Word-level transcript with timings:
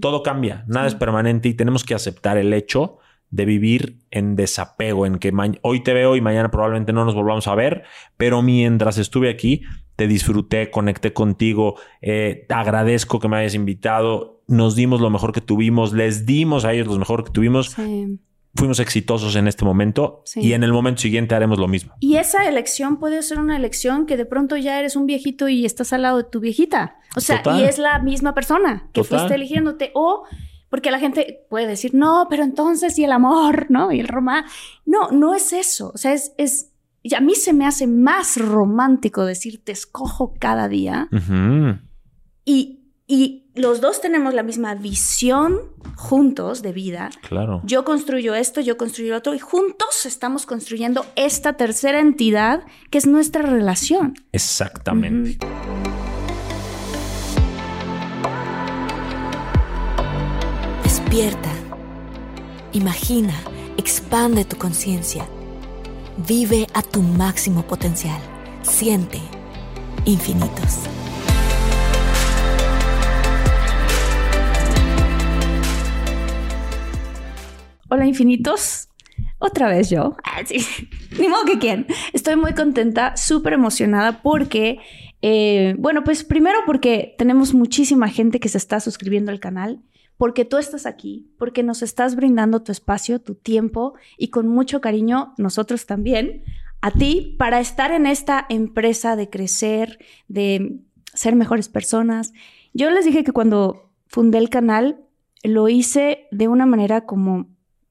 Todo 0.00 0.22
cambia, 0.22 0.64
nada 0.66 0.86
es 0.86 0.94
permanente 0.94 1.48
y 1.48 1.54
tenemos 1.54 1.84
que 1.84 1.94
aceptar 1.94 2.38
el 2.38 2.52
hecho 2.52 2.98
de 3.30 3.44
vivir 3.44 3.98
en 4.10 4.34
desapego, 4.34 5.06
en 5.06 5.18
que 5.18 5.32
hoy 5.62 5.82
te 5.82 5.92
veo 5.92 6.16
y 6.16 6.20
mañana 6.20 6.50
probablemente 6.50 6.92
no 6.92 7.04
nos 7.04 7.14
volvamos 7.14 7.46
a 7.46 7.54
ver, 7.54 7.84
pero 8.16 8.42
mientras 8.42 8.98
estuve 8.98 9.30
aquí, 9.30 9.62
te 9.94 10.08
disfruté, 10.08 10.70
conecté 10.70 11.12
contigo, 11.12 11.76
eh, 12.00 12.44
te 12.48 12.54
agradezco 12.54 13.20
que 13.20 13.28
me 13.28 13.36
hayas 13.36 13.54
invitado, 13.54 14.42
nos 14.48 14.74
dimos 14.74 15.00
lo 15.00 15.10
mejor 15.10 15.32
que 15.32 15.40
tuvimos, 15.40 15.92
les 15.92 16.26
dimos 16.26 16.64
a 16.64 16.72
ellos 16.72 16.88
lo 16.88 16.98
mejor 16.98 17.22
que 17.22 17.30
tuvimos. 17.30 17.70
Sí 17.70 18.18
fuimos 18.54 18.80
exitosos 18.80 19.36
en 19.36 19.46
este 19.46 19.64
momento 19.64 20.22
y 20.34 20.52
en 20.52 20.64
el 20.64 20.72
momento 20.72 21.00
siguiente 21.00 21.34
haremos 21.34 21.58
lo 21.58 21.68
mismo. 21.68 21.94
Y 22.00 22.16
esa 22.16 22.48
elección 22.48 22.98
puede 22.98 23.22
ser 23.22 23.38
una 23.38 23.56
elección 23.56 24.06
que 24.06 24.16
de 24.16 24.26
pronto 24.26 24.56
ya 24.56 24.78
eres 24.78 24.96
un 24.96 25.06
viejito 25.06 25.48
y 25.48 25.64
estás 25.64 25.92
al 25.92 26.02
lado 26.02 26.18
de 26.18 26.24
tu 26.24 26.40
viejita. 26.40 26.96
O 27.16 27.20
sea, 27.20 27.42
y 27.58 27.62
es 27.62 27.78
la 27.78 27.98
misma 28.00 28.34
persona 28.34 28.88
que 28.92 29.04
fuiste 29.04 29.34
eligiéndote. 29.34 29.92
O 29.94 30.24
porque 30.68 30.90
la 30.92 31.00
gente 31.00 31.46
puede 31.50 31.66
decir, 31.66 31.94
no, 31.94 32.28
pero 32.30 32.44
entonces 32.44 32.98
y 32.98 33.04
el 33.04 33.12
amor, 33.12 33.66
¿no? 33.70 33.92
Y 33.92 34.00
el 34.00 34.08
romance. 34.08 34.48
No, 34.86 35.10
no 35.10 35.34
es 35.34 35.52
eso. 35.52 35.90
O 35.94 35.98
sea, 35.98 36.12
es, 36.12 36.32
es 36.38 36.72
y 37.02 37.14
a 37.14 37.20
mí 37.20 37.34
se 37.34 37.52
me 37.52 37.66
hace 37.66 37.86
más 37.86 38.36
romántico 38.36 39.24
decir 39.24 39.64
te 39.64 39.72
escojo 39.72 40.34
cada 40.38 40.68
día. 40.68 41.08
Y 42.44 42.80
y 43.06 43.39
los 43.54 43.80
dos 43.80 44.00
tenemos 44.00 44.34
la 44.34 44.42
misma 44.42 44.74
visión 44.74 45.60
juntos 45.96 46.62
de 46.62 46.72
vida. 46.72 47.10
Claro. 47.28 47.60
Yo 47.64 47.84
construyo 47.84 48.34
esto, 48.34 48.60
yo 48.60 48.76
construyo 48.76 49.16
otro 49.16 49.34
y 49.34 49.38
juntos 49.38 50.06
estamos 50.06 50.46
construyendo 50.46 51.04
esta 51.16 51.54
tercera 51.54 52.00
entidad 52.00 52.62
que 52.90 52.98
es 52.98 53.06
nuestra 53.06 53.42
relación. 53.42 54.14
Exactamente. 54.32 55.38
Despierta. 60.84 61.50
Imagina, 62.72 63.34
expande 63.76 64.44
tu 64.44 64.56
conciencia. 64.56 65.26
Vive 66.16 66.68
a 66.72 66.82
tu 66.82 67.02
máximo 67.02 67.66
potencial. 67.66 68.20
Siente 68.62 69.20
infinitos. 70.04 70.78
Hola 77.92 78.06
infinitos, 78.06 78.88
otra 79.40 79.68
vez 79.68 79.90
yo. 79.90 80.16
Ah, 80.22 80.42
Ni 81.18 81.26
modo 81.26 81.44
que 81.44 81.58
quién. 81.58 81.88
Estoy 82.12 82.36
muy 82.36 82.54
contenta, 82.54 83.16
súper 83.16 83.54
emocionada 83.54 84.22
porque, 84.22 84.78
eh, 85.22 85.74
bueno, 85.76 86.04
pues 86.04 86.22
primero 86.22 86.60
porque 86.66 87.16
tenemos 87.18 87.52
muchísima 87.52 88.08
gente 88.08 88.38
que 88.38 88.48
se 88.48 88.58
está 88.58 88.78
suscribiendo 88.78 89.32
al 89.32 89.40
canal, 89.40 89.80
porque 90.16 90.44
tú 90.44 90.58
estás 90.58 90.86
aquí, 90.86 91.32
porque 91.36 91.64
nos 91.64 91.82
estás 91.82 92.14
brindando 92.14 92.62
tu 92.62 92.70
espacio, 92.70 93.20
tu 93.20 93.34
tiempo 93.34 93.94
y 94.16 94.28
con 94.28 94.46
mucho 94.46 94.80
cariño 94.80 95.34
nosotros 95.36 95.86
también 95.86 96.44
a 96.82 96.92
ti 96.92 97.34
para 97.40 97.58
estar 97.58 97.90
en 97.90 98.06
esta 98.06 98.46
empresa 98.48 99.16
de 99.16 99.30
crecer, 99.30 99.98
de 100.28 100.78
ser 101.12 101.34
mejores 101.34 101.68
personas. 101.68 102.32
Yo 102.72 102.88
les 102.92 103.04
dije 103.04 103.24
que 103.24 103.32
cuando 103.32 103.90
fundé 104.06 104.38
el 104.38 104.48
canal 104.48 105.00
lo 105.42 105.68
hice 105.68 106.28
de 106.30 106.46
una 106.46 106.66
manera 106.66 107.00
como 107.00 107.48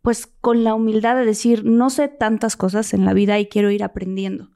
pues 0.10 0.26
con 0.26 0.64
la 0.64 0.74
humildad 0.74 1.16
de 1.18 1.24
decir, 1.24 1.66
no 1.66 1.92
sé 1.92 2.08
tantas 2.08 2.56
cosas 2.56 2.96
en 2.96 3.06
la 3.06 3.14
vida 3.14 3.38
y 3.38 3.46
quiero 3.46 3.70
ir 3.70 3.84
aprendiendo. 3.84 4.50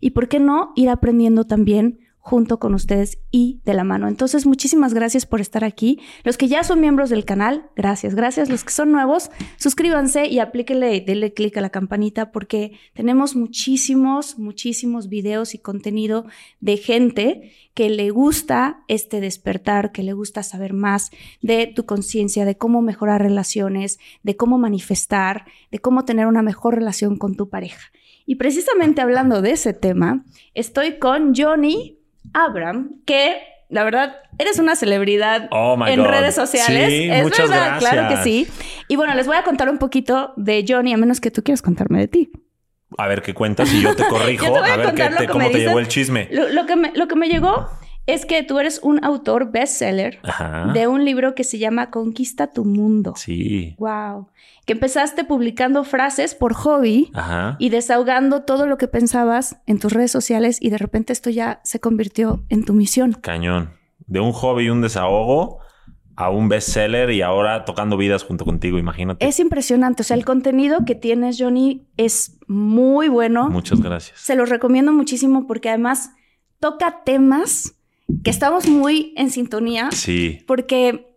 ¿Y 0.00 0.10
por 0.10 0.26
qué 0.26 0.40
no 0.40 0.72
ir 0.74 0.88
aprendiendo 0.88 1.44
también 1.44 2.00
junto 2.26 2.58
con 2.58 2.74
ustedes 2.74 3.20
y 3.30 3.60
de 3.64 3.72
la 3.72 3.84
mano. 3.84 4.08
Entonces, 4.08 4.46
muchísimas 4.46 4.92
gracias 4.92 5.26
por 5.26 5.40
estar 5.40 5.62
aquí. 5.62 6.00
Los 6.24 6.36
que 6.36 6.48
ya 6.48 6.64
son 6.64 6.80
miembros 6.80 7.08
del 7.08 7.24
canal, 7.24 7.70
gracias, 7.76 8.16
gracias. 8.16 8.48
Los 8.48 8.64
que 8.64 8.72
son 8.72 8.90
nuevos, 8.90 9.30
suscríbanse 9.58 10.26
y 10.26 10.40
aplíquenle, 10.40 11.00
denle 11.02 11.32
clic 11.32 11.56
a 11.56 11.60
la 11.60 11.70
campanita 11.70 12.32
porque 12.32 12.72
tenemos 12.94 13.36
muchísimos, 13.36 14.40
muchísimos 14.40 15.08
videos 15.08 15.54
y 15.54 15.58
contenido 15.58 16.26
de 16.58 16.78
gente 16.78 17.52
que 17.74 17.90
le 17.90 18.10
gusta 18.10 18.82
este 18.88 19.20
despertar, 19.20 19.92
que 19.92 20.02
le 20.02 20.12
gusta 20.12 20.42
saber 20.42 20.72
más 20.72 21.12
de 21.42 21.68
tu 21.68 21.86
conciencia, 21.86 22.44
de 22.44 22.58
cómo 22.58 22.82
mejorar 22.82 23.22
relaciones, 23.22 24.00
de 24.24 24.36
cómo 24.36 24.58
manifestar, 24.58 25.44
de 25.70 25.78
cómo 25.78 26.04
tener 26.04 26.26
una 26.26 26.42
mejor 26.42 26.74
relación 26.74 27.18
con 27.18 27.36
tu 27.36 27.48
pareja. 27.48 27.92
Y 28.26 28.34
precisamente 28.34 29.00
hablando 29.00 29.40
de 29.40 29.52
ese 29.52 29.72
tema, 29.72 30.24
estoy 30.54 30.98
con 30.98 31.32
Johnny 31.36 31.95
Abraham, 32.32 33.00
que 33.04 33.38
la 33.68 33.82
verdad, 33.82 34.16
eres 34.38 34.58
una 34.58 34.76
celebridad 34.76 35.48
oh 35.50 35.76
en 35.86 36.04
redes 36.04 36.34
sociales. 36.34 36.88
Sí, 36.88 37.08
es 37.10 37.22
muchas 37.24 37.50
verdad, 37.50 37.78
claro 37.78 38.08
que 38.08 38.22
sí. 38.22 38.46
Y 38.88 38.96
bueno, 38.96 39.14
les 39.14 39.26
voy 39.26 39.36
a 39.36 39.42
contar 39.42 39.68
un 39.68 39.78
poquito 39.78 40.32
de 40.36 40.64
Johnny, 40.66 40.92
a 40.92 40.96
menos 40.96 41.20
que 41.20 41.30
tú 41.30 41.42
quieras 41.42 41.62
contarme 41.62 41.98
de 41.98 42.08
ti. 42.08 42.30
A 42.96 43.08
ver 43.08 43.22
qué 43.22 43.34
cuentas 43.34 43.72
y 43.72 43.82
yo 43.82 43.96
te 43.96 44.04
corrijo. 44.08 44.56
a, 44.56 44.76
ver 44.76 44.94
qué 44.94 45.26
cómo 45.26 45.50
te 45.50 45.58
llegó 45.58 45.80
el 45.80 45.88
chisme. 45.88 46.28
Lo, 46.30 46.66
que 46.66 46.76
me, 46.76 46.92
lo 46.94 47.08
que 47.08 47.16
me 47.16 47.28
llegó 47.28 47.68
es 48.06 48.24
que 48.24 48.42
tú 48.42 48.58
eres 48.58 48.80
un 48.82 49.04
autor 49.04 49.50
bestseller 49.50 50.20
de 50.72 50.86
un 50.86 51.04
libro 51.04 51.34
que 51.34 51.44
se 51.44 51.58
llama 51.58 51.90
Conquista 51.90 52.52
tu 52.52 52.64
mundo. 52.64 53.14
Sí. 53.16 53.74
Wow. 53.78 54.28
Que 54.64 54.74
empezaste 54.74 55.24
publicando 55.24 55.84
frases 55.84 56.34
por 56.34 56.54
hobby 56.54 57.10
y 57.58 57.68
desahogando 57.70 58.42
todo 58.42 58.66
lo 58.66 58.78
que 58.78 58.88
pensabas 58.88 59.60
en 59.66 59.78
tus 59.78 59.92
redes 59.92 60.12
sociales 60.12 60.58
y 60.60 60.70
de 60.70 60.78
repente 60.78 61.12
esto 61.12 61.30
ya 61.30 61.60
se 61.64 61.80
convirtió 61.80 62.44
en 62.48 62.64
tu 62.64 62.72
misión. 62.72 63.12
Cañón. 63.12 63.70
De 64.06 64.20
un 64.20 64.32
hobby 64.32 64.64
y 64.64 64.70
un 64.70 64.82
desahogo 64.82 65.58
a 66.14 66.30
un 66.30 66.48
bestseller 66.48 67.10
y 67.10 67.22
ahora 67.22 67.64
tocando 67.64 67.96
vidas 67.96 68.24
junto 68.24 68.44
contigo, 68.44 68.78
imagínate. 68.78 69.26
Es 69.26 69.38
impresionante, 69.38 70.02
o 70.02 70.04
sea, 70.04 70.16
el 70.16 70.24
contenido 70.24 70.84
que 70.86 70.94
tienes, 70.94 71.36
Johnny, 71.38 71.86
es 71.96 72.38
muy 72.46 73.08
bueno. 73.08 73.50
Muchas 73.50 73.80
gracias. 73.80 74.18
Se 74.18 74.34
los 74.34 74.48
recomiendo 74.48 74.92
muchísimo 74.92 75.46
porque 75.46 75.68
además 75.68 76.12
toca 76.58 77.02
temas 77.04 77.75
que 78.22 78.30
estamos 78.30 78.68
muy 78.68 79.12
en 79.16 79.30
sintonía. 79.30 79.90
Sí. 79.92 80.40
Porque 80.46 81.16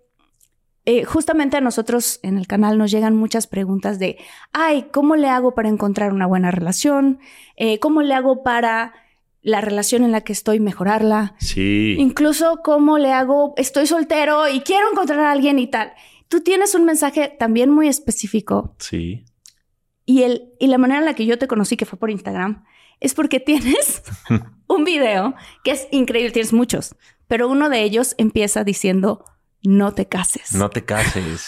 eh, 0.86 1.04
justamente 1.04 1.58
a 1.58 1.62
nosotros 1.62 2.20
en 2.24 2.38
el 2.38 2.48
canal 2.48 2.78
nos 2.78 2.90
llegan 2.90 3.16
muchas 3.16 3.48
preguntas 3.48 4.00
de, 4.00 4.18
ay, 4.54 4.88
¿cómo 4.92 5.16
le 5.16 5.28
hago 5.28 5.54
para 5.54 5.70
encontrar 5.70 6.14
una 6.14 6.26
buena 6.26 6.52
relación? 6.52 7.20
Eh, 7.58 7.80
¿Cómo 7.80 8.02
le 8.02 8.14
hago 8.16 8.42
para 8.44 8.94
la 9.42 9.62
relación 9.62 10.04
en 10.04 10.12
la 10.12 10.22
que 10.22 10.34
estoy 10.34 10.60
mejorarla? 10.60 11.36
Sí. 11.40 11.96
Incluso, 12.00 12.62
¿cómo 12.64 12.98
le 12.98 13.12
hago? 13.12 13.54
Estoy 13.58 13.86
soltero 13.86 14.50
y 14.50 14.62
quiero 14.62 14.90
encontrar 14.92 15.20
a 15.20 15.32
alguien 15.32 15.60
y 15.60 15.68
tal. 15.68 15.94
Tú 16.28 16.42
tienes 16.42 16.74
un 16.76 16.86
mensaje 16.86 17.36
también 17.38 17.70
muy 17.70 17.88
específico. 17.88 18.76
Sí. 18.80 19.26
Y, 20.06 20.24
el, 20.24 20.54
y 20.60 20.68
la 20.68 20.80
manera 20.80 21.02
en 21.02 21.06
la 21.06 21.14
que 21.14 21.28
yo 21.28 21.38
te 21.38 21.48
conocí, 21.48 21.78
que 21.78 21.86
fue 21.86 22.00
por 22.00 22.10
Instagram, 22.10 22.64
es 23.00 23.14
porque 23.14 23.40
tienes 23.40 24.04
un 24.68 24.84
video 24.84 25.36
que 25.64 25.72
es 25.72 25.88
increíble, 25.92 26.32
tienes 26.32 26.54
muchos, 26.54 26.96
pero 27.28 27.48
uno 27.48 27.70
de 27.70 27.84
ellos 27.84 28.16
empieza 28.18 28.64
diciendo, 28.64 29.26
no 29.64 29.94
te 29.94 30.08
cases. 30.08 30.54
No 30.54 30.70
te 30.70 30.86
cases. 30.86 31.48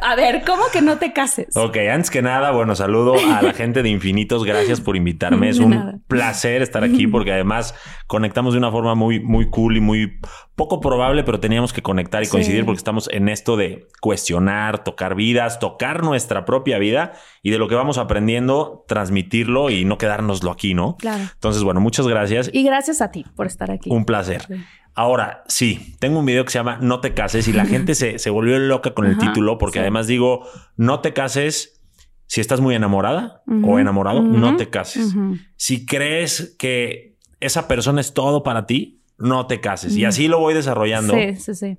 A 0.00 0.14
ver, 0.16 0.42
¿cómo 0.46 0.62
que 0.72 0.80
no 0.80 0.98
te 0.98 1.12
cases? 1.12 1.56
Ok, 1.56 1.76
antes 1.92 2.10
que 2.10 2.22
nada, 2.22 2.50
bueno, 2.52 2.74
saludo 2.74 3.14
a 3.34 3.42
la 3.42 3.52
gente 3.52 3.82
de 3.82 3.88
Infinitos. 3.88 4.44
Gracias 4.44 4.80
por 4.80 4.96
invitarme. 4.96 5.48
Es 5.48 5.58
un 5.58 5.70
nada. 5.70 5.94
placer 6.08 6.62
estar 6.62 6.84
aquí 6.84 7.06
porque 7.08 7.32
además 7.32 7.74
conectamos 8.06 8.52
de 8.54 8.58
una 8.58 8.70
forma 8.70 8.94
muy, 8.94 9.20
muy 9.20 9.48
cool 9.50 9.76
y 9.76 9.80
muy 9.80 10.18
poco 10.54 10.80
probable, 10.80 11.24
pero 11.24 11.40
teníamos 11.40 11.72
que 11.72 11.82
conectar 11.82 12.22
y 12.22 12.26
Sí. 12.26 12.32
coincidir 12.32 12.64
porque 12.64 12.78
estamos 12.78 13.08
en 13.12 13.28
esto 13.28 13.56
de 13.56 13.86
cuestionar, 14.00 14.82
tocar 14.84 15.14
vidas, 15.14 15.58
tocar 15.58 16.02
nuestra 16.02 16.44
propia 16.44 16.78
vida 16.78 17.12
y 17.42 17.50
de 17.50 17.58
lo 17.58 17.68
que 17.68 17.74
vamos 17.74 17.96
aprendiendo, 17.98 18.84
transmitirlo 18.88 19.70
y 19.70 19.84
no 19.84 19.98
quedárnoslo 19.98 20.50
aquí, 20.50 20.74
¿no? 20.74 20.96
Claro. 20.96 21.22
Entonces, 21.32 21.62
bueno, 21.62 21.80
muchas 21.80 22.06
gracias. 22.08 22.50
Y 22.52 22.64
gracias 22.64 23.00
a 23.00 23.10
ti 23.10 23.24
por 23.36 23.46
estar 23.46 23.70
aquí. 23.70 23.90
Un 23.90 24.04
placer. 24.04 24.42
Sí. 24.48 24.54
Ahora, 24.98 25.44
sí, 25.46 25.94
tengo 26.00 26.18
un 26.18 26.26
video 26.26 26.44
que 26.44 26.50
se 26.50 26.58
llama 26.58 26.78
No 26.80 27.00
te 27.00 27.14
cases 27.14 27.46
y 27.46 27.52
la 27.52 27.64
gente 27.72 27.94
se, 27.94 28.18
se 28.18 28.30
volvió 28.30 28.58
loca 28.58 28.94
con 28.94 29.06
el 29.06 29.12
Ajá, 29.12 29.20
título 29.28 29.56
porque 29.56 29.74
sí. 29.78 29.80
además 29.82 30.08
digo, 30.08 30.44
no 30.76 30.98
te 31.00 31.12
cases 31.12 31.80
si 32.26 32.40
estás 32.40 32.60
muy 32.60 32.74
enamorada 32.74 33.42
o 33.62 33.78
enamorado, 33.78 34.20
no 34.22 34.56
te 34.56 34.68
cases. 34.68 35.14
Si 35.56 35.86
crees 35.86 36.56
que 36.58 37.16
esa 37.40 37.68
persona 37.68 38.00
es 38.00 38.12
todo 38.12 38.42
para 38.42 38.66
ti, 38.66 39.00
no 39.18 39.46
te 39.46 39.60
cases. 39.60 39.96
Y 39.96 40.04
así 40.04 40.26
lo 40.28 40.38
voy 40.40 40.52
desarrollando, 40.52 41.14
Sí, 41.14 41.36
sí, 41.36 41.54
sí. 41.54 41.78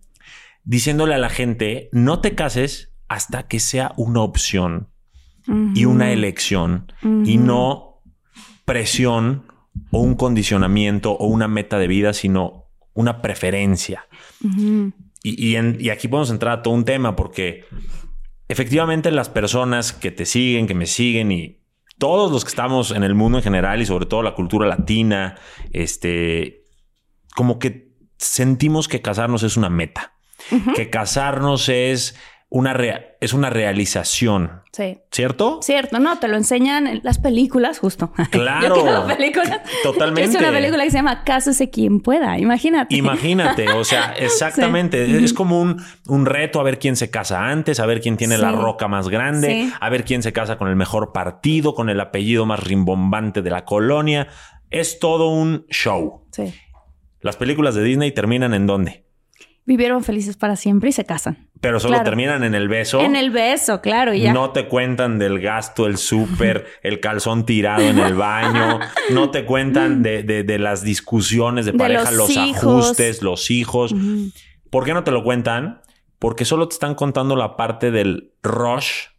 diciéndole 0.63 1.13
a 1.13 1.17
la 1.19 1.29
gente, 1.29 1.89
no 1.91 2.19
te 2.21 2.33
cases 2.35 2.93
hasta 3.09 3.43
que 3.47 3.59
sea 3.59 3.91
una 3.97 4.21
opción 4.21 4.87
y 5.75 5.85
una 5.85 6.11
elección 6.13 6.91
y 7.25 7.37
no 7.37 8.01
presión 8.65 9.43
o 9.91 9.99
un 10.01 10.15
condicionamiento 10.15 11.11
o 11.11 11.27
una 11.27 11.47
meta 11.47 11.77
de 11.79 11.87
vida, 11.87 12.13
sino 12.13 12.58
una 12.99 13.21
preferencia. 13.21 14.05
Y, 15.23 15.47
y 15.47 15.55
en- 15.55 15.77
y 15.79 15.89
aquí 15.89 16.07
podemos 16.07 16.29
entrar 16.31 16.59
a 16.59 16.61
todo 16.61 16.73
un 16.73 16.85
tema 16.85 17.15
porque 17.15 17.65
efectivamente 18.47 19.11
las 19.11 19.29
personas 19.29 19.93
que 19.93 20.11
te 20.11 20.25
siguen, 20.25 20.67
que 20.67 20.73
me 20.75 20.85
siguen 20.85 21.31
y 21.31 21.59
todos 21.97 22.31
los 22.31 22.43
que 22.43 22.49
estamos 22.49 22.91
en 22.91 23.03
el 23.03 23.15
mundo 23.15 23.37
en 23.39 23.43
general 23.43 23.81
y 23.81 23.85
sobre 23.85 24.05
todo 24.05 24.21
la 24.23 24.33
cultura 24.35 24.67
latina, 24.67 25.35
este, 25.71 26.63
como 27.35 27.59
que 27.59 27.89
sentimos 28.17 28.87
que 28.87 29.01
casarnos 29.01 29.43
es 29.43 29.57
una 29.57 29.69
meta, 29.69 30.13
que 30.75 30.89
casarnos 30.89 31.67
es 31.69 32.15
una, 32.51 32.73
rea- 32.73 33.15
es 33.21 33.33
una 33.33 33.49
realización, 33.51 34.61
Sí. 34.71 34.97
¿cierto? 35.11 35.59
Cierto, 35.61 35.99
no, 35.99 36.17
te 36.19 36.27
lo 36.27 36.35
enseñan 36.37 36.87
en 36.87 37.01
las 37.03 37.19
películas, 37.19 37.79
justo. 37.79 38.11
Claro. 38.31 38.75
Yo 38.77 39.07
películas. 39.07 39.61
Totalmente. 39.83 40.29
Es 40.31 40.35
una 40.35 40.51
película 40.51 40.83
que 40.83 40.89
se 40.91 40.97
llama 40.97 41.23
Cásese 41.23 41.69
quien 41.69 41.99
pueda, 42.01 42.37
imagínate. 42.39 42.95
Imagínate, 42.95 43.69
o 43.69 43.83
sea, 43.83 44.13
exactamente. 44.17 45.05
Sí. 45.05 45.23
Es 45.23 45.33
como 45.33 45.61
un, 45.61 45.81
un 46.07 46.25
reto 46.25 46.59
a 46.59 46.63
ver 46.63 46.79
quién 46.79 46.95
se 46.95 47.09
casa 47.11 47.45
antes, 47.49 47.79
a 47.79 47.85
ver 47.85 48.01
quién 48.01 48.17
tiene 48.17 48.37
la 48.37 48.51
roca 48.51 48.87
más 48.87 49.09
grande, 49.09 49.47
Sí. 49.49 49.73
a 49.79 49.89
ver 49.89 50.03
quién 50.05 50.23
se 50.23 50.33
casa 50.33 50.57
con 50.57 50.67
el 50.69 50.75
mejor 50.75 51.11
partido, 51.11 51.75
con 51.75 51.89
el 51.89 51.99
apellido 51.99 52.45
más 52.45 52.61
rimbombante 52.63 53.41
de 53.41 53.49
la 53.49 53.65
colonia. 53.65 54.27
Es 54.71 54.99
todo 54.99 55.29
un 55.29 55.65
show. 55.69 56.25
Sí. 56.31 56.53
Las 57.21 57.35
películas 57.35 57.75
de 57.75 57.83
Disney 57.83 58.11
terminan 58.11 58.53
en 58.53 58.65
dónde? 58.65 59.05
Vivieron 59.69 60.03
felices 60.03 60.35
para 60.35 60.55
siempre 60.55 60.89
y 60.89 60.93
se 60.93 61.05
casan. 61.05 61.47
Pero 61.61 61.79
solo 61.79 61.91
Claro. 61.93 62.05
terminan 62.05 62.43
en 62.43 62.55
el 62.55 62.67
beso. 62.67 63.01
En 63.01 63.15
el 63.15 63.29
beso, 63.29 63.81
claro, 63.81 64.15
y 64.15 64.21
ya. 64.21 64.33
No 64.33 64.49
te 64.49 64.67
cuentan 64.67 65.19
del 65.19 65.39
gasto, 65.39 65.85
el 65.85 65.97
súper, 65.97 66.65
el 66.81 66.99
calzón 66.99 67.45
tirado 67.45 67.83
en 67.83 67.99
el 67.99 68.15
baño. 68.15 68.79
No 69.11 69.29
te 69.29 69.45
cuentan 69.45 70.01
de, 70.01 70.23
de- 70.23 70.41
de 70.43 70.57
las 70.57 70.81
discusiones 70.83 71.65
de 71.67 71.73
De 71.73 71.77
pareja, 71.77 72.09
los 72.09 72.35
ajustes, 72.35 73.21
los 73.21 73.51
hijos. 73.51 73.93
¿Por 74.71 74.85
qué 74.85 74.95
no 74.95 75.03
te 75.03 75.11
lo 75.11 75.23
cuentan? 75.23 75.81
Porque 76.17 76.45
solo 76.45 76.67
te 76.67 76.73
están 76.73 76.95
contando 76.95 77.35
la 77.35 77.55
parte 77.55 77.91
del 77.91 78.33
rush, 78.41 79.09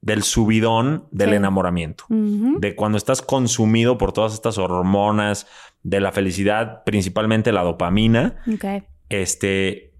del 0.00 0.22
subidón 0.22 1.08
del 1.10 1.28
Sí. 1.30 1.36
enamoramiento. 1.36 2.04
De 2.08 2.74
cuando 2.74 2.96
estás 2.96 3.20
consumido 3.20 3.98
por 3.98 4.12
todas 4.12 4.32
estas 4.32 4.56
hormonas 4.56 5.46
de 5.82 6.00
la 6.00 6.10
felicidad, 6.10 6.84
principalmente 6.84 7.52
la 7.52 7.62
dopamina, 7.62 8.36
Ok. 8.50 8.64
Este, 9.08 9.92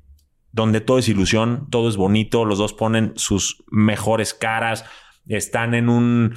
donde 0.53 0.81
todo 0.81 0.99
es 0.99 1.09
ilusión, 1.09 1.67
todo 1.71 1.89
es 1.89 1.97
bonito, 1.97 2.45
los 2.45 2.59
dos 2.59 2.73
ponen 2.73 3.13
sus 3.17 3.65
mejores 3.71 4.35
caras, 4.35 4.85
están 5.27 5.75
en 5.75 5.89
un 5.89 6.35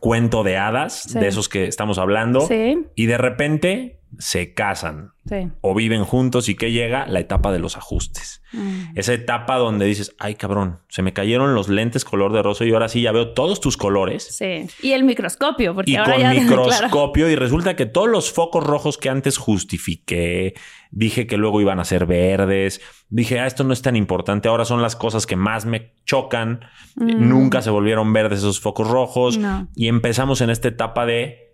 cuento 0.00 0.42
de 0.42 0.56
hadas, 0.56 1.02
Sí. 1.02 1.18
de 1.18 1.28
esos 1.28 1.48
que 1.48 1.66
estamos 1.66 1.98
hablando, 1.98 2.40
Sí, 2.42 2.78
y 2.94 3.06
de 3.06 3.18
repente 3.18 4.00
se 4.18 4.52
casan 4.54 5.12
sí. 5.28 5.48
o 5.62 5.74
viven 5.74 6.04
juntos 6.04 6.48
y 6.48 6.54
que 6.54 6.70
llega 6.72 7.06
la 7.06 7.20
etapa 7.20 7.50
de 7.52 7.58
los 7.58 7.76
ajustes. 7.76 8.42
Mm. 8.52 8.96
Esa 8.98 9.14
etapa 9.14 9.56
donde 9.56 9.86
dices, 9.86 10.14
ay 10.18 10.34
cabrón, 10.34 10.80
se 10.88 11.02
me 11.02 11.12
cayeron 11.14 11.54
los 11.54 11.68
lentes 11.68 12.04
color 12.04 12.32
de 12.32 12.42
rosa 12.42 12.64
y 12.66 12.72
ahora 12.72 12.88
sí 12.88 13.00
ya 13.02 13.12
veo 13.12 13.32
todos 13.32 13.60
tus 13.60 13.76
colores. 13.76 14.24
Sí. 14.36 14.66
Y 14.82 14.92
el 14.92 15.04
microscopio, 15.04 15.74
porque 15.74 15.90
Y 15.92 15.96
ahora 15.96 16.12
con 16.14 16.22
ya... 16.22 16.30
claro. 16.32 16.42
microscopio 16.64 17.30
y 17.30 17.36
resulta 17.36 17.74
que 17.76 17.86
todos 17.86 18.08
los 18.08 18.30
focos 18.32 18.64
rojos 18.64 18.98
que 18.98 19.08
antes 19.08 19.38
justifiqué, 19.38 20.54
dije 20.90 21.26
que 21.26 21.36
luego 21.36 21.60
iban 21.60 21.80
a 21.80 21.84
ser 21.84 22.06
verdes, 22.06 22.80
dije, 23.08 23.40
ah, 23.40 23.46
esto 23.46 23.64
no 23.64 23.72
es 23.72 23.82
tan 23.82 23.96
importante, 23.96 24.48
ahora 24.48 24.64
son 24.64 24.82
las 24.82 24.96
cosas 24.96 25.26
que 25.26 25.36
más 25.36 25.64
me 25.64 25.94
chocan, 26.04 26.60
Mm. 26.94 27.28
nunca 27.30 27.62
se 27.62 27.70
volvieron 27.70 28.12
verdes 28.12 28.40
esos 28.40 28.60
focos 28.60 28.86
rojos 28.88 29.38
No. 29.38 29.68
y 29.74 29.88
empezamos 29.88 30.42
en 30.42 30.50
esta 30.50 30.68
etapa 30.68 31.06
de 31.06 31.51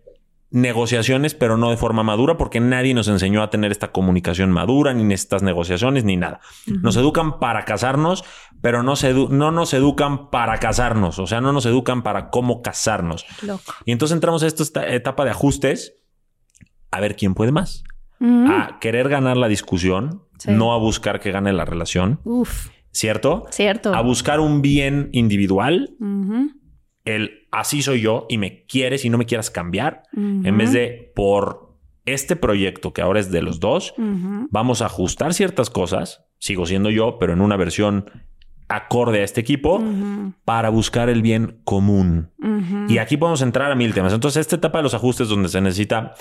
negociaciones, 0.51 1.35
pero 1.35 1.57
no 1.57 1.71
de 1.71 1.77
forma 1.77 2.03
madura, 2.03 2.37
porque 2.39 2.59
nadie 2.61 2.95
nos 2.95 3.09
enseñó 3.09 3.43
a 3.43 3.51
tener 3.51 3.71
esta 3.71 3.93
comunicación 3.93 4.51
madura, 4.51 4.95
ni 4.95 5.13
estas 5.13 5.43
negociaciones, 5.43 6.05
ni 6.05 6.17
nada. 6.17 6.41
Nos 6.67 6.97
educan 6.97 7.39
para 7.39 7.65
casarnos, 7.65 8.25
pero 8.63 8.83
no, 8.83 8.97
se 8.97 9.13
no 9.13 9.51
nos 9.53 9.75
educan 9.75 10.31
para 10.31 10.57
casarnos, 10.59 11.19
o 11.19 11.27
sea, 11.27 11.41
no 11.41 11.53
nos 11.53 11.67
educan 11.67 12.03
para 12.03 12.31
cómo 12.31 12.63
casarnos. 12.63 13.27
Loco. 13.43 13.73
Y 13.85 13.93
entonces 13.93 14.15
entramos 14.15 14.43
a 14.43 14.47
esta 14.47 14.89
etapa 14.89 15.25
de 15.25 15.31
ajustes, 15.31 15.97
a 16.91 17.01
ver 17.01 17.15
quién 17.17 17.35
puede 17.35 17.53
más, 17.53 17.85
a 18.21 18.79
querer 18.81 19.09
ganar 19.09 19.37
la 19.37 19.49
discusión, 19.49 20.23
Sí. 20.39 20.53
no 20.53 20.73
a 20.73 20.79
buscar 20.79 21.19
que 21.21 21.33
gane 21.33 21.53
la 21.53 21.65
relación, 21.65 22.21
Uf, 22.25 22.69
¿cierto? 22.93 23.47
cierto. 23.51 23.93
A 23.95 24.01
buscar 24.03 24.39
un 24.41 24.63
bien 24.63 25.09
individual, 25.13 25.97
el 27.05 27.38
así 27.51 27.83
soy 27.83 28.01
yo 28.01 28.27
y 28.29 28.39
me 28.39 28.65
quieres 28.67 29.05
y 29.05 29.11
no 29.11 29.19
me 29.19 29.27
quieras 29.27 29.51
cambiar, 29.51 30.03
en 30.15 30.57
vez 30.57 30.73
de 30.73 31.13
por 31.15 31.77
este 32.05 32.37
proyecto 32.37 32.93
que 32.93 33.03
ahora 33.03 33.21
es 33.21 33.31
de 33.31 33.43
los 33.43 33.61
dos, 33.61 33.95
vamos 34.51 34.83
a 34.83 34.87
ajustar 34.87 35.35
ciertas 35.35 35.71
cosas, 35.71 36.25
sigo 36.39 36.67
siendo 36.67 36.91
yo, 36.91 37.19
pero 37.19 37.33
en 37.33 37.41
una 37.41 37.57
versión 37.57 38.11
acorde 38.69 39.21
a 39.21 39.25
este 39.25 39.41
equipo, 39.41 39.83
para 40.45 40.69
buscar 40.69 41.09
el 41.09 41.23
bien 41.23 41.61
común. 41.65 42.31
Y 42.89 42.99
aquí 42.99 43.17
podemos 43.17 43.43
entrar 43.43 43.73
a 43.73 43.75
mil 43.75 43.95
temas. 43.95 44.13
Entonces, 44.13 44.43
esta 44.43 44.57
etapa 44.57 44.79
de 44.79 44.85
los 44.85 44.95
ajustes 44.95 45.29
donde 45.29 45.49
se 45.49 45.61
necesita 45.61 46.15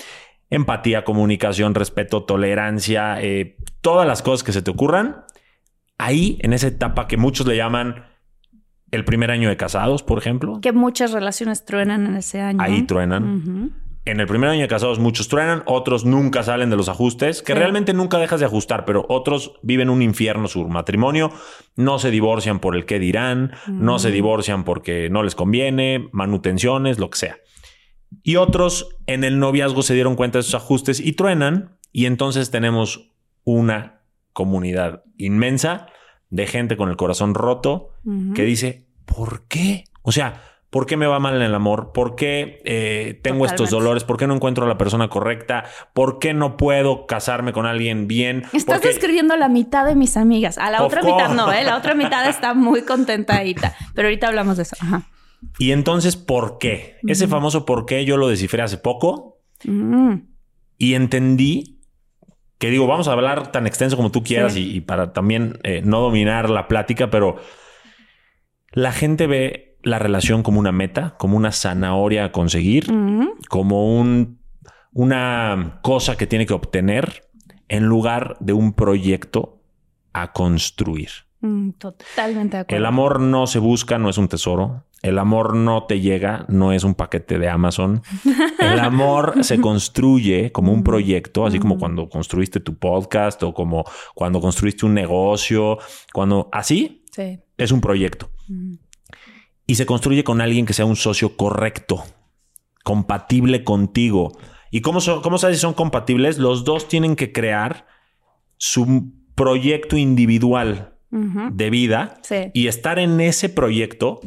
empatía, 0.50 1.04
comunicación, 1.04 1.74
respeto, 1.74 2.24
tolerancia, 2.24 3.20
eh, 3.20 3.56
todas 3.80 4.06
las 4.06 4.22
cosas 4.22 4.44
que 4.44 4.52
se 4.52 4.62
te 4.62 4.70
ocurran, 4.70 5.24
ahí 5.98 6.38
en 6.40 6.52
esa 6.52 6.68
etapa 6.68 7.06
que 7.06 7.16
muchos 7.16 7.46
le 7.46 7.56
llaman 7.56 8.06
el 8.90 9.04
primer 9.04 9.30
año 9.30 9.48
de 9.48 9.56
casados, 9.56 10.02
por 10.02 10.18
ejemplo, 10.18 10.60
Que 10.62 10.72
muchas 10.72 11.12
relaciones 11.12 11.64
truenan 11.64 12.06
en 12.06 12.16
ese 12.16 12.40
año. 12.40 12.62
ahí 12.62 12.82
truenan. 12.82 13.72
En 14.04 14.20
el 14.20 14.26
primer 14.26 14.48
año 14.48 14.62
de 14.62 14.68
casados 14.68 14.98
muchos 14.98 15.28
truenan, 15.28 15.62
otros 15.66 16.06
nunca 16.06 16.42
salen 16.42 16.70
de 16.70 16.76
los 16.76 16.88
ajustes, 16.88 17.42
que 17.42 17.52
Sí. 17.52 17.58
realmente 17.58 17.92
nunca 17.92 18.16
dejas 18.18 18.40
de 18.40 18.46
ajustar, 18.46 18.86
pero 18.86 19.04
otros 19.10 19.58
viven 19.62 19.90
un 19.90 20.00
infierno 20.00 20.48
su 20.48 20.66
matrimonio, 20.66 21.30
no 21.76 21.98
se 21.98 22.10
divorcian 22.10 22.58
por 22.58 22.74
el 22.74 22.86
qué 22.86 22.98
dirán, 22.98 23.52
no 23.66 23.98
se 23.98 24.10
divorcian 24.10 24.64
porque 24.64 25.10
no 25.10 25.22
les 25.22 25.34
conviene, 25.34 26.08
manutenciones, 26.12 26.98
lo 26.98 27.10
que 27.10 27.18
sea. 27.18 27.36
Y 28.22 28.36
otros 28.36 28.96
en 29.06 29.24
el 29.24 29.38
noviazgo 29.38 29.82
se 29.82 29.92
dieron 29.92 30.16
cuenta 30.16 30.38
de 30.38 30.40
esos 30.40 30.54
ajustes 30.54 31.00
y 31.00 31.12
truenan, 31.12 31.76
y 31.92 32.06
entonces 32.06 32.50
tenemos 32.50 33.10
una 33.44 34.00
comunidad 34.32 35.02
inmensa 35.18 35.88
de 36.30 36.46
gente 36.46 36.76
con 36.76 36.88
el 36.90 36.96
corazón 36.96 37.34
roto 37.34 37.90
que 38.34 38.42
dice, 38.44 38.86
¿por 39.04 39.44
qué? 39.48 39.84
O 40.02 40.12
sea, 40.12 40.42
¿por 40.70 40.84
qué 40.86 40.96
me 40.96 41.06
va 41.06 41.18
mal 41.18 41.34
en 41.36 41.42
el 41.42 41.54
amor? 41.54 41.92
¿Por 41.92 42.14
qué 42.16 42.60
eh, 42.64 43.18
tengo 43.22 43.46
estos 43.46 43.70
dolores? 43.70 44.04
¿Por 44.04 44.16
qué 44.18 44.26
no 44.26 44.34
encuentro 44.34 44.64
a 44.64 44.68
la 44.68 44.76
persona 44.78 45.08
correcta? 45.08 45.64
¿Por 45.94 46.18
qué 46.18 46.34
no 46.34 46.56
puedo 46.56 47.06
casarme 47.06 47.52
con 47.52 47.64
alguien 47.66 48.06
bien? 48.08 48.44
Estás 48.52 48.64
¿Por 48.76 48.80
qué- 48.80 48.88
describiendo 48.88 49.36
la 49.36 49.48
mitad 49.48 49.86
de 49.86 49.94
mis 49.94 50.16
amigas. 50.16 50.58
A 50.58 50.70
la 50.70 50.80
Of 50.82 50.88
otra 50.88 51.00
course. 51.00 51.14
mitad 51.16 51.34
no, 51.34 51.52
¿eh? 51.52 51.64
La 51.64 51.76
otra 51.76 51.94
mitad 51.94 52.28
está 52.28 52.52
muy 52.54 52.82
contentadita. 52.82 53.74
Pero 53.94 54.08
ahorita 54.08 54.28
hablamos 54.28 54.56
de 54.58 54.64
eso. 54.64 54.76
Ajá. 54.80 55.02
Y 55.58 55.70
entonces, 55.72 56.16
¿por 56.16 56.58
qué? 56.58 56.96
Ese 57.06 57.28
famoso 57.28 57.64
por 57.64 57.86
qué 57.86 58.04
yo 58.04 58.16
lo 58.16 58.28
descifré 58.28 58.60
hace 58.62 58.76
poco 58.78 59.38
Mm. 59.64 60.14
y 60.76 60.94
entendí 60.94 61.77
que 62.58 62.70
digo, 62.70 62.86
vamos 62.86 63.08
a 63.08 63.12
hablar 63.12 63.52
tan 63.52 63.66
extenso 63.66 63.96
como 63.96 64.10
tú 64.10 64.22
quieras 64.22 64.52
Sí. 64.54 64.70
y, 64.72 64.76
y 64.76 64.80
para 64.80 65.12
también 65.12 65.58
eh, 65.62 65.80
no 65.84 66.00
dominar 66.00 66.50
la 66.50 66.66
plática, 66.68 67.08
pero 67.10 67.36
la 68.72 68.92
gente 68.92 69.26
ve 69.26 69.76
la 69.82 69.98
relación 69.98 70.42
como 70.42 70.58
una 70.58 70.72
meta, 70.72 71.14
como 71.18 71.36
una 71.36 71.52
zanahoria 71.52 72.24
a 72.26 72.32
conseguir. 72.32 72.86
Como 73.48 73.98
un, 73.98 74.40
una 74.92 75.78
cosa 75.82 76.16
que 76.16 76.26
tiene 76.26 76.46
que 76.46 76.52
obtener 76.54 77.22
en 77.68 77.84
lugar 77.84 78.36
de 78.40 78.52
un 78.54 78.72
proyecto 78.72 79.62
a 80.12 80.32
construir. 80.32 81.10
Mm, 81.40 81.70
totalmente 81.72 82.56
de 82.56 82.60
acuerdo. 82.62 82.76
El 82.76 82.86
amor 82.86 83.20
no 83.20 83.46
se 83.46 83.60
busca, 83.60 83.98
no 83.98 84.10
es 84.10 84.18
un 84.18 84.26
tesoro. 84.28 84.84
El 85.08 85.18
amor 85.18 85.54
no 85.56 85.84
te 85.84 86.00
llega, 86.00 86.44
no 86.48 86.72
es 86.72 86.84
un 86.84 86.94
paquete 86.94 87.38
de 87.38 87.48
Amazon. 87.48 88.02
El 88.58 88.78
amor 88.80 89.42
se 89.44 89.60
construye 89.60 90.52
como 90.52 90.72
un 90.72 90.82
proyecto, 90.84 91.46
así 91.46 91.58
como 91.58 91.78
cuando 91.78 92.08
construiste 92.08 92.60
tu 92.60 92.76
podcast 92.78 93.42
o 93.42 93.52
como 93.54 93.84
cuando 94.14 94.40
construiste 94.40 94.86
un 94.86 94.94
negocio, 94.94 95.78
cuando 96.12 96.48
así 96.52 97.04
Sí. 97.12 97.40
es 97.56 97.72
un 97.72 97.80
proyecto. 97.80 98.30
Y 99.66 99.74
se 99.74 99.86
construye 99.86 100.24
con 100.24 100.40
alguien 100.40 100.66
que 100.66 100.72
sea 100.72 100.84
un 100.84 100.96
socio 100.96 101.36
correcto, 101.36 102.04
compatible 102.84 103.64
contigo. 103.64 104.36
¿Y 104.70 104.80
cómo, 104.82 105.00
son, 105.00 105.20
cómo 105.22 105.38
sabes 105.38 105.56
si 105.56 105.62
son 105.62 105.74
compatibles? 105.74 106.38
Los 106.38 106.64
dos 106.64 106.88
tienen 106.88 107.16
que 107.16 107.32
crear 107.32 107.86
su 108.56 109.12
proyecto 109.34 109.96
individual 109.96 110.94
de 111.10 111.70
vida 111.70 112.18
Sí. 112.22 112.50
y 112.52 112.66
estar 112.66 112.98
en 112.98 113.20
ese 113.20 113.48
proyecto 113.48 114.20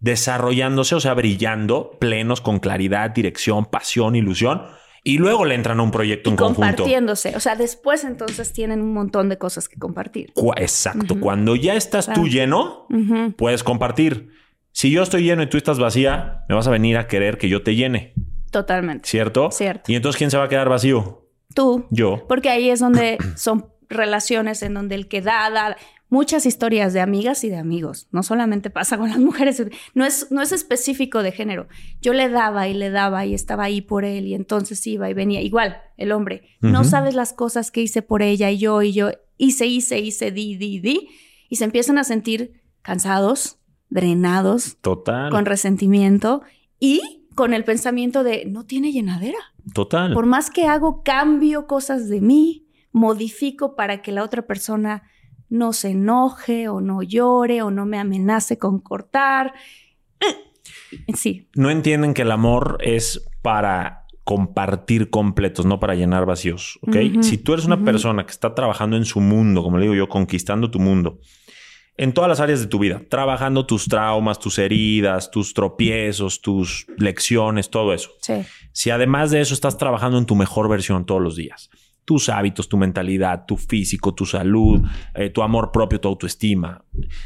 desarrollándose, 0.00 0.94
o 0.94 1.00
sea, 1.00 1.14
brillando, 1.14 1.92
plenos, 1.98 2.40
con 2.40 2.58
claridad, 2.58 3.10
dirección, 3.10 3.66
pasión, 3.66 4.16
ilusión. 4.16 4.62
Y 5.04 5.18
luego 5.18 5.44
le 5.44 5.54
entran 5.54 5.80
a 5.80 5.82
un 5.82 5.90
proyecto 5.90 6.28
Y 6.28 6.32
en 6.32 6.36
conjunto. 6.36 6.60
compartiéndose. 6.60 7.34
O 7.36 7.40
sea, 7.40 7.56
después 7.56 8.04
entonces 8.04 8.52
tienen 8.52 8.82
un 8.82 8.92
montón 8.92 9.28
de 9.28 9.38
cosas 9.38 9.68
que 9.68 9.78
compartir. 9.78 10.32
Exacto. 10.56 11.18
Cuando 11.20 11.56
ya 11.56 11.74
estás 11.74 12.12
tú 12.12 12.28
lleno, 12.28 12.86
puedes 13.36 13.62
compartir. 13.62 14.30
Si 14.72 14.90
yo 14.90 15.02
estoy 15.02 15.22
lleno 15.22 15.42
y 15.42 15.46
tú 15.48 15.56
estás 15.56 15.78
vacía, 15.78 16.44
me 16.48 16.54
vas 16.54 16.66
a 16.66 16.70
venir 16.70 16.98
a 16.98 17.06
querer 17.06 17.38
que 17.38 17.48
yo 17.48 17.62
te 17.62 17.74
llene, 17.74 18.12
Totalmente. 18.50 19.08
¿cierto? 19.08 19.50
Cierto. 19.50 19.90
Y 19.90 19.96
entonces, 19.96 20.18
¿quién 20.18 20.30
se 20.30 20.36
va 20.38 20.44
a 20.44 20.48
quedar 20.48 20.68
vacío? 20.68 21.26
Tú. 21.54 21.86
Yo. 21.90 22.24
Porque 22.28 22.48
ahí 22.50 22.70
es 22.70 22.80
donde 22.80 23.18
son 23.36 23.66
relaciones 23.88 24.62
en 24.62 24.74
donde 24.74 24.94
el 24.94 25.08
que 25.08 25.22
da, 25.22 25.50
da. 25.50 25.76
Muchas 26.10 26.46
historias 26.46 26.94
de 26.94 27.00
amigas 27.00 27.44
y 27.44 27.50
de 27.50 27.56
amigos. 27.56 28.08
No 28.12 28.22
solamente 28.22 28.70
pasa 28.70 28.96
con 28.96 29.10
las 29.10 29.18
mujeres. 29.18 29.62
No 29.94 30.06
es, 30.06 30.30
no 30.30 30.40
es 30.40 30.52
específico 30.52 31.22
de 31.22 31.32
género. 31.32 31.68
Yo 32.00 32.14
le 32.14 32.28
daba 32.30 32.66
y 32.68 32.74
le 32.74 32.90
daba 32.90 33.26
y 33.26 33.34
estaba 33.34 33.64
ahí 33.64 33.82
por 33.82 34.04
él 34.04 34.26
y 34.26 34.34
entonces 34.34 34.86
iba 34.86 35.10
y 35.10 35.14
venía. 35.14 35.42
Igual, 35.42 35.82
el 35.96 36.12
hombre. 36.12 36.48
No 36.60 36.84
sabes 36.84 37.14
las 37.14 37.32
cosas 37.32 37.70
que 37.70 37.82
hice 37.82 38.00
por 38.02 38.22
ella 38.22 38.50
y 38.50 38.58
yo 38.58 38.80
y 38.82 38.92
yo 38.92 39.10
hice, 39.36 39.66
hice, 39.66 39.98
hice, 39.98 40.30
di, 40.30 40.56
di, 40.56 40.80
di. 40.80 41.08
Y 41.48 41.56
se 41.56 41.64
empiezan 41.64 41.98
a 41.98 42.04
sentir 42.04 42.62
cansados, 42.82 43.58
drenados, 43.90 44.76
Total. 44.80 45.30
con 45.30 45.46
resentimiento 45.46 46.42
y 46.80 47.26
con 47.34 47.54
el 47.54 47.64
pensamiento 47.64 48.24
de 48.24 48.46
no 48.46 48.64
tiene 48.64 48.92
llenadera. 48.92 49.38
Total. 49.74 50.12
Por 50.14 50.26
más 50.26 50.50
que 50.50 50.66
hago, 50.66 51.02
cambio 51.02 51.66
cosas 51.66 52.08
de 52.08 52.20
mí, 52.20 52.66
modifico 52.92 53.76
para 53.76 54.02
que 54.02 54.12
la 54.12 54.24
otra 54.24 54.46
persona 54.46 55.02
no 55.48 55.72
se 55.72 55.90
enoje 55.90 56.68
o 56.68 56.80
no 56.80 57.02
llore 57.02 57.62
o 57.62 57.70
no 57.70 57.86
me 57.86 57.98
amenace 57.98 58.58
con 58.58 58.80
cortar. 58.80 59.54
Sí, 61.14 61.48
no 61.54 61.70
entienden 61.70 62.14
que 62.14 62.22
el 62.22 62.30
amor 62.30 62.78
es 62.80 63.28
para 63.42 64.06
compartir 64.24 65.10
completos, 65.10 65.64
no 65.64 65.80
para 65.80 65.94
llenar 65.94 66.26
vacíos. 66.26 66.78
Si 67.22 67.38
tú 67.38 67.54
eres 67.54 67.64
una 67.64 67.82
persona 67.82 68.26
que 68.26 68.30
está 68.30 68.54
trabajando 68.54 68.96
en 68.96 69.04
su 69.04 69.20
mundo, 69.20 69.62
como 69.62 69.78
le 69.78 69.84
digo 69.84 69.94
yo, 69.94 70.08
conquistando 70.08 70.70
tu 70.70 70.78
mundo, 70.78 71.18
en 71.96 72.12
todas 72.12 72.28
las 72.28 72.38
áreas 72.38 72.60
de 72.60 72.66
tu 72.66 72.78
vida, 72.78 73.02
trabajando 73.08 73.66
tus 73.66 73.86
traumas, 73.86 74.38
tus 74.38 74.58
heridas, 74.58 75.30
tus 75.30 75.54
tropiezos, 75.54 76.40
tus 76.42 76.86
lecciones, 76.96 77.70
todo 77.70 77.92
eso. 77.92 78.10
sí. 78.20 78.34
Si 78.72 78.90
además 78.90 79.32
de 79.32 79.40
eso 79.40 79.54
estás 79.54 79.76
trabajando 79.76 80.18
en 80.18 80.26
tu 80.26 80.36
mejor 80.36 80.68
versión 80.68 81.04
todos 81.04 81.20
los 81.20 81.34
días, 81.34 81.68
tus 82.08 82.30
hábitos, 82.30 82.70
tu 82.70 82.78
mentalidad, 82.78 83.44
tu 83.44 83.58
físico, 83.58 84.14
tu 84.14 84.24
salud, 84.24 84.80
eh, 85.14 85.28
tu 85.28 85.42
amor 85.42 85.70
propio, 85.72 86.00
tu 86.00 86.08
autoestima. 86.08 86.82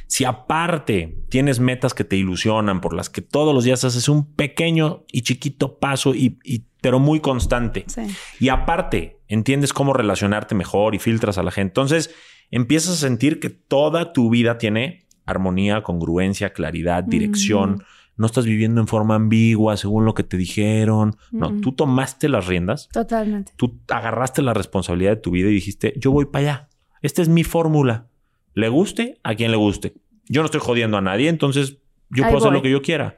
Si 0.09 0.25
aparte 0.25 1.23
tienes 1.29 1.61
metas 1.61 1.95
que 1.95 2.03
te 2.03 2.17
ilusionan, 2.17 2.81
por 2.81 2.93
las 2.93 3.09
que 3.09 3.23
todos 3.23 3.55
los 3.55 3.62
días 3.62 3.85
haces 3.85 4.09
un 4.09 4.35
pequeño 4.35 5.05
y 5.12 5.23
chiquito 5.23 5.79
paso, 5.79 6.17
y, 6.17 6.37
y- 6.43 6.65
pero 6.81 6.99
muy 6.99 7.21
constante. 7.21 7.85
Sí. 7.87 8.01
Y 8.41 8.49
aparte, 8.49 9.21
entiendes 9.29 9.73
cómo 9.73 9.93
relacionarte 9.93 10.57
mejor 10.57 10.97
y 10.97 10.99
filtras 10.99 11.39
a 11.39 11.45
la 11.45 11.53
gente. 11.53 11.69
Entonces, 11.71 12.12
empiezas 12.51 12.95
a 12.95 13.07
sentir 13.07 13.39
que 13.39 13.51
toda 13.51 14.12
tu 14.12 14.31
vida 14.31 14.59
tiene 14.59 15.07
armonía, 15.27 15.85
congruencia, 15.85 16.53
claridad, 16.53 17.05
dirección. 17.05 17.85
No 18.16 18.26
estás 18.26 18.45
viviendo 18.45 18.81
en 18.81 18.87
forma 18.87 19.14
ambigua 19.14 19.76
según 19.76 20.04
lo 20.04 20.14
que 20.14 20.23
te 20.23 20.37
dijeron. 20.37 21.16
No, 21.31 21.50
Mm. 21.50 21.61
tú 21.62 21.73
tomaste 21.73 22.28
las 22.28 22.47
riendas, 22.47 22.88
Totalmente. 22.92 23.52
tú 23.57 23.81
agarraste 23.88 24.42
la 24.42 24.52
responsabilidad 24.54 25.12
de 25.12 25.16
tu 25.16 25.31
vida 25.31 25.49
y 25.49 25.54
dijiste, 25.54 25.95
yo 25.97 26.11
voy 26.12 26.26
para 26.26 26.42
allá. 26.45 26.69
Esta 27.00 27.23
es 27.23 27.28
mi 27.28 27.42
fórmula. 27.45 28.07
Le 28.54 28.69
guste 28.69 29.19
a 29.23 29.35
quien 29.35 29.50
le 29.50 29.57
guste. 29.57 29.95
Yo 30.28 30.42
no 30.42 30.47
estoy 30.47 30.61
jodiendo 30.61 30.97
a 30.99 31.00
nadie, 31.00 31.28
entonces 31.28 31.78
yo 32.11 32.25
Ahí 32.25 32.31
puedo 32.31 32.45
hacer 32.45 32.52
lo 32.52 32.62
que 32.62 32.71
yo 32.71 32.83
quiera. 32.83 33.16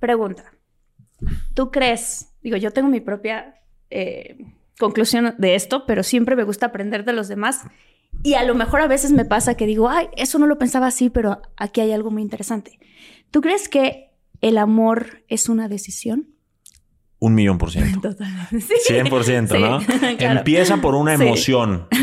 Pregunta. 0.00 0.44
¿Tú 1.54 1.70
crees? 1.70 2.28
Digo, 2.42 2.56
yo 2.56 2.72
tengo 2.72 2.88
mi 2.88 3.00
propia 3.00 3.54
eh, 3.90 4.36
conclusión 4.78 5.34
de 5.38 5.54
esto, 5.54 5.84
pero 5.86 6.02
siempre 6.02 6.34
me 6.34 6.42
gusta 6.44 6.66
aprender 6.66 7.04
de 7.04 7.12
los 7.12 7.28
demás. 7.28 7.60
Y 8.22 8.34
a 8.34 8.42
lo 8.44 8.54
mejor 8.54 8.80
a 8.80 8.88
veces 8.88 9.12
me 9.12 9.24
pasa 9.24 9.54
que 9.54 9.66
digo, 9.66 9.88
ay, 9.88 10.08
eso 10.16 10.38
no 10.38 10.46
lo 10.46 10.58
pensaba 10.58 10.88
así, 10.88 11.08
pero 11.10 11.40
aquí 11.56 11.80
hay 11.80 11.92
algo 11.92 12.10
muy 12.10 12.22
interesante. 12.22 12.78
¿Tú 13.30 13.40
crees 13.40 13.68
que 13.68 14.10
el 14.42 14.58
amor 14.58 15.24
es 15.28 15.48
una 15.48 15.68
decisión? 15.68 16.28
Un 17.18 17.34
millón 17.34 17.56
por 17.58 17.70
ciento. 17.70 18.00
Totalmente. 18.10 18.60
Sí. 18.60 18.92
100%, 18.92 19.48
Sí, 19.48 19.58
¿no? 19.58 19.78
claro. 20.18 20.38
Empieza 20.40 20.76
por 20.78 20.94
una 20.94 21.16
Sí. 21.16 21.22
emoción. 21.24 21.88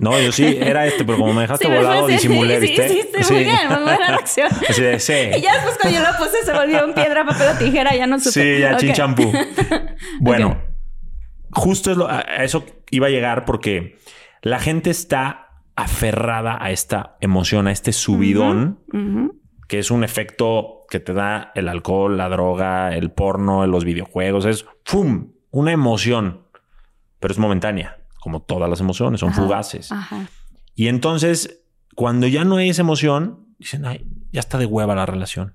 No, 0.00 0.20
yo 0.20 0.32
sí, 0.32 0.44
era 0.60 0.84
este, 0.86 1.04
pero 1.04 1.16
como 1.18 1.32
me 1.32 1.42
dejaste 1.42 1.68
me 1.68 1.76
volado, 1.76 2.08
disimulé, 2.08 2.56
sí, 2.60 2.66
¿viste? 2.66 2.88
Sí, 2.88 3.02
sí, 3.22 3.32
muy 3.34 3.44
bien, 3.44 3.56
muy 3.68 3.82
buena. 3.82 4.16
Así 4.16 4.82
de, 4.82 4.98
sí. 4.98 5.12
Y 5.36 5.40
ya 5.42 5.52
después 5.54 5.78
cuando 5.80 5.96
yo 5.96 6.04
lo 6.04 6.18
puse 6.18 6.42
se 6.44 6.52
volvió 6.52 6.84
un 6.84 6.92
piedra, 6.92 7.24
papel 7.24 7.50
o 7.54 7.58
tijera, 7.58 7.94
ya 7.94 8.08
no 8.08 8.18
supe. 8.18 8.32
Sí, 8.32 8.60
ya 8.60 8.72
Ok. 8.72 8.78
chinchampú. 8.80 9.32
Bueno, 10.18 10.60
justo 11.52 11.92
es 11.92 11.96
lo- 11.96 12.08
a 12.10 12.20
eso 12.42 12.64
iba 12.90 13.06
a 13.06 13.10
llegar 13.10 13.44
porque 13.44 13.98
la 14.40 14.58
gente 14.58 14.90
está 14.90 15.50
aferrada 15.76 16.58
a 16.60 16.72
esta 16.72 17.16
emoción, 17.20 17.68
a 17.68 17.72
este 17.72 17.92
subidón, 17.92 18.80
que 19.68 19.78
es 19.78 19.92
un 19.92 20.02
efecto 20.02 20.81
que 20.92 21.00
te 21.00 21.14
da 21.14 21.52
el 21.54 21.68
alcohol, 21.68 22.18
la 22.18 22.28
droga, 22.28 22.94
el 22.94 23.10
porno, 23.10 23.66
los 23.66 23.82
videojuegos. 23.82 24.44
Es 24.44 24.66
¡fum! 24.84 25.32
una 25.50 25.72
emoción, 25.72 26.42
pero 27.18 27.32
es 27.32 27.38
momentánea, 27.38 28.04
como 28.20 28.42
todas 28.42 28.68
las 28.68 28.80
emociones, 28.80 29.20
son 29.20 29.30
Ajá, 29.30 29.40
fugaces. 29.40 29.90
Ajá. 29.90 30.28
Y 30.74 30.88
entonces, 30.88 31.62
cuando 31.94 32.26
ya 32.26 32.44
no 32.44 32.56
hay 32.56 32.68
esa 32.68 32.82
emoción, 32.82 33.46
dicen, 33.58 33.86
ay, 33.86 34.06
ya 34.32 34.40
está 34.40 34.58
de 34.58 34.66
hueva 34.66 34.94
la 34.94 35.06
relación. 35.06 35.54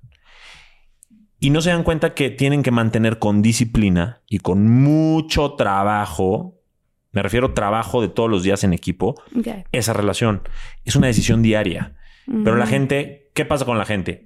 Y 1.39 1.51
no 1.51 1.61
se 1.61 1.69
dan 1.69 1.83
cuenta 1.83 2.15
que 2.15 2.31
tienen 2.31 2.63
que 2.63 2.71
mantener 2.71 3.19
con 3.19 3.43
disciplina 3.43 4.23
y 4.27 4.39
con 4.39 4.67
mucho 4.67 5.53
trabajo, 5.53 6.59
me 7.11 7.21
refiero 7.21 7.53
trabajo 7.53 8.01
de 8.01 8.07
todos 8.07 8.27
los 8.27 8.41
días 8.41 8.63
en 8.63 8.73
equipo, 8.73 9.21
esa 9.71 9.93
relación. 9.93 10.41
Es 10.83 10.95
una 10.95 11.05
decisión 11.05 11.43
diaria. 11.43 11.93
Pero 12.25 12.55
la 12.55 12.65
gente, 12.65 13.29
¿qué 13.35 13.45
pasa 13.45 13.65
con 13.65 13.77
la 13.77 13.85
gente? 13.85 14.25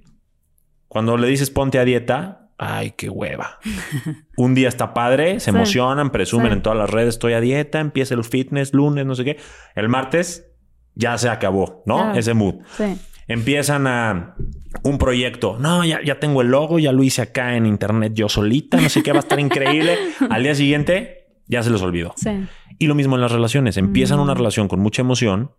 Cuando 0.92 1.16
le 1.16 1.26
dices 1.26 1.48
ponte 1.48 1.78
a 1.78 1.86
dieta, 1.86 2.50
ay, 2.58 2.90
qué 2.98 3.08
hueva. 3.08 3.58
Un 4.36 4.54
día 4.54 4.68
está 4.68 4.92
padre, 4.92 5.40
se 5.40 5.50
Sí. 5.50 5.56
emocionan, 5.56 6.10
presumen 6.10 6.48
Sí. 6.48 6.52
en 6.54 6.62
todas 6.62 6.78
las 6.78 6.90
redes, 6.90 7.14
estoy 7.14 7.32
a 7.32 7.40
dieta, 7.40 7.80
empieza 7.80 8.14
el 8.14 8.24
fitness, 8.24 8.74
lunes, 8.74 9.06
no 9.06 9.14
sé 9.14 9.24
qué. 9.24 9.38
El 9.74 9.88
martes 9.88 10.52
ya 10.94 11.16
se 11.16 11.30
acabó, 11.30 11.82
¿no? 11.86 11.96
Claro. 11.96 12.18
Ese 12.18 12.34
mood. 12.34 12.56
Sí. 12.76 12.84
Empiezan 13.26 13.86
a 13.86 14.34
un 14.82 14.98
proyecto. 14.98 15.56
No, 15.58 15.82
ya, 15.82 16.00
ya 16.04 16.20
tengo 16.20 16.42
el 16.42 16.48
logo, 16.48 16.78
ya 16.78 16.92
lo 16.92 17.02
hice 17.02 17.22
acá 17.22 17.56
en 17.56 17.64
internet 17.64 18.12
yo 18.14 18.28
solita, 18.28 18.78
no 18.78 18.90
sé 18.90 19.02
qué, 19.02 19.12
va 19.12 19.18
a 19.18 19.20
estar 19.20 19.40
increíble. 19.40 19.96
Al 20.30 20.42
día 20.42 20.54
siguiente 20.54 21.28
ya 21.46 21.62
se 21.62 21.70
les 21.70 21.80
olvidó. 21.80 22.12
Sí. 22.16 22.30
Y 22.78 22.86
lo 22.86 22.94
mismo 22.94 23.14
en 23.14 23.22
las 23.22 23.32
relaciones. 23.32 23.78
Empiezan 23.78 24.18
Mm. 24.18 24.22
una 24.22 24.34
relación 24.34 24.68
con 24.68 24.80
mucha 24.80 25.00
emoción 25.00 25.52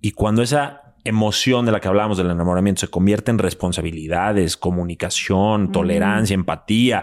y 0.00 0.12
cuando 0.12 0.40
esa 0.42 0.91
emoción 1.04 1.66
de 1.66 1.72
la 1.72 1.80
que 1.80 1.88
hablábamos 1.88 2.16
del 2.18 2.30
enamoramiento 2.30 2.80
se 2.80 2.88
convierte 2.88 3.30
en 3.30 3.38
responsabilidades, 3.38 4.56
comunicación, 4.56 5.64
Mm. 5.64 5.72
tolerancia, 5.72 6.34
empatía 6.34 7.02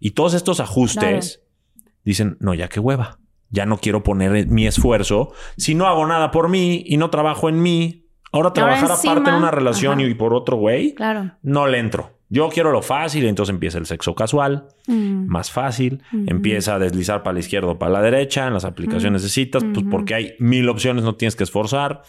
y 0.00 0.10
todos 0.12 0.34
estos 0.34 0.60
ajustes, 0.60 1.42
dicen, 2.04 2.36
no, 2.40 2.54
ya 2.54 2.68
qué 2.68 2.80
hueva. 2.80 3.18
Ya 3.50 3.64
no 3.64 3.78
quiero 3.78 4.02
poner 4.02 4.46
mi 4.48 4.66
esfuerzo. 4.66 5.32
Si 5.56 5.74
no 5.74 5.86
hago 5.86 6.06
nada 6.06 6.30
por 6.30 6.48
mí 6.50 6.82
y 6.86 6.98
no 6.98 7.08
trabajo 7.08 7.48
en 7.48 7.62
mí, 7.62 8.06
ahora 8.30 8.52
trabajar 8.52 8.92
aparte 8.92 9.30
en 9.30 9.36
una 9.36 9.50
relación 9.50 9.94
Ajá. 10.00 10.02
y 10.08 10.14
por 10.14 10.34
otro 10.34 10.56
güey, 10.58 10.94
Claro. 10.94 11.32
no 11.42 11.66
le 11.66 11.78
entro. 11.78 12.17
Yo 12.30 12.50
quiero 12.50 12.72
lo 12.72 12.82
fácil, 12.82 13.24
entonces 13.24 13.54
empieza 13.54 13.78
el 13.78 13.86
sexo 13.86 14.14
casual, 14.14 14.68
Mm. 14.86 15.26
más 15.28 15.50
fácil, 15.50 16.02
empieza 16.26 16.74
a 16.74 16.78
deslizar 16.78 17.22
para 17.22 17.34
la 17.34 17.40
izquierda 17.40 17.68
o 17.68 17.78
para 17.78 17.90
la 17.92 18.02
derecha 18.02 18.46
en 18.46 18.52
las 18.54 18.64
aplicaciones 18.64 19.22
de 19.22 19.28
citas, 19.30 19.64
pues 19.72 19.86
porque 19.90 20.14
hay 20.14 20.32
mil 20.38 20.68
opciones, 20.68 21.04
no 21.04 21.14
tienes 21.14 21.36
que 21.36 21.44
esforzar. 21.44 22.02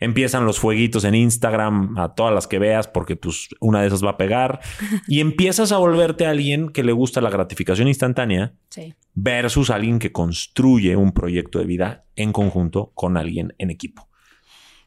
Empiezan 0.00 0.44
los 0.46 0.58
fueguitos 0.58 1.04
en 1.04 1.14
Instagram 1.14 1.96
a 1.98 2.14
todas 2.14 2.32
las 2.34 2.46
que 2.46 2.58
veas 2.58 2.86
porque 2.88 3.16
pues 3.16 3.48
una 3.60 3.80
de 3.80 3.86
esas 3.88 4.04
va 4.04 4.10
a 4.10 4.16
pegar 4.16 4.60
y 5.08 5.20
empiezas 5.20 5.72
a 5.72 5.78
volverte 5.78 6.26
a 6.26 6.30
alguien 6.30 6.68
que 6.70 6.82
le 6.84 6.92
gusta 6.92 7.20
la 7.20 7.30
gratificación 7.30 7.88
instantánea 7.88 8.52
Sí. 8.70 8.94
versus 9.14 9.70
alguien 9.70 9.98
que 9.98 10.12
construye 10.12 10.96
un 10.96 11.12
proyecto 11.12 11.58
de 11.60 11.64
vida 11.64 12.04
en 12.16 12.32
conjunto 12.32 12.90
con 12.94 13.16
alguien 13.16 13.54
en 13.58 13.70
equipo. 13.70 14.08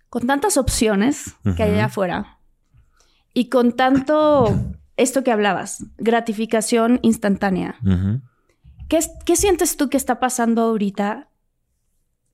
con 0.10 0.26
tantas 0.28 0.56
opciones 0.58 1.36
que 1.58 1.64
hay 1.64 1.72
allá 1.74 1.86
afuera 1.86 2.37
y 3.38 3.50
con 3.50 3.74
tanto 3.74 4.50
esto 4.96 5.24
que 5.24 5.32
hablabas, 5.32 5.86
gratificación 6.00 7.00
instantánea. 7.04 7.76
¿Qué, 8.90 9.00
¿Qué 9.26 9.36
sientes 9.36 9.78
tú 9.78 9.90
que 9.90 9.98
está 9.98 10.20
pasando 10.20 10.64
ahorita 10.64 11.30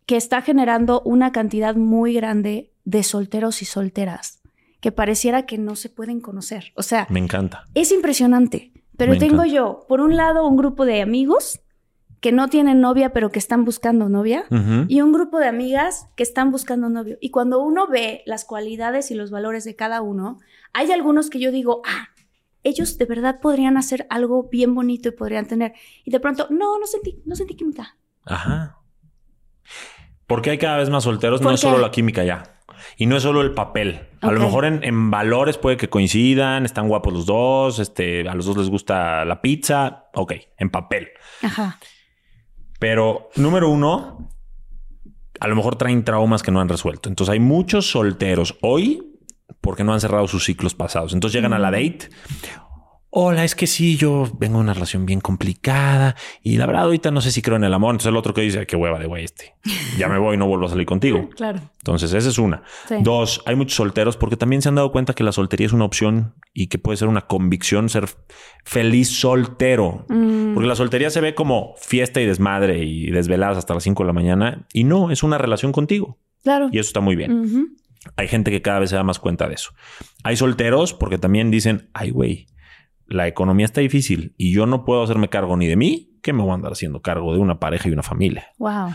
que 0.05 0.15
está 0.15 0.41
generando 0.41 1.01
una 1.01 1.33
cantidad 1.33 1.75
muy 1.75 2.13
grande 2.13 2.71
de 2.85 3.03
solteros 3.03 3.61
y 3.61 3.65
solteras 3.65 4.39
que 4.79 4.93
pareciera 4.93 5.45
que 5.45 5.57
no 5.57 5.75
se 5.75 5.89
pueden 5.89 6.21
conocer? 6.21 6.71
O 6.75 6.83
sea, 6.83 7.05
Me 7.09 7.19
encanta. 7.19 7.65
es 7.73 7.91
impresionante. 7.91 8.71
Pero 8.95 9.11
Me 9.13 9.19
tengo 9.19 9.43
encanta. 9.43 9.53
yo, 9.55 9.85
por 9.89 9.99
un 9.99 10.15
lado, 10.15 10.47
un 10.47 10.55
grupo 10.55 10.85
de 10.85 11.01
amigos 11.01 11.59
que 12.23 12.31
no 12.31 12.47
tienen 12.47 12.79
novia, 12.79 13.11
pero 13.11 13.31
que 13.31 13.37
están 13.37 13.65
buscando 13.65 14.07
novia, 14.07 14.45
y 14.87 15.01
un 15.01 15.11
grupo 15.11 15.39
de 15.39 15.47
amigas 15.47 16.07
que 16.15 16.23
están 16.23 16.51
buscando 16.51 16.87
novio. 16.87 17.17
Y 17.19 17.31
cuando 17.31 17.59
uno 17.59 17.85
ve 17.87 18.23
las 18.25 18.45
cualidades 18.45 19.11
y 19.11 19.13
los 19.13 19.29
valores 19.29 19.65
de 19.65 19.75
cada 19.75 20.01
uno, 20.01 20.39
hay 20.71 20.89
algunos 20.93 21.29
que 21.29 21.41
yo 21.41 21.51
digo, 21.51 21.81
ah, 21.85 22.07
ellos 22.63 22.97
de 22.97 23.03
verdad 23.03 23.41
podrían 23.41 23.75
hacer 23.75 24.07
algo 24.09 24.47
bien 24.49 24.73
bonito 24.73 25.09
y 25.09 25.11
podrían 25.11 25.47
tener. 25.47 25.73
Y 26.05 26.11
de 26.11 26.21
pronto, 26.21 26.47
no, 26.49 26.79
no 26.79 26.87
sentí, 26.87 27.21
no 27.25 27.35
sentí 27.35 27.55
química. 27.57 27.97
Ajá. 28.23 28.77
Porque 30.25 30.51
hay 30.51 30.57
cada 30.57 30.77
vez 30.77 30.89
más 30.89 31.03
solteros, 31.03 31.41
no 31.41 31.47
¿Por 31.47 31.55
es 31.55 31.59
solo 31.59 31.77
la 31.77 31.91
química 31.91 32.23
ya. 32.23 32.43
Y 32.95 33.05
no 33.05 33.17
es 33.17 33.23
solo 33.23 33.41
el 33.41 33.53
papel. 33.53 34.07
A 34.21 34.31
lo 34.31 34.39
mejor 34.39 34.63
en, 34.63 34.81
en 34.85 35.11
valores 35.11 35.57
puede 35.57 35.75
que 35.75 35.89
coincidan, 35.89 36.63
están 36.63 36.87
guapos 36.87 37.11
los 37.11 37.25
dos, 37.25 37.79
este, 37.79 38.29
a 38.29 38.33
los 38.33 38.45
dos 38.45 38.55
les 38.55 38.69
gusta 38.69 39.25
la 39.25 39.41
pizza. 39.41 40.05
Ok, 40.13 40.35
en 40.57 40.69
papel. 40.69 41.09
Ajá. 41.41 41.79
Pero 42.83 43.29
número 43.37 43.69
uno, 43.69 44.27
a 45.39 45.47
lo 45.47 45.55
mejor 45.55 45.77
traen 45.77 46.03
traumas 46.03 46.43
que 46.43 46.51
no 46.51 46.59
han 46.59 46.67
resuelto. 46.67 47.07
Entonces 47.07 47.31
hay 47.31 47.39
muchos 47.39 47.89
solteros 47.89 48.57
hoy 48.61 49.21
porque 49.61 49.85
no 49.85 49.93
han 49.93 50.01
cerrado 50.01 50.27
sus 50.27 50.43
ciclos 50.43 50.75
pasados. 50.75 51.13
Entonces 51.13 51.33
llegan 51.33 51.53
a 51.53 51.59
la 51.59 51.71
date. 51.71 52.09
Hola, 53.15 53.43
es 53.43 53.53
que 53.53 53.67
sí, 53.67 53.95
yo 53.95 54.27
vengo 54.39 54.57
de 54.57 54.63
una 54.63 54.73
relación 54.73 55.05
bien 55.05 55.21
complicada 55.21 56.15
y 56.41 56.57
la 56.57 56.65
verdad 56.65 56.85
ahorita 56.85 57.11
no 57.11 57.21
sé 57.21 57.29
si 57.29 57.43
creo 57.43 57.57
en 57.57 57.63
el 57.63 57.71
amor. 57.71 57.91
Entonces 57.93 58.09
el 58.09 58.17
otro 58.17 58.33
que 58.33 58.41
dice, 58.41 58.65
qué 58.65 58.75
hueva 58.75 58.97
de 58.97 59.05
güey 59.05 59.23
este. 59.23 59.53
Ya 59.99 60.07
me 60.07 60.17
voy, 60.17 60.35
no 60.35 60.47
vuelvo 60.47 60.65
a 60.65 60.69
salir 60.69 60.87
contigo. 60.87 61.29
Claro. 61.35 61.59
Entonces, 61.77 62.11
esa 62.13 62.29
es 62.29 62.39
una. 62.39 62.63
Sí. 62.87 62.95
Dos, 63.01 63.43
hay 63.45 63.55
muchos 63.55 63.75
solteros 63.75 64.17
porque 64.17 64.35
también 64.35 64.63
se 64.63 64.69
han 64.69 64.75
dado 64.75 64.91
cuenta 64.91 65.13
que 65.13 65.23
la 65.23 65.31
soltería 65.31 65.67
es 65.67 65.73
una 65.73 65.85
opción 65.85 66.33
y 66.53 66.67
que 66.67 66.79
puede 66.79 66.97
ser 66.97 67.07
una 67.07 67.21
convicción 67.21 67.87
ser 67.89 68.09
feliz 68.63 69.09
soltero. 69.09 70.05
Mm. 70.09 70.55
Porque 70.55 70.67
la 70.67 70.75
soltería 70.75 71.11
se 71.11 71.21
ve 71.21 71.35
como 71.35 71.75
fiesta 71.77 72.19
y 72.19 72.25
desmadre 72.25 72.83
y 72.83 73.11
desveladas 73.11 73.59
hasta 73.59 73.75
las 73.75 73.83
5 73.83 74.01
de 74.01 74.07
la 74.07 74.13
mañana. 74.13 74.65
Y 74.73 74.85
no, 74.85 75.11
es 75.11 75.21
una 75.21 75.37
relación 75.37 75.71
contigo. 75.71 76.17
Claro. 76.41 76.69
Y 76.71 76.79
eso 76.79 76.87
está 76.87 76.99
muy 76.99 77.15
bien. 77.15 77.75
Hay 78.15 78.27
gente 78.27 78.49
que 78.49 78.63
cada 78.63 78.79
vez 78.79 78.89
se 78.89 78.95
da 78.95 79.03
más 79.03 79.19
cuenta 79.19 79.47
de 79.47 79.53
eso. 79.53 79.71
Hay 80.23 80.35
solteros 80.35 80.93
porque 80.93 81.19
también 81.19 81.51
dicen, 81.51 81.89
ay, 81.93 82.09
güey, 82.09 82.47
la 83.13 83.27
economía 83.27 83.65
está 83.65 83.81
difícil 83.81 84.33
y 84.37 84.51
yo 84.53 84.65
no 84.65 84.85
puedo 84.85 85.03
hacerme 85.03 85.29
cargo 85.29 85.55
ni 85.57 85.67
de 85.67 85.75
mí, 85.75 86.17
que 86.21 86.33
me 86.33 86.41
voy 86.41 86.51
a 86.51 86.55
andar 86.55 86.71
haciendo 86.73 87.01
cargo 87.01 87.33
de 87.33 87.39
una 87.39 87.59
pareja 87.59 87.87
y 87.89 87.91
una 87.91 88.03
familia. 88.03 88.47
Wow. 88.57 88.93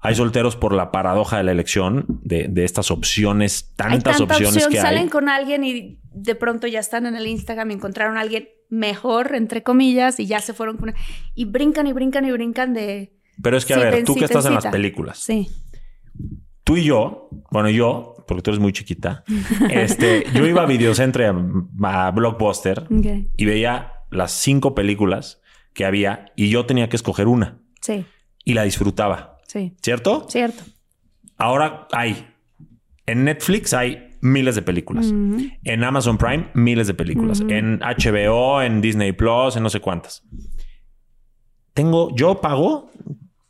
Hay 0.00 0.16
solteros 0.16 0.56
por 0.56 0.72
la 0.74 0.90
paradoja 0.90 1.36
de 1.36 1.44
la 1.44 1.52
elección, 1.52 2.06
de, 2.22 2.48
de 2.48 2.64
estas 2.64 2.90
opciones, 2.90 3.72
Hay 3.78 3.90
tantas 3.90 4.18
tanta 4.18 4.34
opciones 4.34 4.56
opción, 4.64 4.72
que 4.72 4.80
salen 4.80 5.04
hay. 5.04 5.08
con 5.08 5.28
alguien 5.28 5.62
y 5.62 6.00
de 6.12 6.34
pronto 6.34 6.66
ya 6.66 6.80
están 6.80 7.06
en 7.06 7.14
el 7.14 7.26
Instagram 7.28 7.70
y 7.70 7.74
encontraron 7.74 8.16
a 8.16 8.20
alguien 8.22 8.48
mejor, 8.68 9.34
entre 9.36 9.62
comillas, 9.62 10.18
y 10.18 10.26
ya 10.26 10.40
se 10.40 10.54
fueron 10.54 10.76
con... 10.78 10.92
Y 11.34 11.44
brincan 11.44 11.86
y 11.86 11.92
brincan 11.92 12.24
y 12.24 12.32
brincan 12.32 12.74
de... 12.74 13.12
Pero 13.42 13.56
es 13.56 13.64
que, 13.64 13.74
a 13.74 13.76
Sí, 13.76 13.82
ver, 13.84 14.04
tú 14.04 14.14
sí, 14.14 14.18
que 14.18 14.24
estás 14.24 14.44
en 14.46 14.54
las 14.54 14.66
películas, 14.66 15.18
Sí. 15.18 15.48
tú 16.64 16.76
y 16.76 16.84
yo, 16.84 17.28
bueno, 17.50 17.68
yo, 17.70 18.11
porque 18.32 18.42
tú 18.42 18.50
eres 18.50 18.60
muy 18.60 18.72
chiquita, 18.72 19.24
este, 19.70 20.24
yo 20.34 20.46
iba 20.46 20.62
a 20.62 20.66
Videocentre, 20.66 21.26
a, 21.26 22.06
a 22.06 22.10
Blockbuster, 22.10 22.86
y 23.36 23.44
veía 23.44 23.92
las 24.10 24.32
cinco 24.32 24.74
películas 24.74 25.40
que 25.74 25.84
había 25.84 26.26
y 26.36 26.48
yo 26.50 26.66
tenía 26.66 26.88
que 26.88 26.96
escoger 26.96 27.28
una 27.28 27.58
Sí, 27.80 28.04
y 28.44 28.54
la 28.54 28.62
disfrutaba, 28.62 29.38
sí. 29.46 29.74
¿cierto? 29.82 30.26
Cierto. 30.28 30.62
Ahora 31.36 31.88
hay, 31.92 32.28
en 33.06 33.24
Netflix 33.24 33.74
hay 33.74 34.10
miles 34.20 34.54
de 34.54 34.62
películas. 34.62 35.12
En 35.64 35.84
Amazon 35.84 36.16
Prime, 36.16 36.48
miles 36.54 36.86
de 36.86 36.94
películas. 36.94 37.40
En 37.40 37.80
HBO, 37.80 38.62
en 38.62 38.80
Disney 38.80 39.12
Plus, 39.12 39.56
en 39.56 39.64
no 39.64 39.70
sé 39.70 39.80
cuántas. 39.80 40.22
Tengo, 41.74 42.14
yo 42.14 42.40
pago 42.40 42.90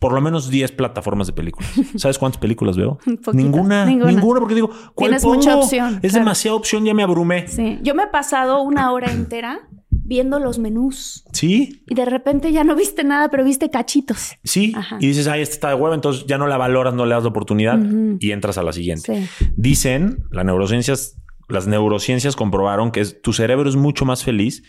por 0.02 0.12
lo 0.12 0.20
menos 0.20 0.50
10 0.50 0.72
plataformas 0.72 1.28
de 1.28 1.32
películas. 1.32 1.70
¿Sabes 1.96 2.18
cuántas 2.18 2.38
películas 2.40 2.76
veo? 2.76 2.98
Ninguna, 3.32 3.86
Ninguna. 3.86 4.10
ninguna. 4.10 4.40
porque 4.40 4.54
digo, 4.56 4.68
¿cuál 4.94 5.10
Tienes 5.10 5.22
pongo? 5.22 5.36
mucha 5.36 5.56
opción, 5.56 5.94
Es 6.02 6.10
claro. 6.12 6.18
demasiada 6.24 6.56
opción, 6.56 6.84
ya 6.84 6.92
me 6.92 7.02
abrumé. 7.04 7.46
Sí. 7.48 7.78
Yo 7.82 7.94
me 7.94 8.02
he 8.02 8.06
pasado 8.08 8.60
una 8.62 8.92
hora 8.92 9.10
entera 9.10 9.60
viendo 9.90 10.38
los 10.40 10.58
menús 10.58 11.24
Sí, 11.32 11.84
y 11.86 11.94
de 11.94 12.04
repente 12.04 12.50
ya 12.52 12.64
no 12.64 12.74
viste 12.74 13.04
nada, 13.04 13.28
pero 13.30 13.44
viste 13.44 13.70
cachitos. 13.70 14.32
sí. 14.42 14.72
Ajá. 14.76 14.98
Y 15.00 15.06
dices, 15.06 15.28
ay, 15.28 15.40
esta 15.40 15.54
está 15.54 15.68
de 15.68 15.74
huevo, 15.76 15.94
entonces 15.94 16.24
ya 16.26 16.36
no 16.36 16.46
la 16.48 16.56
valoras, 16.58 16.92
no 16.94 17.06
le 17.06 17.14
das 17.14 17.22
la 17.22 17.30
oportunidad 17.30 17.78
y 18.18 18.32
entras 18.32 18.58
a 18.58 18.62
la 18.62 18.72
siguiente. 18.72 19.26
Sí. 19.38 19.46
Dicen, 19.56 20.24
las 20.30 20.44
neurociencias, 20.44 21.16
las 21.48 21.66
neurociencias 21.68 22.34
comprobaron 22.36 22.90
que 22.90 23.00
es- 23.00 23.22
tu 23.22 23.32
cerebro 23.32 23.68
es 23.68 23.76
mucho 23.76 24.04
más 24.04 24.24
feliz. 24.24 24.64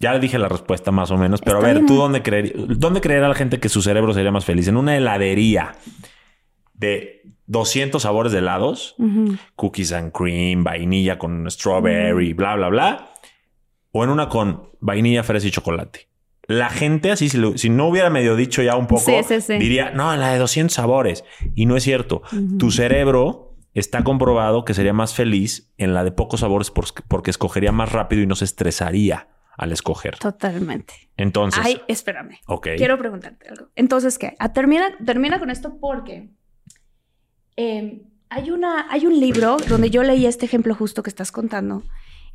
Ya 0.00 0.12
le 0.12 0.20
dije 0.20 0.38
la 0.38 0.48
respuesta 0.48 0.90
más 0.90 1.10
o 1.10 1.16
menos, 1.16 1.40
pero 1.40 1.58
Está 1.58 1.66
a 1.66 1.72
ver, 1.72 1.76
bien. 1.82 1.86
¿tú 1.86 1.96
dónde, 1.96 2.22
creer, 2.22 2.52
dónde 2.56 3.00
creerá 3.00 3.28
la 3.28 3.34
gente 3.34 3.60
que 3.60 3.68
su 3.68 3.80
cerebro 3.82 4.12
sería 4.12 4.30
más 4.32 4.44
feliz? 4.44 4.68
¿En 4.68 4.76
una 4.76 4.96
heladería 4.96 5.76
de 6.74 7.22
200 7.46 8.02
sabores 8.02 8.32
de 8.32 8.38
helados? 8.38 8.96
Cookies 9.56 9.92
and 9.92 10.12
cream, 10.12 10.64
vainilla 10.64 11.18
con 11.18 11.48
strawberry, 11.50 12.32
bla, 12.32 12.56
bla, 12.56 12.68
bla. 12.68 13.10
¿O 13.92 14.02
en 14.04 14.10
una 14.10 14.28
con 14.28 14.70
vainilla, 14.80 15.22
fresa 15.22 15.46
y 15.46 15.50
chocolate? 15.50 16.08
La 16.46 16.68
gente 16.68 17.10
así, 17.10 17.28
si, 17.28 17.38
lo- 17.38 17.56
si 17.56 17.70
no 17.70 17.86
hubiera 17.88 18.10
medio 18.10 18.36
dicho 18.36 18.62
ya 18.62 18.76
un 18.76 18.86
poco, 18.86 19.00
Sí, 19.02 19.14
sí, 19.26 19.40
sí. 19.40 19.54
diría, 19.58 19.92
no, 19.92 20.14
la 20.16 20.32
de 20.32 20.38
200 20.38 20.74
sabores. 20.74 21.24
Y 21.54 21.64
no 21.66 21.76
es 21.76 21.84
cierto. 21.84 22.22
Tu 22.58 22.70
cerebro 22.70 23.54
está 23.72 24.04
comprobado 24.04 24.64
que 24.64 24.74
sería 24.74 24.92
más 24.92 25.14
feliz 25.14 25.72
en 25.78 25.94
la 25.94 26.04
de 26.04 26.12
pocos 26.12 26.40
sabores 26.40 26.70
por- 26.70 26.86
porque 27.08 27.30
escogería 27.30 27.72
más 27.72 27.92
rápido 27.92 28.20
y 28.22 28.26
no 28.26 28.34
se 28.36 28.44
estresaría 28.44 29.28
al 29.56 29.72
escoger. 29.72 30.18
Totalmente. 30.18 30.94
Entonces, 31.16 31.60
Ay, 31.64 31.80
espérame. 31.88 32.38
ok. 32.46 32.68
Quiero 32.76 32.98
preguntarte 32.98 33.48
algo. 33.48 33.68
Entonces, 33.76 34.18
¿qué? 34.18 34.34
Ah, 34.38 34.52
termina, 34.52 34.96
termina 35.04 35.38
con 35.38 35.50
esto 35.50 35.78
porque 35.80 36.30
eh, 37.56 38.02
hay, 38.28 38.50
una, 38.50 38.90
hay 38.90 39.06
un 39.06 39.18
libro 39.18 39.56
donde 39.68 39.90
yo 39.90 40.02
leí 40.02 40.26
este 40.26 40.46
ejemplo 40.46 40.74
justo 40.74 41.02
que 41.02 41.10
estás 41.10 41.30
contando, 41.30 41.84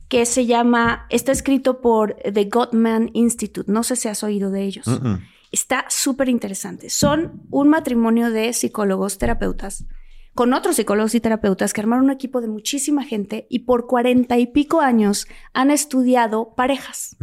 que 0.08 0.26
se 0.26 0.46
llama, 0.46 1.06
está 1.10 1.32
escrito 1.32 1.82
por 1.82 2.16
The 2.16 2.46
Gottman 2.46 3.12
Institute. 3.14 3.72
No 3.72 3.84
sé 3.84 3.96
si 3.96 4.08
has 4.08 4.24
oído 4.24 4.50
de 4.50 4.64
ellos. 4.64 4.86
Está 5.52 5.86
súper 5.90 6.30
interesante. 6.30 6.90
Son 6.90 7.44
un 7.50 7.70
matrimonio 7.70 8.32
de 8.32 8.54
psicólogos, 8.54 9.18
terapeutas, 9.18 9.86
con 10.40 10.54
otros 10.54 10.78
psicólogos 10.78 11.16
y 11.16 11.20
terapeutas 11.20 11.74
que 11.74 11.82
armaron 11.82 12.06
un 12.06 12.12
equipo 12.12 12.40
de 12.40 12.48
muchísima 12.48 13.04
gente 13.04 13.46
y 13.50 13.60
por 13.60 13.88
cuarenta 13.88 14.38
y 14.38 14.48
pico 14.48 14.80
años 14.80 15.28
han 15.52 15.70
estudiado 15.70 16.54
parejas. 16.56 17.18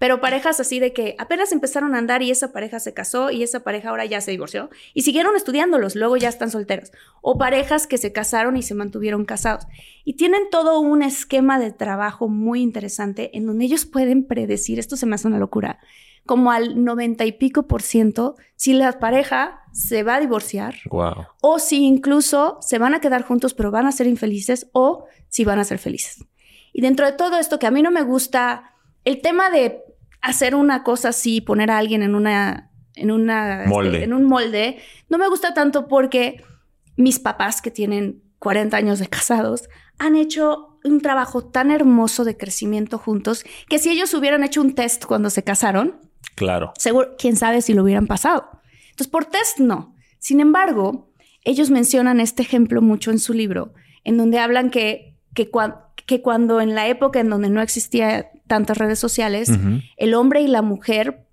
Pero 0.00 0.20
parejas 0.20 0.58
así 0.58 0.80
de 0.80 0.92
que 0.92 1.14
apenas 1.20 1.52
empezaron 1.52 1.94
a 1.94 1.98
andar 1.98 2.24
y 2.24 2.32
esa 2.32 2.50
pareja 2.50 2.80
se 2.80 2.92
casó 2.92 3.30
y 3.30 3.44
esa 3.44 3.60
pareja 3.60 3.90
ahora 3.90 4.04
ya 4.04 4.20
se 4.20 4.32
divorció 4.32 4.68
y 4.94 5.02
siguieron 5.02 5.36
estudiándolos, 5.36 5.94
luego 5.94 6.16
ya 6.16 6.28
están 6.28 6.50
solteros. 6.50 6.90
O 7.22 7.38
parejas 7.38 7.86
que 7.86 7.98
se 7.98 8.10
casaron 8.10 8.56
y 8.56 8.64
se 8.64 8.74
mantuvieron 8.74 9.26
casados. 9.26 9.68
Y 10.04 10.14
tienen 10.14 10.50
todo 10.50 10.80
un 10.80 11.02
esquema 11.02 11.60
de 11.60 11.70
trabajo 11.70 12.26
muy 12.26 12.62
interesante 12.62 13.30
en 13.36 13.46
donde 13.46 13.64
ellos 13.64 13.86
pueden 13.86 14.26
predecir, 14.26 14.80
esto 14.80 14.96
se 14.96 15.06
me 15.06 15.14
hace 15.14 15.28
una 15.28 15.38
locura, 15.38 15.78
como 16.26 16.50
al 16.52 16.84
noventa 16.84 17.24
y 17.24 17.32
pico 17.32 17.66
por 17.66 17.80
ciento 17.82 18.36
si 18.56 18.74
la 18.74 18.98
pareja 18.98 19.60
se 19.72 20.02
va 20.02 20.16
a 20.16 20.20
divorciar 20.20 20.74
Wow. 20.90 21.26
o 21.40 21.58
si 21.58 21.84
incluso 21.84 22.58
se 22.60 22.78
van 22.78 22.94
a 22.94 23.00
quedar 23.00 23.22
juntos 23.22 23.54
pero 23.54 23.70
van 23.70 23.86
a 23.86 23.92
ser 23.92 24.06
infelices 24.06 24.68
o 24.72 25.06
si 25.28 25.44
van 25.44 25.58
a 25.58 25.64
ser 25.64 25.78
felices. 25.78 26.24
Y 26.72 26.82
dentro 26.82 27.06
de 27.06 27.12
todo 27.12 27.38
esto 27.38 27.58
que 27.58 27.66
a 27.66 27.70
mí 27.70 27.80
no 27.82 27.90
me 27.90 28.02
gusta, 28.02 28.72
el 29.04 29.20
tema 29.22 29.48
de 29.50 29.82
hacer 30.20 30.54
una 30.54 30.82
cosa 30.82 31.08
así, 31.10 31.40
poner 31.40 31.70
a 31.70 31.78
alguien 31.78 32.02
en 32.02 32.14
una 32.14 32.70
en 32.94 33.10
una 33.10 33.58
este, 33.64 33.68
Molde. 33.68 34.04
en 34.04 34.12
un 34.14 34.24
molde, 34.24 34.78
no 35.10 35.18
me 35.18 35.28
gusta 35.28 35.52
tanto 35.54 35.86
porque 35.86 36.42
mis 36.96 37.18
papás 37.18 37.60
que 37.60 37.70
tienen 37.70 38.22
40 38.38 38.74
años 38.76 38.98
de 38.98 39.06
casados 39.08 39.68
han 39.98 40.16
hecho 40.16 40.78
un 40.84 41.00
trabajo 41.00 41.44
tan 41.44 41.70
hermoso 41.70 42.24
de 42.24 42.36
crecimiento 42.38 42.96
juntos 42.98 43.44
que 43.68 43.78
si 43.78 43.90
ellos 43.90 44.14
hubieran 44.14 44.44
hecho 44.44 44.62
un 44.62 44.74
test 44.74 45.04
cuando 45.04 45.28
se 45.30 45.42
casaron, 45.44 46.00
Claro. 46.34 46.72
Seguro, 46.78 47.14
quién 47.18 47.36
sabe 47.36 47.62
si 47.62 47.74
lo 47.74 47.82
hubieran 47.82 48.06
pasado. 48.06 48.48
Entonces, 48.90 49.08
por 49.08 49.24
test 49.24 49.58
no. 49.58 49.94
Sin 50.18 50.40
embargo, 50.40 51.12
ellos 51.44 51.70
mencionan 51.70 52.20
este 52.20 52.42
ejemplo 52.42 52.82
mucho 52.82 53.10
en 53.10 53.18
su 53.18 53.32
libro, 53.32 53.72
en 54.04 54.16
donde 54.16 54.38
hablan 54.38 54.70
que, 54.70 55.16
que, 55.34 55.50
que 56.06 56.22
cuando 56.22 56.60
en 56.60 56.74
la 56.74 56.88
época 56.88 57.20
en 57.20 57.30
donde 57.30 57.48
no 57.48 57.60
existía 57.60 58.30
tantas 58.46 58.78
redes 58.78 58.98
sociales, 58.98 59.50
el 59.96 60.14
hombre 60.14 60.40
y 60.40 60.48
la 60.48 60.62
mujer 60.62 61.26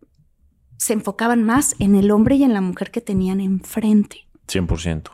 se 0.78 0.94
enfocaban 0.94 1.44
más 1.44 1.76
en 1.80 1.96
el 1.96 2.12
hombre 2.12 2.36
y 2.36 2.44
en 2.44 2.54
la 2.54 2.62
mujer 2.62 2.92
que 2.92 3.02
tenían 3.02 3.40
enfrente. 3.40 4.28
100%. 4.48 5.12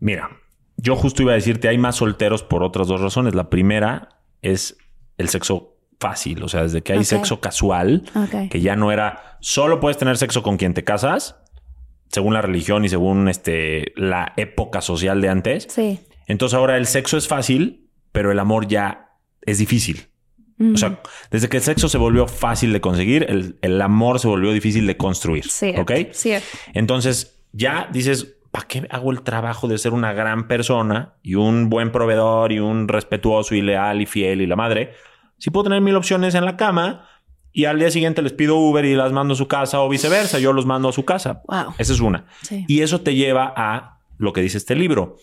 Mira, 0.00 0.30
yo 0.76 0.96
justo 0.96 1.22
iba 1.22 1.32
a 1.32 1.36
decirte, 1.36 1.68
hay 1.68 1.78
más 1.78 1.96
solteros 1.96 2.42
por 2.42 2.62
otras 2.62 2.88
dos 2.88 3.00
razones. 3.00 3.34
La 3.34 3.48
primera 3.48 4.20
es 4.42 4.76
el 5.18 5.28
sexo 5.28 5.75
fácil, 5.98 6.42
o 6.42 6.48
sea, 6.48 6.62
desde 6.62 6.82
que 6.82 6.92
hay 6.92 7.04
sexo 7.04 7.40
casual, 7.40 8.04
que 8.50 8.60
ya 8.60 8.76
no 8.76 8.92
era 8.92 9.38
solo 9.40 9.80
puedes 9.80 9.96
tener 9.96 10.16
sexo 10.16 10.42
con 10.42 10.56
quien 10.56 10.74
te 10.74 10.84
casas, 10.84 11.36
según 12.10 12.34
la 12.34 12.42
religión 12.42 12.84
y 12.84 12.88
según 12.88 13.28
este 13.28 13.92
la 13.96 14.32
época 14.36 14.80
social 14.80 15.20
de 15.20 15.28
antes. 15.28 15.66
Sí. 15.68 16.00
Entonces 16.26 16.56
ahora 16.56 16.76
el 16.76 16.86
sexo 16.86 17.16
es 17.16 17.28
fácil, 17.28 17.88
pero 18.12 18.32
el 18.32 18.38
amor 18.38 18.66
ya 18.68 19.10
es 19.42 19.58
difícil. 19.58 20.08
O 20.72 20.78
sea, 20.78 21.02
desde 21.30 21.50
que 21.50 21.58
el 21.58 21.62
sexo 21.62 21.90
se 21.90 21.98
volvió 21.98 22.26
fácil 22.26 22.72
de 22.72 22.80
conseguir, 22.80 23.26
el, 23.28 23.58
el 23.60 23.82
amor 23.82 24.20
se 24.20 24.26
volvió 24.26 24.52
difícil 24.52 24.86
de 24.86 24.96
construir. 24.96 25.44
Cierto, 25.44 25.82
¿Ok? 25.82 25.92
cierto. 26.12 26.46
Entonces 26.72 27.42
ya 27.52 27.90
dices, 27.92 28.38
¿para 28.50 28.66
qué 28.66 28.86
hago 28.88 29.12
el 29.12 29.20
trabajo 29.20 29.68
de 29.68 29.76
ser 29.76 29.92
una 29.92 30.14
gran 30.14 30.48
persona 30.48 31.16
y 31.22 31.34
un 31.34 31.68
buen 31.68 31.92
proveedor 31.92 32.52
y 32.52 32.58
un 32.58 32.88
respetuoso 32.88 33.54
y 33.54 33.60
leal 33.60 34.00
y 34.00 34.06
fiel 34.06 34.40
y 34.40 34.46
la 34.46 34.56
madre? 34.56 34.94
Si 35.38 35.50
puedo 35.50 35.64
tener 35.64 35.80
mil 35.80 35.96
opciones 35.96 36.34
en 36.34 36.44
la 36.44 36.56
cama 36.56 37.06
y 37.52 37.64
al 37.66 37.78
día 37.78 37.90
siguiente 37.90 38.22
les 38.22 38.32
pido 38.32 38.56
Uber 38.56 38.84
y 38.84 38.94
las 38.94 39.12
mando 39.12 39.34
a 39.34 39.36
su 39.36 39.48
casa 39.48 39.80
o 39.80 39.88
viceversa, 39.88 40.38
yo 40.38 40.52
los 40.52 40.66
mando 40.66 40.88
a 40.88 40.92
su 40.92 41.04
casa. 41.04 41.42
Wow. 41.48 41.74
Esa 41.78 41.92
es 41.92 42.00
una. 42.00 42.26
Sí. 42.42 42.64
Y 42.68 42.80
eso 42.82 43.00
te 43.00 43.14
lleva 43.14 43.52
a 43.56 44.00
lo 44.18 44.32
que 44.32 44.40
dice 44.42 44.58
este 44.58 44.74
libro. 44.74 45.16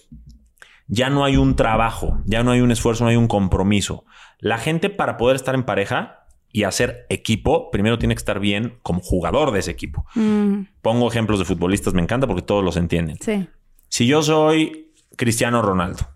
Ya 0.88 1.10
no 1.10 1.24
hay 1.26 1.38
un 1.38 1.56
trabajo, 1.56 2.20
ya 2.26 2.44
no 2.44 2.52
hay 2.52 2.62
un 2.62 2.72
esfuerzo, 2.72 3.04
no 3.06 3.10
hay 3.10 3.16
un 3.16 3.28
compromiso. 3.28 4.06
La 4.40 4.58
gente 4.58 4.90
para 4.90 5.18
poder 5.18 5.36
estar 5.36 5.56
en 5.56 5.64
pareja 5.64 6.26
y 6.52 6.64
hacer 6.64 7.06
equipo, 7.10 7.72
primero 7.72 7.98
tiene 7.98 8.14
que 8.14 8.20
estar 8.20 8.40
bien 8.40 8.78
como 8.84 9.00
jugador 9.00 9.52
de 9.52 9.60
ese 9.60 9.72
equipo. 9.72 10.06
Mm, 10.14 10.64
Pongo 10.82 11.08
ejemplos 11.10 11.40
de 11.40 11.46
futbolistas, 11.46 11.94
me 11.96 12.02
encanta 12.02 12.28
porque 12.28 12.42
todos 12.44 12.64
los 12.64 12.78
entienden. 12.78 13.18
sí. 13.22 13.48
Si 13.90 14.08
yo 14.08 14.24
soy 14.24 14.92
Cristiano 15.18 15.62
Ronaldo 15.62 16.08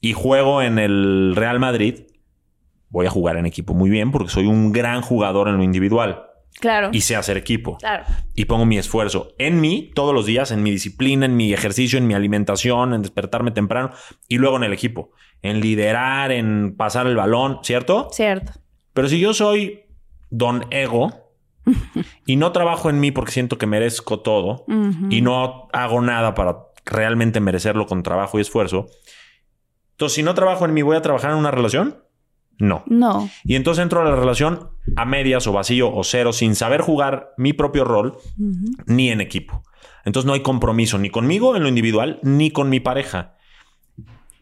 y 0.00 0.12
juego 0.12 0.62
en 0.62 0.78
el 0.78 1.32
Real 1.34 1.58
Madrid, 1.58 2.02
voy 2.94 3.06
a 3.06 3.10
jugar 3.10 3.36
en 3.36 3.44
equipo 3.44 3.74
muy 3.74 3.90
bien 3.90 4.12
porque 4.12 4.30
soy 4.30 4.46
un 4.46 4.72
gran 4.72 5.02
jugador 5.02 5.48
en 5.48 5.56
lo 5.56 5.64
individual 5.64 6.26
Claro. 6.60 6.90
y 6.92 7.00
sé 7.00 7.16
hacer 7.16 7.36
equipo. 7.36 7.76
Claro. 7.78 8.04
Y 8.36 8.44
pongo 8.44 8.64
mi 8.64 8.78
esfuerzo 8.78 9.34
en 9.38 9.60
mí 9.60 9.90
todos 9.92 10.14
los 10.14 10.24
días, 10.24 10.52
en 10.52 10.62
mi 10.62 10.70
disciplina, 10.70 11.26
en 11.26 11.36
mi 11.36 11.52
ejercicio, 11.52 11.98
en 11.98 12.06
mi 12.06 12.14
alimentación, 12.14 12.94
en 12.94 13.02
despertarme 13.02 13.50
temprano 13.50 13.90
y 14.28 14.38
luego 14.38 14.56
en 14.56 14.62
el 14.62 14.72
equipo, 14.72 15.10
en 15.42 15.60
liderar, 15.60 16.30
en 16.30 16.76
pasar 16.76 17.08
el 17.08 17.16
balón, 17.16 17.58
¿cierto? 17.64 18.08
Cierto. 18.12 18.52
Pero 18.92 19.08
si 19.08 19.18
yo 19.18 19.34
soy 19.34 19.80
don 20.30 20.66
ego 20.70 21.32
y 22.26 22.36
no 22.36 22.52
trabajo 22.52 22.88
en 22.88 23.00
mí 23.00 23.10
porque 23.10 23.32
siento 23.32 23.58
que 23.58 23.66
merezco 23.66 24.20
todo 24.20 24.64
y 25.10 25.20
no 25.22 25.68
hago 25.72 26.00
nada 26.00 26.34
para 26.34 26.58
realmente 26.84 27.40
merecerlo 27.40 27.86
con 27.88 28.04
trabajo 28.04 28.38
y 28.38 28.42
esfuerzo, 28.42 28.86
entonces 29.90 30.14
si 30.14 30.22
no 30.22 30.34
trabajo 30.34 30.64
en 30.66 30.72
mí, 30.72 30.82
¿voy 30.82 30.96
a 30.96 31.02
trabajar 31.02 31.32
en 31.32 31.38
una 31.38 31.50
relación? 31.50 32.03
No. 32.58 32.84
No. 32.86 33.28
Y 33.44 33.56
entonces 33.56 33.82
entro 33.82 34.00
a 34.00 34.04
la 34.04 34.16
relación 34.16 34.70
a 34.96 35.04
medias 35.04 35.46
o 35.46 35.52
vacío 35.52 35.92
o 35.92 36.04
cero 36.04 36.32
sin 36.32 36.54
saber 36.54 36.80
jugar 36.80 37.34
mi 37.36 37.52
propio 37.52 37.84
rol 37.84 38.16
ni 38.86 39.10
en 39.10 39.20
equipo. 39.20 39.62
Entonces 40.04 40.26
no 40.26 40.34
hay 40.34 40.40
compromiso 40.40 40.98
ni 40.98 41.10
conmigo 41.10 41.56
en 41.56 41.62
lo 41.62 41.68
individual 41.68 42.20
ni 42.22 42.50
con 42.50 42.68
mi 42.68 42.80
pareja. 42.80 43.36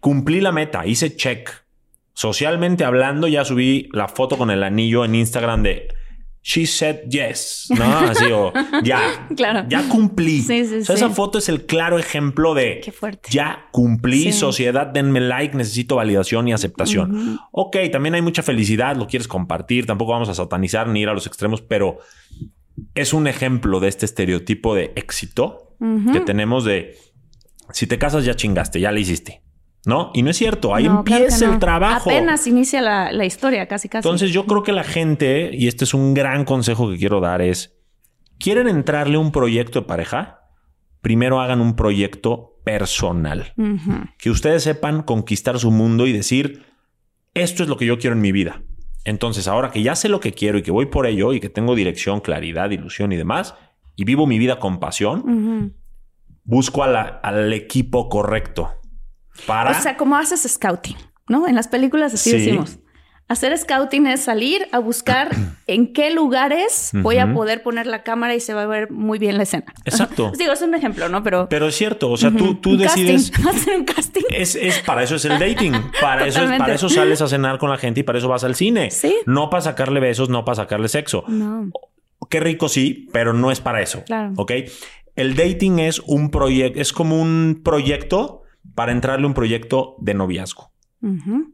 Cumplí 0.00 0.40
la 0.40 0.52
meta, 0.52 0.86
hice 0.86 1.14
check. 1.16 1.50
Socialmente 2.14 2.84
hablando, 2.84 3.28
ya 3.28 3.44
subí 3.44 3.88
la 3.92 4.08
foto 4.08 4.36
con 4.36 4.50
el 4.50 4.62
anillo 4.62 5.04
en 5.04 5.14
Instagram 5.14 5.62
de 5.62 5.88
She 6.44 6.66
said 6.66 7.02
yes, 7.08 7.68
¿no? 7.70 7.84
Así 7.84 8.24
o 8.32 8.52
ya, 8.82 9.28
Claro. 9.36 9.64
ya 9.68 9.88
cumplí. 9.88 10.42
Sí, 10.42 10.64
sí, 10.64 10.78
O 10.78 10.84
sea, 10.84 10.96
sí. 10.96 11.04
Esa 11.04 11.10
foto 11.10 11.38
es 11.38 11.48
el 11.48 11.66
claro 11.66 11.98
ejemplo 12.00 12.52
de 12.54 12.80
Qué 12.82 12.90
fuerte. 12.90 13.28
ya 13.30 13.66
cumplí, 13.70 14.32
sociedad, 14.32 14.86
denme 14.88 15.20
like, 15.20 15.56
necesito 15.56 15.96
validación 15.96 16.48
y 16.48 16.52
aceptación. 16.52 17.14
Ujú. 17.16 17.38
Ok, 17.52 17.76
también 17.92 18.16
hay 18.16 18.22
mucha 18.22 18.42
felicidad, 18.42 18.96
lo 18.96 19.06
quieres 19.06 19.28
compartir, 19.28 19.86
tampoco 19.86 20.12
vamos 20.12 20.28
a 20.30 20.34
satanizar 20.34 20.88
ni 20.88 21.02
ir 21.02 21.08
a 21.08 21.14
los 21.14 21.28
extremos, 21.28 21.60
pero 21.62 21.98
es 22.96 23.12
un 23.12 23.28
ejemplo 23.28 23.78
de 23.78 23.88
este 23.88 24.04
estereotipo 24.06 24.74
de 24.74 24.92
éxito 24.96 25.76
que 26.12 26.20
tenemos 26.20 26.64
de 26.64 26.96
si 27.72 27.86
te 27.86 27.98
casas 27.98 28.24
ya 28.24 28.34
chingaste, 28.34 28.80
ya 28.80 28.90
le 28.92 29.00
hiciste, 29.00 29.41
¿no? 29.84 30.10
Y 30.14 30.22
no 30.22 30.30
es 30.30 30.36
cierto, 30.36 30.74
ahí 30.74 30.84
No, 30.84 30.98
empieza 30.98 31.46
no. 31.46 31.54
el 31.54 31.58
trabajo. 31.58 32.10
Apenas 32.10 32.46
inicia 32.46 32.80
la, 32.80 33.12
la 33.12 33.24
historia, 33.24 33.66
casi, 33.66 33.88
casi. 33.88 34.06
Entonces 34.06 34.30
yo 34.32 34.46
creo 34.46 34.62
que 34.62 34.72
la 34.72 34.84
gente, 34.84 35.50
y 35.52 35.68
este 35.68 35.84
es 35.84 35.94
un 35.94 36.14
gran 36.14 36.44
consejo 36.44 36.90
que 36.90 36.98
quiero 36.98 37.20
dar, 37.20 37.42
es, 37.42 37.76
¿quieren 38.38 38.68
entrarle 38.68 39.16
a 39.16 39.20
un 39.20 39.32
proyecto 39.32 39.80
de 39.80 39.86
pareja? 39.86 40.40
Primero 41.00 41.40
hagan 41.40 41.60
un 41.60 41.74
proyecto 41.74 42.60
personal. 42.64 43.54
Que 44.18 44.30
ustedes 44.30 44.62
sepan 44.62 45.02
conquistar 45.02 45.58
su 45.58 45.72
mundo 45.72 46.06
y 46.06 46.12
decir, 46.12 46.64
esto 47.34 47.64
es 47.64 47.68
lo 47.68 47.76
que 47.76 47.86
yo 47.86 47.98
quiero 47.98 48.14
en 48.14 48.22
mi 48.22 48.30
vida. 48.30 48.62
Entonces, 49.04 49.48
ahora 49.48 49.72
que 49.72 49.82
ya 49.82 49.96
sé 49.96 50.08
lo 50.08 50.20
que 50.20 50.30
quiero 50.32 50.58
y 50.58 50.62
que 50.62 50.70
voy 50.70 50.86
por 50.86 51.06
ello 51.08 51.32
y 51.32 51.40
que 51.40 51.48
tengo 51.48 51.74
dirección, 51.74 52.20
claridad, 52.20 52.70
ilusión 52.70 53.10
y 53.10 53.16
demás, 53.16 53.56
y 53.96 54.04
vivo 54.04 54.28
mi 54.28 54.38
vida 54.38 54.60
con 54.60 54.78
pasión, 54.78 55.74
busco 56.44 56.84
a 56.84 56.86
la- 56.86 57.00
al 57.22 57.52
equipo 57.52 58.08
correcto 58.08 58.74
para... 59.46 59.70
O 59.70 59.82
sea, 59.82 59.96
como 59.96 60.16
haces 60.16 60.42
scouting, 60.50 60.96
¿no? 61.28 61.46
En 61.48 61.54
las 61.54 61.68
películas 61.68 62.14
así 62.14 62.30
Sí. 62.30 62.36
decimos. 62.38 62.78
Hacer 63.28 63.56
scouting 63.56 64.06
es 64.08 64.20
salir 64.20 64.68
a 64.72 64.78
buscar 64.78 65.30
en 65.66 65.92
qué 65.94 66.10
lugares 66.10 66.90
voy 66.92 67.16
a 67.18 67.32
poder 67.32 67.62
poner 67.62 67.86
la 67.86 68.02
cámara 68.02 68.34
y 68.34 68.40
se 68.40 68.52
va 68.52 68.62
a 68.64 68.66
ver 68.66 68.90
muy 68.90 69.18
bien 69.18 69.38
la 69.38 69.44
escena. 69.44 69.64
Exacto. 69.86 70.32
Digo, 70.38 70.52
es 70.52 70.60
un 70.60 70.74
ejemplo, 70.74 71.08
¿no? 71.08 71.22
Pero. 71.22 71.48
Pero 71.48 71.68
es 71.68 71.74
cierto, 71.74 72.10
o 72.10 72.16
sea, 72.18 72.30
tú, 72.30 72.56
tú 72.56 72.76
decides... 72.76 73.32
Hacer 73.48 73.76
un 73.78 73.84
casting. 73.84 74.22
Es, 74.28 74.54
es 74.54 74.80
para 74.80 75.02
eso 75.02 75.14
es 75.14 75.24
el 75.24 75.38
dating. 75.38 75.72
Para 76.00 76.26
eso, 76.26 76.42
es- 76.42 76.58
para 76.58 76.74
eso 76.74 76.88
sales 76.90 77.22
a 77.22 77.28
cenar 77.28 77.58
con 77.58 77.70
la 77.70 77.78
gente 77.78 78.00
y 78.00 78.02
para 78.02 78.18
eso 78.18 78.28
vas 78.28 78.44
al 78.44 78.54
cine. 78.54 78.90
Sí. 78.90 79.14
No 79.24 79.48
para 79.48 79.62
sacarle 79.62 80.00
besos, 80.00 80.28
no 80.28 80.44
para 80.44 80.56
sacarle 80.56 80.88
sexo. 80.88 81.24
No. 81.28 81.70
Qué 82.28 82.38
rico 82.40 82.68
sí, 82.68 83.08
pero 83.12 83.32
no 83.32 83.50
es 83.50 83.60
para 83.60 83.80
eso. 83.80 84.02
Claro. 84.04 84.32
Ok. 84.36 84.52
El 85.16 85.36
dating 85.36 85.78
es 85.78 86.00
un 86.00 86.30
proyecto, 86.30 86.80
es 86.80 86.92
como 86.92 87.20
un 87.20 87.62
proyecto 87.64 88.41
para 88.74 88.92
entrarle 88.92 89.24
a 89.24 89.28
un 89.28 89.34
proyecto 89.34 89.96
de 90.00 90.14
noviazgo. 90.14 90.70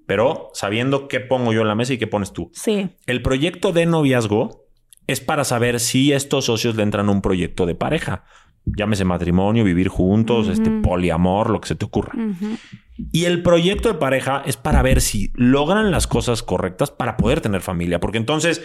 Pero 0.06 0.50
sabiendo 0.52 1.08
qué 1.08 1.20
pongo 1.20 1.54
yo 1.54 1.62
en 1.62 1.68
la 1.68 1.74
mesa 1.74 1.94
y 1.94 1.98
qué 1.98 2.06
pones 2.06 2.32
tú. 2.32 2.50
Sí. 2.52 2.90
El 3.06 3.22
proyecto 3.22 3.72
de 3.72 3.86
noviazgo 3.86 4.66
es 5.06 5.20
para 5.20 5.44
saber 5.44 5.80
si 5.80 6.12
estos 6.12 6.44
socios 6.44 6.76
le 6.76 6.82
entran 6.82 7.08
a 7.08 7.12
un 7.12 7.22
proyecto 7.22 7.64
de 7.64 7.74
pareja. 7.74 8.24
Llámese 8.66 9.06
matrimonio, 9.06 9.64
vivir 9.64 9.88
juntos, 9.88 10.48
este 10.48 10.70
poliamor, 10.70 11.48
lo 11.48 11.62
que 11.62 11.68
se 11.68 11.76
te 11.76 11.86
ocurra. 11.86 12.12
Y 13.12 13.24
el 13.24 13.42
proyecto 13.42 13.88
de 13.88 13.94
pareja 13.94 14.42
es 14.44 14.58
para 14.58 14.82
ver 14.82 15.00
si 15.00 15.32
logran 15.34 15.90
las 15.90 16.06
cosas 16.06 16.42
correctas 16.42 16.90
para 16.90 17.16
poder 17.16 17.40
tener 17.40 17.62
familia. 17.62 18.00
Porque 18.00 18.18
entonces 18.18 18.60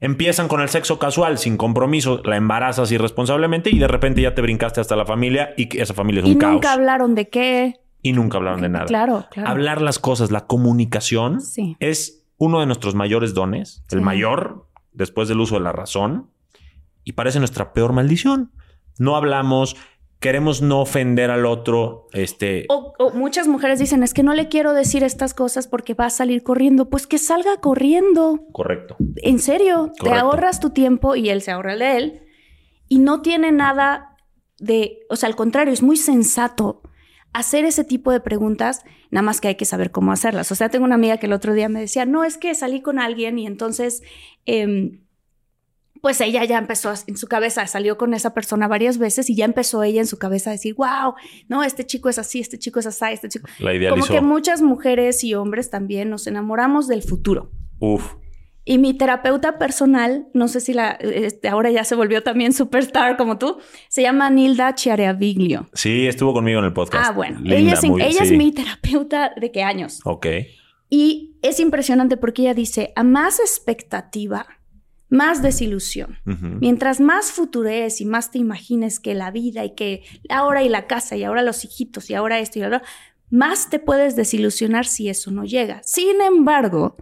empiezan 0.00 0.48
con 0.48 0.62
el 0.62 0.70
sexo 0.70 0.98
casual, 0.98 1.36
sin 1.36 1.58
compromiso, 1.58 2.22
la 2.24 2.36
embarazas 2.36 2.90
irresponsablemente 2.90 3.68
y 3.68 3.78
de 3.78 3.86
repente 3.88 4.22
ya 4.22 4.34
te 4.34 4.40
brincaste 4.40 4.80
hasta 4.80 4.96
la 4.96 5.04
familia 5.04 5.50
y 5.58 5.66
que 5.68 5.82
esa 5.82 5.92
familia 5.92 6.22
es 6.22 6.28
Y 6.28 6.32
un 6.32 6.38
caos. 6.38 6.52
nunca 6.54 6.72
hablaron 6.72 7.14
de 7.14 7.28
qué. 7.28 7.81
Y 8.02 8.12
nunca 8.12 8.36
hablaron 8.38 8.60
de 8.60 8.68
nada. 8.68 8.86
Claro, 8.86 9.26
claro. 9.30 9.48
Hablar 9.48 9.80
las 9.80 9.98
cosas, 9.98 10.30
la 10.30 10.46
comunicación 10.46 11.40
Sí. 11.40 11.76
es 11.80 12.24
uno 12.36 12.60
de 12.60 12.66
nuestros 12.66 12.94
mayores 12.96 13.32
dones, 13.34 13.84
el 13.90 14.00
mayor 14.00 14.66
después 14.92 15.28
del 15.28 15.40
uso 15.40 15.54
de 15.54 15.60
la 15.62 15.72
razón 15.72 16.30
y 17.04 17.12
parece 17.12 17.38
nuestra 17.38 17.72
peor 17.72 17.92
maldición. 17.92 18.50
No 18.98 19.14
hablamos, 19.16 19.76
queremos 20.18 20.60
no 20.62 20.80
ofender 20.80 21.30
al 21.30 21.46
otro, 21.46 22.08
este 22.12 22.66
O, 22.68 22.92
o 22.98 23.10
muchas 23.12 23.46
mujeres 23.46 23.78
dicen, 23.78 24.02
es 24.02 24.12
que 24.14 24.22
no 24.24 24.34
le 24.34 24.48
quiero 24.48 24.72
decir 24.72 25.04
estas 25.04 25.32
cosas 25.34 25.68
porque 25.68 25.94
va 25.94 26.06
a 26.06 26.10
salir 26.10 26.42
corriendo. 26.42 26.90
Pues 26.90 27.06
que 27.06 27.18
salga 27.18 27.56
corriendo. 27.60 28.40
correcto. 28.52 28.96
En 29.16 29.38
serio, 29.38 29.92
te 30.02 30.12
ahorras 30.12 30.58
tu 30.58 30.70
tiempo 30.70 31.14
y 31.14 31.30
él 31.30 31.40
se 31.42 31.52
ahorra 31.52 31.74
el 31.74 31.78
de 31.78 31.96
él. 31.96 32.22
Y 32.88 32.98
no 32.98 33.22
tiene 33.22 33.52
nada 33.52 34.16
de, 34.58 34.98
o 35.08 35.14
sea, 35.16 35.28
al 35.28 35.36
contrario, 35.36 35.72
es 35.72 35.82
muy 35.82 35.96
sensato 35.96 36.82
hacer 37.32 37.64
ese 37.64 37.84
tipo 37.84 38.12
de 38.12 38.20
preguntas, 38.20 38.84
nada 39.10 39.22
más 39.22 39.40
que 39.40 39.48
hay 39.48 39.54
que 39.54 39.64
saber 39.64 39.90
cómo 39.90 40.12
hacerlas. 40.12 40.52
O 40.52 40.54
sea, 40.54 40.68
tengo 40.68 40.84
una 40.84 40.96
amiga 40.96 41.16
que 41.16 41.26
el 41.26 41.32
otro 41.32 41.54
día 41.54 41.68
me 41.68 41.80
decía, 41.80 42.04
no, 42.04 42.24
es 42.24 42.36
que 42.38 42.54
salí 42.54 42.82
con 42.82 42.98
alguien 42.98 43.38
y 43.38 43.46
entonces, 43.46 44.02
em, 44.44 45.00
pues 46.02 46.20
ella 46.20 46.44
ya 46.44 46.58
empezó 46.58 46.90
a- 46.90 46.94
en 47.06 47.16
su 47.16 47.28
cabeza, 47.28 47.66
salió 47.68 47.96
con 47.96 48.12
esa 48.12 48.34
persona 48.34 48.66
varias 48.66 48.98
veces 48.98 49.30
y 49.30 49.36
ya 49.36 49.44
empezó 49.44 49.82
ella 49.84 50.00
en 50.00 50.06
su 50.08 50.18
cabeza 50.18 50.50
a 50.50 50.52
decir, 50.54 50.74
wow, 50.74 51.14
no, 51.48 51.62
este 51.62 51.86
chico 51.86 52.08
es 52.08 52.18
así, 52.18 52.40
este 52.40 52.58
chico 52.58 52.80
es 52.80 52.86
así, 52.86 53.04
este 53.12 53.28
chico. 53.28 53.46
La 53.60 53.70
Como 53.70 53.76
idealizó. 53.76 54.12
que 54.12 54.20
muchas 54.20 54.62
mujeres 54.62 55.22
y 55.22 55.34
hombres 55.34 55.70
también 55.70 56.10
nos 56.10 56.26
enamoramos 56.26 56.88
del 56.88 57.02
futuro. 57.02 57.52
Uf. 57.78 58.14
Y 58.64 58.78
mi 58.78 58.94
terapeuta 58.94 59.58
personal, 59.58 60.28
no 60.34 60.46
sé 60.46 60.60
si 60.60 60.72
la, 60.72 60.90
este, 60.92 61.48
ahora 61.48 61.70
ya 61.70 61.82
se 61.84 61.96
volvió 61.96 62.22
también 62.22 62.52
superstar 62.52 63.16
como 63.16 63.36
tú, 63.38 63.58
se 63.88 64.02
llama 64.02 64.30
Nilda 64.30 64.74
Chiareviglio. 64.74 65.68
Sí, 65.72 66.06
estuvo 66.06 66.32
conmigo 66.32 66.60
en 66.60 66.66
el 66.66 66.72
podcast. 66.72 67.10
Ah, 67.10 67.12
bueno, 67.12 67.40
Linda, 67.40 67.56
ella, 67.56 67.72
es, 67.74 67.84
muy- 67.84 68.02
ella 68.02 68.22
es 68.22 68.28
sí. 68.28 68.36
mi 68.36 68.52
terapeuta 68.52 69.32
de 69.40 69.50
qué 69.50 69.62
años. 69.64 70.00
Ok. 70.04 70.26
Y 70.90 71.36
es 71.42 71.58
impresionante 71.58 72.16
porque 72.16 72.42
ella 72.42 72.54
dice, 72.54 72.92
a 72.94 73.02
más 73.02 73.40
expectativa, 73.40 74.46
más 75.08 75.42
desilusión. 75.42 76.18
Mientras 76.24 77.00
más 77.00 77.32
futurees 77.32 78.00
y 78.00 78.06
más 78.06 78.30
te 78.30 78.38
imagines 78.38 79.00
que 79.00 79.14
la 79.14 79.30
vida 79.30 79.64
y 79.64 79.74
que 79.74 80.02
ahora 80.30 80.62
y 80.62 80.68
la 80.68 80.86
casa 80.86 81.16
y 81.16 81.24
ahora 81.24 81.42
los 81.42 81.64
hijitos 81.64 82.08
y 82.10 82.14
ahora 82.14 82.38
esto 82.38 82.58
y 82.58 82.62
ahora, 82.62 82.82
más 83.28 83.68
te 83.70 83.78
puedes 83.78 84.16
desilusionar 84.16 84.86
si 84.86 85.08
eso 85.08 85.30
no 85.30 85.44
llega. 85.44 85.80
Sin 85.84 86.20
embargo, 86.20 86.96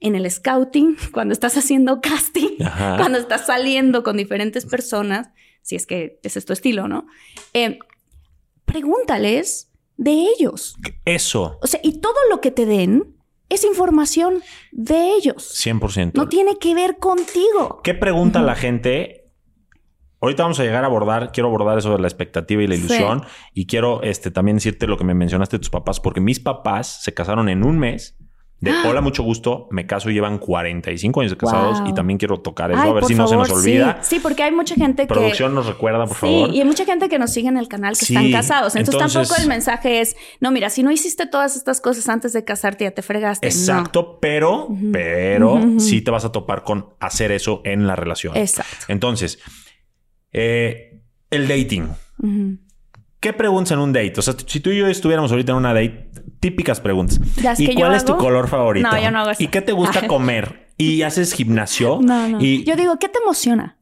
en 0.00 0.14
el 0.14 0.30
scouting, 0.30 0.96
cuando 1.12 1.32
estás 1.32 1.56
haciendo 1.56 2.00
casting, 2.00 2.62
Ajá. 2.64 2.96
cuando 2.98 3.18
estás 3.18 3.46
saliendo 3.46 4.02
con 4.02 4.16
diferentes 4.16 4.66
personas, 4.66 5.30
si 5.62 5.76
es 5.76 5.86
que 5.86 6.20
ese 6.22 6.38
es 6.38 6.44
tu 6.44 6.52
estilo, 6.52 6.86
¿no? 6.88 7.06
Eh, 7.52 7.78
pregúntales 8.64 9.70
de 9.96 10.26
ellos. 10.38 10.76
Eso, 11.04 11.58
O 11.62 11.66
sea, 11.66 11.80
y 11.82 12.00
todo 12.00 12.14
lo 12.30 12.40
que 12.40 12.50
te 12.50 12.66
den 12.66 13.16
es 13.48 13.64
información 13.64 14.42
de 14.72 15.12
ellos. 15.14 15.54
100%. 15.64 16.12
No 16.14 16.28
tiene 16.28 16.58
que 16.58 16.74
ver 16.74 16.98
contigo. 16.98 17.80
¿Qué 17.82 17.94
pregunta 17.94 18.42
la 18.42 18.54
gente? 18.56 19.30
Ahorita 20.20 20.42
vamos 20.42 20.58
a 20.58 20.64
llegar 20.64 20.82
a 20.82 20.88
abordar, 20.88 21.30
quiero 21.32 21.48
abordar 21.48 21.78
eso 21.78 21.92
de 21.92 21.98
la 22.00 22.08
expectativa 22.08 22.62
y 22.62 22.66
la 22.66 22.74
Sí. 22.74 22.80
ilusión. 22.80 23.24
Y 23.54 23.66
quiero 23.66 24.02
este, 24.02 24.30
también 24.30 24.56
decirte 24.56 24.86
lo 24.86 24.96
que 24.96 25.04
me 25.04 25.14
mencionaste 25.14 25.56
de 25.56 25.60
tus 25.60 25.70
papás, 25.70 26.00
porque 26.00 26.20
mis 26.20 26.40
papás 26.40 27.02
se 27.02 27.14
casaron 27.14 27.48
en 27.48 27.62
un 27.64 27.78
mes. 27.78 28.16
De 28.58 28.72
hola, 28.86 29.02
mucho 29.02 29.22
gusto, 29.22 29.68
me 29.70 29.86
caso 29.86 30.08
y 30.08 30.14
llevan 30.14 30.38
45 30.38 31.20
años 31.20 31.30
de 31.32 31.36
casados 31.36 31.80
Wow. 31.80 31.88
y 31.90 31.94
también 31.94 32.16
quiero 32.18 32.40
tocar 32.40 32.70
eso, 32.72 32.80
Ay, 32.80 32.88
a 32.88 32.92
ver 32.94 33.04
si 33.04 33.14
no 33.14 33.28
se 33.28 33.36
nos 33.36 33.50
olvida. 33.50 33.98
Sí, 34.00 34.16
sí, 34.16 34.20
porque 34.20 34.42
hay 34.44 34.50
mucha 34.52 34.74
gente 34.74 35.02
que... 35.02 35.08
Producción 35.08 35.54
nos 35.54 35.66
recuerda, 35.66 35.98
por 36.06 36.16
sí, 36.16 36.20
favor. 36.20 36.50
y 36.54 36.60
hay 36.60 36.64
mucha 36.64 36.86
gente 36.86 37.10
que 37.10 37.18
nos 37.18 37.30
sigue 37.32 37.48
en 37.48 37.58
el 37.58 37.68
canal 37.68 37.98
que 37.98 38.06
Sí, 38.06 38.14
están 38.16 38.32
casados. 38.32 38.74
Entonces, 38.74 38.94
entonces- 38.94 39.28
tampoco 39.28 39.42
el 39.42 39.48
mensaje 39.48 40.00
es, 40.00 40.16
no, 40.40 40.50
mira, 40.52 40.70
si 40.70 40.82
no 40.82 40.90
hiciste 40.90 41.26
todas 41.26 41.54
estas 41.54 41.82
cosas 41.82 42.08
antes 42.08 42.32
de 42.32 42.44
casarte, 42.44 42.84
ya 42.84 42.92
te 42.92 43.02
fregaste. 43.02 43.46
No. 43.46 43.52
Exacto, 43.52 44.18
pero, 44.20 44.68
pero 44.90 45.60
sí 45.78 46.00
te 46.00 46.10
vas 46.10 46.24
a 46.24 46.32
topar 46.32 46.62
con 46.62 46.94
hacer 46.98 47.32
eso 47.32 47.60
en 47.64 47.86
la 47.86 47.94
relación. 47.94 48.34
Exacto. 48.38 48.86
Entonces, 48.88 49.38
eh, 50.32 51.02
el 51.30 51.46
dating. 51.46 51.88
¿Qué 53.26 53.32
preguntas 53.32 53.72
en 53.72 53.80
un 53.80 53.92
date? 53.92 54.12
O 54.18 54.22
sea, 54.22 54.34
si 54.46 54.60
tú 54.60 54.70
y 54.70 54.78
yo 54.78 54.86
estuviéramos 54.86 55.32
ahorita 55.32 55.50
en 55.50 55.58
una 55.58 55.74
date, 55.74 56.10
típicas 56.38 56.80
preguntas. 56.80 57.18
Las 57.42 57.58
¿Y 57.58 57.66
que 57.66 57.72
yo 57.74 57.80
cuál 57.80 57.94
es 57.96 58.04
tu 58.04 58.16
color 58.16 58.46
favorito? 58.46 58.88
No, 58.88 58.96
yo 59.02 59.10
no 59.10 59.18
hago 59.18 59.30
eso. 59.30 59.42
¿Y 59.42 59.48
qué 59.48 59.60
te 59.62 59.72
gusta 59.72 60.06
comer? 60.06 60.68
¿Y 60.78 61.02
haces 61.02 61.32
gimnasio? 61.32 61.98
No, 62.00 62.28
no. 62.28 62.38
Y 62.40 62.62
Yo 62.62 62.76
digo, 62.76 63.00
¿qué 63.00 63.08
te 63.08 63.18
emociona? 63.18 63.78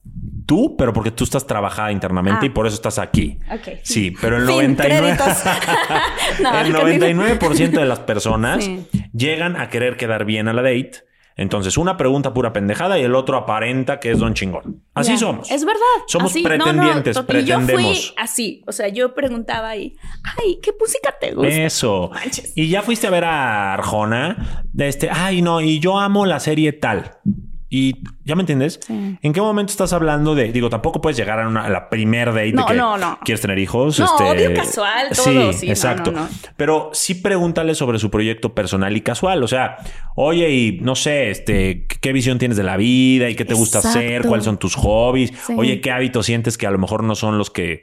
tú, 0.46 0.76
pero 0.78 0.92
porque 0.94 1.11
tú 1.11 1.24
estás 1.24 1.46
trabajada 1.46 1.90
internamente 1.92 2.40
Ah. 2.42 2.46
y 2.46 2.50
por 2.50 2.66
eso 2.66 2.74
estás 2.76 2.98
aquí. 2.98 3.38
Ok. 3.50 3.78
Sí, 3.83 4.14
pero 4.20 4.37
el 4.37 4.42
Fin, 4.46 4.54
99... 4.76 5.16
créditos. 5.16 5.42
No, 6.42 6.61
el 6.61 6.98
que- 6.98 7.14
99% 7.14 7.70
de 7.80 7.85
las 7.87 8.00
personas 8.00 8.64
Sí. 8.64 8.87
llegan 9.12 9.57
a 9.61 9.68
querer 9.68 9.96
quedar 9.98 10.24
bien 10.24 10.48
a 10.48 10.52
la 10.54 10.62
date. 10.62 10.92
Entonces, 11.37 11.77
una 11.77 11.97
pregunta 11.97 12.33
pura 12.33 12.53
pendejada 12.53 12.99
y 12.99 13.03
el 13.03 13.14
otro 13.14 13.37
aparenta 13.37 13.99
que 13.99 14.12
es 14.12 14.18
don 14.20 14.35
chingón. 14.35 14.83
Así 14.94 15.18
somos. 15.18 15.51
Es 15.51 15.64
verdad. 15.64 15.81
Somos 16.07 16.31
Así, 16.31 16.42
no, 16.44 16.49
no, 16.57 16.64
pretendientes, 16.64 17.16
to- 17.16 17.23
y 17.23 17.44
yo 17.44 17.57
fui 17.57 17.66
pretendemos. 17.66 18.14
así. 18.16 18.62
O 18.68 18.73
sea, 18.73 18.88
yo 18.88 19.14
preguntaba 19.14 19.75
y, 19.77 19.97
ay, 20.38 20.59
¿qué 20.62 20.70
música 20.79 21.14
te 21.20 21.33
gusta? 21.33 21.49
Eso. 21.53 22.11
Manches. 22.12 22.53
Y 22.57 22.68
ya 22.68 22.83
fuiste 22.83 23.09
a 23.09 23.11
ver 23.11 23.25
a 23.25 23.75
Arjona. 23.75 24.62
De 24.73 24.87
este, 24.88 25.11
ay, 25.11 25.42
no, 25.42 25.61
y 25.61 25.81
yo 25.81 25.99
amo 25.99 26.25
la 26.25 26.38
serie 26.38 26.73
tal. 26.73 27.18
Y 27.77 27.97
ya 28.25 28.37
me 28.37 28.43
entiendes. 28.43 28.79
Sí. 28.87 29.19
¿En 29.21 29.33
qué 29.33 29.41
momento 29.41 29.73
estás 29.73 29.93
hablando 29.93 30.37
de, 30.37 30.53
digo, 30.53 30.71
tampoco 30.71 31.01
puedes 31.01 31.17
llegar 31.17 31.41
a, 31.41 31.49
una, 31.49 31.65
a 31.65 31.69
la 31.69 31.91
primer 31.91 32.29
date 32.29 32.53
No, 32.53 32.63
de 32.63 32.69
que 32.69 32.79
no, 32.79 32.97
no. 32.97 33.19
quieres 33.25 33.41
tener 33.41 33.59
hijos? 33.59 33.99
No, 33.99 34.05
este, 34.05 34.23
obvio, 34.23 34.55
casual, 34.55 35.09
todo, 35.13 35.53
Sí, 35.53 35.69
exacto. 35.69 36.13
Pero 36.57 36.91
sí 36.93 37.17
pregúntale 37.17 37.75
sobre 37.75 37.99
su 37.99 38.13
proyecto 38.13 38.55
personal 38.55 38.97
y 38.97 39.01
casual. 39.01 39.43
O 39.43 39.49
sea, 39.49 39.79
oye, 40.15 40.51
y 40.53 40.79
no 40.83 40.95
sé, 40.95 41.31
este, 41.31 41.89
¿qué 41.89 42.13
visión 42.13 42.39
tienes 42.39 42.57
de 42.57 42.63
la 42.63 42.77
vida 42.77 43.29
y 43.29 43.35
qué 43.35 43.45
te 43.45 43.55
gusta 43.55 43.81
hacer? 43.81 44.23
¿Cuáles 44.23 44.45
son 44.45 44.57
tus 44.57 44.77
hobbies? 44.77 45.33
Sí. 45.45 45.55
Oye, 45.57 45.81
¿qué 45.81 45.91
hábitos 45.91 46.27
sientes 46.27 46.57
que 46.57 46.69
a 46.69 46.71
lo 46.71 46.79
mejor 46.79 47.03
no 47.03 47.17
son 47.17 47.39
los 47.39 47.51
que 47.51 47.83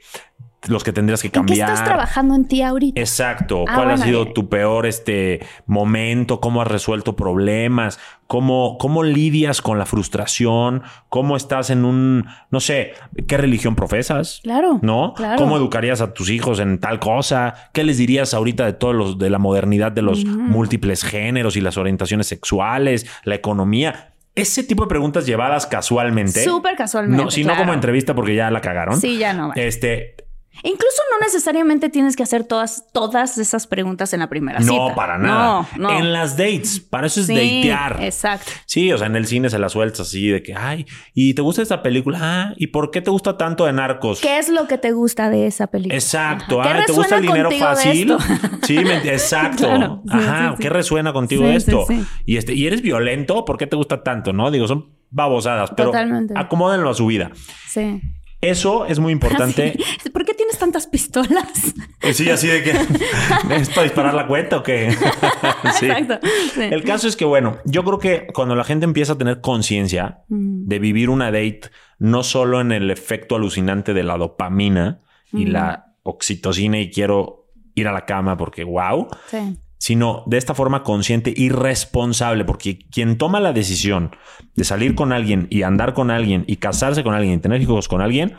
los 0.67 0.83
que 0.83 0.93
tendrías 0.93 1.21
que 1.21 1.27
¿En 1.27 1.31
qué 1.31 1.37
cambiar? 1.39 1.69
estás 1.71 1.85
trabajando 1.85 2.35
en 2.35 2.45
ti 2.45 2.61
ahorita? 2.61 2.99
Exacto. 2.99 3.65
Ah, 3.67 3.73
¿Cuál 3.75 3.91
ha 3.91 3.97
sido 3.97 4.23
bien. 4.23 4.33
tu 4.35 4.47
peor 4.47 4.85
este 4.85 5.39
momento? 5.65 6.39
¿Cómo 6.39 6.61
has 6.61 6.67
resuelto 6.67 7.15
problemas? 7.15 7.99
¿Cómo, 8.27 8.77
¿Cómo 8.77 9.03
lidias 9.03 9.61
con 9.61 9.79
la 9.79 9.85
frustración? 9.85 10.83
¿Cómo 11.09 11.35
estás 11.35 11.69
en 11.69 11.83
un, 11.83 12.27
no 12.51 12.59
sé, 12.59 12.93
qué 13.27 13.37
religión 13.37 13.75
profesas? 13.75 14.39
Claro, 14.43 14.79
¿No? 14.81 15.13
claro. 15.15 15.37
¿Cómo 15.37 15.57
educarías 15.57 15.99
a 16.01 16.13
tus 16.13 16.29
hijos 16.29 16.59
en 16.59 16.79
tal 16.79 16.99
cosa? 16.99 17.55
¿Qué 17.73 17.83
les 17.83 17.97
dirías 17.97 18.33
ahorita 18.33 18.65
de 18.65 18.73
todos 18.73 18.95
los, 18.95 19.17
de 19.17 19.29
la 19.29 19.39
modernidad 19.39 19.91
de 19.91 20.03
los 20.03 20.23
múltiples 20.25 21.03
géneros 21.03 21.55
y 21.57 21.61
las 21.61 21.77
orientaciones 21.77 22.27
sexuales, 22.27 23.07
la 23.23 23.35
economía? 23.35 24.13
Ese 24.35 24.63
tipo 24.63 24.83
de 24.83 24.89
preguntas 24.89 25.25
llevadas 25.25 25.65
casualmente. 25.65 26.43
Súper 26.45 26.75
casualmente, 26.77 27.21
No, 27.25 27.31
si 27.31 27.41
no 27.41 27.47
claro. 27.49 27.61
como 27.63 27.73
entrevista 27.73 28.13
porque 28.15 28.35
ya 28.35 28.49
la 28.49 28.61
cagaron. 28.61 29.01
Sí, 29.01 29.17
ya 29.17 29.33
no. 29.33 29.49
vale. 29.49 29.67
Este, 29.67 30.15
Incluso 30.63 31.01
no 31.11 31.25
necesariamente 31.25 31.89
tienes 31.89 32.15
que 32.15 32.21
hacer 32.23 32.43
todas, 32.43 32.85
todas 32.93 33.37
esas 33.39 33.65
preguntas 33.65 34.13
en 34.13 34.19
la 34.19 34.29
primera 34.29 34.59
cita. 34.61 34.73
No, 34.73 34.93
para 34.95 35.17
nada. 35.17 35.67
No, 35.77 35.89
no. 35.89 35.97
En 35.97 36.13
las 36.13 36.37
dates, 36.37 36.79
para 36.81 37.07
eso 37.07 37.21
es 37.21 37.25
Sí, 37.27 37.33
datear. 37.33 38.03
Exacto. 38.03 38.51
Sí, 38.65 38.91
o 38.91 38.97
sea, 38.97 39.07
en 39.07 39.15
el 39.15 39.25
cine 39.25 39.49
se 39.49 39.57
la 39.57 39.69
sueltas 39.69 40.01
así 40.01 40.27
de 40.27 40.43
que, 40.43 40.53
ay, 40.53 40.85
¿y 41.15 41.33
te 41.33 41.41
gusta 41.41 41.61
esta 41.63 41.81
película? 41.81 42.19
Ah, 42.21 42.53
¿y 42.57 42.67
por 42.67 42.91
qué 42.91 43.01
te 43.01 43.09
gusta 43.09 43.37
tanto 43.37 43.65
de 43.65 43.73
Narcos? 43.73 44.21
¿Qué 44.21 44.37
es 44.37 44.49
lo 44.49 44.67
que 44.67 44.77
te 44.77 44.91
gusta 44.91 45.29
de 45.31 45.47
esa 45.47 45.67
película? 45.67 45.95
Exacto. 45.95 46.61
Ajá. 46.61 46.71
¿Qué 46.73 46.77
Ay, 46.79 46.85
¿te 46.85 46.91
gusta 46.93 47.15
el 47.15 47.21
dinero 47.23 47.51
fácil? 47.51 48.15
Sí, 48.63 48.77
me- 48.79 48.97
exacto. 48.97 49.63
Claro, 49.67 50.03
sí, 50.05 50.11
Ajá, 50.13 50.51
sí. 50.55 50.61
¿qué 50.61 50.69
resuena 50.69 51.11
contigo 51.13 51.47
esto? 51.47 51.85
sí, 51.87 51.99
sí. 52.01 52.07
Y 52.25 52.37
este, 52.37 52.53
¿y 52.53 52.67
eres 52.67 52.81
violento? 52.83 53.45
¿Por 53.45 53.57
qué 53.57 53.65
te 53.67 53.75
gusta 53.75 54.03
tanto? 54.03 54.31
No, 54.33 54.51
digo, 54.51 54.67
son 54.67 54.91
babosadas, 55.09 55.71
pero 55.75 55.89
Totalmente. 55.89 56.33
acomódenlo 56.37 56.89
a 56.89 56.93
su 56.93 57.07
vida. 57.07 57.31
Sí. 57.67 58.01
Eso 58.41 58.85
es 58.85 58.99
muy 58.99 59.11
importante. 59.13 59.73
Sí. 60.01 60.09
¿Por 60.09 60.25
qué 60.25 60.33
tienes 60.33 60.57
tantas 60.57 60.87
pistolas? 60.87 61.73
Pues 61.99 62.17
sí, 62.17 62.29
así 62.29 62.47
de 62.47 62.63
que 62.63 62.71
es 63.55 63.69
para 63.69 63.83
disparar 63.83 64.13
la 64.15 64.25
cuenta 64.27 64.57
o 64.57 64.63
qué. 64.63 64.89
Sí. 65.79 65.85
Exacto. 65.87 66.27
Sí. 66.55 66.61
El 66.61 66.83
caso 66.83 67.07
es 67.07 67.15
que, 67.15 67.25
bueno, 67.25 67.57
yo 67.65 67.83
creo 67.83 67.99
que 67.99 68.27
cuando 68.33 68.55
la 68.55 68.63
gente 68.63 68.85
empieza 68.85 69.13
a 69.13 69.17
tener 69.17 69.41
conciencia 69.41 70.19
Mm. 70.27 70.67
de 70.67 70.79
vivir 70.79 71.09
una 71.09 71.25
date, 71.31 71.61
no 71.99 72.23
solo 72.23 72.61
en 72.61 72.71
el 72.71 72.89
efecto 72.89 73.35
alucinante 73.35 73.93
de 73.93 74.03
la 74.03 74.17
dopamina 74.17 75.01
y 75.31 75.45
Mm. 75.45 75.49
la 75.51 75.85
oxitocina 76.03 76.79
y 76.79 76.89
quiero 76.89 77.47
ir 77.75 77.87
a 77.87 77.91
la 77.91 78.05
cama 78.05 78.37
porque 78.37 78.63
wow, 78.63 79.07
Sí. 79.27 79.57
Sino 79.81 80.21
de 80.27 80.37
esta 80.37 80.53
forma 80.53 80.83
consciente 80.83 81.33
y 81.35 81.49
responsable, 81.49 82.45
porque 82.45 82.77
quien 82.91 83.17
toma 83.17 83.39
la 83.39 83.51
decisión 83.51 84.11
de 84.55 84.63
salir 84.63 84.93
con 84.93 85.11
alguien 85.11 85.47
y 85.49 85.63
andar 85.63 85.95
con 85.95 86.11
alguien 86.11 86.43
y 86.45 86.57
casarse 86.57 87.03
con 87.03 87.15
alguien 87.15 87.33
y 87.33 87.37
tener 87.39 87.59
hijos 87.63 87.87
con 87.87 87.99
alguien, 87.99 88.35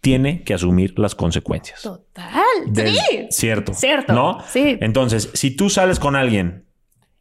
tiene 0.00 0.42
que 0.42 0.52
asumir 0.52 0.98
las 0.98 1.14
consecuencias. 1.14 1.82
Total. 1.82 2.34
Del- 2.66 2.96
sí. 2.96 3.26
Cierto. 3.30 3.74
Cierto. 3.74 4.12
¿No? 4.12 4.38
Sí. 4.48 4.76
Entonces, 4.80 5.30
si 5.34 5.54
tú 5.54 5.70
sales 5.70 6.00
con 6.00 6.16
alguien 6.16 6.66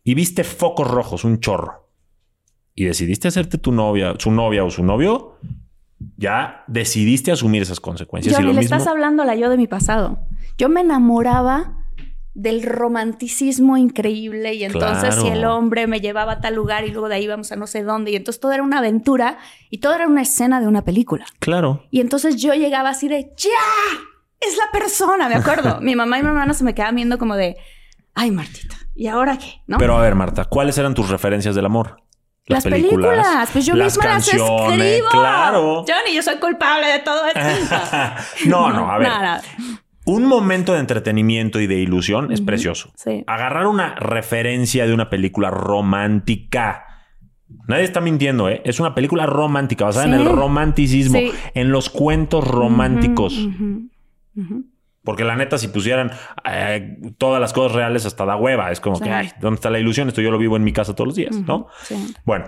y 0.03 0.15
viste 0.15 0.43
focos 0.43 0.87
rojos, 0.89 1.23
un 1.23 1.39
chorro, 1.39 1.87
y 2.73 2.85
decidiste 2.85 3.27
hacerte 3.27 3.59
tu 3.59 3.71
novia, 3.71 4.15
su 4.17 4.31
novia 4.31 4.63
o 4.63 4.71
su 4.71 4.83
novio, 4.83 5.37
ya 6.17 6.63
decidiste 6.65 7.31
asumir 7.31 7.61
esas 7.61 7.79
consecuencias. 7.79 8.33
Johnny, 8.35 8.45
y 8.45 8.47
lo 8.47 8.53
le 8.55 8.61
mismo. 8.61 8.75
estás 8.75 8.91
hablando 8.91 9.21
a 9.21 9.25
la 9.27 9.35
yo 9.35 9.51
de 9.51 9.57
mi 9.57 9.67
pasado. 9.67 10.17
Yo 10.57 10.67
me 10.67 10.81
enamoraba 10.81 11.78
del 12.39 12.63
romanticismo 12.63 13.75
increíble 13.75 14.53
y 14.53 14.63
entonces 14.63 15.13
Claro. 15.13 15.21
si 15.21 15.27
el 15.27 15.43
hombre 15.43 15.87
me 15.87 15.99
llevaba 15.99 16.33
a 16.33 16.39
tal 16.39 16.55
lugar 16.55 16.85
y 16.85 16.91
luego 16.91 17.09
de 17.09 17.15
ahí 17.15 17.27
vamos 17.27 17.51
a 17.51 17.57
no 17.57 17.67
sé 17.67 17.83
dónde 17.83 18.11
y 18.11 18.15
entonces 18.15 18.39
todo 18.39 18.53
era 18.53 18.63
una 18.63 18.77
aventura 18.77 19.39
y 19.69 19.79
todo 19.79 19.93
era 19.93 20.07
una 20.07 20.21
escena 20.21 20.61
de 20.61 20.67
una 20.67 20.83
película. 20.85 21.25
Claro. 21.39 21.83
Y 21.91 21.99
entonces 21.99 22.37
yo 22.37 22.53
llegaba 22.53 22.89
así 22.91 23.09
de 23.09 23.33
¡Ya! 23.35 23.49
Es 24.39 24.55
la 24.55 24.71
persona, 24.71 25.27
me 25.27 25.35
acuerdo. 25.35 25.79
mi 25.81 25.95
mamá 25.97 26.17
y 26.17 26.21
mi 26.23 26.29
hermana 26.29 26.53
se 26.53 26.63
me 26.63 26.73
quedaban 26.73 26.95
viendo 26.95 27.17
como 27.17 27.35
de 27.35 27.57
¡Ay, 28.15 28.31
Martita! 28.31 28.77
¿Y 28.95 29.07
ahora 29.07 29.37
qué? 29.37 29.61
¿No? 29.67 29.77
Pero 29.77 29.97
a 29.97 30.01
ver, 30.01 30.15
Marta, 30.15 30.45
¿cuáles 30.45 30.77
eran 30.77 30.93
tus 30.93 31.09
referencias 31.09 31.55
del 31.55 31.65
amor? 31.65 32.03
las 32.45 32.63
películas. 32.63 33.49
Pues 33.51 33.65
yo 33.65 33.75
las 33.75 33.97
misma 33.97 34.13
las 34.13 34.27
escribo. 34.27 35.09
Claro. 35.11 35.85
Johnny, 35.87 36.15
yo 36.15 36.23
soy 36.23 36.37
culpable 36.37 36.87
de 36.87 36.99
todo 36.99 37.25
esto. 37.27 37.39
no, 38.47 38.71
no, 38.71 38.89
a 38.89 38.97
ver. 38.97 39.07
Nada. 39.07 39.41
Un 40.09 40.25
momento 40.25 40.73
de 40.73 40.79
entretenimiento 40.79 41.59
y 41.59 41.67
de 41.67 41.75
ilusión 41.75 42.31
es 42.31 42.41
precioso. 42.41 42.91
Sí. 42.95 43.23
Agarrar 43.27 43.67
una 43.67 43.95
referencia 43.95 44.87
de 44.87 44.93
una 44.93 45.09
película 45.09 45.51
romántica. 45.51 46.85
Nadie 47.67 47.83
está 47.83 48.01
mintiendo, 48.01 48.49
¿eh? 48.49 48.61
Es 48.65 48.79
una 48.79 48.95
película 48.95 49.25
romántica, 49.25 49.85
basada 49.85 50.05
en 50.05 50.13
el 50.13 50.25
romanticismo, 50.25 51.17
Sí. 51.19 51.31
en 51.53 51.71
los 51.71 51.89
cuentos 51.89 52.47
románticos. 52.47 53.47
Porque 55.03 55.23
la 55.23 55.35
neta, 55.35 55.57
si 55.57 55.67
pusieran 55.69 56.11
eh, 56.43 56.97
todas 57.17 57.39
las 57.41 57.53
cosas 57.53 57.73
reales, 57.75 58.05
hasta 58.05 58.25
da 58.25 58.35
hueva. 58.35 58.71
Es 58.71 58.79
como 58.79 58.99
que, 58.99 59.09
ay, 59.11 59.29
¿dónde 59.39 59.55
está 59.55 59.69
la 59.69 59.79
ilusión? 59.79 60.07
Esto 60.07 60.21
yo 60.21 60.29
lo 60.31 60.37
vivo 60.37 60.57
en 60.57 60.63
mi 60.63 60.73
casa 60.73 60.93
todos 60.95 61.07
los 61.07 61.15
días, 61.15 61.35
¿no? 61.47 61.67
Sí. 61.83 62.13
Bueno, 62.25 62.45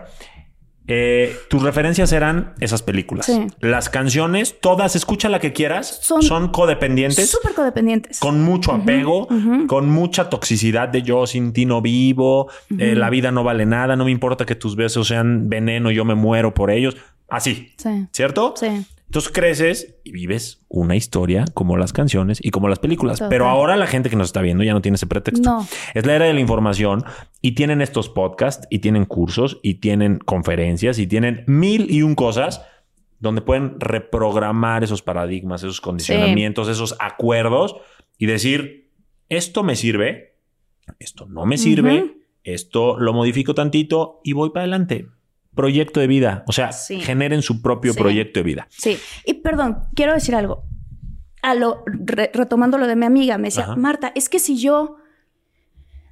eh, 0.87 1.35
tus 1.49 1.61
referencias 1.63 2.11
eran 2.11 2.53
esas 2.59 2.81
películas. 2.81 3.25
Sí. 3.27 3.47
Las 3.59 3.89
canciones, 3.89 4.59
todas, 4.59 4.95
escucha 4.95 5.29
la 5.29 5.39
que 5.39 5.53
quieras, 5.53 5.99
son, 6.01 6.21
Son 6.21 6.49
codependientes. 6.49 7.29
Súper 7.29 7.53
codependientes. 7.53 8.19
Con 8.19 8.41
mucho 8.43 8.71
apego, 8.73 9.27
con 9.67 9.89
mucha 9.89 10.29
toxicidad 10.29 10.89
de 10.89 11.03
yo 11.03 11.27
sin 11.27 11.53
ti 11.53 11.65
no 11.65 11.81
vivo, 11.81 12.49
eh, 12.77 12.95
la 12.95 13.09
vida 13.09 13.31
no 13.31 13.43
vale 13.43 13.65
nada, 13.65 13.95
no 13.95 14.05
me 14.05 14.11
importa 14.11 14.45
que 14.45 14.55
tus 14.55 14.75
besos 14.75 15.07
sean 15.07 15.49
veneno, 15.49 15.91
yo 15.91 16.03
me 16.05 16.15
muero 16.15 16.53
por 16.53 16.71
ellos. 16.71 16.97
Así, 17.29 17.71
Sí. 17.77 18.07
¿cierto? 18.11 18.53
Sí. 18.57 18.85
Entonces 19.11 19.33
creces 19.33 19.95
y 20.05 20.13
vives 20.13 20.63
una 20.69 20.95
historia 20.95 21.43
como 21.53 21.75
las 21.75 21.91
canciones 21.91 22.39
y 22.41 22.49
como 22.49 22.69
las 22.69 22.79
películas. 22.79 23.21
Pero 23.29 23.49
ahora 23.49 23.75
la 23.75 23.85
gente 23.85 24.09
que 24.09 24.15
nos 24.15 24.29
está 24.29 24.41
viendo 24.41 24.63
ya 24.63 24.71
no 24.71 24.81
tiene 24.81 24.95
ese 24.95 25.05
pretexto. 25.05 25.49
No. 25.49 25.67
Es 25.93 26.05
la 26.05 26.15
era 26.15 26.27
de 26.27 26.33
la 26.33 26.39
información 26.39 27.03
y 27.41 27.51
tienen 27.51 27.81
estos 27.81 28.07
podcasts 28.07 28.65
y 28.69 28.79
tienen 28.79 29.03
cursos 29.03 29.59
y 29.63 29.81
tienen 29.81 30.19
conferencias 30.19 30.97
y 30.97 31.07
tienen 31.07 31.43
mil 31.45 31.91
y 31.91 32.03
un 32.03 32.15
cosas 32.15 32.61
donde 33.19 33.41
pueden 33.41 33.81
reprogramar 33.81 34.85
esos 34.85 35.01
paradigmas, 35.01 35.61
esos 35.61 35.81
condicionamientos, 35.81 36.69
esos 36.69 36.95
acuerdos 36.97 37.75
y 38.17 38.27
decir, 38.27 38.93
esto 39.27 39.61
me 39.63 39.75
sirve, 39.75 40.37
esto 40.99 41.25
no 41.25 41.45
me 41.45 41.57
sirve, 41.57 42.15
esto 42.45 42.97
lo 42.97 43.11
modifico 43.11 43.53
tantito 43.55 44.21
y 44.23 44.31
voy 44.31 44.51
para 44.51 44.61
adelante 44.61 45.09
proyecto 45.55 45.99
de 45.99 46.07
vida. 46.07 46.43
O 46.47 46.51
sea, 46.51 46.71
Sí. 46.71 46.99
generen 47.01 47.41
su 47.41 47.61
propio 47.61 47.93
Sí. 47.93 47.99
proyecto 47.99 48.39
de 48.39 48.43
vida. 48.43 48.67
Sí. 48.69 48.97
Y 49.25 49.35
perdón, 49.35 49.79
quiero 49.95 50.13
decir 50.13 50.35
algo. 50.35 50.63
A 51.41 51.55
lo, 51.55 51.83
re- 51.85 52.31
retomando 52.33 52.77
lo 52.77 52.87
de 52.87 52.95
mi 52.95 53.05
amiga, 53.05 53.37
me 53.37 53.47
decía, 53.47 53.63
Ajá. 53.63 53.75
Marta, 53.75 54.11
es 54.15 54.29
que 54.29 54.39
si 54.39 54.57
yo 54.59 54.97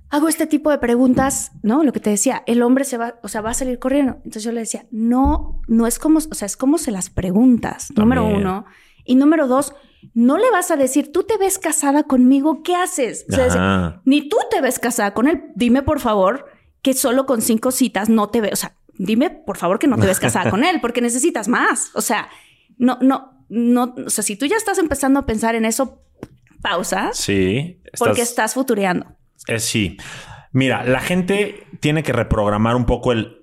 hago 0.10 0.28
este 0.28 0.48
tipo 0.48 0.72
de 0.72 0.80
preguntas, 0.80 1.52
¿no? 1.62 1.84
Lo 1.84 1.94
que 1.94 2.00
te 2.00 2.10
decía, 2.10 2.44
el 2.48 2.64
hombre 2.64 2.84
se 2.84 2.98
va, 2.98 3.20
o 3.22 3.28
sea, 3.28 3.42
va 3.42 3.52
a 3.52 3.54
salir 3.54 3.78
corriendo. 3.78 4.14
Entonces 4.18 4.44
yo 4.44 4.52
le 4.52 4.62
decía, 4.62 4.88
no, 4.92 5.62
no 5.68 5.86
es 5.86 6.00
como, 6.00 6.18
o 6.18 6.34
sea, 6.34 6.46
es 6.48 6.58
como 6.58 6.78
se 6.80 6.92
las 6.92 7.10
preguntas, 7.12 7.90
número 7.96 8.24
También. 8.24 8.42
uno. 8.42 8.66
Y 9.06 9.16
número 9.16 9.48
dos, 9.48 9.74
no 10.16 10.38
le 10.38 10.50
vas 10.52 10.72
a 10.72 10.78
decir, 10.78 11.12
tú 11.12 11.24
te 11.24 11.38
ves 11.38 11.60
casada 11.60 12.04
conmigo, 12.04 12.64
¿qué 12.64 12.76
haces? 12.76 13.26
O 13.30 13.34
sea, 13.36 14.02
ni 14.06 14.28
tú 14.30 14.38
te 14.50 14.62
ves 14.62 14.80
casada 14.80 15.14
con 15.14 15.28
él. 15.28 15.44
Dime, 15.56 15.84
por 15.84 16.00
favor, 16.00 16.46
que 16.82 16.94
solo 16.96 17.26
con 17.28 17.42
cinco 17.42 17.70
citas 17.72 18.10
no 18.10 18.30
te 18.30 18.42
ves. 18.42 18.54
O 18.54 18.56
sea, 18.56 18.76
dime, 19.00 19.32
por 19.32 19.58
favor, 19.58 19.80
que 19.80 19.88
no 19.88 19.98
te 19.98 20.06
ves 20.06 20.20
casada 20.20 20.52
con 20.52 20.64
él, 20.64 20.80
porque 20.82 21.02
necesitas 21.02 21.48
más. 21.48 21.90
O 21.96 22.02
sea, 22.02 22.30
no, 22.78 23.00
no, 23.02 23.46
no. 23.50 23.96
O 24.06 24.10
sea, 24.12 24.24
si 24.24 24.36
tú 24.36 24.46
ya 24.46 24.56
estás 24.58 24.78
empezando 24.78 25.20
a 25.20 25.26
pensar 25.26 25.56
en 25.56 25.66
eso, 25.66 26.04
pausa, 26.62 27.10
Sí. 27.14 27.82
porque 27.98 28.22
estás 28.22 28.54
futureando. 28.54 29.08
Eh, 29.48 29.60
sí. 29.60 29.98
Mira, 30.52 30.84
la 30.84 31.00
gente 31.00 31.64
tiene 31.80 32.04
que 32.04 32.12
reprogramar 32.14 32.76
un 32.76 32.86
poco 32.86 33.12
el 33.14 33.38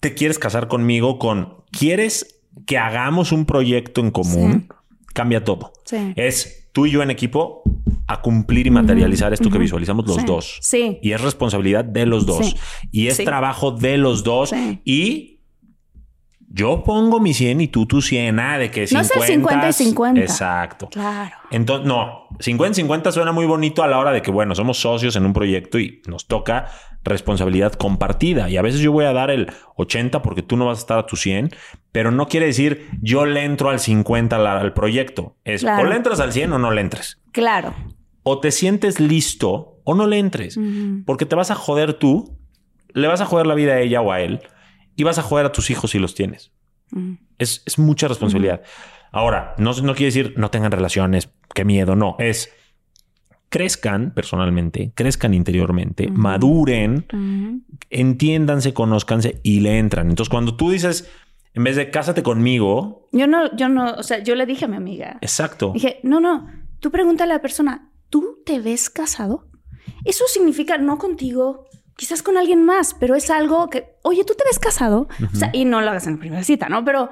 te 0.00 0.14
quieres 0.14 0.38
casar 0.38 0.68
conmigo 0.68 1.18
con 1.18 1.64
quieres 1.72 2.42
que 2.66 2.76
hagamos 2.76 3.32
un 3.32 3.46
proyecto 3.46 4.00
en 4.02 4.10
común. 4.10 4.68
Cambia 5.14 5.42
todo. 5.44 5.72
Sí. 5.86 6.12
Es 6.16 6.68
tú 6.72 6.86
y 6.86 6.90
yo 6.90 7.02
en 7.02 7.10
equipo 7.10 7.62
a 8.06 8.20
cumplir 8.20 8.66
y 8.66 8.70
materializar 8.70 9.32
esto 9.32 9.44
que 9.48 9.56
ujú. 9.56 9.62
visualizamos 9.62 10.06
los 10.06 10.16
Sí. 10.16 10.24
dos. 10.26 10.58
Sí. 10.60 10.98
Y 11.02 11.12
es 11.12 11.20
responsabilidad 11.20 11.84
de 11.84 12.06
los 12.06 12.26
dos. 12.26 12.46
Sí. 12.50 12.56
Y 12.92 13.06
es 13.08 13.16
Sí. 13.16 13.24
trabajo 13.24 13.70
de 13.70 13.96
los 13.98 14.24
dos. 14.24 14.52
Y 14.84 15.40
yo 16.56 16.84
pongo 16.84 17.18
mi 17.18 17.34
100 17.34 17.60
y 17.60 17.68
tú 17.68 17.86
tu 17.86 18.00
100. 18.00 18.36
Nada 18.36 18.58
de 18.58 18.70
que 18.70 18.80
No 18.92 19.00
es 19.00 19.08
50. 19.08 19.16
el 19.16 19.24
50 19.24 19.68
y 19.68 19.72
50. 19.72 20.20
Exacto. 20.20 20.88
Claro. 20.88 21.34
Entonces, 21.50 21.86
no, 21.86 22.28
50-50 22.40 23.10
suena 23.10 23.32
muy 23.32 23.46
bonito 23.46 23.82
a 23.82 23.88
la 23.88 23.98
hora 23.98 24.12
de 24.12 24.22
que, 24.22 24.30
bueno, 24.30 24.54
somos 24.54 24.78
socios 24.78 25.16
en 25.16 25.24
un 25.26 25.32
proyecto 25.32 25.78
y 25.80 26.00
nos 26.06 26.26
toca 26.28 26.66
responsabilidad 27.02 27.72
compartida. 27.72 28.48
Y 28.48 28.56
a 28.56 28.62
veces 28.62 28.80
yo 28.80 28.92
voy 28.92 29.04
a 29.04 29.12
dar 29.12 29.30
el 29.30 29.50
80 29.76 30.22
porque 30.22 30.42
tú 30.42 30.56
no 30.56 30.66
vas 30.66 30.78
a 30.78 30.80
estar 30.80 30.98
a 30.98 31.06
tu 31.06 31.16
100, 31.16 31.50
pero 31.92 32.10
no 32.10 32.28
quiere 32.28 32.46
decir 32.46 32.88
yo 33.02 33.26
le 33.26 33.44
entro 33.44 33.70
al 33.70 33.80
50 33.80 34.36
al, 34.36 34.46
al 34.46 34.72
proyecto. 34.74 35.36
Es 35.44 35.62
Claro. 35.62 35.82
o 35.82 35.90
le 35.90 35.96
entras 35.96 36.20
al 36.20 36.32
100 36.32 36.52
o 36.52 36.58
no 36.58 36.70
le 36.70 36.80
entres. 36.82 37.20
Claro. 37.34 37.74
O 38.22 38.40
te 38.40 38.50
sientes 38.50 39.00
listo 39.00 39.80
o 39.84 39.94
no 39.94 40.06
le 40.06 40.18
entres. 40.18 40.58
Porque 41.04 41.26
te 41.26 41.34
vas 41.36 41.50
a 41.50 41.54
joder 41.54 41.92
tú, 41.94 42.38
le 42.94 43.06
vas 43.08 43.20
a 43.20 43.26
joder 43.26 43.46
la 43.46 43.54
vida 43.54 43.74
a 43.74 43.80
ella 43.80 44.00
o 44.00 44.12
a 44.12 44.20
él 44.22 44.40
y 44.96 45.02
vas 45.02 45.18
a 45.18 45.22
joder 45.22 45.44
a 45.44 45.52
tus 45.52 45.68
hijos 45.68 45.90
si 45.90 45.98
los 45.98 46.14
tienes. 46.14 46.52
Ujú. 46.92 47.18
Es, 47.38 47.62
es 47.66 47.78
mucha 47.78 48.08
responsabilidad. 48.08 48.62
Ahora, 49.12 49.54
no, 49.58 49.72
no 49.74 49.94
quiere 49.94 50.06
decir 50.06 50.34
no 50.36 50.50
tengan 50.50 50.72
relaciones, 50.72 51.28
qué 51.54 51.64
miedo, 51.64 51.96
no. 51.96 52.16
Es 52.18 52.50
crezcan 53.48 54.12
personalmente, 54.14 54.92
crezcan 54.94 55.34
interiormente, 55.34 56.08
maduren, 56.10 57.06
entiéndanse, 57.90 58.74
conózcanse 58.74 59.40
y 59.42 59.60
le 59.60 59.78
entran. 59.78 60.08
Entonces, 60.08 60.30
cuando 60.30 60.56
tú 60.56 60.70
dices, 60.70 61.08
en 61.52 61.62
vez 61.64 61.76
de 61.76 61.90
cásate 61.90 62.22
conmigo, 62.22 63.08
Yo 63.12 63.26
no, 63.26 63.54
yo 63.56 63.68
no, 63.68 63.92
o 63.94 64.02
sea, 64.02 64.18
yo 64.22 64.34
le 64.34 64.46
dije 64.46 64.64
a 64.64 64.68
mi 64.68 64.76
amiga. 64.76 65.18
exacto. 65.20 65.70
Dije, 65.72 66.00
no, 66.02 66.20
no, 66.20 66.48
tú 66.84 66.90
pregúntale 66.90 67.32
a 67.32 67.36
la 67.36 67.40
persona, 67.40 67.90
¿tú 68.10 68.42
te 68.44 68.60
ves 68.60 68.90
casado? 68.90 69.48
Eso 70.04 70.26
significa 70.28 70.76
no 70.76 70.98
contigo, 70.98 71.64
quizás 71.96 72.22
con 72.22 72.36
alguien 72.36 72.62
más, 72.62 72.92
pero 72.92 73.14
es 73.14 73.30
algo 73.30 73.70
que, 73.70 73.96
oye, 74.02 74.22
¿tú 74.24 74.34
te 74.34 74.44
ves 74.44 74.58
casado? 74.58 75.08
O 75.32 75.34
sea, 75.34 75.48
y 75.54 75.64
no 75.64 75.80
lo 75.80 75.88
hagas 75.88 76.06
en 76.06 76.14
la 76.16 76.20
primera 76.20 76.44
cita, 76.44 76.68
¿no? 76.68 76.84
Pero 76.84 77.08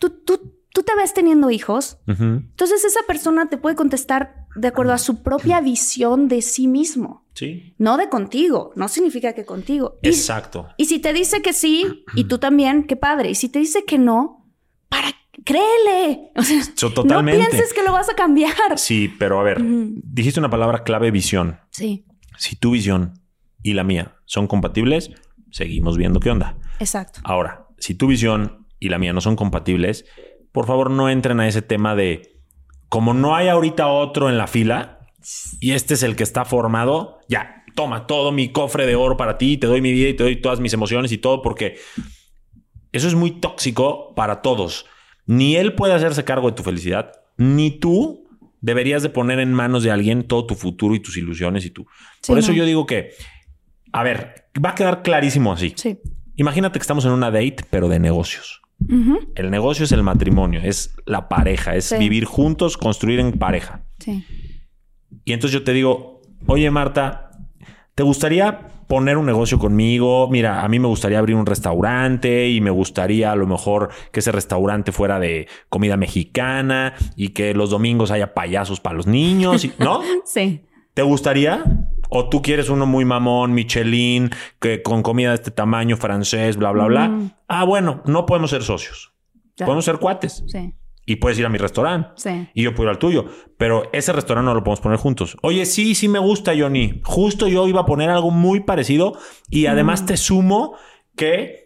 tú, 0.00 0.10
tú, 0.10 0.58
tú 0.72 0.82
te 0.82 0.96
ves 0.96 1.14
teniendo 1.14 1.48
hijos. 1.52 1.98
Entonces 2.08 2.84
esa 2.84 3.00
persona 3.06 3.48
te 3.48 3.56
puede 3.56 3.76
contestar 3.76 4.46
de 4.56 4.66
acuerdo 4.66 4.92
a 4.92 4.98
su 4.98 5.22
propia 5.22 5.60
visión 5.60 6.26
de 6.26 6.42
sí 6.42 6.66
mismo, 6.66 7.24
Sí. 7.34 7.76
no 7.78 7.96
de 7.96 8.08
contigo. 8.08 8.72
No 8.74 8.88
significa 8.88 9.32
que 9.32 9.44
contigo. 9.44 9.98
Y- 10.02 10.08
Exacto. 10.08 10.66
y 10.76 10.86
si 10.86 10.98
te 10.98 11.12
dice 11.12 11.40
que 11.40 11.52
sí, 11.52 12.04
y 12.16 12.24
tú 12.24 12.38
también, 12.38 12.82
qué 12.88 12.96
padre. 12.96 13.30
Y 13.30 13.36
si 13.36 13.48
te 13.48 13.60
dice 13.60 13.84
que 13.84 13.98
no, 13.98 14.44
para 14.88 15.08
créele. 15.44 16.30
O 16.36 16.42
sea, 16.42 16.62
So, 16.76 16.92
totalmente. 16.92 17.42
no 17.42 17.48
pienses 17.50 17.72
que 17.72 17.82
lo 17.82 17.92
vas 17.92 18.08
a 18.10 18.14
cambiar. 18.14 18.52
Sí, 18.76 19.12
pero 19.18 19.40
a 19.40 19.42
ver, 19.42 19.58
dijiste 19.62 20.40
una 20.40 20.50
palabra 20.50 20.82
clave, 20.84 21.10
visión. 21.10 21.58
Sí, 21.70 22.04
Si 22.38 22.56
tu 22.56 22.72
visión 22.72 23.14
y 23.62 23.74
la 23.74 23.84
mía 23.84 24.16
son 24.26 24.46
compatibles, 24.46 25.10
seguimos 25.50 25.96
viendo 25.96 26.20
qué 26.20 26.30
onda. 26.30 26.56
exacto. 26.80 27.20
Ahora, 27.24 27.66
si 27.78 27.94
tu 27.94 28.06
visión 28.06 28.66
y 28.80 28.88
la 28.88 28.98
mía 28.98 29.12
no 29.12 29.20
son 29.20 29.36
compatibles, 29.36 30.04
por 30.52 30.66
favor 30.66 30.90
no 30.90 31.08
entren 31.08 31.40
a 31.40 31.48
ese 31.48 31.62
tema 31.62 31.94
de 31.94 32.38
como 32.88 33.14
no 33.14 33.34
hay 33.34 33.48
ahorita 33.48 33.86
otro 33.88 34.28
en 34.28 34.38
la 34.38 34.46
fila 34.46 35.00
y 35.60 35.72
este 35.72 35.94
es 35.94 36.02
el 36.02 36.16
que 36.16 36.22
está 36.22 36.44
formado, 36.44 37.18
ya, 37.28 37.64
toma 37.74 38.06
todo 38.06 38.30
mi 38.30 38.52
cofre 38.52 38.86
de 38.86 38.94
oro 38.94 39.16
para 39.16 39.36
ti, 39.38 39.56
te 39.56 39.66
doy 39.66 39.80
mi 39.80 39.90
vida 39.92 40.10
y 40.10 40.14
te 40.14 40.22
doy 40.22 40.36
todas 40.40 40.60
mis 40.60 40.72
emociones 40.74 41.10
y 41.12 41.18
todo 41.18 41.42
porque 41.42 41.76
eso 42.92 43.08
es 43.08 43.14
muy 43.14 43.32
tóxico 43.40 44.14
para 44.14 44.42
todos. 44.42 44.86
Ni 45.26 45.56
él 45.56 45.74
puede 45.74 45.94
hacerse 45.94 46.24
cargo 46.24 46.50
de 46.50 46.56
tu 46.56 46.62
felicidad, 46.62 47.12
ni 47.36 47.70
tú 47.70 48.28
deberías 48.60 49.02
de 49.02 49.08
poner 49.10 49.38
en 49.40 49.52
manos 49.52 49.82
de 49.82 49.90
alguien 49.90 50.22
todo 50.24 50.46
tu 50.46 50.54
futuro 50.54 50.94
y 50.94 51.00
tus 51.00 51.16
ilusiones 51.16 51.64
y 51.66 51.70
tú. 51.70 51.86
Sí, 52.22 52.28
Por 52.32 52.38
eso 52.38 52.48
no. 52.52 52.54
yo 52.58 52.64
digo 52.64 52.86
que, 52.86 53.10
a 53.92 54.02
ver, 54.02 54.46
va 54.64 54.70
a 54.70 54.74
quedar 54.74 55.02
clarísimo 55.02 55.52
así. 55.52 55.72
Sí. 55.76 55.98
Imagínate 56.36 56.78
que 56.78 56.82
estamos 56.82 57.04
en 57.04 57.12
una 57.12 57.30
date, 57.30 57.56
pero 57.70 57.88
de 57.88 57.98
negocios. 58.00 58.60
El 59.36 59.50
negocio 59.50 59.84
es 59.84 59.92
el 59.92 60.02
matrimonio, 60.02 60.60
es 60.62 60.94
la 61.06 61.28
pareja, 61.28 61.74
es 61.76 61.84
Sí. 61.86 61.96
vivir 61.96 62.24
juntos, 62.24 62.76
construir 62.76 63.20
en 63.20 63.32
pareja. 63.32 63.84
Sí. 64.00 64.24
Y 65.24 65.32
entonces 65.32 65.52
yo 65.58 65.64
te 65.64 65.72
digo, 65.72 66.20
oye 66.46 66.70
Marta, 66.70 67.30
¿te 67.94 68.02
gustaría 68.02 68.60
poner 68.86 69.16
un 69.16 69.26
negocio 69.26 69.58
conmigo? 69.58 70.28
Mira, 70.30 70.62
a 70.64 70.68
mí 70.68 70.78
me 70.78 70.88
gustaría 70.88 71.18
abrir 71.18 71.36
un 71.36 71.46
restaurante 71.46 72.48
y 72.48 72.60
me 72.60 72.70
gustaría 72.70 73.32
a 73.32 73.36
lo 73.36 73.46
mejor 73.46 73.90
que 74.12 74.20
ese 74.20 74.32
restaurante 74.32 74.92
fuera 74.92 75.18
de 75.18 75.48
comida 75.68 75.96
mexicana 75.96 76.94
y 77.16 77.30
que 77.30 77.54
los 77.54 77.70
domingos 77.70 78.10
haya 78.10 78.34
payasos 78.34 78.80
para 78.80 78.96
los 78.96 79.06
niños, 79.06 79.64
y- 79.64 79.72
¿no? 79.78 80.00
Sí. 80.24 80.62
¿Te 80.94 81.02
gustaría? 81.02 81.64
¿O 82.08 82.28
tú 82.28 82.40
quieres 82.40 82.68
uno 82.68 82.86
muy 82.86 83.04
mamón, 83.04 83.52
Michelin, 83.52 84.30
que 84.60 84.82
con 84.82 85.02
comida 85.02 85.30
de 85.30 85.34
este 85.36 85.50
tamaño, 85.50 85.96
francés, 85.96 86.56
bla, 86.56 86.70
bla, 86.70 86.84
bla? 86.84 87.08
Mm. 87.08 87.30
Ah, 87.48 87.64
bueno, 87.64 88.02
no 88.06 88.26
podemos 88.26 88.50
ser 88.50 88.62
socios. 88.62 89.12
Ya. 89.56 89.66
Podemos 89.66 89.84
ser 89.84 89.98
cuates. 89.98 90.44
Sí. 90.46 90.72
Y 91.06 91.16
puedes 91.16 91.38
ir 91.38 91.46
a 91.46 91.48
mi 91.50 91.58
restaurante. 91.58 92.08
Sí. 92.16 92.48
Y 92.54 92.62
yo 92.62 92.74
puedo 92.74 92.88
ir 92.88 92.94
al 92.94 92.98
tuyo. 92.98 93.26
Pero 93.58 93.90
ese 93.92 94.12
restaurante 94.12 94.46
no 94.46 94.54
lo 94.54 94.64
podemos 94.64 94.80
poner 94.80 94.98
juntos. 94.98 95.36
Oye, 95.42 95.66
sí, 95.66 95.94
sí 95.94 96.08
me 96.08 96.18
gusta, 96.18 96.52
Johnny. 96.58 97.00
Justo 97.04 97.46
yo 97.48 97.68
iba 97.68 97.82
a 97.82 97.86
poner 97.86 98.08
algo 98.10 98.30
muy 98.30 98.60
parecido. 98.60 99.18
Y 99.50 99.66
además 99.66 100.06
te 100.06 100.16
sumo 100.16 100.76
que 101.16 101.64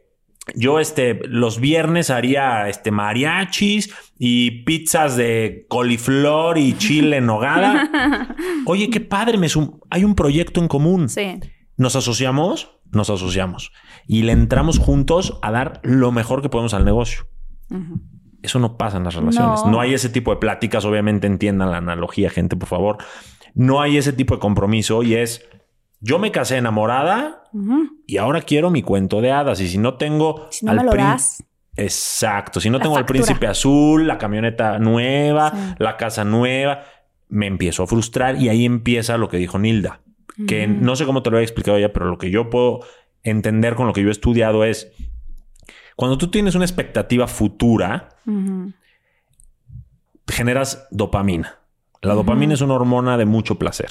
yo 0.55 0.81
este, 0.81 1.20
los 1.27 1.61
viernes 1.61 2.11
haría 2.11 2.68
este, 2.68 2.90
mariachis 2.90 3.94
y 4.18 4.62
pizzas 4.64 5.16
de 5.16 5.66
coliflor 5.68 6.59
y 6.59 6.72
chile 6.79 7.18
en 7.18 7.27
nogada. 7.27 8.35
Oye, 8.66 8.90
qué 8.90 9.01
padre, 9.01 9.38
me 9.38 9.48
sum- 9.48 9.79
hay 9.90 10.05
un 10.05 10.14
proyecto 10.14 10.61
en 10.61 10.68
común. 10.68 11.09
Sí. 11.09 11.38
¿Nos 11.77 11.96
asociamos? 11.96 12.72
Nos 12.90 13.11
asociamos. 13.11 13.70
Y 14.07 14.22
le 14.22 14.33
entramos 14.33 14.79
juntos 14.79 15.38
a 15.42 15.53
dar 15.53 15.81
lo 15.85 16.11
mejor 16.12 16.40
que 16.42 16.48
podemos 16.48 16.72
al 16.74 16.85
negocio. 16.85 17.28
Ujú. 17.70 18.01
Eso 18.43 18.59
no 18.59 18.76
pasa 18.76 18.97
en 18.99 19.05
las 19.05 19.14
relaciones. 19.14 19.64
No. 19.64 19.70
No. 19.72 19.80
hay 19.80 19.95
ese 19.95 20.09
tipo 20.09 20.30
de 20.30 20.36
pláticas. 20.39 20.84
Obviamente 20.84 21.26
entiendan 21.26 21.70
la 21.70 21.78
analogía, 21.78 22.30
gente, 22.30 22.57
por 22.57 22.68
favor. 22.68 22.99
No 23.55 23.80
hay 23.80 23.97
ese 23.97 24.12
tipo 24.12 24.34
de 24.34 24.41
compromiso 24.41 25.03
y 25.03 25.14
es 25.14 25.45
yo 26.01 26.18
me 26.20 26.30
casé 26.30 26.57
enamorada 26.59 27.43
y 28.07 28.18
ahora 28.18 28.43
quiero 28.43 28.70
mi 28.70 28.82
cuento 28.82 29.20
de 29.20 29.32
hadas. 29.32 29.61
Y 29.61 29.68
si 29.68 29.78
no 29.78 29.95
tengo. 29.95 30.47
Si 30.51 30.64
no 30.66 30.74
me 30.74 30.84
lo 30.84 30.93
prín- 30.93 30.99
das. 31.09 31.43
Exacto. 31.76 32.61
Si 32.61 32.70
no 32.70 32.80
tengo 32.80 32.97
al 32.97 33.07
príncipe 33.07 33.47
azul, 33.47 34.07
la 34.07 34.18
camioneta 34.18 34.78
nueva, 34.78 35.51
Sí. 35.51 35.74
la 35.78 35.97
casa 35.97 36.24
nueva, 36.24 36.82
me 37.28 37.47
empiezo 37.47 37.82
a 37.82 37.86
frustrar 37.86 38.36
y 38.41 38.49
ahí 38.49 38.64
empieza 38.64 39.16
lo 39.16 39.28
que 39.28 39.36
dijo 39.39 39.59
Nilda. 39.59 40.01
Que 40.47 40.68
no 40.68 40.95
sé 40.95 41.05
cómo 41.05 41.22
te 41.24 41.30
lo 41.30 41.39
he 41.39 41.43
explicado 41.43 41.78
ya, 41.80 41.93
pero 41.93 42.07
lo 42.07 42.16
que 42.18 42.30
yo 42.30 42.49
puedo 42.51 42.80
entender 43.24 43.74
con 43.74 43.89
lo 43.89 43.93
que 43.93 44.03
yo 44.03 44.09
he 44.09 44.12
estudiado 44.12 44.62
es 44.64 44.93
cuando 45.99 46.16
tú 46.16 46.30
tienes 46.30 46.55
una 46.55 46.64
expectativa 46.64 47.26
futura, 47.26 48.11
generas 50.28 50.86
dopamina. 50.92 51.59
La 52.03 52.14
dopamina 52.14 52.55
es 52.55 52.61
una 52.61 52.74
hormona 52.74 53.16
de 53.16 53.24
mucho 53.24 53.57
placer. 53.57 53.90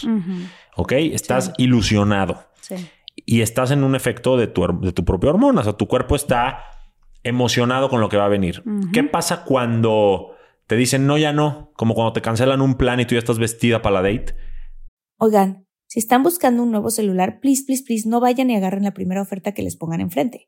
¿Ok? 0.77 0.93
Estás 0.93 1.51
ilusionado. 1.57 2.45
Sí. 2.61 2.75
Y 3.25 3.41
estás 3.41 3.71
en 3.71 3.83
un 3.83 3.93
efecto 3.93 4.37
de 4.37 4.47
tu, 4.47 4.65
de 4.79 4.93
tu 4.93 5.03
propia 5.03 5.31
hormona. 5.31 5.59
O 5.59 5.63
sea, 5.65 5.73
tu 5.73 5.89
cuerpo 5.89 6.15
está 6.15 6.59
emocionado 7.23 7.89
con 7.89 7.99
lo 7.99 8.07
que 8.07 8.15
va 8.15 8.23
a 8.23 8.29
venir. 8.29 8.63
¿Qué 8.93 9.03
pasa 9.03 9.43
cuando 9.43 10.29
te 10.65 10.77
dicen 10.77 11.07
no, 11.07 11.17
ya 11.17 11.33
no? 11.33 11.73
Como 11.75 11.93
cuando 11.93 12.13
te 12.13 12.21
cancelan 12.21 12.61
un 12.61 12.75
plan 12.75 13.01
y 13.01 13.05
tú 13.05 13.15
ya 13.15 13.19
estás 13.19 13.37
vestida 13.37 13.81
para 13.81 14.01
la 14.01 14.09
date. 14.09 14.33
Oigan, 15.17 15.67
si 15.87 15.99
están 15.99 16.23
buscando 16.23 16.63
un 16.63 16.71
nuevo 16.71 16.89
celular, 16.89 17.41
please, 17.41 17.65
please, 17.65 17.83
please, 17.85 18.07
no 18.07 18.21
vayan 18.21 18.49
y 18.49 18.55
agarren 18.55 18.83
la 18.83 18.93
primera 18.93 19.21
oferta 19.21 19.51
que 19.51 19.61
les 19.61 19.75
pongan 19.75 19.99
enfrente. 19.99 20.47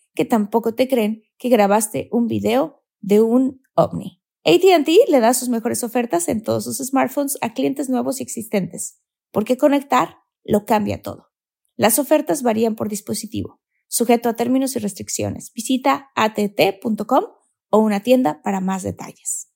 que 0.13 0.25
tampoco 0.25 0.73
te 0.73 0.87
creen 0.87 1.23
que 1.37 1.49
grabaste 1.49 2.09
un 2.11 2.27
video 2.27 2.83
de 2.99 3.21
un 3.21 3.61
ovni. 3.73 4.21
ATT 4.43 4.89
le 5.09 5.19
da 5.19 5.33
sus 5.33 5.49
mejores 5.49 5.83
ofertas 5.83 6.27
en 6.27 6.43
todos 6.43 6.63
sus 6.63 6.77
smartphones 6.77 7.37
a 7.41 7.53
clientes 7.53 7.89
nuevos 7.89 8.19
y 8.19 8.23
existentes, 8.23 8.99
porque 9.31 9.57
conectar 9.57 10.17
lo 10.43 10.65
cambia 10.65 11.01
todo. 11.01 11.27
Las 11.75 11.99
ofertas 11.99 12.41
varían 12.41 12.75
por 12.75 12.89
dispositivo, 12.89 13.61
sujeto 13.87 14.29
a 14.29 14.33
términos 14.33 14.75
y 14.75 14.79
restricciones. 14.79 15.51
Visita 15.53 16.11
att.com 16.15 17.23
o 17.69 17.79
una 17.79 18.01
tienda 18.01 18.41
para 18.43 18.59
más 18.59 18.83
detalles. 18.83 19.47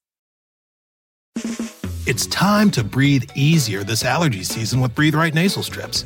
It's 2.07 2.27
time 2.27 2.69
to 2.71 2.83
breathe 2.83 3.25
easier 3.35 3.83
this 3.83 4.05
allergy 4.05 4.43
season 4.43 4.79
with 4.79 4.93
Breathe 4.93 5.15
Right 5.15 5.33
nasal 5.33 5.63
strips. 5.63 6.05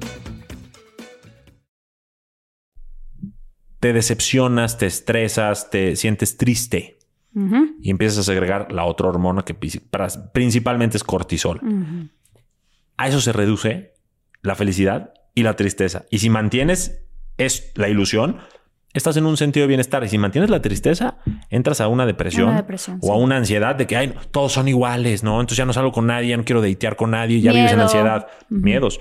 Te 3.81 3.91
decepcionas, 3.91 4.77
te 4.77 4.85
estresas, 4.85 5.69
te 5.69 5.97
sientes 5.97 6.37
triste. 6.37 6.99
Y 7.81 7.89
empiezas 7.89 8.19
a 8.19 8.23
segregar 8.23 8.71
la 8.71 8.85
otra 8.85 9.07
hormona 9.07 9.43
que 9.43 9.53
principalmente 9.53 10.97
es 10.97 11.03
cortisol. 11.03 11.59
A 12.97 13.07
eso 13.07 13.19
se 13.19 13.33
reduce 13.33 13.93
la 14.41 14.55
felicidad 14.55 15.13
y 15.33 15.43
la 15.43 15.55
tristeza. 15.55 16.05
Y 16.09 16.19
si 16.19 16.29
mantienes 16.29 17.05
es 17.37 17.71
la 17.75 17.89
ilusión, 17.89 18.37
estás 18.93 19.15
en 19.17 19.25
un 19.25 19.37
sentido 19.37 19.63
de 19.63 19.69
bienestar. 19.69 20.03
Y 20.03 20.09
si 20.09 20.17
mantienes 20.17 20.49
la 20.49 20.61
tristeza, 20.61 21.17
entras 21.49 21.81
a 21.81 21.87
una 21.87 22.05
depresión, 22.05 22.63
o 23.01 23.13
a 23.13 23.17
una 23.17 23.37
ansiedad 23.37 23.75
de 23.75 23.87
que 23.87 23.95
Ay, 23.95 24.13
todos 24.31 24.51
son 24.51 24.67
iguales, 24.67 25.23
¿no? 25.23 25.39
Entonces 25.39 25.57
ya 25.57 25.65
no 25.65 25.73
salgo 25.73 25.91
con 25.91 26.05
nadie, 26.07 26.29
ya 26.29 26.37
no 26.37 26.43
quiero 26.43 26.61
deitear 26.61 26.95
con 26.97 27.11
nadie, 27.11 27.41
ya 27.41 27.53
vives 27.53 27.71
en 27.71 27.79
ansiedad, 27.79 28.27
miedos. 28.49 28.99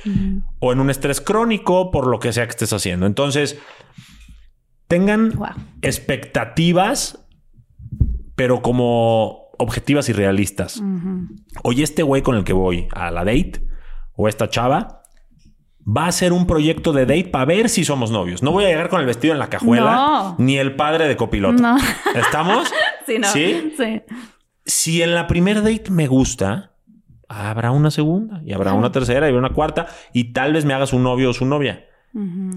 O 0.61 0.73
en 0.73 0.81
un 0.81 0.89
estrés 0.89 1.21
crónico 1.21 1.91
por 1.91 2.07
lo 2.07 2.19
que 2.19 2.33
sea 2.33 2.47
que 2.47 2.51
estés 2.51 2.73
haciendo. 2.73 3.07
Entonces, 3.07 3.59
tengan 4.91 5.33
expectativas, 5.83 7.25
pero 8.35 8.61
como 8.61 9.51
objetivas 9.57 10.09
y 10.09 10.13
realistas. 10.13 10.83
Oye, 11.63 11.85
este 11.85 12.03
güey 12.03 12.23
con 12.23 12.35
el 12.35 12.43
que 12.43 12.53
voy 12.53 12.89
a 12.91 13.13
la 13.13 13.25
date 13.25 13.63
o 14.17 14.27
esta 14.27 14.51
chava 14.51 15.03
va 15.87 16.07
a 16.09 16.13
ser 16.13 16.33
un 16.33 16.45
proyecto 16.45 16.93
de 16.93 17.07
date 17.07 17.29
para 17.29 17.45
ver 17.45 17.69
si 17.69 17.85
somos 17.85 18.11
novios. 18.11 18.43
No 18.43 18.51
voy 18.51 18.65
a 18.65 18.69
llegar 18.69 18.89
con 18.89 19.01
el 19.01 19.07
vestido 19.07 19.33
en 19.33 19.39
la 19.39 19.49
cajuela 19.49 20.35
ni 20.39 20.59
el 20.59 20.75
padre 20.75 21.07
de 21.07 21.17
copiloto. 21.17 21.63
¿Estamos? 22.17 22.69
sí, 23.07 23.19
no. 23.21 23.29
¿Sí? 23.29 23.73
Si 24.67 25.03
en 25.03 25.15
la 25.15 25.29
primera 25.29 25.61
date 25.61 25.89
me 25.93 26.09
gusta, 26.09 26.73
habrá 27.29 27.71
una 27.71 27.93
segunda 27.93 28.43
y 28.45 28.55
habrá 28.55 28.73
una 28.73 28.91
tercera 28.91 29.27
y 29.27 29.29
habrá 29.29 29.39
una 29.39 29.55
cuarta 29.55 29.87
y 30.13 30.33
tal 30.33 30.53
vez 30.53 30.65
me 30.65 30.75
hagas 30.75 30.93
un 30.93 31.05
novio 31.05 31.31
o 31.31 31.33
su 31.33 31.47
novia. 31.47 31.87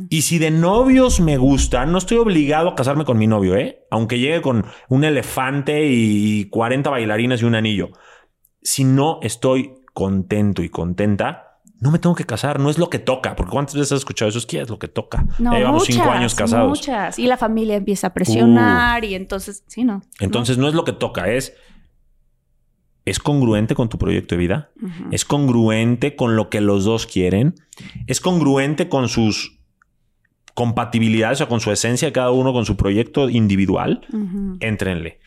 Y 0.09 0.23
si 0.23 0.39
de 0.39 0.51
novios 0.51 1.19
me 1.19 1.37
gusta, 1.37 1.85
no 1.85 1.97
estoy 1.97 2.17
obligado 2.17 2.69
a 2.69 2.75
casarme 2.75 3.05
con 3.05 3.17
mi 3.17 3.27
novio, 3.27 3.55
¿eh? 3.55 3.85
Aunque 3.91 4.19
llegue 4.19 4.41
con 4.41 4.65
un 4.89 5.03
elefante 5.03 5.87
y 5.87 6.45
40 6.49 6.89
bailarinas 6.89 7.41
y 7.41 7.45
un 7.45 7.55
anillo. 7.55 7.91
Si 8.61 8.83
no 8.83 9.19
estoy 9.21 9.73
contento 9.93 10.63
y 10.63 10.69
contenta, 10.69 11.59
no 11.79 11.91
me 11.91 11.99
tengo 11.99 12.15
que 12.15 12.23
casar, 12.23 12.59
no 12.59 12.69
es 12.69 12.79
lo 12.79 12.89
que 12.89 12.97
toca. 12.97 13.35
Porque 13.35 13.51
¿cuántas 13.51 13.75
veces 13.75 13.91
has 13.91 13.99
escuchado 13.99 14.29
eso? 14.29 14.39
Es 14.39 14.45
que 14.45 14.61
es 14.61 14.69
lo 14.69 14.79
que 14.79 14.87
toca. 14.87 15.25
No, 15.37 15.51
llevamos 15.53 15.83
cinco 15.85 16.09
años 16.09 16.33
casados. 16.33 16.69
Muchas. 16.69 17.19
Y 17.19 17.27
la 17.27 17.37
familia 17.37 17.75
empieza 17.75 18.07
a 18.07 18.13
presionar 18.13 19.03
y 19.05 19.15
entonces, 19.15 19.63
sí, 19.67 19.83
no. 19.83 20.01
Entonces 20.19 20.57
no, 20.57 20.67
es 20.67 20.73
lo 20.73 20.83
que 20.83 20.93
toca, 20.93 21.29
es... 21.29 21.53
¿Es 23.05 23.19
congruente 23.19 23.75
con 23.75 23.89
tu 23.89 23.97
proyecto 23.97 24.35
de 24.35 24.39
vida? 24.39 24.71
¿Es 25.11 25.25
congruente 25.25 26.15
con 26.15 26.35
lo 26.35 26.49
que 26.49 26.61
los 26.61 26.85
dos 26.85 27.05
quieren? 27.05 27.55
¿Es 28.07 28.21
congruente 28.21 28.87
con 28.87 29.09
sus 29.09 29.59
compatibilidades 30.53 31.41
o 31.41 31.47
con 31.47 31.59
su 31.59 31.71
esencia, 31.71 32.13
cada 32.13 32.31
uno 32.31 32.53
con 32.53 32.65
su 32.65 32.77
proyecto 32.77 33.29
individual? 33.29 34.05
Éntrenle 34.59 35.19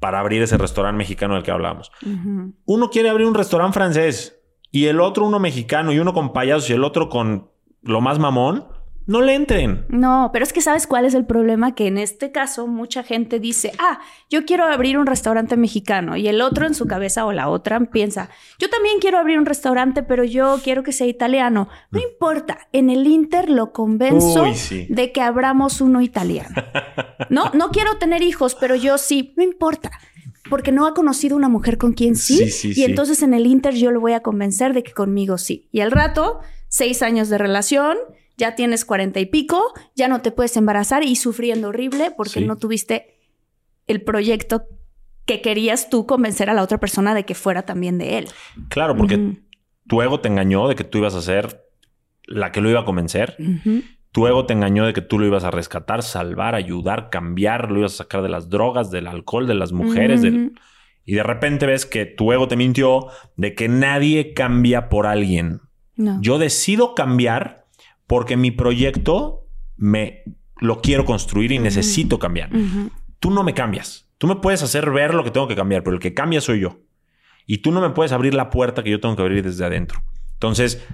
para 0.00 0.18
abrir 0.18 0.42
ese 0.42 0.56
restaurante 0.56 0.96
mexicano 0.96 1.34
del 1.34 1.42
que 1.44 1.50
hablamos. 1.50 1.92
Uno 2.64 2.90
quiere 2.90 3.10
abrir 3.10 3.26
un 3.26 3.34
restaurante 3.34 3.74
francés 3.74 4.40
y 4.72 4.86
el 4.86 5.00
otro 5.00 5.24
uno 5.24 5.38
mexicano 5.38 5.92
y 5.92 5.98
uno 5.98 6.12
con 6.12 6.32
payasos 6.32 6.70
y 6.70 6.72
el 6.72 6.84
otro 6.84 7.08
con 7.08 7.50
lo 7.82 8.00
más 8.00 8.18
mamón, 8.18 8.64
no 9.10 9.22
le 9.22 9.34
entren. 9.34 9.86
No, 9.88 10.30
pero 10.32 10.44
es 10.44 10.52
que 10.52 10.60
sabes 10.60 10.86
cuál 10.86 11.04
es 11.04 11.14
el 11.14 11.26
problema, 11.26 11.74
que 11.74 11.88
en 11.88 11.98
este 11.98 12.30
caso 12.30 12.68
mucha 12.68 13.02
gente 13.02 13.40
dice, 13.40 13.72
ah, 13.80 13.98
yo 14.28 14.44
quiero 14.44 14.64
abrir 14.64 14.98
un 14.98 15.06
restaurante 15.06 15.56
mexicano 15.56 16.16
y 16.16 16.28
el 16.28 16.40
otro 16.40 16.64
en 16.64 16.76
su 16.76 16.86
cabeza 16.86 17.26
o 17.26 17.32
la 17.32 17.48
otra 17.48 17.80
piensa, 17.80 18.30
yo 18.60 18.70
también 18.70 19.00
quiero 19.00 19.18
abrir 19.18 19.40
un 19.40 19.46
restaurante, 19.46 20.04
pero 20.04 20.22
yo 20.22 20.60
quiero 20.62 20.84
que 20.84 20.92
sea 20.92 21.08
italiano. 21.08 21.68
No 21.90 21.98
mm. 21.98 22.04
importa, 22.04 22.68
en 22.70 22.88
el 22.88 23.04
Inter 23.08 23.50
lo 23.50 23.72
convenzo 23.72 24.44
de 24.88 25.10
que 25.10 25.20
abramos 25.20 25.80
uno 25.80 26.00
italiano. 26.00 26.54
No, 27.28 27.50
no 27.52 27.70
quiero 27.70 27.96
tener 27.98 28.22
hijos, 28.22 28.56
pero 28.58 28.74
yo 28.74 28.96
sí, 28.96 29.34
no 29.36 29.42
importa 29.42 29.90
porque 30.48 30.72
no 30.72 30.86
ha 30.86 30.94
conocido 30.94 31.36
una 31.36 31.48
mujer 31.48 31.78
con 31.78 31.92
quien 31.92 32.16
sí. 32.16 32.48
y 32.62 32.82
entonces 32.82 33.22
en 33.22 33.34
el 33.34 33.46
Inter 33.46 33.74
yo 33.74 33.92
lo 33.92 34.00
voy 34.00 34.14
a 34.14 34.20
convencer 34.20 34.72
de 34.72 34.82
que 34.82 34.92
conmigo 34.92 35.38
sí. 35.38 35.68
Y 35.70 35.80
al 35.80 35.92
rato, 35.92 36.40
seis 36.70 37.02
años 37.02 37.28
de 37.28 37.36
relación, 37.36 37.98
ya 38.38 38.54
tienes 38.54 38.86
cuarenta 38.86 39.20
y 39.20 39.26
pico, 39.26 39.60
ya 39.94 40.08
no 40.08 40.22
te 40.22 40.30
puedes 40.30 40.56
embarazar 40.56 41.02
y 41.02 41.16
sufriendo 41.16 41.68
horrible 41.68 42.10
porque 42.16 42.40
no 42.40 42.56
tuviste 42.56 43.18
el 43.86 44.02
proyecto 44.02 44.64
que 45.26 45.42
querías 45.42 45.90
tú 45.90 46.06
convencer 46.06 46.48
a 46.48 46.54
la 46.54 46.62
otra 46.62 46.78
persona 46.78 47.14
de 47.14 47.24
que 47.24 47.34
fuera 47.34 47.62
también 47.62 47.98
de 47.98 48.18
él. 48.18 48.28
Claro, 48.68 48.96
porque 48.96 49.36
tu 49.86 50.00
ego 50.00 50.20
te 50.20 50.28
engañó 50.28 50.68
de 50.68 50.74
que 50.74 50.84
tú 50.84 50.98
ibas 50.98 51.14
a 51.14 51.20
ser 51.20 51.66
la 52.24 52.52
que 52.52 52.60
lo 52.60 52.70
iba 52.70 52.80
a 52.80 52.84
convencer. 52.84 53.36
Tu 54.12 54.26
ego 54.26 54.46
te 54.46 54.54
engañó 54.54 54.86
de 54.86 54.92
que 54.92 55.02
tú 55.02 55.18
lo 55.18 55.26
ibas 55.26 55.44
a 55.44 55.50
rescatar, 55.50 56.02
salvar, 56.02 56.54
ayudar, 56.54 57.10
cambiar, 57.10 57.70
lo 57.70 57.80
ibas 57.80 57.94
a 57.94 58.04
sacar 58.04 58.22
de 58.22 58.28
las 58.28 58.48
drogas, 58.48 58.90
del 58.90 59.06
alcohol, 59.06 59.46
de 59.46 59.54
las 59.54 59.72
mujeres. 59.72 60.22
Y 61.04 61.14
de 61.14 61.22
repente 61.22 61.66
ves 61.66 61.84
que 61.84 62.06
tu 62.06 62.32
ego 62.32 62.48
te 62.48 62.56
mintió 62.56 63.08
de 63.36 63.54
que 63.54 63.68
nadie 63.68 64.32
cambia 64.32 64.88
por 64.88 65.06
alguien. 65.06 65.60
Yo 66.20 66.38
decido 66.38 66.94
cambiar 66.94 67.66
porque 68.06 68.36
mi 68.36 68.50
proyecto 68.50 69.46
me 69.76 70.24
lo 70.60 70.80
quiero 70.80 71.04
construir 71.04 71.52
y 71.52 71.58
necesito 71.58 72.18
cambiar. 72.18 72.50
Tú 73.18 73.30
no 73.30 73.42
me 73.42 73.54
cambias. 73.54 74.08
Tú 74.18 74.26
me 74.26 74.36
puedes 74.36 74.62
hacer 74.62 74.90
ver 74.90 75.14
lo 75.14 75.24
que 75.24 75.30
tengo 75.30 75.48
que 75.48 75.56
cambiar, 75.56 75.82
pero 75.82 75.94
el 75.94 76.02
que 76.02 76.12
cambia 76.12 76.40
soy 76.40 76.60
yo. 76.60 76.80
Y 77.46 77.58
tú 77.58 77.72
no 77.72 77.80
me 77.80 77.90
puedes 77.90 78.12
abrir 78.12 78.34
la 78.34 78.50
puerta 78.50 78.82
que 78.82 78.90
yo 78.90 79.00
tengo 79.00 79.16
que 79.16 79.22
abrir 79.22 79.42
desde 79.42 79.64
adentro. 79.64 80.02
Entonces, 80.34 80.86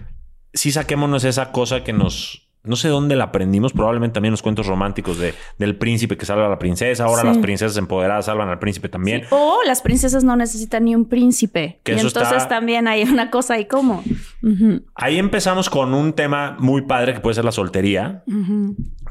sí 0.53 0.73
saquémonos 0.73 1.25
esa 1.25 1.53
cosa 1.53 1.85
que 1.85 1.93
nos 1.93 2.46
no 2.67 2.77
sé 2.77 2.89
dónde 2.89 3.17
la 3.17 3.25
aprendimos, 3.25 3.73
probablemente 3.73 4.14
también 4.14 4.33
los 4.33 4.43
cuentos 4.43 4.67
románticos 4.67 5.19
de, 5.19 5.35
del 5.59 5.77
príncipe 5.77 6.17
que 6.17 6.27
salva 6.27 6.47
a 6.47 6.49
la 6.49 6.59
princesa, 6.59 7.05
ahora 7.05 7.23
Sí. 7.23 7.29
las 7.29 7.39
princesas 7.39 7.77
empoderadas 7.79 8.27
salvan 8.27 8.49
al 8.49 8.59
príncipe 8.59 8.89
también. 8.89 9.23
O 9.31 9.59
las 9.67 9.83
princesas 9.83 10.25
no 10.25 10.37
necesitan 10.37 10.85
ni 10.85 10.95
un 10.95 11.09
príncipe. 11.09 11.81
Que 11.85 11.93
y 11.93 11.95
entonces 11.97 12.23
está- 12.37 12.49
también 12.49 12.89
hay 12.89 13.03
una 13.05 13.31
cosa 13.31 13.55
ahí 13.55 13.67
como. 13.67 14.03
Ujú, 14.43 14.83
Ahí 14.95 15.19
empezamos 15.19 15.71
con 15.71 15.95
un 15.95 16.12
tema 16.12 16.57
muy 16.59 16.83
padre 16.83 17.14
que 17.14 17.21
puede 17.21 17.35
ser 17.35 17.45
la 17.45 17.53
soltería, 17.53 18.23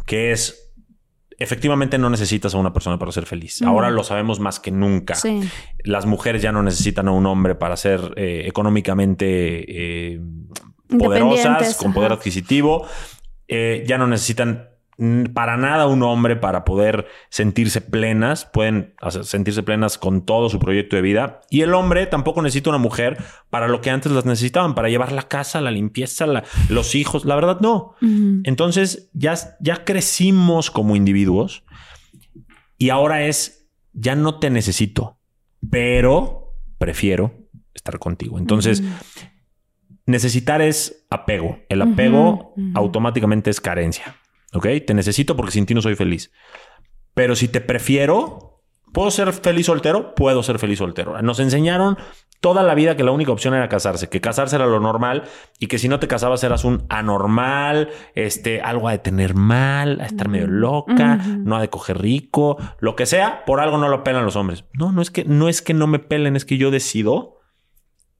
que 0.06 0.32
es 0.32 0.62
efectivamente 1.38 1.98
no 1.98 2.10
necesitas 2.10 2.56
a 2.56 2.58
una 2.58 2.72
persona 2.72 2.98
para 2.98 3.12
ser 3.12 3.26
feliz. 3.26 3.62
Ahora 3.62 3.90
lo 3.92 4.04
sabemos 4.06 4.40
más 4.40 4.60
que 4.62 4.72
nunca. 4.72 5.16
Sí. 5.16 5.42
Las 5.84 6.06
mujeres 6.06 6.42
ya 6.42 6.54
no 6.54 6.64
necesitan 6.64 7.10
a 7.10 7.12
un 7.12 7.26
hombre 7.26 7.56
para 7.56 7.76
ser 7.76 8.14
eh, 8.16 8.44
económicamente 8.46 10.14
eh, 10.14 10.22
poderosas, 10.98 11.76
con 11.76 11.94
poder 11.94 12.12
adquisitivo. 12.14 12.86
Eh, 13.48 13.84
ya 13.88 13.98
no 13.98 14.08
necesitan 14.08 14.70
para 15.34 15.58
nada 15.58 15.88
un 15.88 16.04
hombre 16.04 16.38
para 16.38 16.64
poder 16.64 17.06
sentirse 17.30 17.82
plenas. 17.82 18.46
Pueden 18.46 18.94
sentirse 19.24 19.62
plenas 19.62 19.98
con 19.98 20.26
todo 20.26 20.48
su 20.50 20.58
proyecto 20.58 20.96
de 20.96 21.02
vida. 21.02 21.42
Y 21.50 21.62
el 21.62 21.74
hombre 21.74 22.06
tampoco 22.08 22.42
necesita 22.42 22.70
una 22.70 22.80
mujer 22.80 23.18
para 23.50 23.68
lo 23.68 23.82
que 23.82 23.90
antes 23.90 24.12
las 24.14 24.24
necesitaban, 24.26 24.74
para 24.74 24.88
llevar 24.88 25.12
la 25.12 25.24
casa, 25.28 25.60
la 25.60 25.72
limpieza, 25.72 26.26
la- 26.28 26.46
los 26.70 26.96
hijos. 26.96 27.26
La 27.26 27.36
verdad, 27.36 27.60
no. 27.60 27.96
Entonces 28.46 29.10
ya, 29.14 29.36
ya 29.60 29.84
crecimos 29.84 30.72
como 30.72 30.96
individuos 30.96 31.64
y 32.78 32.90
ahora 32.90 33.26
es, 33.26 33.68
ya 33.92 34.16
no 34.16 34.40
te 34.40 34.50
necesito, 34.50 35.18
pero 35.70 36.54
prefiero 36.78 37.34
estar 37.74 38.00
contigo. 38.00 38.40
Entonces, 38.40 38.82
necesitar 40.06 40.62
es 40.62 41.06
apego. 41.10 41.60
El 41.70 41.82
apego 41.82 42.54
automáticamente 42.74 43.50
es 43.50 43.62
carencia. 43.62 44.18
¿Ok? 44.54 44.68
Te 44.86 44.94
necesito 44.94 45.36
porque 45.36 45.52
sin 45.52 45.66
ti 45.66 45.74
no 45.74 45.82
soy 45.82 45.96
feliz. 45.96 46.32
Pero 47.14 47.36
si 47.36 47.48
te 47.48 47.62
prefiero, 47.62 48.62
¿puedo 48.94 49.12
ser 49.12 49.34
feliz 49.34 49.66
soltero? 49.66 50.16
Puedo 50.16 50.44
ser 50.44 50.60
feliz 50.60 50.80
soltero. 50.80 51.22
Nos 51.22 51.40
enseñaron 51.40 51.98
toda 52.40 52.62
la 52.62 52.76
vida 52.76 52.96
que 52.96 53.04
la 53.04 53.12
única 53.12 53.32
opción 53.32 53.54
era 53.54 53.70
casarse, 53.70 54.08
que 54.08 54.22
casarse 54.22 54.56
era 54.56 54.68
lo 54.68 54.80
normal 54.80 55.24
y 55.60 55.68
que 55.68 55.80
si 55.80 55.90
no 55.90 56.00
te 56.00 56.08
casabas 56.08 56.44
eras 56.44 56.64
un 56.64 56.86
anormal, 56.90 57.90
este, 58.14 58.62
algo 58.62 58.88
a 58.88 58.92
de 58.92 59.00
tener 59.00 59.34
mal, 59.34 60.00
a 60.00 60.06
estar 60.06 60.30
medio 60.30 60.48
loca, 60.48 61.16
no 61.16 61.56
ha 61.56 61.62
de 61.62 61.70
coger 61.70 62.00
rico, 62.00 62.58
lo 62.80 62.96
que 62.96 63.06
sea, 63.06 63.46
por 63.46 63.62
algo 63.62 63.78
no 63.78 63.90
lo 63.90 64.04
pelan 64.04 64.26
los 64.26 64.36
hombres. 64.36 64.66
No, 64.74 64.92
no 64.92 65.02
es 65.02 65.10
que 65.10 65.26
no 65.26 65.50
es 65.50 65.62
que 65.62 65.74
no 65.74 65.88
me 65.88 66.00
pelen, 66.00 66.36
es 66.36 66.46
que 66.46 66.58
yo 66.58 66.70
decido 66.70 67.40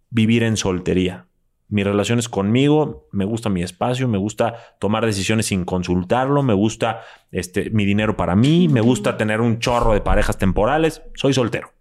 vivir 0.10 0.44
en 0.44 0.58
soltería. 0.58 1.25
Mis 1.68 1.84
relaciones 1.84 2.30
conmigo, 2.30 3.08
me 3.12 3.26
gusta 3.26 3.50
mi 3.50 3.64
espacio, 3.64 4.08
me 4.08 4.18
gusta 4.20 4.54
tomar 4.80 5.06
decisiones 5.06 5.48
sin 5.48 5.66
consultarlo, 5.66 6.44
me 6.44 6.54
gusta 6.54 7.02
este, 7.32 7.70
mi 7.72 7.86
dinero 7.86 8.16
para 8.16 8.36
mí, 8.36 8.68
me 8.68 8.82
gusta 8.82 9.18
tener 9.18 9.42
un 9.42 9.58
chorro 9.60 9.94
de 9.94 10.02
parejas 10.02 10.38
temporales. 10.38 11.02
Soy 11.16 11.34
soltero. 11.34 11.72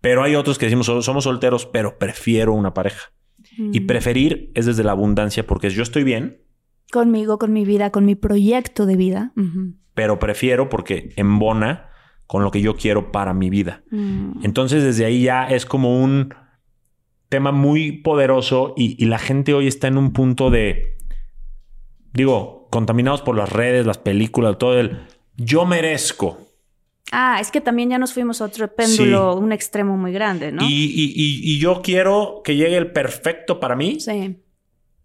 Pero 0.00 0.22
hay 0.22 0.34
otros 0.34 0.58
que 0.58 0.66
decimos, 0.66 0.86
"So- 0.86 1.02
somos 1.02 1.24
solteros, 1.24 1.66
pero 1.66 1.98
prefiero 1.98 2.54
una 2.54 2.72
pareja. 2.72 3.10
Y 3.58 3.80
preferir 3.80 4.50
es 4.54 4.66
desde 4.66 4.84
la 4.84 4.92
abundancia 4.92 5.46
porque 5.46 5.66
es 5.66 5.74
yo 5.74 5.82
estoy 5.82 6.04
bien, 6.04 6.42
Conmigo, 6.92 7.38
con 7.38 7.52
mi 7.52 7.64
vida, 7.64 7.90
con 7.90 8.04
mi 8.04 8.16
proyecto 8.16 8.84
de 8.84 8.96
vida. 8.96 9.32
Pero 9.94 10.18
prefiero 10.18 10.68
porque 10.68 11.12
embona 11.16 11.88
con 12.26 12.42
lo 12.42 12.50
que 12.50 12.60
yo 12.62 12.74
quiero 12.74 13.12
para 13.12 13.32
mi 13.32 13.48
vida. 13.48 13.84
Mm. 13.92 14.44
Entonces 14.44 14.82
desde 14.82 15.04
ahí 15.04 15.22
ya 15.22 15.46
es 15.48 15.66
como 15.66 16.02
un 16.02 16.34
tema 17.30 17.50
muy 17.52 17.92
poderoso 17.92 18.74
y, 18.76 19.02
y 19.02 19.06
la 19.06 19.18
gente 19.18 19.54
hoy 19.54 19.66
está 19.66 19.88
en 19.88 19.96
un 19.96 20.12
punto 20.12 20.50
de, 20.50 20.98
digo, 22.12 22.68
contaminados 22.70 23.22
por 23.22 23.36
las 23.36 23.50
redes, 23.50 23.86
las 23.86 23.98
películas, 23.98 24.58
todo 24.58 24.78
el 24.78 24.98
yo 25.36 25.64
merezco. 25.64 26.38
Ah, 27.12 27.38
es 27.40 27.50
que 27.50 27.60
también 27.60 27.90
ya 27.90 27.98
nos 27.98 28.12
fuimos 28.12 28.40
a 28.40 28.44
otro 28.44 28.72
péndulo, 28.72 29.34
un 29.36 29.52
extremo 29.52 29.96
muy 29.96 30.12
grande, 30.12 30.52
¿no? 30.52 30.62
Y, 30.62 30.66
y- 30.68 31.12
y- 31.16 31.54
y 31.54 31.58
yo 31.58 31.80
quiero 31.82 32.42
que 32.44 32.54
llegue 32.56 32.76
el 32.76 32.92
perfecto 32.92 33.58
para 33.58 33.74
mí, 33.74 33.98
Sí. 33.98 34.36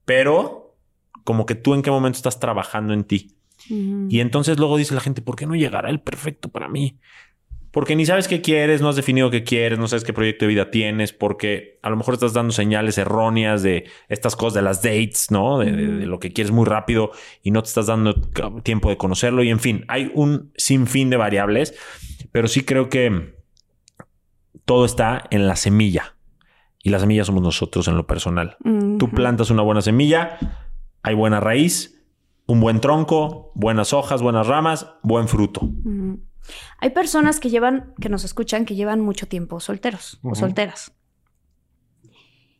pero 0.03 0.75
como 1.23 1.45
que 1.47 1.55
tú 1.55 1.73
en 1.73 1.81
qué 1.81 1.89
momento 1.89 2.17
estás 2.17 2.39
trabajando 2.39 2.93
en 2.93 3.03
ti. 3.05 3.31
Y 3.67 4.19
entonces 4.19 4.59
luego 4.59 4.77
dice 4.77 4.93
la 4.93 5.01
gente, 5.01 5.23
¿por 5.23 5.35
qué 5.35 5.47
no 5.47 5.55
llegará 5.55 5.89
el 5.89 5.99
perfecto 5.99 6.49
para 6.49 6.67
mí? 6.67 6.99
Porque 7.75 7.95
ni 7.95 8.05
sabes 8.05 8.27
qué 8.29 8.41
quieres, 8.41 8.81
no 8.81 8.87
has 8.89 8.95
definido 8.95 9.29
qué 9.29 9.43
quieres, 9.43 9.77
no 9.77 9.87
sabes 9.89 10.05
qué 10.05 10.13
proyecto 10.13 10.45
de 10.45 10.49
vida 10.49 10.71
tienes, 10.71 11.11
porque 11.11 11.77
a 11.83 11.89
lo 11.89 11.97
mejor 11.97 12.13
estás 12.13 12.31
dando 12.33 12.53
señales 12.53 12.97
erróneas 12.97 13.61
de 13.63 13.83
estas 14.07 14.35
cosas 14.37 14.53
de 14.55 14.61
las 14.61 14.81
dates, 14.81 15.29
¿no? 15.29 15.59
De, 15.59 15.71
de- 15.73 15.87
de 15.97 16.05
lo 16.05 16.17
que 16.19 16.31
quieres 16.31 16.51
muy 16.51 16.65
rápido 16.65 17.11
y 17.43 17.51
no 17.51 17.61
te 17.61 17.67
estás 17.67 17.87
dando 17.87 18.15
tiempo 18.63 18.89
de 18.89 18.95
conocerlo. 18.97 19.43
Y 19.43 19.49
en 19.49 19.59
fin, 19.59 19.83
hay 19.89 20.09
un 20.15 20.51
sinfín 20.55 21.09
de 21.09 21.17
variables, 21.17 21.75
pero 22.31 22.47
sí 22.47 22.63
creo 22.63 22.87
que 22.89 23.35
todo 24.65 24.85
está 24.85 25.25
en 25.29 25.45
la 25.47 25.55
semilla. 25.55 26.15
Y 26.81 26.89
la 26.91 26.99
semilla 26.99 27.25
somos 27.25 27.43
nosotros 27.43 27.87
en 27.87 27.97
lo 27.97 28.07
personal. 28.07 28.57
Tú 28.97 29.09
plantas 29.09 29.49
una 29.49 29.63
buena 29.63 29.81
semilla, 29.81 30.37
hay 31.03 31.13
buena 31.15 31.39
raíz, 31.39 32.01
un 32.45 32.59
buen 32.61 32.79
tronco, 32.79 33.51
buenas 33.55 33.91
hojas, 33.91 34.21
buenas 34.21 34.47
ramas, 34.47 34.87
buen 35.03 35.27
fruto. 35.27 35.67
Hay 36.79 36.91
personas 36.91 37.39
que 37.39 37.49
llevan, 37.49 37.93
que 37.99 38.09
nos 38.09 38.23
escuchan, 38.23 38.65
que 38.65 38.75
llevan 38.75 39.01
mucho 39.01 39.27
tiempo 39.27 39.59
solteros 39.59 40.19
o 40.23 40.35
solteras. 40.35 40.93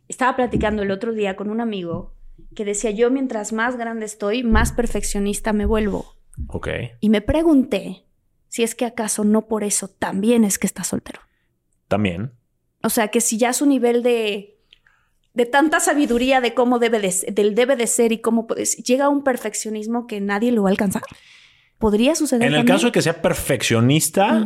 Estaba 0.08 0.36
platicando 0.36 0.84
el 0.84 0.92
otro 0.92 1.14
día 1.14 1.36
con 1.36 1.50
un 1.50 1.62
amigo 1.62 2.16
que 2.56 2.66
decía 2.66 2.92
yo 2.92 3.12
mientras 3.12 3.54
más 3.54 3.78
grande 3.78 4.06
estoy, 4.06 4.44
más 4.44 4.72
perfeccionista 4.72 5.54
me 5.54 5.66
vuelvo. 5.66 6.16
Ok. 6.48 6.68
Y 7.00 7.10
me 7.10 7.22
pregunté 7.22 8.06
si 8.48 8.64
es 8.64 8.76
que 8.76 8.86
acaso 8.86 9.24
no 9.24 9.48
por 9.48 9.64
eso 9.64 9.88
también 9.88 10.44
es 10.44 10.60
que 10.60 10.68
está 10.68 10.84
soltero. 10.84 11.22
También. 11.88 12.34
O 12.84 12.90
sea, 12.90 13.10
que 13.10 13.22
si 13.22 13.38
ya 13.38 13.54
su 13.54 13.66
nivel 13.66 14.04
de, 14.04 14.60
de 15.34 15.46
tanta 15.46 15.80
sabiduría 15.80 16.42
de 16.42 16.54
cómo 16.54 16.80
debe 16.80 17.00
de, 17.00 17.14
del 17.32 17.56
debe 17.56 17.76
de 17.76 17.88
ser 17.88 18.12
y 18.12 18.20
cómo 18.20 18.48
puedes, 18.48 18.78
llega 18.78 19.06
a 19.06 19.10
un 19.10 19.24
perfeccionismo 19.24 20.08
que 20.08 20.22
nadie 20.22 20.52
lo 20.52 20.64
va 20.64 20.70
a 20.70 20.72
alcanzar. 20.72 21.04
¿Podría 21.80 22.16
suceder 22.16 22.44
En 22.48 22.54
el 22.54 22.60
también? 22.60 22.76
caso 22.76 22.86
de 22.88 22.92
que 22.92 23.02
sea 23.02 23.22
perfeccionista, 23.22 24.46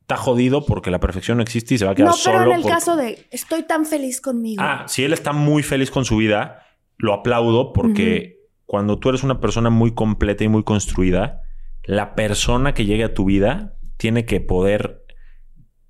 está 0.00 0.16
jodido 0.16 0.64
porque 0.64 0.90
la 0.90 1.00
perfección 1.00 1.36
no 1.38 1.42
existe 1.42 1.74
y 1.74 1.78
se 1.78 1.84
va 1.84 1.92
a 1.92 1.94
quedar 1.94 2.08
No, 2.10 2.16
pero 2.24 2.38
solo. 2.38 2.50
en 2.50 2.56
el 2.56 2.62
por- 2.62 2.70
caso 2.70 2.96
de 2.96 3.26
estoy 3.30 3.62
tan 3.64 3.84
feliz 3.86 4.20
conmigo. 4.20 4.62
Ah, 4.64 4.84
si 4.88 5.04
él 5.04 5.12
está 5.12 5.32
muy 5.32 5.62
feliz 5.62 5.90
con 5.90 6.04
su 6.04 6.16
vida, 6.16 6.62
lo 6.96 7.12
aplaudo 7.12 7.72
porque 7.72 8.40
cuando 8.64 8.98
tú 8.98 9.10
eres 9.10 9.22
una 9.22 9.40
persona 9.40 9.70
muy 9.70 9.94
completa 9.94 10.44
y 10.44 10.48
muy 10.48 10.64
construida, 10.64 11.42
la 11.84 12.14
persona 12.14 12.72
que 12.74 12.84
llegue 12.84 13.04
a 13.04 13.14
tu 13.14 13.24
vida 13.26 13.74
tiene 13.96 14.24
que 14.24 14.40
poder 14.40 15.04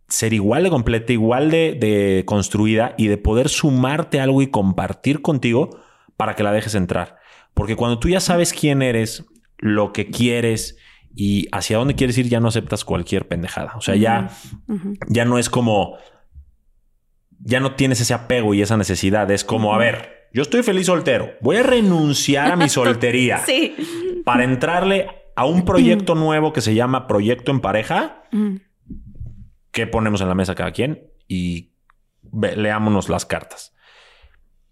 ser 0.08 0.32
igual 0.32 0.62
de 0.64 0.70
completa, 0.70 1.12
igual 1.12 1.50
de, 1.50 1.72
de 1.74 2.22
construida 2.26 2.94
y 2.98 3.08
de 3.08 3.16
poder 3.18 3.48
sumarte 3.48 4.20
algo 4.20 4.40
y 4.42 4.48
compartir 4.48 5.20
contigo 5.22 5.80
para 6.16 6.34
que 6.36 6.42
la 6.42 6.52
dejes 6.52 6.74
entrar. 6.74 7.16
Porque 7.54 7.76
cuando 7.76 7.98
tú 7.98 8.08
ya 8.08 8.20
sabes 8.20 8.52
quién 8.52 8.82
eres, 8.82 9.24
lo 9.58 9.92
que 9.92 10.10
quieres 10.10 10.76
y 11.14 11.48
hacia 11.52 11.78
dónde 11.78 11.94
quieres 11.94 12.18
ir, 12.18 12.28
ya 12.28 12.40
no 12.40 12.48
aceptas 12.48 12.84
cualquier 12.84 13.26
pendejada. 13.28 13.72
O 13.76 13.80
sea, 13.80 13.96
ya 13.96 14.30
ya 15.08 15.24
no 15.24 15.38
es 15.38 15.48
como, 15.48 15.96
ya 17.40 17.60
no 17.60 17.74
tienes 17.74 18.00
ese 18.00 18.14
apego 18.14 18.54
y 18.54 18.62
esa 18.62 18.76
necesidad. 18.76 19.30
Es 19.30 19.44
como, 19.44 19.74
a 19.74 19.78
ver, 19.78 20.28
yo 20.32 20.42
estoy 20.42 20.62
feliz 20.62 20.86
soltero, 20.86 21.30
voy 21.40 21.56
a 21.56 21.62
renunciar 21.62 22.52
a 22.52 22.56
mi 22.56 22.68
soltería 22.68 23.38
Sí. 23.38 23.74
para 24.24 24.44
entrarle 24.44 25.08
a 25.36 25.44
un 25.46 25.64
proyecto 25.64 26.14
nuevo 26.14 26.52
que 26.52 26.60
se 26.60 26.74
llama 26.74 27.06
Proyecto 27.06 27.50
en 27.50 27.60
Pareja, 27.60 28.22
que 29.70 29.86
ponemos 29.86 30.20
en 30.22 30.28
la 30.28 30.34
mesa 30.34 30.54
cada 30.54 30.72
quien 30.72 31.10
y 31.28 31.72
leámonos 32.56 33.08
las 33.08 33.24
cartas. 33.26 33.74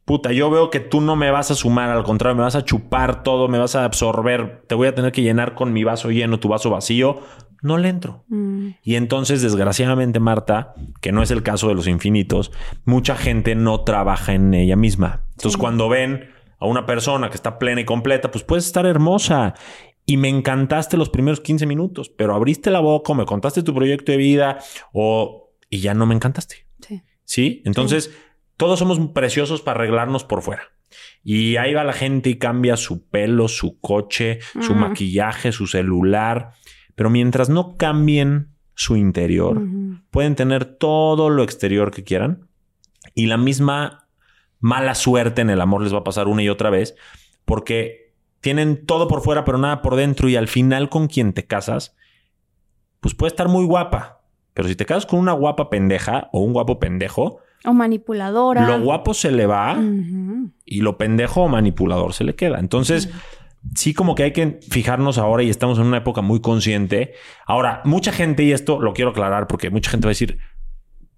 Puta, 0.05 0.33
yo 0.33 0.51
veo 0.51 0.69
que 0.71 0.81
tú 0.81 1.01
no 1.01 1.17
me 1.17 1.31
vas 1.31 1.51
a 1.51 1.55
sumar, 1.55 1.89
al 1.91 2.05
contrario, 2.05 2.37
me 2.37 2.43
vas 2.43 2.57
a 2.57 2.65
chupar 2.65 3.23
todo, 3.23 3.49
me 3.49 3.59
vas 3.59 3.75
a 3.75 3.85
absorber, 3.85 4.63
te 4.67 4.75
voy 4.75 4.87
a 4.89 4.95
tener 4.95 5.13
que 5.13 5.23
llenar 5.23 5.55
con 5.55 5.73
mi 5.73 5.83
vaso 5.83 6.11
lleno, 6.11 6.39
tu 6.41 6.49
vaso 6.49 6.69
vacío. 6.71 7.21
No 7.63 7.79
le 7.79 7.89
entro. 7.89 8.25
Mm. 8.29 8.71
Y 8.83 8.97
entonces, 8.97 9.41
desgraciadamente, 9.41 10.21
Marta, 10.21 10.75
que 11.01 11.13
no 11.13 11.23
es 11.23 11.31
el 11.31 11.43
caso 11.43 11.69
de 11.69 11.75
los 11.75 11.87
infinitos, 11.89 12.53
mucha 12.85 13.17
gente 13.17 13.55
no 13.55 13.81
trabaja 13.81 14.35
en 14.35 14.53
ella 14.53 14.77
misma. 14.77 15.23
Entonces, 15.31 15.53
Sí. 15.53 15.59
cuando 15.59 15.89
ven 15.89 16.29
a 16.61 16.67
una 16.67 16.85
persona 16.85 17.31
que 17.31 17.37
está 17.37 17.59
plena 17.59 17.81
y 17.81 17.87
completa, 17.87 18.31
pues 18.31 18.45
puedes 18.45 18.67
estar 18.67 18.85
hermosa. 18.85 19.55
Y 20.05 20.19
me 20.19 20.29
encantaste 20.29 20.99
los 20.99 21.09
primeros 21.09 21.41
15 21.41 21.65
minutos, 21.65 22.11
pero 22.11 22.35
abriste 22.35 22.71
la 22.71 22.81
boca, 22.81 23.13
o 23.13 23.15
me 23.15 23.25
contaste 23.25 23.63
tu 23.63 23.73
proyecto 23.75 24.13
de 24.13 24.19
vida 24.19 24.59
o 24.93 25.53
y 25.71 25.81
ya 25.81 25.95
no 25.95 26.05
me 26.05 26.15
encantaste. 26.15 26.67
Sí. 26.87 27.03
¿Sí? 27.25 27.63
Entonces, 27.65 28.11
todos 28.57 28.79
somos 28.79 28.99
preciosos 29.13 29.63
para 29.63 29.81
arreglarnos 29.81 30.25
por 30.25 30.43
fuera. 30.43 30.63
Y 31.23 31.57
ahí 31.57 31.75
va 31.75 31.85
la 31.85 31.93
gente 31.93 32.31
y 32.31 32.39
cambia 32.39 32.77
su 32.77 33.07
pelo, 33.09 33.49
su 33.49 33.81
coche, 33.81 34.39
su 34.61 34.75
maquillaje, 34.75 35.53
su 35.53 35.67
celular. 35.67 36.53
Pero 36.95 37.11
mientras 37.11 37.49
no 37.49 37.77
cambien 37.77 38.51
su 38.75 38.97
interior, 38.97 39.61
pueden 40.11 40.35
tener 40.35 40.65
todo 40.65 41.31
lo 41.31 41.43
exterior 41.43 41.91
que 41.91 42.05
quieran 42.05 42.49
y 43.15 43.27
la 43.27 43.37
misma 43.37 44.09
mala 44.61 44.95
suerte 44.95 45.43
en 45.43 45.51
el 45.51 45.61
amor 45.61 45.83
les 45.83 45.93
va 45.93 45.99
a 45.99 46.05
pasar 46.05 46.29
una 46.29 46.43
y 46.43 46.49
otra 46.49 46.71
vez 46.71 46.95
porque 47.45 48.15
tienen 48.41 48.85
todo 48.85 49.09
por 49.09 49.23
fuera, 49.23 49.45
pero 49.45 49.59
nada 49.59 49.81
por 49.81 49.97
dentro. 49.97 50.29
Y 50.29 50.37
al 50.37 50.49
final, 50.49 50.91
con 50.91 51.07
quien 51.09 51.33
te 51.33 51.47
casas, 51.47 51.97
pues 53.01 53.15
puede 53.15 53.29
estar 53.31 53.49
muy 53.49 53.65
guapa. 53.65 54.21
Pero 54.53 54.69
si 54.69 54.77
te 54.77 54.87
casas 54.87 55.07
con 55.07 55.19
una 55.19 55.33
guapa 55.33 55.71
pendeja 55.71 56.29
o 56.33 56.41
un 56.41 56.53
guapo 56.53 56.79
pendejo, 56.79 57.41
O 57.65 57.73
manipuladora. 57.73 58.67
lo 58.67 58.85
guapo 58.85 59.15
se 59.15 59.31
le 59.31 59.47
va 59.47 59.79
y 60.65 60.81
lo 60.81 60.99
pendejo 60.99 61.43
o 61.43 61.49
manipulador 61.49 62.12
se 62.12 62.25
le 62.25 62.35
queda. 62.35 62.59
Entonces, 62.59 63.11
sí 63.75 63.95
como 63.95 64.15
que 64.15 64.25
hay 64.25 64.33
que 64.33 64.59
fijarnos 64.69 65.19
ahora 65.19 65.43
y 65.43 65.51
estamos 65.51 65.79
en 65.79 65.87
una 65.87 65.99
época 65.99 66.21
muy 66.21 66.41
consciente. 66.41 67.15
Ahora, 67.47 67.81
mucha 67.85 68.12
gente, 68.12 68.43
y 68.43 68.53
esto 68.53 68.81
lo 68.81 68.93
quiero 68.93 69.11
aclarar 69.12 69.47
porque 69.47 69.71
mucha 69.71 69.91
gente 69.91 70.07
va 70.07 70.11
a 70.11 70.12
decir, 70.12 70.39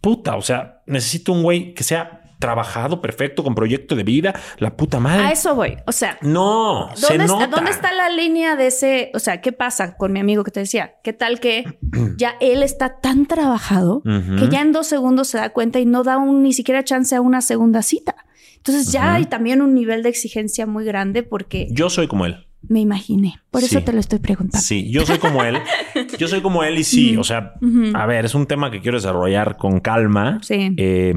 puta, 0.00 0.36
o 0.36 0.42
sea, 0.42 0.82
necesito 0.86 1.32
un 1.32 1.42
güey 1.42 1.74
que 1.74 1.82
sea 1.82 2.22
trabajado, 2.38 3.00
perfecto, 3.00 3.42
con 3.42 3.54
proyecto 3.54 3.94
de 3.96 4.02
vida, 4.04 4.34
la 4.58 4.76
puta 4.76 5.00
madre. 5.00 5.24
A 5.26 5.32
eso 5.32 5.54
voy. 5.54 5.76
O 5.86 5.92
sea, 5.92 6.18
No, 6.22 6.90
se 6.94 7.08
¿Dónde 7.08 7.24
está, 7.24 7.38
nota. 7.38 7.46
¿Dónde 7.56 7.70
está 7.70 7.92
la 7.94 8.08
línea 8.10 8.56
de 8.56 8.66
ese? 8.68 9.10
O 9.14 9.18
sea, 9.18 9.40
¿qué 9.40 9.52
pasa 9.52 9.96
con 9.96 10.12
mi 10.12 10.20
amigo 10.20 10.44
que 10.44 10.50
te 10.50 10.60
decía? 10.60 10.94
¿Qué 11.02 11.12
tal 11.12 11.40
que 11.40 11.64
ya 12.16 12.34
él 12.40 12.62
está 12.62 13.00
tan 13.00 13.26
trabajado 13.26 14.02
que 14.04 14.48
ya 14.50 14.60
en 14.60 14.72
dos 14.72 14.86
segundos 14.86 15.28
se 15.28 15.38
da 15.38 15.50
cuenta 15.50 15.78
y 15.78 15.86
no 15.86 16.02
da 16.02 16.18
un, 16.18 16.42
ni 16.42 16.52
siquiera 16.52 16.84
chance 16.84 17.14
a 17.16 17.20
una 17.20 17.40
segunda 17.40 17.82
cita? 17.82 18.14
Entonces 18.56 18.90
ya 18.92 19.14
hay 19.14 19.26
también 19.26 19.62
un 19.62 19.74
nivel 19.74 20.02
de 20.02 20.08
exigencia 20.08 20.66
muy 20.66 20.84
grande 20.84 21.22
porque 21.22 21.68
Yo 21.70 21.88
soy 21.88 22.08
como 22.08 22.26
él. 22.26 22.46
me 22.68 22.80
imaginé. 22.80 23.36
Por 23.52 23.62
eso 23.62 23.80
te 23.82 23.92
lo 23.92 24.00
estoy 24.00 24.18
preguntando. 24.18 24.58
Sí, 24.64 24.90
yo 24.90 25.06
soy 25.06 25.18
como 25.18 25.44
él. 25.44 25.58
Yo 26.18 26.26
soy 26.28 26.40
como 26.42 26.64
él 26.64 26.76
y 26.78 26.84
sí, 26.84 27.16
o 27.16 27.22
sea, 27.24 27.54
a 27.94 28.06
ver, 28.06 28.24
es 28.24 28.34
un 28.34 28.46
tema 28.46 28.70
que 28.70 28.80
quiero 28.80 28.98
desarrollar 28.98 29.56
con 29.56 29.78
calma. 29.80 30.40
Sí. 30.42 30.74
Eh, 30.76 31.14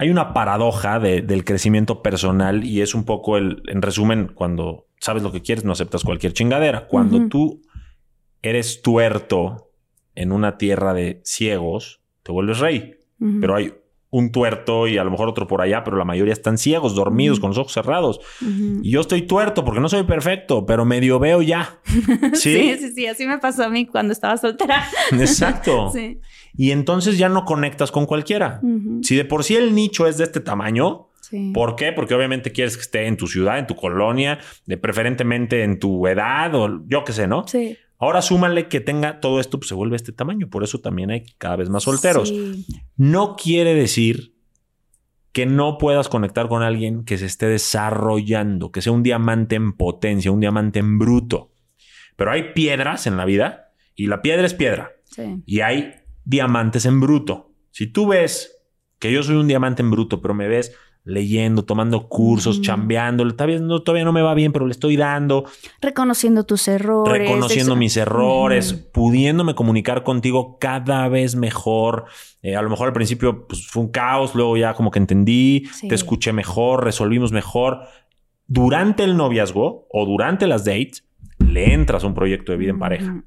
hay 0.00 0.08
una 0.10 0.32
paradoja 0.32 0.98
de- 0.98 1.20
del 1.20 1.44
crecimiento 1.44 2.02
personal 2.02 2.64
y 2.64 2.80
es 2.80 2.94
un 2.94 3.04
poco 3.04 3.36
el, 3.36 3.62
en 3.68 3.82
resumen, 3.82 4.30
cuando 4.34 4.86
sabes 4.98 5.22
lo 5.22 5.30
que 5.30 5.42
quieres, 5.42 5.62
no 5.64 5.72
aceptas 5.72 6.04
cualquier 6.04 6.32
chingadera. 6.32 6.86
Cuando 6.86 7.18
tú 7.28 7.60
eres 8.42 8.80
tuerto 8.80 9.70
en 10.14 10.32
una 10.32 10.56
tierra 10.56 10.94
de 10.94 11.20
ciegos, 11.24 12.00
te 12.22 12.32
vuelves 12.32 12.58
rey. 12.60 12.94
Pero 13.40 13.54
hay 13.56 13.74
un 14.10 14.32
tuerto 14.32 14.88
y 14.88 14.98
a 14.98 15.04
lo 15.04 15.10
mejor 15.10 15.28
otro 15.28 15.46
por 15.46 15.62
allá, 15.62 15.84
pero 15.84 15.96
la 15.96 16.04
mayoría 16.04 16.32
están 16.32 16.58
ciegos, 16.58 16.94
dormidos, 16.94 17.38
con 17.38 17.50
los 17.50 17.58
ojos 17.58 17.72
cerrados. 17.72 18.20
Y 18.82 18.90
yo 18.90 19.00
estoy 19.00 19.22
tuerto 19.22 19.64
porque 19.64 19.80
no 19.80 19.88
soy 19.88 20.02
perfecto, 20.02 20.66
pero 20.66 20.84
medio 20.84 21.18
veo 21.18 21.42
ya. 21.42 21.78
Sí, 22.34 22.76
sí, 22.78 22.92
sí. 22.92 23.06
Así 23.06 23.26
me 23.26 23.38
pasó 23.38 23.64
a 23.64 23.68
mí 23.68 23.86
cuando 23.86 24.12
estaba 24.12 24.36
soltera. 24.36 24.84
Exacto. 25.12 25.90
Sí. 25.94 26.20
Y 26.56 26.72
entonces 26.72 27.16
ya 27.18 27.28
no 27.28 27.44
conectas 27.44 27.92
con 27.92 28.06
cualquiera. 28.06 28.60
Si 29.02 29.14
de 29.14 29.24
por 29.24 29.44
sí 29.44 29.54
el 29.56 29.74
nicho 29.74 30.06
es 30.08 30.18
de 30.18 30.24
este 30.24 30.40
tamaño, 30.40 31.06
Sí. 31.20 31.52
¿por 31.54 31.76
qué? 31.76 31.92
Porque 31.92 32.14
obviamente 32.14 32.50
quieres 32.50 32.76
que 32.76 32.82
esté 32.82 33.06
en 33.06 33.16
tu 33.16 33.28
ciudad, 33.28 33.58
en 33.60 33.66
tu 33.68 33.76
colonia, 33.76 34.40
de 34.66 34.76
preferentemente 34.76 35.62
en 35.62 35.78
tu 35.78 36.04
edad 36.08 36.52
o 36.56 36.82
yo 36.88 37.04
qué 37.04 37.12
sé, 37.12 37.28
¿no? 37.28 37.46
Sí. 37.46 37.76
Ahora 38.00 38.22
súmale 38.22 38.66
que 38.68 38.80
tenga 38.80 39.20
todo 39.20 39.40
esto, 39.40 39.58
pues 39.60 39.68
se 39.68 39.74
vuelve 39.74 39.94
este 39.96 40.12
tamaño. 40.12 40.48
Por 40.48 40.64
eso 40.64 40.80
también 40.80 41.10
hay 41.10 41.26
cada 41.38 41.56
vez 41.56 41.68
más 41.68 41.82
solteros. 41.84 42.30
Sí. 42.30 42.66
No 42.96 43.36
quiere 43.36 43.74
decir 43.74 44.34
que 45.32 45.46
no 45.46 45.76
puedas 45.78 46.08
conectar 46.08 46.48
con 46.48 46.62
alguien 46.62 47.04
que 47.04 47.18
se 47.18 47.26
esté 47.26 47.46
desarrollando, 47.46 48.72
que 48.72 48.82
sea 48.82 48.92
un 48.92 49.02
diamante 49.02 49.54
en 49.56 49.74
potencia, 49.74 50.32
un 50.32 50.40
diamante 50.40 50.78
en 50.78 50.98
bruto. 50.98 51.52
Pero 52.16 52.32
hay 52.32 52.52
piedras 52.54 53.06
en 53.06 53.16
la 53.16 53.24
vida 53.24 53.72
y 53.94 54.06
la 54.06 54.22
piedra 54.22 54.46
es 54.46 54.54
piedra 54.54 54.92
Sí. 55.04 55.42
y 55.46 55.60
hay 55.60 55.92
diamantes 56.24 56.86
en 56.86 57.00
bruto. 57.00 57.52
Si 57.70 57.86
tú 57.86 58.08
ves 58.08 58.56
que 58.98 59.12
yo 59.12 59.22
soy 59.22 59.36
un 59.36 59.46
diamante 59.48 59.82
en 59.82 59.90
bruto, 59.90 60.20
pero 60.20 60.34
me 60.34 60.48
ves 60.48 60.74
leyendo, 61.04 61.64
tomando 61.64 62.08
cursos, 62.08 62.56
Ujú. 62.56 62.64
chambeando, 62.64 63.22
vez 63.46 63.60
no, 63.62 63.80
todavía 63.82 64.04
no 64.04 64.12
me 64.12 64.22
va 64.22 64.34
bien, 64.34 64.52
pero 64.52 64.66
le 64.66 64.72
estoy 64.72 64.96
dando, 64.96 65.44
Reconociendo 65.80 66.44
tus 66.44 66.68
errores. 66.68 67.18
reconociendo 67.18 67.74
mis 67.76 67.96
errores, 67.96 68.72
pudiéndome 68.74 69.54
comunicar 69.54 70.02
contigo 70.02 70.58
cada 70.60 71.08
vez 71.08 71.36
mejor. 71.36 72.04
Eh, 72.42 72.54
a 72.56 72.62
lo 72.62 72.70
mejor 72.70 72.88
al 72.88 72.92
principio 72.92 73.46
pues, 73.46 73.66
fue 73.66 73.82
un 73.82 73.88
caos, 73.90 74.34
luego 74.34 74.56
ya 74.56 74.74
como 74.74 74.90
que 74.90 74.98
entendí, 74.98 75.64
Sí. 75.72 75.88
te 75.88 75.94
escuché 75.94 76.32
mejor, 76.32 76.84
resolvimos 76.84 77.32
mejor. 77.32 77.80
Durante 78.46 79.04
el 79.04 79.16
noviazgo 79.16 79.86
o 79.92 80.04
durante 80.06 80.46
las 80.46 80.64
dates, 80.64 81.04
le 81.38 81.72
entras 81.72 82.04
a 82.04 82.06
un 82.06 82.14
proyecto 82.14 82.52
de 82.52 82.58
vida 82.58 82.70
en 82.70 82.78
pareja, 82.78 83.24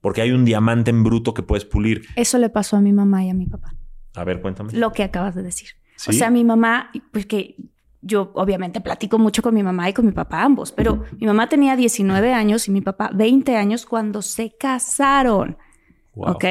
porque 0.00 0.20
hay 0.22 0.30
un 0.30 0.44
diamante 0.44 0.90
en 0.90 1.02
bruto 1.02 1.34
que 1.34 1.42
puedes 1.42 1.64
pulir. 1.64 2.02
Eso 2.16 2.38
le 2.38 2.50
pasó 2.50 2.76
a 2.76 2.80
mi 2.80 2.92
mamá 2.92 3.24
y 3.24 3.30
a 3.30 3.34
mi 3.34 3.46
papá. 3.46 3.74
A 4.14 4.24
ver, 4.24 4.40
cuéntame. 4.40 4.72
Lo 4.74 4.92
que 4.92 5.02
acabas 5.02 5.34
de 5.34 5.42
decir. 5.42 5.70
¿Sí? 5.98 6.10
O 6.10 6.12
sea, 6.12 6.30
mi 6.30 6.44
mamá, 6.44 6.90
pues 7.12 7.26
que 7.26 7.56
yo 8.00 8.30
obviamente 8.34 8.80
platico 8.80 9.18
mucho 9.18 9.42
con 9.42 9.52
mi 9.54 9.62
mamá 9.62 9.88
y 9.88 9.92
con 9.92 10.06
mi 10.06 10.12
papá 10.12 10.42
ambos, 10.42 10.70
pero 10.72 11.04
mi 11.18 11.26
mamá 11.26 11.48
tenía 11.48 11.74
19 11.74 12.32
años 12.32 12.68
y 12.68 12.70
mi 12.70 12.80
papá 12.80 13.10
20 13.12 13.56
años 13.56 13.84
cuando 13.84 14.22
se 14.22 14.56
casaron. 14.56 15.58
Wow. 16.14 16.30
¿Ok? 16.32 16.44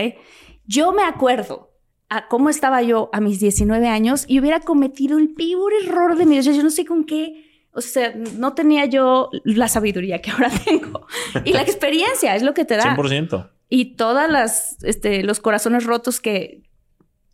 Yo 0.66 0.92
me 0.92 1.04
acuerdo 1.04 1.72
a 2.10 2.28
cómo 2.28 2.50
estaba 2.50 2.82
yo 2.82 3.10
a 3.14 3.22
mis 3.22 3.40
19 3.40 3.88
años 3.88 4.26
y 4.28 4.40
hubiera 4.40 4.60
cometido 4.60 5.18
el 5.18 5.34
peor 5.34 5.72
error 5.84 6.18
de 6.18 6.26
mi 6.26 6.38
vida. 6.38 6.52
Yo 6.52 6.64
no 6.64 6.70
sé 6.70 6.86
con 6.86 7.06
qué. 7.06 7.46
O 7.72 7.82
sea, 7.82 8.14
no 8.38 8.54
tenía 8.54 8.86
yo 8.86 9.30
la 9.44 9.68
sabiduría 9.68 10.22
que 10.22 10.32
ahora 10.32 10.50
tengo. 10.66 11.08
Y 11.46 11.54
la 11.54 11.62
experiencia 11.64 12.36
es 12.36 12.44
lo 12.44 12.54
que 12.54 12.66
te 12.66 12.76
da. 12.76 12.96
100%. 12.96 13.50
Y 13.70 13.96
todas 13.96 14.30
las, 14.30 14.82
este, 14.84 15.24
los 15.24 15.40
corazones 15.40 15.86
rotos 15.86 16.22
que, 16.22 16.64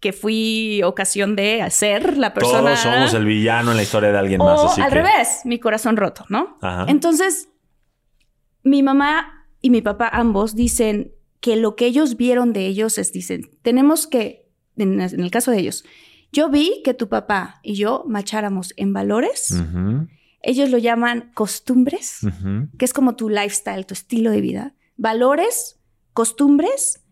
que 0.04 0.12
fui 0.12 0.82
ocasión 0.84 1.38
de 1.38 1.62
hacer 1.62 2.18
la 2.18 2.34
persona. 2.34 2.76
Todos 2.76 2.80
somos 2.82 3.14
el 3.14 3.24
villano 3.24 3.72
en 3.72 3.78
la 3.78 3.84
historia 3.84 4.12
de 4.12 4.18
alguien 4.18 4.40
más. 4.40 4.60
Así 4.62 4.82
al 4.82 4.90
que... 4.90 4.96
revés, 4.96 5.44
mi 5.46 5.60
corazón 5.60 5.96
roto, 5.96 6.26
¿no? 6.28 6.58
Ajá. 6.60 6.88
Entonces, 6.90 7.48
mi 8.64 8.84
mamá 8.84 9.48
y 9.62 9.70
mi 9.70 9.82
papá 9.82 10.10
ambos 10.12 10.56
dicen 10.56 11.14
que 11.40 11.56
lo 11.56 11.78
que 11.78 11.86
ellos 11.86 12.18
vieron 12.18 12.52
de 12.52 12.66
ellos 12.66 12.98
es, 12.98 13.14
dicen, 13.14 13.50
tenemos 13.62 14.06
que, 14.06 14.52
en, 14.76 15.00
en 15.00 15.22
el 15.22 15.32
caso 15.32 15.52
de 15.52 15.60
ellos, 15.60 15.86
yo 16.34 16.50
vi 16.50 16.82
que 16.84 16.94
tu 16.94 17.08
papá 17.08 17.62
y 17.64 17.76
yo 17.76 18.04
macháramos 18.06 18.74
en 18.76 18.92
valores, 18.92 19.56
ellos 20.42 20.70
lo 20.70 20.80
llaman 20.80 21.32
costumbres, 21.34 22.20
que 22.78 22.84
es 22.84 22.92
como 22.92 23.16
tu 23.16 23.30
lifestyle, 23.30 23.86
tu 23.86 23.94
estilo 23.94 24.32
de 24.32 24.42
vida, 24.42 24.74
valores, 24.98 25.80
costumbres 26.12 27.03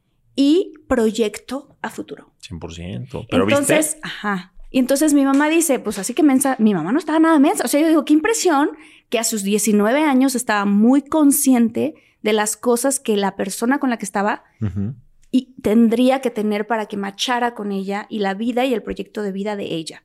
y 0.41 0.73
proyecto 0.87 1.75
a 1.83 1.89
futuro. 1.91 2.31
100%. 2.49 3.27
Pero 3.29 3.43
entonces, 3.43 3.93
viste, 3.93 3.99
ajá. 4.03 4.53
Y 4.71 4.79
entonces 4.79 5.13
mi 5.13 5.23
mamá 5.23 5.49
dice, 5.49 5.77
pues 5.79 5.99
así 5.99 6.13
que 6.15 6.23
mensa, 6.23 6.55
mi 6.57 6.73
mamá 6.73 6.91
no 6.91 6.97
estaba 6.97 7.19
nada 7.19 7.37
mensa. 7.37 7.63
O 7.63 7.67
sea, 7.67 7.79
yo 7.81 7.87
digo, 7.87 8.05
qué 8.05 8.13
impresión 8.13 8.71
que 9.09 9.19
a 9.19 9.23
sus 9.23 9.43
19 9.43 10.01
años 10.03 10.33
estaba 10.33 10.65
muy 10.65 11.03
consciente 11.03 11.93
de 12.23 12.33
las 12.33 12.57
cosas 12.57 12.99
que 12.99 13.17
la 13.17 13.35
persona 13.35 13.77
con 13.79 13.89
la 13.91 13.97
que 13.97 14.05
estaba 14.05 14.43
Ujú. 14.61 14.95
y 15.29 15.53
tendría 15.61 16.21
que 16.21 16.31
tener 16.31 16.65
para 16.65 16.85
que 16.87 16.97
machara 16.97 17.53
con 17.53 17.71
ella 17.71 18.07
y 18.09 18.19
la 18.19 18.33
vida 18.33 18.65
y 18.65 18.73
el 18.73 18.81
proyecto 18.81 19.21
de 19.21 19.31
vida 19.31 19.55
de 19.55 19.65
ella. 19.75 20.03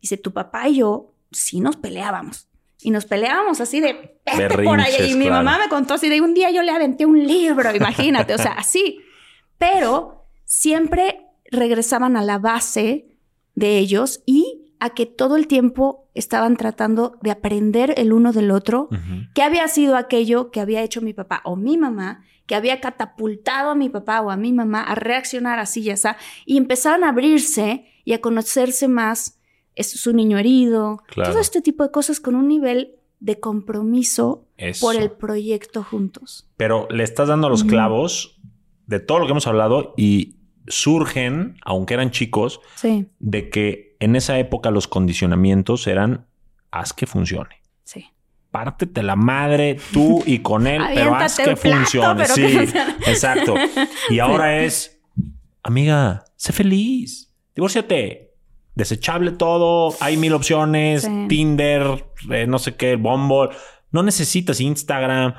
Dice, 0.00 0.18
tu 0.18 0.32
papá 0.32 0.68
y 0.68 0.76
yo 0.76 1.14
sí 1.32 1.60
nos 1.60 1.76
peleábamos. 1.76 2.46
Y 2.82 2.90
nos 2.90 3.06
peleábamos 3.06 3.60
así 3.62 3.80
de 3.80 4.18
"Vete 4.26 4.62
por 4.62 4.78
ahí. 4.78 4.92
Y 5.10 5.14
mi 5.14 5.24
claro. 5.26 5.42
mamá 5.42 5.58
me 5.58 5.68
contó 5.70 5.94
así 5.94 6.08
de 6.10 6.20
un 6.20 6.34
día 6.34 6.50
yo 6.50 6.62
le 6.62 6.70
aventé 6.70 7.06
un 7.06 7.26
libro, 7.26 7.74
imagínate, 7.74 8.34
o 8.34 8.38
sea, 8.38 8.52
así. 8.52 9.00
Pero 9.58 10.26
siempre 10.44 11.26
regresaban 11.50 12.16
a 12.16 12.22
la 12.22 12.38
base 12.38 13.16
de 13.54 13.78
ellos 13.78 14.22
y 14.26 14.62
a 14.80 14.90
que 14.90 15.06
todo 15.06 15.36
el 15.36 15.46
tiempo 15.46 16.08
estaban 16.14 16.56
tratando 16.56 17.16
de 17.22 17.30
aprender 17.30 17.94
el 17.96 18.12
uno 18.12 18.32
del 18.32 18.50
otro. 18.50 18.88
¿Qué 19.34 19.42
había 19.42 19.66
sido 19.68 19.96
aquello 19.96 20.50
que 20.50 20.60
había 20.60 20.82
hecho 20.82 21.00
mi 21.00 21.12
papá 21.12 21.40
o 21.44 21.56
mi 21.56 21.78
mamá, 21.78 22.24
que 22.46 22.54
había 22.54 22.80
catapultado 22.80 23.70
a 23.70 23.74
mi 23.74 23.88
papá 23.88 24.20
o 24.20 24.30
a 24.30 24.36
mi 24.36 24.52
mamá 24.52 24.82
a 24.82 24.94
reaccionar 24.94 25.58
así 25.58 25.80
y 25.82 25.90
así? 25.90 26.08
Y 26.44 26.56
empezaron 26.58 27.04
a 27.04 27.08
abrirse 27.10 27.86
y 28.04 28.12
a 28.12 28.20
conocerse 28.20 28.88
más 28.88 29.38
es 29.74 29.90
su 29.90 30.12
niño 30.12 30.38
herido, 30.38 31.02
Claro. 31.08 31.30
todo 31.30 31.40
este 31.40 31.60
tipo 31.62 31.82
de 31.82 31.90
cosas 31.90 32.20
con 32.20 32.34
un 32.36 32.46
nivel 32.48 32.94
de 33.20 33.40
compromiso 33.40 34.44
Eso. 34.56 34.86
por 34.86 34.96
el 34.96 35.10
proyecto 35.10 35.82
juntos. 35.82 36.46
Pero 36.56 36.86
le 36.90 37.02
estás 37.04 37.28
dando 37.28 37.48
los 37.48 37.64
clavos 37.64 38.33
de 38.86 39.00
todo 39.00 39.18
lo 39.18 39.26
que 39.26 39.32
hemos 39.32 39.46
hablado 39.46 39.94
y 39.96 40.36
surgen, 40.66 41.56
aunque 41.64 41.94
eran 41.94 42.10
chicos, 42.10 42.60
Sí, 42.74 43.06
de 43.18 43.50
que 43.50 43.96
en 44.00 44.16
esa 44.16 44.38
época 44.38 44.70
los 44.70 44.88
condicionamientos 44.88 45.86
eran 45.86 46.26
haz 46.70 46.92
que 46.92 47.06
funcione. 47.06 47.56
sí. 47.84 48.06
Pártete 48.50 49.02
la 49.02 49.16
madre 49.16 49.78
tú 49.92 50.22
y 50.26 50.38
con 50.38 50.66
él, 50.68 50.80
pero 50.94 51.14
haz 51.16 51.36
que 51.38 51.56
plato, 51.56 51.60
funcione. 51.76 52.24
sí, 52.26 52.42
que 52.42 52.48
funcione. 52.58 52.90
exacto. 53.06 53.54
Y 54.10 54.20
ahora 54.20 54.62
es, 54.62 55.00
amiga, 55.62 56.24
sé 56.36 56.52
feliz, 56.52 57.32
divórciate. 57.54 58.30
Desechable 58.76 59.30
todo, 59.32 59.94
hay 60.00 60.16
mil 60.16 60.32
opciones, 60.34 61.02
Sí. 61.02 61.26
Tinder, 61.28 62.06
eh, 62.30 62.46
no 62.48 62.58
sé 62.58 62.74
qué, 62.76 62.96
Bumble. 62.96 63.50
No 63.92 64.02
necesitas 64.02 64.60
Instagram. 64.60 65.34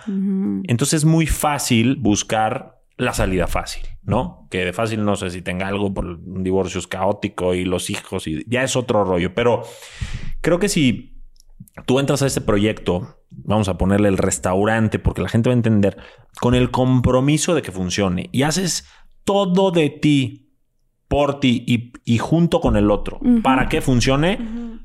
Entonces 0.68 1.00
es 1.00 1.06
muy 1.06 1.26
fácil 1.28 1.98
buscar 1.98 2.74
la 2.98 3.14
salida 3.14 3.48
fácil, 3.48 3.84
¿no? 4.04 4.48
Que 4.50 4.66
de 4.66 4.74
fácil 4.74 5.04
no 5.04 5.16
sé 5.16 5.30
si 5.30 5.41
tenga 5.41 5.68
algo 5.68 5.93
por 5.93 6.06
un 6.06 6.43
divorcio 6.43 6.80
es 6.80 6.88
caótico 6.88 7.54
y 7.54 7.66
los 7.66 7.89
hijos 7.89 8.28
y 8.28 8.46
ya 8.48 8.64
es 8.64 8.76
otro 8.76 9.04
rollo, 9.04 9.34
pero 9.34 9.64
creo 10.41 10.60
que 10.60 10.70
si 10.70 11.22
tú 11.86 12.00
entras 12.00 12.22
a 12.22 12.28
este 12.28 12.41
proyecto 12.41 13.18
vamos 13.30 13.68
a 13.68 13.78
ponerle 13.78 14.08
el 14.08 14.18
restaurante, 14.18 15.00
porque 15.00 15.22
la 15.22 15.30
gente 15.30 15.50
va 15.50 15.54
a 15.54 15.58
entender, 15.58 15.98
con 16.39 16.56
el 16.56 16.72
compromiso 16.72 17.54
de 17.54 17.62
que 17.62 17.72
funcione 17.72 18.30
y 18.32 18.43
haces 18.43 18.88
todo 19.24 19.72
de 19.72 19.89
ti, 19.89 20.54
por 21.08 21.39
ti 21.39 21.64
y, 21.68 21.91
y 22.06 22.18
junto 22.18 22.62
con 22.62 22.78
el 22.78 22.89
otro, 22.89 23.20
para 23.43 23.68
que 23.68 23.82
funcione, 23.82 24.80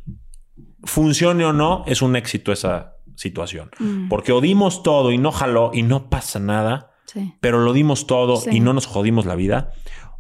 funcione 0.83 1.45
o 1.45 1.53
no, 1.53 1.85
es 1.87 2.03
un 2.03 2.17
éxito 2.17 2.53
esa 2.53 2.97
situación. 3.15 3.71
Porque 4.09 4.33
o 4.33 4.41
dimos 4.41 4.83
todo 4.83 5.13
y 5.13 5.19
no 5.19 5.31
jaló 5.33 5.71
y 5.73 5.83
no 5.83 6.11
pasa 6.11 6.39
nada, 6.39 6.90
pero 7.41 7.61
lo 7.61 7.73
dimos 7.73 8.07
todo 8.07 8.41
y 8.51 8.61
no 8.61 8.73
nos 8.73 8.87
jodimos 8.87 9.27
la 9.27 9.35
vida, 9.35 9.73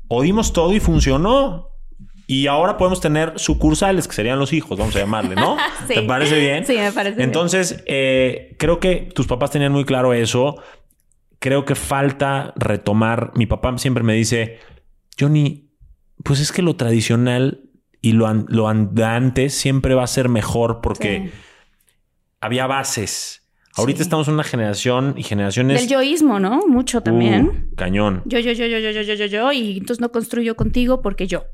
o 0.09 0.23
dimos 0.23 0.53
todo 0.53 0.73
y 0.73 0.81
funcionó. 0.81 1.69
Y 2.27 2.47
ahora 2.47 2.77
podemos 2.77 3.01
tener 3.01 3.33
sucursales, 3.41 4.07
que 4.07 4.15
serían 4.15 4.39
los 4.39 4.53
hijos, 4.53 4.79
vamos 4.79 4.95
a 4.95 5.01
llamarle, 5.01 5.35
¿no? 5.35 5.57
¿Te 5.89 6.03
parece 6.03 6.39
bien? 6.39 6.65
Sí, 6.65 6.77
me 6.77 6.93
parece 6.93 7.21
Entonces, 7.23 7.83
eh, 7.87 8.55
creo 8.57 8.79
que 8.79 9.11
tus 9.15 9.27
papás 9.27 9.51
tenían 9.51 9.73
muy 9.73 9.85
claro 9.85 10.15
eso. 10.15 10.57
Creo 11.41 11.65
que 11.65 11.75
falta 11.75 12.53
retomar. 12.55 13.33
Mi 13.35 13.47
papá 13.47 13.77
siempre 13.79 14.05
me 14.05 14.15
dice, 14.15 14.59
Johnny, 15.19 15.71
pues 16.23 16.39
es 16.39 16.53
que 16.53 16.63
lo 16.63 16.77
tradicional 16.77 17.63
y 18.01 18.13
lo, 18.13 18.29
an- 18.29 18.47
lo 18.49 18.69
antes 18.69 19.53
siempre 19.55 19.95
va 19.97 20.05
a 20.05 20.07
ser 20.07 20.29
mejor 20.29 20.81
porque 20.83 21.25
Sí. 21.33 21.33
había 22.41 22.67
bases. 22.69 23.40
Ahorita 23.77 23.99
Sí. 23.99 24.03
estamos 24.03 24.27
en 24.29 24.35
una 24.35 24.45
generación 24.45 25.15
y 25.17 25.23
generaciones... 25.23 25.81
Del 25.81 25.89
yoísmo, 25.89 26.41
¿no? 26.41 26.67
Mucho 26.67 27.03
también. 27.03 27.69
Uh, 27.73 27.75
cañón. 27.77 28.23
Yo, 28.27 28.39
yo, 28.41 28.53
yo, 28.53 28.67
yo, 28.67 28.79
yo, 28.79 28.91
yo, 28.91 29.03
yo, 29.03 29.15
yo, 29.15 29.27
yo, 29.27 29.53
y 29.53 29.79
entonces 29.79 30.01
no 30.01 30.11
construyo 30.11 30.57
contigo 30.57 31.03
porque 31.03 31.27
yo. 31.27 31.45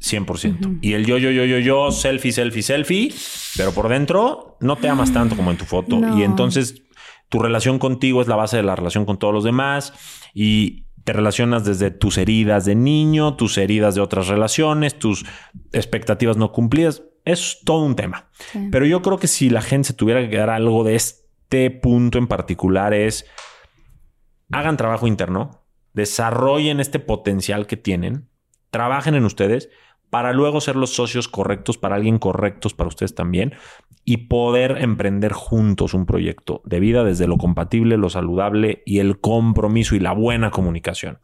100%. 0.00 0.78
Y 0.82 0.94
el 0.94 1.06
yo, 1.06 1.18
yo, 1.18 1.30
yo, 1.30 1.44
yo, 1.44 1.58
yo, 1.58 1.90
selfie, 1.92 2.32
selfie, 2.32 2.62
selfie, 2.62 3.14
pero 3.56 3.72
por 3.72 3.88
dentro 3.88 4.56
no 4.60 4.76
te 4.76 4.88
amas 4.88 5.12
tanto 5.12 5.36
como 5.36 5.50
en 5.50 5.56
tu 5.56 5.64
foto. 5.64 5.98
No. 5.98 6.18
Y 6.18 6.24
entonces 6.24 6.82
tu 7.28 7.38
relación 7.38 7.78
contigo 7.78 8.20
es 8.20 8.28
la 8.28 8.36
base 8.36 8.56
de 8.56 8.64
la 8.64 8.74
relación 8.76 9.04
con 9.06 9.18
todos 9.18 9.32
los 9.32 9.44
demás 9.44 9.92
y 10.34 10.86
te 11.04 11.12
relacionas 11.12 11.64
desde 11.64 11.90
tus 11.90 12.18
heridas 12.18 12.64
de 12.64 12.74
niño, 12.74 13.36
tus 13.36 13.56
heridas 13.58 13.94
de 13.94 14.00
otras 14.00 14.26
relaciones, 14.26 14.98
tus 14.98 15.24
expectativas 15.72 16.36
no 16.36 16.52
cumplidas. 16.52 17.02
Es 17.24 17.60
todo 17.64 17.84
un 17.84 17.94
tema. 17.94 18.28
Sí. 18.52 18.68
Pero 18.72 18.84
yo 18.84 19.00
creo 19.02 19.18
que 19.18 19.28
si 19.28 19.48
la 19.48 19.62
gente 19.62 19.88
se 19.88 19.94
tuviera 19.94 20.20
que 20.20 20.28
quedar 20.28 20.50
algo 20.50 20.82
de 20.82 20.96
este 21.52 21.70
punto 21.70 22.16
en 22.16 22.28
particular 22.28 22.94
es 22.94 23.26
hagan 24.52 24.78
trabajo 24.78 25.06
interno, 25.06 25.66
desarrollen 25.92 26.80
este 26.80 26.98
potencial 26.98 27.66
que 27.66 27.76
tienen, 27.76 28.30
trabajen 28.70 29.14
en 29.14 29.26
ustedes 29.26 29.68
para 30.08 30.32
luego 30.32 30.62
ser 30.62 30.76
los 30.76 30.94
socios 30.94 31.28
correctos 31.28 31.76
para 31.76 31.96
alguien 31.96 32.18
correctos 32.18 32.72
para 32.72 32.88
ustedes 32.88 33.14
también 33.14 33.52
y 34.06 34.28
poder 34.28 34.78
emprender 34.80 35.34
juntos 35.34 35.92
un 35.92 36.06
proyecto 36.06 36.62
de 36.64 36.80
vida 36.80 37.04
desde 37.04 37.26
lo 37.26 37.36
compatible, 37.36 37.98
lo 37.98 38.08
saludable 38.08 38.82
y 38.86 39.00
el 39.00 39.20
compromiso 39.20 39.94
y 39.94 40.00
la 40.00 40.12
buena 40.12 40.50
comunicación. 40.50 41.18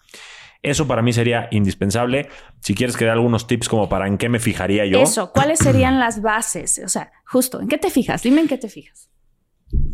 Eso 0.60 0.86
para 0.86 1.00
mí 1.00 1.14
sería 1.14 1.48
indispensable. 1.52 2.28
Si 2.60 2.74
quieres 2.74 2.98
que 2.98 3.06
dé 3.06 3.12
algunos 3.12 3.46
tips 3.46 3.70
como 3.70 3.88
para 3.88 4.06
en 4.06 4.18
qué 4.18 4.28
me 4.28 4.40
fijaría 4.40 4.84
yo. 4.84 5.00
Eso, 5.00 5.32
¿cuáles 5.32 5.58
serían 5.58 5.98
las 5.98 6.20
bases? 6.20 6.82
O 6.84 6.88
sea, 6.88 7.12
justo, 7.24 7.62
¿en 7.62 7.68
qué 7.68 7.78
te 7.78 7.88
fijas? 7.88 8.22
Dime 8.22 8.42
en 8.42 8.48
qué 8.48 8.58
te 8.58 8.68
fijas. 8.68 9.08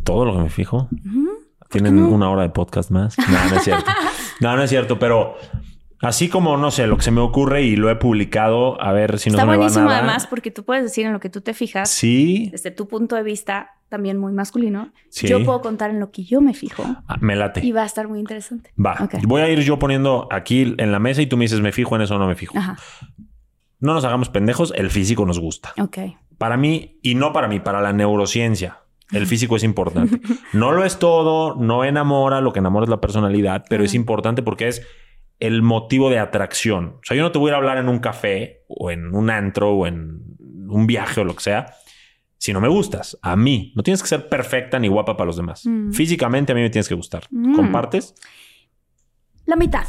Todo 0.04 0.24
lo 0.24 0.32
que 0.34 0.42
me 0.42 0.50
fijo. 0.50 0.88
Tienen 1.70 1.96
no? 1.96 2.08
una 2.08 2.30
hora 2.30 2.42
de 2.42 2.50
podcast 2.50 2.90
más. 2.90 3.16
No, 3.28 3.48
no 3.50 3.56
es 3.56 3.64
cierto. 3.64 3.90
No, 4.40 4.56
no 4.56 4.62
es 4.62 4.70
cierto, 4.70 4.98
pero 4.98 5.34
así 6.00 6.28
como, 6.28 6.56
no 6.56 6.70
sé, 6.70 6.86
lo 6.86 6.96
que 6.96 7.02
se 7.02 7.10
me 7.10 7.20
ocurre 7.20 7.62
y 7.62 7.76
lo 7.76 7.90
he 7.90 7.96
publicado, 7.96 8.80
a 8.80 8.92
ver 8.92 9.18
si 9.18 9.30
no 9.30 9.34
Está 9.36 9.42
se 9.42 9.46
me 9.46 9.52
va 9.52 9.56
buenísimo 9.56 9.84
nada. 9.86 9.98
además 9.98 10.26
porque 10.26 10.50
tú 10.50 10.64
puedes 10.64 10.84
decir 10.84 11.06
en 11.06 11.12
lo 11.12 11.20
que 11.20 11.30
tú 11.30 11.40
te 11.40 11.54
fijas, 11.54 11.88
Sí, 11.90 12.48
desde 12.52 12.70
tu 12.70 12.86
punto 12.88 13.16
de 13.16 13.22
vista 13.22 13.70
también 13.88 14.18
muy 14.18 14.32
masculino. 14.32 14.92
Sí. 15.08 15.28
Yo 15.28 15.44
puedo 15.44 15.60
contar 15.62 15.90
en 15.90 16.00
lo 16.00 16.10
que 16.10 16.24
yo 16.24 16.40
me 16.40 16.52
fijo 16.54 16.82
ah, 17.06 17.16
me 17.20 17.36
late. 17.36 17.64
y 17.64 17.70
va 17.72 17.82
a 17.82 17.86
estar 17.86 18.08
muy 18.08 18.18
interesante. 18.18 18.72
Va. 18.78 19.08
Voy 19.22 19.40
a 19.42 19.48
ir 19.48 19.60
yo 19.60 19.78
poniendo 19.78 20.26
aquí 20.30 20.74
en 20.78 20.90
la 20.92 20.98
mesa 20.98 21.22
y 21.22 21.26
tú 21.26 21.36
me 21.36 21.44
dices, 21.44 21.60
me 21.60 21.70
fijo 21.72 21.94
en 21.96 22.02
eso 22.02 22.16
o 22.16 22.18
no 22.18 22.26
me 22.26 22.34
fijo. 22.34 22.58
Ajá, 22.58 22.76
No 23.80 23.94
nos 23.94 24.04
hagamos 24.04 24.28
pendejos, 24.30 24.72
el 24.76 24.90
físico 24.90 25.24
nos 25.26 25.38
gusta. 25.40 25.72
ok. 25.80 25.98
Para 26.38 26.56
mí, 26.56 26.98
y 27.02 27.14
no 27.14 27.32
para 27.32 27.46
mí, 27.46 27.60
para 27.60 27.80
la 27.80 27.92
neurociencia. 27.92 28.78
El 29.12 29.26
físico 29.26 29.56
es 29.56 29.64
importante. 29.64 30.20
No 30.52 30.72
lo 30.72 30.84
es 30.84 30.98
todo, 30.98 31.56
no 31.56 31.84
enamora, 31.84 32.40
lo 32.40 32.52
que 32.52 32.60
enamora 32.60 32.84
es 32.84 32.90
la 32.90 33.00
personalidad, 33.00 33.64
pero 33.68 33.84
es 33.84 33.92
importante 33.94 34.42
porque 34.42 34.68
es 34.68 34.86
el 35.40 35.62
motivo 35.62 36.10
de 36.10 36.18
atracción. 36.20 36.96
O 36.96 37.00
sea, 37.02 37.16
yo 37.16 37.22
no 37.22 37.32
te 37.32 37.38
voy 37.38 37.48
a 37.48 37.50
ir 37.50 37.54
a 37.54 37.58
hablar 37.58 37.78
en 37.78 37.88
un 37.88 37.98
café 37.98 38.64
o 38.68 38.90
en 38.90 39.14
un 39.14 39.30
antro 39.30 39.72
o 39.72 39.86
en 39.86 40.22
un 40.68 40.86
viaje 40.86 41.20
o 41.20 41.24
lo 41.24 41.34
que 41.34 41.42
sea 41.42 41.74
si 42.38 42.52
no 42.52 42.60
me 42.60 42.68
gustas. 42.68 43.18
A 43.22 43.36
mí. 43.36 43.72
No 43.74 43.82
tienes 43.82 44.02
que 44.02 44.08
ser 44.08 44.28
perfecta 44.28 44.78
ni 44.78 44.86
guapa 44.88 45.16
para 45.16 45.26
los 45.26 45.36
demás. 45.36 45.62
Mm. 45.64 45.92
Físicamente 45.92 46.52
a 46.52 46.54
mí 46.54 46.60
me 46.60 46.68
tienes 46.68 46.88
que 46.88 46.94
gustar. 46.94 47.24
Mm. 47.30 47.56
¿Compartes? 47.56 48.14
La 49.46 49.56
mitad. 49.56 49.86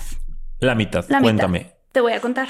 La 0.60 0.74
mitad. 0.74 1.06
La 1.10 1.20
Cuéntame. 1.22 1.60
mitad. 1.60 1.74
Te 1.92 2.00
voy 2.02 2.14
a 2.14 2.22
contar. 2.22 2.48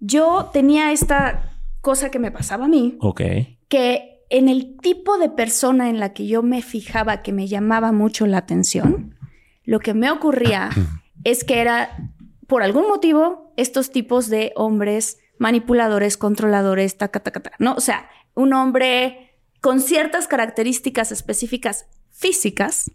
Yo 0.00 0.48
tenía 0.52 0.92
esta 0.92 1.52
cosa 1.82 2.10
que 2.10 2.18
me 2.18 2.30
pasaba 2.30 2.64
a 2.64 2.68
mí, 2.68 2.96
Ok. 3.00 3.20
que 3.68 4.17
en 4.30 4.48
el 4.48 4.76
tipo 4.76 5.18
de 5.18 5.30
persona 5.30 5.88
en 5.88 6.00
la 6.00 6.12
que 6.12 6.26
yo 6.26 6.42
me 6.42 6.62
fijaba 6.62 7.22
que 7.22 7.32
me 7.32 7.46
llamaba 7.46 7.92
mucho 7.92 8.26
la 8.26 8.38
atención, 8.38 9.16
lo 9.64 9.80
que 9.80 9.94
me 9.94 10.10
ocurría 10.10 10.70
es 11.24 11.44
que 11.44 11.60
era, 11.60 12.12
por 12.46 12.62
algún 12.62 12.88
motivo, 12.88 13.52
estos 13.56 13.90
tipos 13.90 14.28
de 14.28 14.52
hombres 14.56 15.18
manipuladores, 15.38 16.16
controladores, 16.16 16.96
taca, 16.98 17.20
taca, 17.20 17.40
taca, 17.40 17.56
¿no? 17.58 17.74
O 17.74 17.80
sea, 17.80 18.08
un 18.34 18.52
hombre 18.52 19.36
con 19.60 19.80
ciertas 19.80 20.28
características 20.28 21.12
específicas 21.12 21.86
físicas 22.10 22.90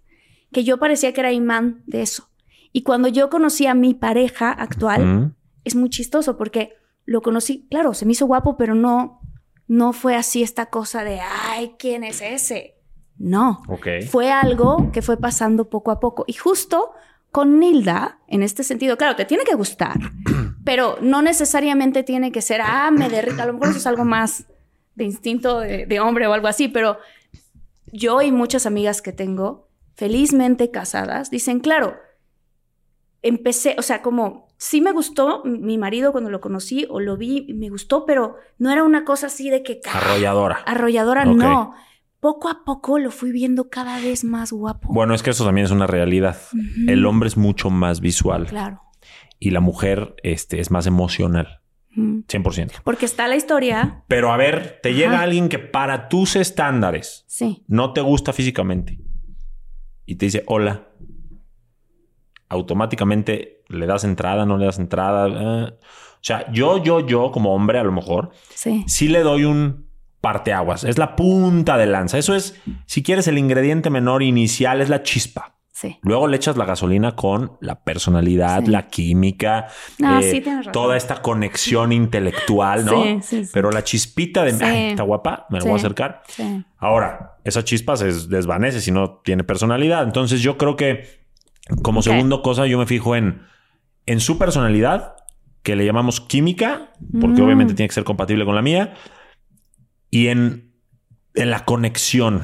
que 0.51 0.63
yo 0.63 0.77
parecía 0.77 1.13
que 1.13 1.21
era 1.21 1.31
imán 1.31 1.83
de 1.85 2.01
eso. 2.01 2.29
Y 2.71 2.83
cuando 2.83 3.07
yo 3.07 3.29
conocí 3.29 3.65
a 3.65 3.73
mi 3.73 3.93
pareja 3.93 4.51
actual, 4.51 5.35
es 5.63 5.75
muy 5.75 5.89
chistoso 5.89 6.37
porque 6.37 6.73
lo 7.05 7.21
conocí, 7.21 7.67
claro, 7.69 7.93
se 7.93 8.05
me 8.05 8.13
hizo 8.13 8.25
guapo, 8.25 8.57
pero 8.57 8.75
no, 8.75 9.21
no 9.67 9.93
fue 9.93 10.15
así 10.15 10.43
esta 10.43 10.67
cosa 10.67 11.03
de, 11.03 11.19
ay, 11.21 11.75
¿quién 11.77 12.03
es 12.03 12.21
ese? 12.21 12.75
No, 13.17 13.63
fue 14.09 14.31
algo 14.31 14.91
que 14.91 15.01
fue 15.01 15.17
pasando 15.17 15.69
poco 15.69 15.91
a 15.91 15.99
poco. 15.99 16.25
Y 16.27 16.33
justo 16.33 16.91
con 17.31 17.59
Nilda, 17.59 18.19
en 18.27 18.43
este 18.43 18.63
sentido, 18.63 18.97
claro, 18.97 19.15
te 19.15 19.25
tiene 19.25 19.43
que 19.43 19.55
gustar, 19.55 19.97
pero 20.65 20.97
no 21.01 21.21
necesariamente 21.21 22.03
tiene 22.03 22.31
que 22.31 22.41
ser, 22.41 22.61
ah, 22.61 22.91
me 22.91 23.09
derrito. 23.09 23.41
A 23.41 23.45
lo 23.45 23.53
mejor 23.53 23.69
eso 23.69 23.77
es 23.77 23.87
algo 23.87 24.05
más 24.05 24.45
de 24.95 25.05
instinto 25.05 25.59
de, 25.59 25.85
de 25.85 25.99
hombre 25.99 26.27
o 26.27 26.33
algo 26.33 26.47
así, 26.47 26.67
pero 26.67 26.97
yo 27.91 28.21
y 28.21 28.31
muchas 28.31 28.65
amigas 28.65 29.01
que 29.01 29.13
tengo, 29.13 29.69
felizmente 29.95 30.71
casadas, 30.71 31.29
dicen, 31.29 31.59
claro, 31.59 31.95
empecé, 33.23 33.75
o 33.79 33.81
sea, 33.81 34.01
como 34.01 34.47
sí 34.57 34.81
me 34.81 34.91
gustó 34.91 35.41
mi 35.45 35.77
marido 35.77 36.11
cuando 36.11 36.29
lo 36.29 36.39
conocí 36.41 36.85
o 36.89 36.99
lo 36.99 37.17
vi, 37.17 37.53
me 37.53 37.69
gustó, 37.69 38.05
pero 38.05 38.35
no 38.59 38.71
era 38.71 38.83
una 38.83 39.03
cosa 39.05 39.27
así 39.27 39.49
de 39.49 39.63
que 39.63 39.79
Arrolladora. 39.91 40.57
arrolladora, 40.65 41.23
Ok. 41.23 41.35
no. 41.37 41.73
Poco 42.19 42.47
a 42.47 42.63
poco 42.63 42.99
lo 42.99 43.11
fui 43.11 43.31
viendo 43.33 43.69
cada 43.69 43.99
vez 43.99 44.23
más 44.23 44.53
guapo. 44.53 44.87
Bueno, 44.93 45.13
es 45.13 45.21
que 45.23 45.31
eso 45.31 45.43
también 45.43 45.65
es 45.65 45.71
una 45.71 45.87
realidad. 45.87 46.37
El 46.87 47.05
hombre 47.05 47.27
es 47.27 47.35
mucho 47.35 47.69
más 47.69 47.99
visual 47.99 48.45
Claro. 48.47 48.81
y 49.39 49.49
la 49.49 49.59
mujer 49.59 50.15
este, 50.23 50.61
es 50.61 50.71
más 50.71 50.87
emocional. 50.87 51.59
Mm. 51.95 52.21
100%. 52.27 52.81
Porque 52.85 53.05
está 53.05 53.27
la 53.27 53.35
historia. 53.35 54.03
Pero 54.07 54.31
a 54.31 54.37
ver, 54.37 54.79
te 54.81 54.89
Ajá. 54.89 54.97
llega 54.97 55.21
alguien 55.21 55.49
que 55.49 55.59
para 55.59 56.07
tus 56.07 56.35
estándares 56.37 57.25
Sí. 57.27 57.65
no 57.67 57.91
te 57.93 57.99
gusta 58.01 58.31
físicamente 58.31 58.99
y 60.05 60.15
te 60.15 60.25
dice 60.27 60.43
hola. 60.47 60.87
Automáticamente 62.49 63.63
le 63.69 63.85
das 63.85 64.03
entrada, 64.03 64.45
no 64.45 64.57
le 64.57 64.65
das 64.65 64.79
entrada. 64.79 65.27
eh. 65.27 65.73
O 65.73 66.25
sea, 66.25 66.49
yo, 66.51 66.81
yo, 66.81 67.05
yo 67.05 67.31
como 67.31 67.53
hombre 67.53 67.79
a 67.79 67.83
lo 67.83 67.91
mejor 67.91 68.31
Sí. 68.55 68.83
sí 68.87 69.07
le 69.09 69.21
doy 69.21 69.43
un 69.43 69.87
parteaguas. 70.21 70.85
Es 70.85 70.97
la 70.97 71.15
punta 71.17 71.77
de 71.77 71.85
lanza. 71.85 72.17
Eso 72.17 72.33
es, 72.33 72.57
si 72.85 73.03
quieres, 73.03 73.27
el 73.27 73.37
ingrediente 73.37 73.89
menor 73.89 74.23
inicial 74.23 74.79
es 74.81 74.87
la 74.89 75.03
chispa. 75.03 75.57
Sí. 75.73 75.97
Luego 76.01 76.27
le 76.27 76.37
echas 76.37 76.55
la 76.55 76.63
gasolina 76.63 77.13
con 77.15 77.57
la 77.59 77.83
personalidad, 77.83 78.63
Sí. 78.63 78.71
la 78.71 78.87
química, 78.87 79.67
No, 79.99 80.19
eh, 80.19 80.23
sí, 80.31 80.39
razón. 80.39 80.71
toda 80.71 80.95
esta 80.95 81.21
conexión 81.21 81.91
intelectual, 81.91 82.85
¿no? 82.85 83.03
Sí, 83.03 83.17
sí, 83.21 83.45
sí. 83.45 83.51
Pero 83.53 83.69
la 83.71 83.83
chispita 83.83 84.43
de. 84.43 84.63
"Ay, 84.63 84.91
está 84.91 85.03
guapa, 85.03 85.45
me 85.49 85.57
la 85.59 85.65
voy 85.65 85.73
a 85.73 85.75
acercar. 85.77 86.21
Sí. 86.29 86.63
Ahora, 86.77 87.37
esa 87.43 87.63
chispa 87.65 87.97
se 87.97 88.05
desvanece 88.29 88.79
si 88.79 88.91
no 88.91 89.19
tiene 89.25 89.43
personalidad. 89.43 90.03
Entonces 90.03 90.41
yo 90.41 90.57
creo 90.57 90.77
que 90.77 91.22
como 91.81 91.99
Ok. 91.99 92.05
segundo 92.05 92.41
cosa 92.41 92.67
yo 92.67 92.77
me 92.77 92.85
fijo 92.85 93.15
en, 93.15 93.41
en 94.05 94.19
su 94.19 94.37
personalidad, 94.37 95.15
que 95.61 95.75
le 95.75 95.85
llamamos 95.85 96.19
química, 96.21 96.91
porque 97.21 97.41
Mm. 97.41 97.45
obviamente 97.45 97.73
tiene 97.73 97.87
que 97.87 97.93
ser 97.95 98.03
compatible 98.03 98.43
con 98.45 98.55
la 98.55 98.61
mía, 98.61 98.93
y 100.09 100.27
en, 100.27 100.73
en 101.35 101.49
la 101.49 101.65
conexión 101.65 102.41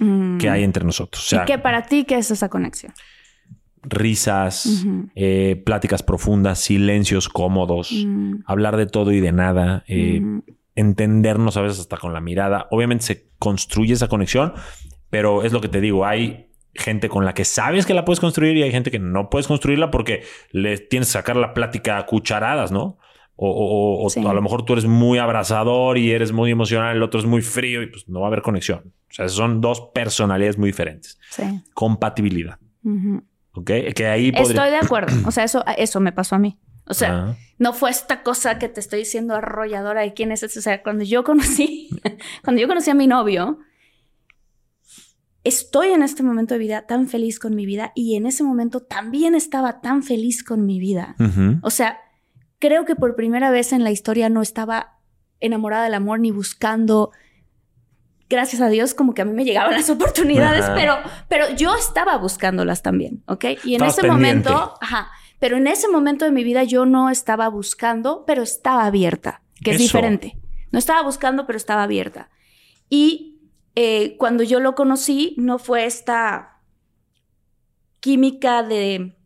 Mm. 0.00 0.38
que 0.38 0.48
hay 0.50 0.62
entre 0.64 0.84
nosotros. 0.84 1.24
O 1.24 1.28
sea, 1.28 1.42
¿Y 1.42 1.46
qué 1.46 1.58
para 1.58 1.82
ti 1.82 2.04
qué 2.04 2.16
es 2.18 2.30
esa 2.30 2.48
conexión? 2.48 2.92
risas, 3.82 4.84
eh, 5.14 5.62
pláticas 5.64 6.02
profundas, 6.02 6.58
silencios 6.58 7.28
cómodos, 7.28 7.92
Mm. 8.06 8.40
hablar 8.44 8.76
de 8.76 8.86
todo 8.86 9.12
y 9.12 9.20
de 9.20 9.32
nada, 9.32 9.84
eh, 9.86 10.20
Mm. 10.20 10.42
entendernos 10.74 11.56
a 11.56 11.62
veces 11.62 11.78
hasta 11.80 11.96
con 11.96 12.12
la 12.12 12.20
mirada. 12.20 12.66
Obviamente 12.70 13.04
se 13.04 13.28
construye 13.38 13.94
esa 13.94 14.08
conexión, 14.08 14.52
pero 15.10 15.42
es 15.44 15.52
lo 15.52 15.60
que 15.60 15.68
te 15.68 15.80
digo, 15.80 16.04
hay 16.04 16.47
gente 16.78 17.08
con 17.08 17.24
la 17.24 17.34
que 17.34 17.44
sabes 17.44 17.84
que 17.86 17.94
la 17.94 18.04
puedes 18.04 18.20
construir 18.20 18.56
y 18.56 18.62
hay 18.62 18.70
gente 18.70 18.90
que 18.90 18.98
no 18.98 19.28
puedes 19.30 19.46
construirla 19.46 19.90
porque 19.90 20.22
le 20.50 20.78
tienes 20.78 21.08
que 21.08 21.12
sacar 21.12 21.36
la 21.36 21.52
plática 21.54 21.98
a 21.98 22.06
cucharadas, 22.06 22.72
¿no? 22.72 22.98
O, 23.40 23.50
o- 23.50 24.04
o 24.04 24.10
Sí. 24.10 24.24
a 24.26 24.32
lo 24.32 24.42
mejor 24.42 24.64
tú 24.64 24.72
eres 24.72 24.86
muy 24.86 25.18
abrazador 25.18 25.96
y 25.98 26.10
eres 26.10 26.32
muy 26.32 26.50
emocional, 26.50 26.96
el 26.96 27.02
otro 27.02 27.20
es 27.20 27.26
muy 27.26 27.40
frío 27.42 27.82
y 27.82 27.86
pues 27.86 28.08
no 28.08 28.20
va 28.20 28.26
a 28.26 28.28
haber 28.28 28.42
conexión. 28.42 28.92
O 29.10 29.14
sea, 29.14 29.28
son 29.28 29.60
dos 29.60 29.80
personalidades 29.94 30.58
muy 30.58 30.70
diferentes. 30.70 31.18
Sí. 31.30 31.44
Compatibilidad. 31.74 32.58
Ujú. 32.84 33.22
¿Ok? 33.52 33.70
Que 33.94 34.06
ahí 34.06 34.32
podría... 34.32 34.50
Estoy 34.64 34.70
de 34.70 34.76
acuerdo. 34.84 35.16
O 35.26 35.30
sea, 35.30 35.44
eso, 35.44 35.64
eso 35.76 36.00
me 36.00 36.12
pasó 36.12 36.34
a 36.34 36.38
mí. 36.38 36.58
O 36.86 36.94
sea, 36.94 37.12
Ah. 37.12 37.36
no 37.58 37.72
fue 37.74 37.90
esta 37.90 38.22
cosa 38.22 38.58
que 38.58 38.68
te 38.68 38.80
estoy 38.80 39.00
diciendo 39.00 39.34
arrolladora 39.34 40.00
de 40.02 40.14
quién 40.14 40.32
es 40.32 40.42
ese. 40.42 40.58
O 40.58 40.62
sea, 40.62 40.82
cuando 40.82 41.04
yo 41.04 41.22
conocí, 41.24 41.90
cuando 42.44 42.60
yo 42.62 42.66
conocí 42.68 42.90
a 42.90 42.94
mi 42.94 43.06
novio, 43.06 43.58
estoy 45.48 45.88
en 45.88 46.02
este 46.02 46.22
momento 46.22 46.54
de 46.54 46.60
vida 46.60 46.86
tan 46.86 47.08
feliz 47.08 47.38
con 47.38 47.54
mi 47.54 47.66
vida 47.66 47.92
y 47.94 48.16
en 48.16 48.26
ese 48.26 48.44
momento 48.44 48.80
también 48.80 49.34
estaba 49.34 49.80
tan 49.80 50.02
feliz 50.02 50.44
con 50.44 50.66
mi 50.66 50.78
vida. 50.78 51.16
O 51.62 51.70
sea, 51.70 51.98
creo 52.58 52.84
que 52.84 52.94
por 52.94 53.16
primera 53.16 53.50
vez 53.50 53.72
en 53.72 53.84
la 53.84 53.90
historia 53.90 54.28
no 54.28 54.42
estaba 54.42 54.98
enamorada 55.40 55.84
del 55.84 55.94
amor 55.94 56.20
ni 56.20 56.30
buscando. 56.30 57.10
Gracias 58.28 58.60
a 58.60 58.68
Dios, 58.68 58.94
como 58.94 59.14
que 59.14 59.22
a 59.22 59.24
mí 59.24 59.32
me 59.32 59.44
llegaban 59.44 59.72
las 59.72 59.88
oportunidades, 59.90 60.64
Ajá. 60.64 60.74
pero, 60.74 60.96
pero 61.28 61.56
yo 61.56 61.74
estaba 61.74 62.18
buscándolas 62.18 62.82
también, 62.82 63.22
¿ok? 63.26 63.44
Y 63.64 63.74
en 63.74 63.84
ese 63.84 64.06
momento, 64.06 64.74
ajá, 64.80 65.08
pero 65.38 65.56
en 65.56 65.66
ese 65.66 65.88
momento 65.88 66.24
de 66.24 66.30
mi 66.30 66.44
vida 66.44 66.64
yo 66.64 66.84
no 66.84 67.10
estaba 67.10 67.48
buscando, 67.48 68.24
pero 68.26 68.42
estaba 68.42 68.84
abierta, 68.84 69.40
que 69.64 69.70
es 69.70 69.78
diferente. 69.78 70.36
No 70.72 70.78
estaba 70.78 71.02
buscando, 71.02 71.46
pero 71.46 71.56
estaba 71.56 71.84
abierta. 71.84 72.28
Y 72.90 73.37
eh, 73.80 74.16
cuando 74.18 74.42
yo 74.42 74.58
lo 74.58 74.74
conocí, 74.74 75.36
no 75.38 75.60
fue 75.60 75.86
esta 75.86 76.58
química 78.00 78.64
de 78.64 79.16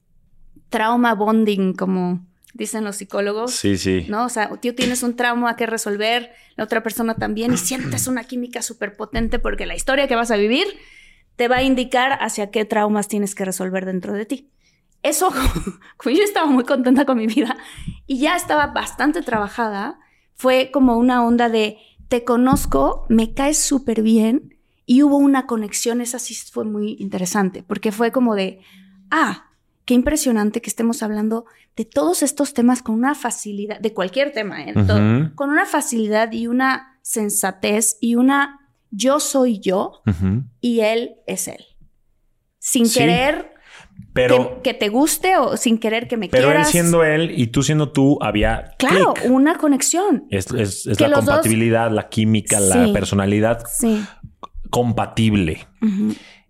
trauma 0.68 1.14
bonding, 1.14 1.72
como 1.72 2.26
dicen 2.52 2.84
los 2.84 2.96
psicólogos. 2.96 3.52
Sí, 3.52 3.78
sí. 3.78 4.04
¿no? 4.10 4.26
O 4.26 4.28
sea, 4.28 4.50
tú 4.50 4.74
tienes 4.74 5.02
un 5.02 5.16
trauma 5.16 5.56
que 5.56 5.64
resolver, 5.64 6.34
la 6.56 6.64
otra 6.64 6.82
persona 6.82 7.14
también, 7.14 7.54
y 7.54 7.56
sientes 7.56 8.06
una 8.08 8.24
química 8.24 8.60
súper 8.60 8.94
potente 8.94 9.38
porque 9.38 9.64
la 9.64 9.74
historia 9.74 10.06
que 10.06 10.16
vas 10.16 10.30
a 10.30 10.36
vivir 10.36 10.66
te 11.36 11.48
va 11.48 11.56
a 11.56 11.62
indicar 11.62 12.18
hacia 12.20 12.50
qué 12.50 12.66
traumas 12.66 13.08
tienes 13.08 13.34
que 13.34 13.46
resolver 13.46 13.86
dentro 13.86 14.12
de 14.12 14.26
ti. 14.26 14.50
Eso, 15.02 15.30
como 15.96 16.14
yo 16.14 16.22
estaba 16.22 16.46
muy 16.46 16.64
contenta 16.64 17.06
con 17.06 17.16
mi 17.16 17.26
vida 17.26 17.56
y 18.06 18.18
ya 18.18 18.36
estaba 18.36 18.66
bastante 18.66 19.22
trabajada, 19.22 19.98
fue 20.34 20.70
como 20.70 20.98
una 20.98 21.24
onda 21.24 21.48
de 21.48 21.78
te 22.12 22.24
conozco, 22.24 23.06
me 23.08 23.32
caes 23.32 23.56
súper 23.56 24.02
bien 24.02 24.58
y 24.84 25.02
hubo 25.02 25.16
una 25.16 25.46
conexión, 25.46 26.02
esa 26.02 26.18
sí 26.18 26.34
fue 26.34 26.62
muy 26.66 26.94
interesante, 26.98 27.64
porque 27.66 27.90
fue 27.90 28.12
como 28.12 28.34
de, 28.34 28.60
ah, 29.10 29.46
qué 29.86 29.94
impresionante 29.94 30.60
que 30.60 30.68
estemos 30.68 31.02
hablando 31.02 31.46
de 31.74 31.86
todos 31.86 32.22
estos 32.22 32.52
temas 32.52 32.82
con 32.82 32.96
una 32.96 33.14
facilidad, 33.14 33.80
de 33.80 33.94
cualquier 33.94 34.30
tema, 34.30 34.62
¿eh? 34.62 34.74
Con 35.34 35.48
una 35.48 35.64
facilidad 35.64 36.30
y 36.32 36.48
una 36.48 36.98
sensatez 37.00 37.96
y 37.98 38.16
una 38.16 38.60
yo 38.90 39.18
soy 39.18 39.58
yo 39.60 40.02
y 40.60 40.80
él 40.80 41.14
es 41.26 41.48
él. 41.48 41.64
Sin 42.58 42.88
Sí, 42.88 42.98
querer 42.98 43.51
Pero, 44.12 44.56
que, 44.62 44.72
que 44.72 44.74
te 44.78 44.88
guste 44.88 45.36
o 45.38 45.56
sin 45.56 45.78
querer 45.78 46.06
que 46.08 46.16
me 46.16 46.28
pero 46.28 46.48
él 46.48 46.54
quieras. 46.54 46.70
siendo 46.70 47.02
él 47.04 47.32
y 47.34 47.46
tú 47.48 47.62
siendo 47.62 47.90
tú, 47.92 48.18
había 48.20 48.74
claro, 48.78 49.14
una 49.24 49.56
conexión. 49.58 50.26
Es, 50.30 50.50
es- 50.52 50.86
es 50.86 50.98
Que 50.98 51.08
la 51.08 51.16
dos- 51.16 51.24
compatibilidad, 51.26 51.90
la 51.90 52.08
química, 52.08 52.60
la 52.60 52.92
personalidad 52.92 53.62
Sí. 53.66 54.04
compatible. 54.70 55.66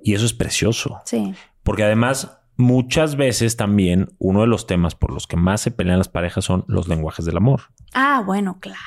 Y 0.02 0.14
eso 0.14 0.24
es 0.24 0.32
precioso. 0.32 1.00
Sí. 1.04 1.34
Porque 1.62 1.84
además, 1.84 2.38
muchas 2.56 3.16
veces 3.16 3.56
también 3.56 4.08
uno 4.18 4.40
de 4.42 4.46
los 4.46 4.66
temas 4.66 4.94
por 4.94 5.12
los 5.12 5.26
que 5.26 5.36
más 5.36 5.60
se 5.60 5.70
pelean 5.70 5.98
las 5.98 6.08
parejas 6.08 6.44
son 6.44 6.64
los 6.68 6.88
lenguajes 6.88 7.24
del 7.24 7.36
amor. 7.36 7.62
Ah, 7.94 8.22
bueno, 8.24 8.58
claro. 8.60 8.78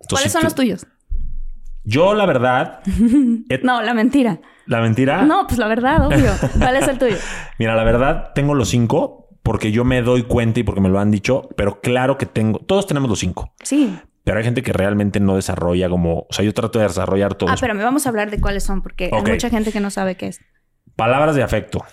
Entonces, 0.00 0.08
¿Cuáles 0.10 0.24
si 0.24 0.32
son 0.32 0.40
tú- 0.40 0.44
los 0.46 0.54
tuyos? 0.54 0.86
Yo, 1.84 2.14
la 2.14 2.26
verdad, 2.26 2.80
No, 3.62 3.82
la 3.82 3.94
mentira. 3.94 4.40
la 4.66 4.80
mentira. 4.80 5.22
No, 5.24 5.46
pues 5.46 5.58
la 5.58 5.68
verdad, 5.68 6.06
obvio. 6.06 6.30
¿Cuál 6.58 6.76
es 6.76 6.88
el 6.88 6.98
tuyo? 6.98 7.16
Mira, 7.58 7.74
la 7.76 7.84
verdad, 7.84 8.30
tengo 8.34 8.54
los 8.54 8.68
cinco 8.70 9.28
porque 9.42 9.70
yo 9.72 9.84
me 9.84 10.00
doy 10.00 10.22
cuenta 10.22 10.60
y 10.60 10.62
porque 10.62 10.80
me 10.80 10.88
lo 10.88 10.98
han 10.98 11.10
dicho, 11.10 11.48
pero 11.56 11.80
claro 11.82 12.16
que 12.16 12.24
tengo, 12.26 12.60
todos 12.60 12.86
tenemos 12.86 13.10
los 13.10 13.18
cinco, 13.18 13.52
Sí. 13.62 13.94
pero 14.24 14.38
hay 14.38 14.44
gente 14.44 14.62
que 14.62 14.72
realmente 14.72 15.20
no 15.20 15.36
desarrolla 15.36 15.90
como, 15.90 16.20
o 16.20 16.26
sea, 16.30 16.44
yo 16.46 16.54
trato 16.54 16.78
de 16.78 16.86
desarrollar 16.86 17.34
todos. 17.34 17.52
Ah, 17.52 17.56
pero 17.60 17.74
me 17.74 17.84
vamos 17.84 18.06
a 18.06 18.08
hablar 18.08 18.30
de 18.30 18.40
cuáles 18.40 18.64
son, 18.64 18.80
porque 18.80 19.10
hay 19.12 19.22
mucha 19.22 19.50
gente 19.50 19.70
que 19.70 19.80
no 19.80 19.90
sabe 19.90 20.16
qué 20.16 20.28
es. 20.28 20.40
Palabras 20.96 21.34
de 21.36 21.42
afecto. 21.42 21.84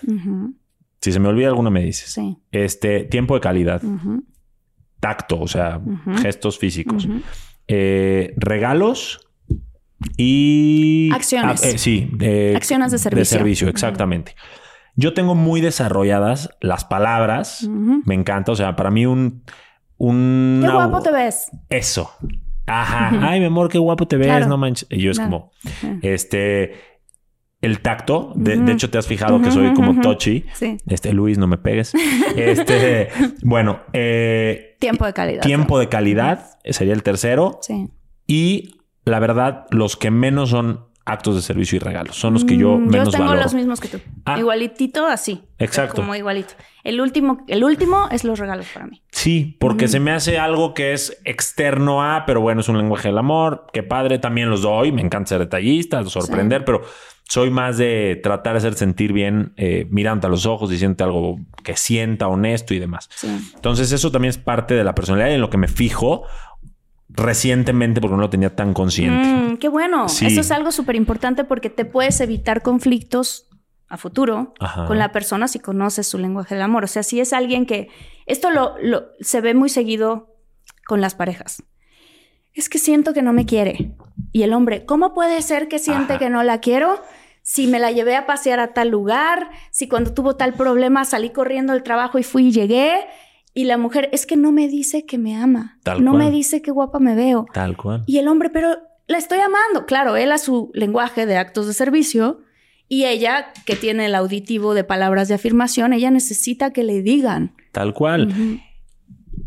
Si 1.02 1.12
se 1.12 1.20
me 1.20 1.28
olvida 1.28 1.48
alguna, 1.48 1.68
me 1.68 1.82
dices. 1.84 2.10
Sí. 2.10 2.38
Este, 2.52 3.04
tiempo 3.04 3.34
de 3.34 3.40
calidad, 3.42 3.82
tacto, 5.00 5.38
o 5.40 5.48
sea, 5.48 5.80
gestos 6.22 6.58
físicos. 6.58 7.06
Eh, 7.68 8.32
regalos 8.38 9.28
y... 10.16 11.10
Acciones. 11.12 11.62
Ah, 11.64 11.68
eh, 11.68 11.78
sí. 11.78 12.08
de- 12.12 12.54
Acciones 12.56 12.92
de 12.92 12.98
servicio. 12.98 13.18
De 13.20 13.24
servicio, 13.24 13.68
exactamente. 13.68 14.34
Yo 14.94 15.14
tengo 15.14 15.34
muy 15.34 15.60
desarrolladas 15.60 16.50
las 16.60 16.84
palabras. 16.84 17.66
Me 17.68 18.14
encanta. 18.14 18.52
O 18.52 18.56
sea, 18.56 18.76
para 18.76 18.90
mí 18.90 19.06
un... 19.06 19.42
un 19.96 20.60
Qué 20.62 20.70
guapo 20.70 21.00
te 21.00 21.10
ves. 21.10 21.50
Eso. 21.70 22.10
Ajá. 22.66 23.10
Ay, 23.28 23.40
mi 23.40 23.46
amor, 23.46 23.68
qué 23.68 23.78
guapo 23.78 24.06
te 24.06 24.16
ves. 24.16 24.26
Claro. 24.28 24.46
No 24.48 24.58
manches. 24.58 24.86
Y 24.90 25.00
yo 25.00 25.10
es 25.10 25.18
Claro. 25.18 25.50
como... 25.72 26.00
Este... 26.02 26.74
El 27.62 27.78
tacto. 27.80 28.32
De, 28.34 28.56
de 28.56 28.72
hecho, 28.72 28.90
te 28.90 28.98
has 28.98 29.06
fijado 29.06 29.40
que 29.40 29.52
soy 29.52 29.72
como 29.72 30.00
touchy. 30.00 30.44
Sí. 30.54 30.78
Este, 30.88 31.12
Luis, 31.12 31.38
no 31.38 31.46
me 31.46 31.58
pegues. 31.58 31.92
Este... 32.36 33.08
bueno, 33.44 33.80
eh, 33.92 34.76
Tiempo 34.80 35.06
de 35.06 35.12
calidad. 35.12 35.42
tiempo 35.42 35.78
de 35.78 35.88
calidad 35.88 36.58
sería 36.68 36.92
el 36.92 37.04
tercero. 37.04 37.60
Sí. 37.62 37.88
Y 38.26 38.74
la 39.04 39.18
verdad, 39.18 39.66
los 39.70 39.96
que 39.96 40.10
menos 40.10 40.50
son 40.50 40.86
actos 41.04 41.34
de 41.34 41.42
servicio 41.42 41.76
y 41.76 41.78
regalos. 41.80 42.14
Son 42.16 42.32
los 42.32 42.44
que 42.44 42.56
yo 42.56 42.76
Mm, 42.78 42.86
menos 42.88 43.06
Yo 43.08 43.12
tengo 43.12 43.24
valoro. 43.24 43.42
los 43.42 43.54
mismos 43.54 43.80
que 43.80 43.88
tú. 43.88 43.98
Ah. 44.24 44.38
Igualitito 44.38 45.04
así. 45.06 45.42
Exacto. 45.58 45.96
Como 45.96 46.14
igualito. 46.14 46.54
El 46.84 47.00
último, 47.00 47.44
el 47.48 47.64
último 47.64 48.06
es 48.12 48.22
los 48.22 48.38
regalos 48.38 48.66
para 48.72 48.86
mí. 48.86 49.02
Sí, 49.10 49.56
porque 49.58 49.88
se 49.88 49.98
me 49.98 50.12
hace 50.12 50.38
algo 50.38 50.74
que 50.74 50.92
es 50.92 51.20
externo 51.24 52.04
a, 52.04 52.24
pero 52.24 52.40
bueno, 52.40 52.60
es 52.60 52.68
un 52.68 52.78
lenguaje 52.78 53.08
del 53.08 53.18
amor. 53.18 53.66
Qué 53.72 53.82
padre, 53.82 54.20
también 54.20 54.48
los 54.48 54.62
doy. 54.62 54.92
Me 54.92 55.02
encanta 55.02 55.30
ser 55.30 55.40
detallista, 55.40 56.04
sorprender, 56.04 56.64
pero 56.64 56.82
soy 57.28 57.50
más 57.50 57.78
de 57.78 58.20
tratar 58.22 58.52
de 58.54 58.58
hacer 58.58 58.74
sentir 58.74 59.12
bien, 59.12 59.54
eh, 59.56 59.86
mirando 59.90 60.28
a 60.28 60.30
los 60.30 60.46
ojos, 60.46 60.70
diciendo 60.70 61.04
algo 61.04 61.40
que 61.64 61.76
sienta 61.76 62.28
honesto 62.28 62.74
y 62.74 62.78
demás. 62.78 63.08
Sí. 63.14 63.26
Entonces, 63.56 63.90
eso 63.90 64.12
también 64.12 64.30
es 64.30 64.38
parte 64.38 64.74
de 64.74 64.84
la 64.84 64.94
personalidad 64.94 65.30
y 65.30 65.34
en 65.34 65.40
lo 65.40 65.50
que 65.50 65.58
me 65.58 65.66
fijo 65.68 66.24
recientemente 67.14 68.00
porque 68.00 68.14
no 68.16 68.22
lo 68.22 68.30
tenía 68.30 68.54
tan 68.54 68.72
consciente. 68.74 69.28
Mm, 69.28 69.56
qué 69.58 69.68
bueno. 69.68 70.08
Sí. 70.08 70.26
Eso 70.26 70.40
es 70.40 70.50
algo 70.50 70.72
súper 70.72 70.96
importante 70.96 71.44
porque 71.44 71.70
te 71.70 71.84
puedes 71.84 72.20
evitar 72.20 72.62
conflictos 72.62 73.48
a 73.88 73.96
futuro 73.98 74.54
Ajá. 74.58 74.86
con 74.86 74.98
la 74.98 75.12
persona 75.12 75.48
si 75.48 75.58
conoces 75.58 76.06
su 76.06 76.18
lenguaje 76.18 76.54
del 76.54 76.62
amor. 76.62 76.84
O 76.84 76.86
sea, 76.88 77.02
si 77.02 77.20
es 77.20 77.32
alguien 77.32 77.66
que... 77.66 77.88
Esto 78.26 78.50
lo, 78.50 78.76
lo- 78.82 79.04
se 79.20 79.40
ve 79.40 79.52
muy 79.54 79.68
seguido 79.68 80.34
con 80.86 81.00
las 81.00 81.14
parejas. 81.14 81.62
Es 82.54 82.68
que 82.68 82.78
siento 82.78 83.12
que 83.12 83.22
no 83.22 83.32
me 83.32 83.44
quiere. 83.46 83.94
Y 84.32 84.42
el 84.44 84.52
hombre, 84.54 84.84
¿cómo 84.86 85.12
puede 85.14 85.40
ser 85.42 85.68
que 85.68 85.78
siente 85.78 86.14
Ajá. 86.14 86.18
que 86.18 86.30
no 86.30 86.42
la 86.42 86.60
quiero? 86.60 87.00
Si 87.42 87.66
me 87.66 87.78
la 87.80 87.90
llevé 87.90 88.14
a 88.16 88.24
pasear 88.26 88.60
a 88.60 88.72
tal 88.72 88.88
lugar, 88.88 89.50
si 89.70 89.88
cuando 89.88 90.14
tuvo 90.14 90.36
tal 90.36 90.54
problema 90.54 91.04
salí 91.04 91.30
corriendo 91.30 91.72
del 91.72 91.82
trabajo 91.82 92.18
y 92.18 92.22
fui 92.22 92.48
y 92.48 92.52
llegué. 92.52 92.94
Y 93.54 93.64
la 93.64 93.76
mujer, 93.76 94.08
es 94.12 94.26
que 94.26 94.36
no 94.36 94.50
me 94.52 94.68
dice 94.68 95.04
que 95.04 95.18
me 95.18 95.36
ama. 95.36 95.78
Tal 95.82 96.02
no 96.02 96.12
cual. 96.12 96.24
me 96.24 96.30
dice 96.30 96.62
qué 96.62 96.70
guapa 96.70 96.98
me 96.98 97.14
veo. 97.14 97.46
Tal 97.52 97.76
cual. 97.76 98.02
Y 98.06 98.18
el 98.18 98.28
hombre, 98.28 98.50
pero 98.50 98.76
la 99.08 99.18
estoy 99.18 99.38
amando. 99.40 99.86
Claro, 99.86 100.16
él 100.16 100.32
a 100.32 100.38
su 100.38 100.70
lenguaje 100.74 101.26
de 101.26 101.36
actos 101.36 101.66
de 101.66 101.74
servicio 101.74 102.40
y 102.88 103.04
ella, 103.04 103.52
que 103.66 103.76
tiene 103.76 104.06
el 104.06 104.14
auditivo 104.14 104.74
de 104.74 104.84
palabras 104.84 105.28
de 105.28 105.34
afirmación, 105.34 105.92
ella 105.92 106.10
necesita 106.10 106.72
que 106.72 106.82
le 106.82 107.02
digan. 107.02 107.54
Tal 107.72 107.94
cual. 107.94 108.60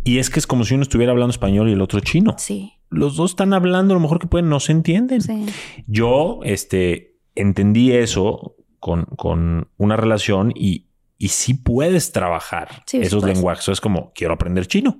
Y 0.03 0.19
es 0.19 0.29
que 0.29 0.39
es 0.39 0.47
como 0.47 0.65
si 0.65 0.75
uno 0.75 0.83
estuviera 0.83 1.11
hablando 1.11 1.31
español 1.31 1.69
y 1.69 1.73
el 1.73 1.81
otro 1.81 1.99
chino. 1.99 2.35
Sí, 2.37 2.73
Los 2.89 3.15
dos 3.15 3.31
están 3.31 3.53
hablando 3.53 3.93
lo 3.93 3.99
mejor 3.99 4.19
que 4.19 4.27
pueden, 4.27 4.49
no 4.49 4.59
se 4.59 4.71
entienden. 4.71 5.21
sí. 5.21 5.45
Yo, 5.87 6.39
este, 6.43 7.17
entendí 7.35 7.91
eso 7.91 8.55
con, 8.79 9.05
con 9.15 9.67
una 9.77 9.97
relación 9.97 10.51
y, 10.55 10.84
y 11.17 11.29
sí 11.29 11.53
puedes 11.53 12.11
trabajar 12.11 12.83
Sí, 12.85 12.97
esos 13.01 13.23
lenguajes. 13.23 13.67
Es 13.69 13.81
como, 13.81 14.11
quiero 14.13 14.33
aprender 14.33 14.67
chino 14.67 14.99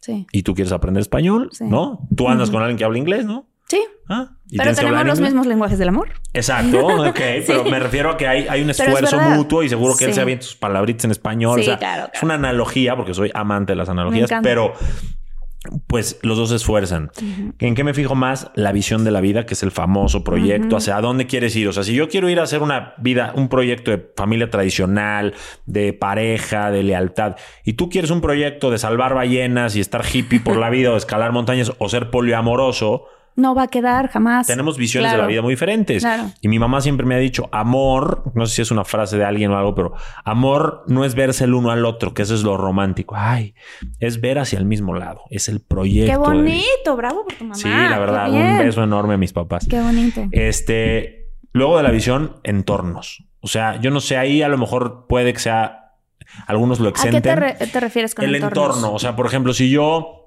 Sí. 0.00 0.26
y 0.32 0.42
tú 0.42 0.54
quieres 0.54 0.72
aprender 0.72 1.00
español, 1.00 1.48
Sí. 1.52 1.64
¿no? 1.64 2.06
Tú 2.16 2.28
andas 2.28 2.50
con 2.50 2.60
alguien 2.62 2.76
que 2.76 2.84
habla 2.84 2.98
inglés, 2.98 3.24
¿no? 3.24 3.46
Sí, 3.68 3.80
Ah, 4.08 4.32
pero 4.54 4.74
tenemos 4.74 5.06
los 5.06 5.20
mismos 5.20 5.46
lenguajes 5.46 5.78
del 5.78 5.88
amor. 5.88 6.10
Exacto, 6.34 6.86
ok, 7.08 7.20
pero 7.46 7.64
me 7.64 7.78
refiero 7.78 8.10
a 8.10 8.16
que 8.18 8.26
hay, 8.26 8.46
hay 8.48 8.60
un 8.62 8.68
es 8.68 8.80
esfuerzo 8.80 9.18
mutuo 9.20 9.62
y 9.62 9.68
seguro 9.70 9.96
que 9.96 10.04
él 10.06 10.12
se 10.12 10.20
avienta 10.20 10.44
sus 10.44 10.56
palabritas 10.56 11.04
en 11.06 11.12
español. 11.12 11.54
Sí, 11.60 11.62
o 11.62 11.64
sea, 11.64 11.78
claro, 11.78 12.10
es 12.12 12.22
una 12.22 12.34
analogía 12.34 12.96
porque 12.96 13.14
soy 13.14 13.30
amante 13.32 13.72
de 13.72 13.76
las 13.76 13.88
analogías, 13.88 14.30
pero 14.42 14.74
pues 15.86 16.18
los 16.22 16.36
dos 16.36 16.48
se 16.48 16.56
esfuerzan. 16.56 17.10
¿En 17.58 17.74
qué 17.74 17.84
me 17.84 17.94
fijo 17.94 18.14
más? 18.14 18.50
La 18.54 18.72
visión 18.72 19.04
de 19.04 19.10
la 19.10 19.20
vida, 19.20 19.46
que 19.46 19.54
es 19.54 19.62
el 19.62 19.70
famoso 19.70 20.24
proyecto, 20.24 20.76
hacia 20.76 21.00
dónde 21.00 21.26
quieres 21.26 21.54
ir. 21.54 21.68
O 21.68 21.72
sea, 21.72 21.84
si 21.84 21.94
yo 21.94 22.08
quiero 22.08 22.28
ir 22.28 22.40
a 22.40 22.42
hacer 22.42 22.62
una 22.62 22.94
vida, 22.98 23.32
un 23.36 23.48
proyecto 23.48 23.90
de 23.90 24.12
familia 24.16 24.50
tradicional, 24.50 25.34
de 25.66 25.92
pareja, 25.92 26.70
de 26.70 26.82
lealtad, 26.82 27.36
y 27.64 27.74
tú 27.74 27.88
quieres 27.88 28.10
un 28.10 28.20
proyecto 28.20 28.70
de 28.70 28.78
salvar 28.78 29.14
ballenas 29.14 29.76
y 29.76 29.80
estar 29.80 30.04
hippie 30.04 30.40
por 30.40 30.56
la 30.56 30.70
vida 30.70 30.92
o 30.92 30.96
escalar 30.96 31.32
montañas 31.32 31.72
o 31.78 31.88
ser 31.88 32.10
poliamoroso, 32.10 33.06
no 33.36 33.54
va 33.54 33.64
a 33.64 33.68
quedar 33.68 34.08
jamás. 34.08 34.46
Tenemos 34.46 34.76
visiones 34.76 35.12
de 35.12 35.18
la 35.18 35.26
vida 35.26 35.42
muy 35.42 35.52
diferentes. 35.52 36.04
Y 36.40 36.48
mi 36.48 36.58
mamá 36.58 36.80
siempre 36.80 37.06
me 37.06 37.14
ha 37.14 37.18
dicho, 37.18 37.48
amor, 37.52 38.32
no 38.34 38.46
sé 38.46 38.56
si 38.56 38.62
es 38.62 38.70
una 38.70 38.84
frase 38.84 39.16
de 39.16 39.24
alguien 39.24 39.50
o 39.50 39.58
algo, 39.58 39.74
pero 39.74 39.94
amor 40.24 40.84
no 40.86 41.04
es 41.04 41.14
verse 41.14 41.44
el 41.44 41.54
uno 41.54 41.70
al 41.70 41.84
otro, 41.84 42.14
que 42.14 42.22
eso 42.22 42.34
es 42.34 42.42
lo 42.42 42.56
romántico. 42.56 43.14
Ay, 43.16 43.54
es 44.00 44.20
ver 44.20 44.38
hacia 44.38 44.58
el 44.58 44.64
mismo 44.64 44.94
lado. 44.94 45.22
Es 45.30 45.48
el 45.48 45.60
proyecto. 45.60 46.10
Qué 46.10 46.16
bonito, 46.18 46.96
bravo 46.96 47.24
por 47.24 47.34
tu 47.34 47.44
mamá. 47.44 47.54
Sí, 47.54 47.68
la 47.68 47.98
verdad, 47.98 48.30
un 48.30 48.58
beso 48.58 48.82
enorme 48.82 49.14
a 49.14 49.18
mis 49.18 49.32
papás. 49.32 49.66
Qué 49.68 49.80
bonito. 49.80 50.22
Este, 50.30 51.30
luego 51.52 51.76
de 51.76 51.82
la 51.82 51.90
visión, 51.90 52.40
entornos. 52.42 53.24
O 53.40 53.48
sea, 53.48 53.80
yo 53.80 53.90
no 53.90 54.00
sé, 54.00 54.16
ahí 54.16 54.42
a 54.42 54.48
lo 54.48 54.58
mejor 54.58 55.06
puede 55.08 55.32
que 55.32 55.40
sea 55.40 55.78
algunos 56.46 56.80
lo 56.80 56.88
exenten. 56.88 57.38
¿A 57.38 57.56
qué 57.56 57.66
te, 57.66 57.80
refieres 57.80 58.14
con 58.14 58.24
el 58.24 58.36
entorno? 58.36 58.92
O 58.92 58.98
sea, 58.98 59.16
por 59.16 59.26
ejemplo, 59.26 59.52
si 59.52 59.70
yo 59.70 60.21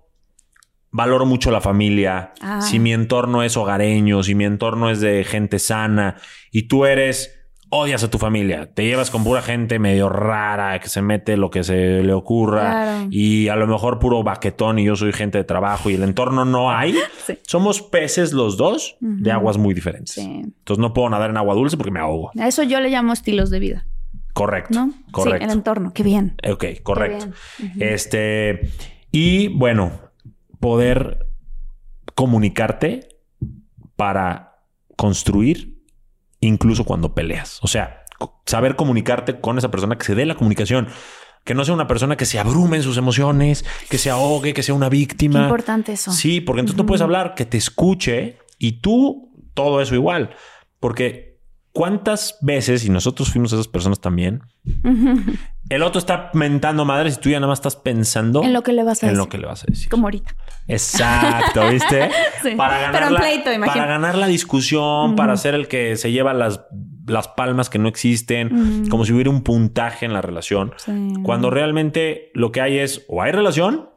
valoro 0.96 1.26
mucho 1.26 1.52
la 1.52 1.60
familia, 1.60 2.32
ah. 2.40 2.62
si 2.62 2.80
mi 2.80 2.94
entorno 2.94 3.44
es 3.44 3.58
hogareño, 3.58 4.24
si 4.24 4.34
mi 4.34 4.46
entorno 4.46 4.90
es 4.90 5.02
de 5.02 5.26
gente 5.26 5.60
sana 5.60 6.16
y 6.54 6.70
tú 6.70 6.86
eres 6.86 7.38
odias 7.70 8.02
a 8.06 8.10
tu 8.10 8.18
familia, 8.18 8.72
te 8.74 8.86
llevas 8.86 9.12
con 9.12 9.26
pura 9.26 9.42
gente 9.42 9.78
medio 9.78 10.08
rara 10.08 10.80
que 10.80 10.88
se 10.88 11.02
mete 11.02 11.36
lo 11.36 11.50
que 11.50 11.66
se 11.66 12.02
le 12.02 12.14
ocurra 12.14 13.08
y 13.10 13.50
a 13.50 13.58
lo 13.58 13.68
mejor 13.68 14.00
puro 14.00 14.24
baquetón 14.24 14.80
y 14.80 14.86
yo 14.86 14.96
soy 14.96 15.12
gente 15.12 15.38
de 15.38 15.44
trabajo 15.44 15.90
y 15.90 15.96
el 15.96 16.04
entorno 16.04 16.46
no 16.46 16.72
hay. 16.72 16.96
Somos 17.46 17.82
peces 17.82 18.32
los 18.32 18.56
dos 18.56 18.96
de 19.02 19.32
aguas 19.34 19.58
muy 19.58 19.74
diferentes. 19.74 20.18
Entonces 20.18 20.80
no 20.80 20.94
puedo 20.94 21.10
nadar 21.10 21.30
en 21.30 21.36
agua 21.36 21.56
dulce 21.56 21.76
porque 21.76 21.92
me 21.92 22.00
ahogo. 22.00 22.32
A 22.40 22.48
eso 22.48 22.64
yo 22.64 22.80
le 22.80 22.90
llamo 22.90 23.12
estilos 23.12 23.50
de 23.50 23.60
vida. 23.60 23.86
Correcto. 24.32 24.74
¿No? 24.74 24.94
Correcto. 25.12 25.40
Sí, 25.40 25.52
el 25.52 25.58
entorno. 25.58 25.92
Qué 25.94 26.04
bien. 26.04 26.38
Ok, 26.50 26.66
correcto. 26.84 27.28
Este, 27.80 28.70
y 29.12 29.50
bueno, 29.50 30.05
poder 30.66 31.28
comunicarte 32.16 33.08
para 33.96 34.64
construir 34.96 35.84
incluso 36.40 36.86
cuando 36.86 37.14
peleas. 37.14 37.60
O 37.62 37.68
sea, 37.68 38.04
saber 38.48 38.76
comunicarte 38.76 39.40
con 39.40 39.60
esa 39.60 39.70
persona 39.70 39.96
que 39.96 40.06
se 40.06 40.16
dé 40.16 40.26
la 40.26 40.34
comunicación. 40.34 40.88
Que 41.44 41.54
no 41.54 41.64
sea 41.66 41.76
una 41.76 41.86
persona 41.86 42.18
que 42.18 42.26
se 42.26 42.40
abrume 42.40 42.78
en 42.78 42.82
sus 42.82 42.98
emociones, 42.98 43.64
que 43.92 44.00
se 44.00 44.10
ahogue, 44.10 44.56
que 44.56 44.64
sea 44.64 44.74
una 44.74 44.90
víctima. 44.90 45.42
Qué 45.42 45.46
importante 45.46 45.94
eso. 45.94 46.12
Sí, 46.12 46.42
porque 46.42 46.62
entonces 46.62 46.80
no 46.80 46.88
puedes 46.88 47.04
hablar, 47.04 47.36
que 47.36 47.46
te 47.46 47.58
escuche 47.58 48.40
y 48.58 48.82
tú 48.82 49.30
todo 49.54 49.82
eso 49.82 49.94
igual. 49.94 50.32
Porque 50.80 51.35
cuántas 51.76 52.38
veces, 52.40 52.86
y 52.86 52.90
nosotros 52.90 53.30
fuimos 53.30 53.52
esas 53.52 53.68
personas 53.68 54.00
también, 54.00 54.42
el 55.70 55.84
otro 55.84 56.00
está 56.00 56.32
mentando 56.34 56.86
madres 56.86 57.18
y 57.18 57.20
tú 57.20 57.30
ya 57.30 57.42
nada 57.42 57.50
más 57.50 57.60
estás 57.60 57.76
pensando 57.76 58.44
en 58.44 58.54
lo 58.54 58.64
que 58.64 58.72
le 58.72 58.86
vas 58.86 59.04
a 59.04 59.08
decir. 59.08 59.10
En 59.10 59.18
lo 59.18 59.28
que 59.28 59.38
le 59.38 59.46
vas 59.46 59.64
a 59.64 59.68
decir. 59.68 59.90
Como 59.90 60.08
ahorita. 60.08 60.34
Exacto, 60.70 61.70
¿viste? 61.70 62.10
Para 62.58 62.80
ganar 62.80 62.94
Pero 62.94 63.08
en 63.08 63.14
la, 63.14 63.20
pleito. 63.20 63.50
Para 63.66 63.88
ganar 63.88 64.16
la 64.16 64.28
discusión, 64.28 65.18
para 65.18 65.36
ser 65.36 65.54
el 65.54 65.68
que 65.68 65.98
se 65.98 66.14
lleva 66.14 66.34
las, 66.34 66.62
las 67.08 67.28
palmas 67.28 67.70
que 67.70 67.78
no 67.78 67.90
existen, 67.90 68.88
como 68.90 69.04
si 69.04 69.12
hubiera 69.12 69.30
un 69.30 69.42
puntaje 69.42 70.06
en 70.06 70.14
la 70.14 70.22
relación. 70.22 70.74
Cuando 71.24 71.50
realmente 71.50 72.32
lo 72.34 72.54
que 72.54 72.62
hay 72.62 72.80
es 72.80 73.06
o 73.10 73.22
hay 73.22 73.34
relación, 73.34 73.90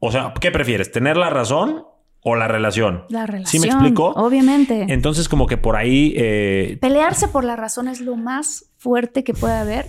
o 0.00 0.12
sea, 0.12 0.34
¿qué 0.38 0.50
prefieres? 0.50 0.92
¿Tener 0.92 1.16
la 1.16 1.30
razón 1.30 1.86
o 2.28 2.34
la 2.34 2.48
relación. 2.48 3.04
La 3.08 3.24
relación. 3.24 3.46
¿Sí 3.46 3.60
me 3.60 3.68
explico? 3.68 4.08
Obviamente. 4.16 4.86
Entonces, 4.88 5.28
como 5.28 5.46
que 5.46 5.58
por 5.58 5.76
ahí. 5.76 6.12
Eh, 6.16 6.76
Pelearse 6.80 7.28
por 7.28 7.44
la 7.44 7.54
razón 7.54 7.86
es 7.86 8.00
lo 8.00 8.16
más 8.16 8.72
fuerte 8.78 9.22
que 9.22 9.32
puede 9.32 9.54
haber. 9.54 9.86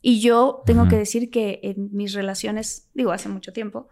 Y 0.00 0.20
yo 0.20 0.62
tengo 0.66 0.86
que 0.86 0.94
decir 0.96 1.30
que 1.30 1.58
en 1.64 1.88
mis 1.90 2.14
relaciones, 2.14 2.88
digo, 2.94 3.10
hace 3.10 3.28
mucho 3.28 3.52
tiempo, 3.52 3.88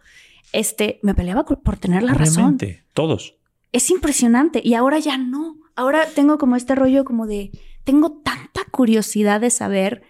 este, 0.53 1.01
me 1.03 1.13
peleaba 1.13 1.43
por 1.43 1.77
tener 1.77 2.03
la 2.03 2.13
razón. 2.13 2.57
Todos. 2.93 3.35
Es 3.73 3.89
impresionante. 3.89 4.61
Y 4.63 4.75
ahora 4.75 4.99
ya 4.99 5.17
no. 5.17 5.57
Ahora 5.75 6.05
tengo 6.15 6.37
como 6.37 6.55
este 6.55 6.75
rollo 6.75 7.03
como 7.03 7.27
de. 7.27 7.51
Tengo 7.83 8.21
tanta 8.23 8.61
curiosidad 8.71 9.41
de 9.41 9.49
saber 9.49 10.03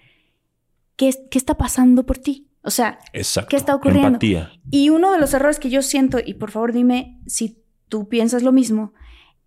qué, 0.96 1.12
qué 1.32 1.40
está 1.40 1.58
pasando 1.58 2.06
por 2.06 2.20
ti. 2.20 2.50
O 2.62 2.70
sea, 2.70 3.00
¿qué 3.12 3.56
está 3.56 3.74
ocurriendo? 3.74 4.20
Y 4.70 4.90
uno 4.90 5.12
de 5.12 5.18
los 5.18 5.34
errores 5.34 5.58
que 5.58 5.72
yo 5.72 5.82
siento, 5.82 6.20
y 6.24 6.36
por 6.36 6.52
favor 6.52 6.72
dime 6.72 7.20
si 7.26 7.58
tú 7.90 8.08
piensas 8.08 8.44
lo 8.44 8.52
mismo, 8.52 8.94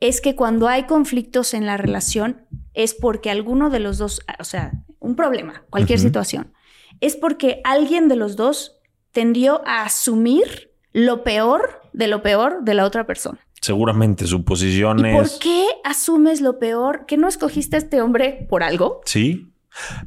es 0.01 0.21
que 0.21 0.35
cuando 0.35 0.69
hay 0.69 0.85
conflictos 0.85 1.55
en 1.55 1.65
la 1.65 1.77
relación 1.77 2.47
es 2.75 2.95
porque 2.95 3.31
alguno 3.31 3.71
de 3.71 3.81
los 3.81 3.99
dos, 3.99 4.21
o 4.39 4.45
sea, 4.45 4.73
un 4.99 5.17
problema, 5.17 5.65
cualquier 5.71 5.99
situación, 5.99 6.53
es 7.01 7.17
porque 7.17 7.61
alguien 7.65 8.09
de 8.09 8.17
los 8.17 8.37
dos 8.37 8.79
tendió 9.13 9.63
a 9.67 9.85
asumir 9.85 10.73
lo 10.93 11.23
peor 11.23 11.83
de 11.93 12.09
lo 12.09 12.23
peor 12.23 12.63
de 12.63 12.75
la 12.75 12.85
otra 12.85 13.07
persona. 13.07 13.39
Seguramente 13.61 14.27
su 14.27 14.45
posición 14.45 15.07
es... 15.07 15.17
¿Por 15.17 15.39
qué 15.39 15.67
asumes 15.85 16.41
lo 16.41 16.59
peor? 16.59 17.07
¿Que 17.07 17.17
no 17.17 17.29
escogiste 17.29 17.77
a 17.77 17.79
este 17.79 18.03
hombre 18.03 18.47
por 18.51 18.65
algo? 18.65 19.01
Sí, 19.05 19.53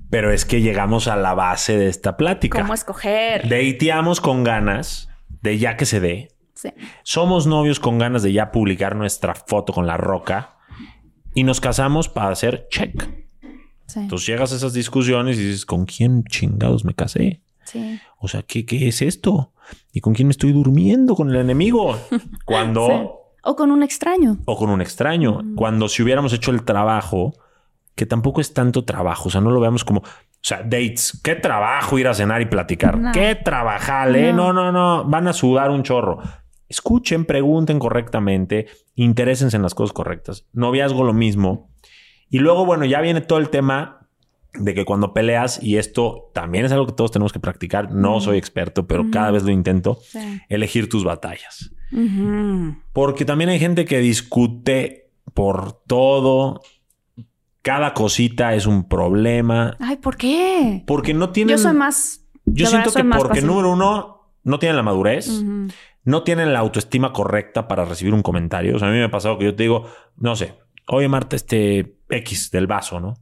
pero 0.09 0.31
es 0.33 0.43
que 0.43 0.61
llegamos 0.61 1.07
a 1.07 1.15
la 1.15 1.33
base 1.33 1.77
de 1.77 1.88
esta 1.88 2.17
plática. 2.17 2.59
¿Cómo 2.59 2.73
escoger? 2.73 3.47
Deiteamos 3.47 4.19
con 4.19 4.43
ganas 4.43 5.09
de 5.41 5.57
ya 5.57 5.77
que 5.77 5.86
se 5.86 5.99
dé. 5.99 6.34
Sí. 6.55 6.69
Somos 7.03 7.47
novios 7.47 7.79
con 7.79 7.99
ganas 7.99 8.23
de 8.23 8.33
ya 8.33 8.51
publicar 8.51 8.95
nuestra 8.95 9.35
foto 9.35 9.73
con 9.73 9.85
la 9.85 9.97
roca 9.97 10.57
y 11.33 11.43
nos 11.43 11.61
casamos 11.61 12.09
para 12.09 12.29
hacer 12.29 12.67
check. 12.69 13.07
Entonces 13.95 14.27
llegas 14.27 14.51
a 14.51 14.55
esas 14.55 14.73
discusiones 14.73 15.37
y 15.37 15.43
dices, 15.43 15.65
¿con 15.65 15.85
quién 15.85 16.23
chingados 16.23 16.85
me 16.85 16.93
casé? 16.93 17.41
Sí. 17.65 17.99
O 18.19 18.27
sea, 18.27 18.41
¿qué, 18.41 18.65
¿qué 18.65 18.87
es 18.87 19.01
esto? 19.01 19.53
¿Y 19.91 20.01
con 20.01 20.13
quién 20.13 20.27
me 20.27 20.31
estoy 20.31 20.51
durmiendo? 20.51 21.15
¿Con 21.15 21.29
el 21.29 21.37
enemigo? 21.37 21.97
Cuando... 22.45 23.21
O 23.43 23.55
con 23.55 23.71
un 23.71 23.83
extraño. 23.83 24.37
O 24.45 24.57
con 24.57 24.69
un 24.69 24.81
extraño. 24.81 25.41
Cuando 25.55 25.87
si 25.87 26.01
hubiéramos 26.01 26.33
hecho 26.33 26.51
el 26.51 26.63
trabajo, 26.63 27.33
que 27.93 28.05
tampoco 28.05 28.41
es 28.41 28.53
tanto 28.53 28.85
trabajo, 28.85 29.29
o 29.29 29.31
sea, 29.31 29.41
no 29.41 29.51
lo 29.51 29.59
veamos 29.59 29.83
como... 29.83 29.99
O 29.99 30.47
sea, 30.47 30.61
dates, 30.61 31.19
qué 31.23 31.35
trabajo 31.35 31.97
ir 31.97 32.07
a 32.07 32.13
cenar 32.13 32.41
y 32.41 32.45
platicar. 32.45 33.11
Qué 33.13 33.35
trabajale. 33.35 34.31
No. 34.31 34.53
no, 34.53 34.71
no, 34.71 34.71
no. 34.71 35.09
Van 35.09 35.27
a 35.27 35.33
sudar 35.33 35.71
un 35.71 35.81
chorro. 35.81 36.19
Escuchen, 36.68 37.26
pregunten 37.26 37.80
correctamente, 37.80 38.68
interésense 38.95 39.55
en 39.55 39.63
las 39.63 39.76
cosas 39.76 39.93
correctas. 39.93 40.47
Noviazgo 40.53 41.03
lo 41.03 41.13
mismo. 41.13 41.70
Y 42.30 42.39
luego, 42.39 42.66
bueno, 42.66 42.86
ya 42.86 43.01
viene 43.01 43.22
todo 43.22 43.39
el 43.39 43.49
tema 43.49 44.07
de 44.53 44.74
que 44.74 44.86
cuando 44.86 45.13
peleas, 45.13 45.61
y 45.61 45.78
esto 45.78 46.32
también 46.34 46.66
es 46.66 46.72
algo 46.72 46.88
que 46.88 46.93
todos 46.93 47.11
tenemos 47.11 47.34
que 47.34 47.39
practicar, 47.39 47.91
no 47.91 48.20
soy 48.22 48.38
experto, 48.38 48.88
pero 48.88 49.05
cada 49.11 49.32
vez 49.32 49.43
lo 49.43 49.51
intento, 49.51 49.99
elegir 50.49 50.89
tus 50.89 51.03
batallas. 51.03 51.72
Porque 52.93 53.26
también 53.26 53.49
hay 53.49 53.59
gente 53.59 53.86
que 53.86 53.99
discute 53.99 55.11
por 55.34 55.84
todo. 55.86 56.61
Cada 57.61 57.93
cosita 57.93 58.53
es 58.53 58.66
un 58.66 58.88
problema. 58.88 59.76
Ay, 59.80 59.97
¿por 59.97 60.18
qué? 60.18 60.84
Porque 60.86 61.13
no 61.13 61.30
tienen... 61.32 61.57
Yo 61.57 61.61
soy 61.61 61.74
más... 61.74 62.26
Yo 62.45 62.68
siento 62.68 62.91
que 62.91 63.03
porque, 63.03 63.41
número 63.41 63.72
uno, 63.72 64.32
no 64.43 64.59
tienen 64.59 64.76
la 64.76 64.84
madurez. 64.84 65.43
No 66.05 66.23
tienen 66.23 66.53
la 66.53 66.59
autoestima 66.59 67.11
correcta 67.11 67.67
para 67.67 67.83
recibir 67.83 68.13
un 68.13 68.21
comentario. 68.21 68.75
O 68.75 68.79
sea, 68.79 68.87
a 68.87 68.91
mí 68.91 68.97
me 68.97 69.03
ha 69.03 69.11
pasado 69.11 69.37
que 69.37 69.45
yo 69.45 69.55
te 69.55 69.63
digo, 69.63 69.87
no 70.17 70.35
sé, 70.35 70.53
oye 70.87 71.07
Marta, 71.07 71.35
este 71.35 71.97
X 72.09 72.51
del 72.51 72.67
vaso, 72.67 72.99
¿no? 72.99 73.15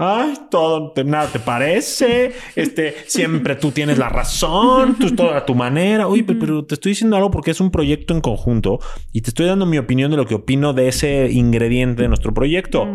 Ay, 0.00 0.34
todo, 0.48 0.94
nada 1.04 1.26
te 1.26 1.40
parece. 1.40 2.32
Este, 2.54 2.94
siempre 3.08 3.56
tú 3.56 3.72
tienes 3.72 3.98
la 3.98 4.08
razón, 4.08 4.94
tú 4.96 5.12
todo 5.16 5.34
a 5.34 5.44
tu 5.44 5.56
manera. 5.56 6.06
Oye, 6.06 6.22
pero, 6.22 6.64
te 6.64 6.74
estoy 6.74 6.92
diciendo 6.92 7.16
algo 7.16 7.32
porque 7.32 7.50
es 7.50 7.60
un 7.60 7.72
proyecto 7.72 8.14
en 8.14 8.20
conjunto 8.20 8.78
y 9.12 9.22
te 9.22 9.30
estoy 9.30 9.46
dando 9.46 9.66
mi 9.66 9.76
opinión 9.76 10.12
de 10.12 10.16
lo 10.16 10.24
que 10.24 10.36
opino 10.36 10.72
de 10.72 10.86
ese 10.86 11.28
ingrediente 11.32 12.02
de 12.02 12.08
nuestro 12.08 12.32
proyecto. 12.32 12.86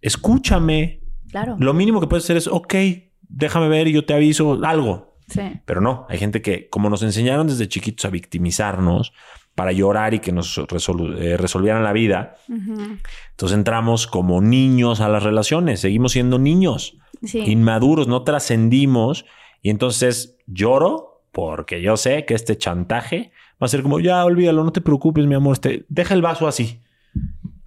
Escúchame. 0.00 1.00
Claro. 1.28 1.56
Lo 1.58 1.74
mínimo 1.74 2.00
que 2.00 2.06
puedes 2.06 2.22
hacer 2.24 2.36
es, 2.36 2.46
ok, 2.46 2.74
déjame 3.22 3.66
ver 3.66 3.88
y 3.88 3.92
yo 3.92 4.04
te 4.04 4.14
aviso 4.14 4.64
algo. 4.64 5.05
Sí. 5.28 5.60
Pero 5.64 5.80
no, 5.80 6.06
hay 6.08 6.18
gente 6.18 6.42
que, 6.42 6.68
como 6.68 6.88
nos 6.88 7.02
enseñaron 7.02 7.46
desde 7.46 7.68
chiquitos 7.68 8.04
a 8.04 8.10
victimizarnos, 8.10 9.12
para 9.56 9.72
llorar 9.72 10.12
y 10.14 10.20
que 10.20 10.32
nos 10.32 10.58
eh, 10.58 11.36
resolvieran 11.38 11.82
la 11.82 11.92
vida. 11.92 12.36
Entonces 12.46 13.56
entramos 13.56 14.06
como 14.06 14.40
niños 14.42 15.00
a 15.00 15.08
las 15.08 15.22
relaciones, 15.22 15.80
seguimos 15.80 16.12
siendo 16.12 16.38
niños, 16.38 16.98
inmaduros, 17.32 18.06
no 18.06 18.22
trascendimos 18.22 19.24
y 19.62 19.70
entonces 19.70 20.36
lloro 20.46 21.22
porque 21.32 21.80
yo 21.80 21.96
sé 21.96 22.26
que 22.26 22.34
este 22.34 22.58
chantaje 22.58 23.32
va 23.60 23.64
a 23.64 23.68
ser 23.68 23.82
como, 23.82 23.98
ya 23.98 24.24
olvídalo, 24.26 24.62
no 24.62 24.72
te 24.72 24.82
preocupes, 24.82 25.24
mi 25.26 25.34
amor, 25.34 25.54
este, 25.54 25.86
deja 25.88 26.12
el 26.12 26.22
vaso 26.22 26.46
así. 26.46 26.80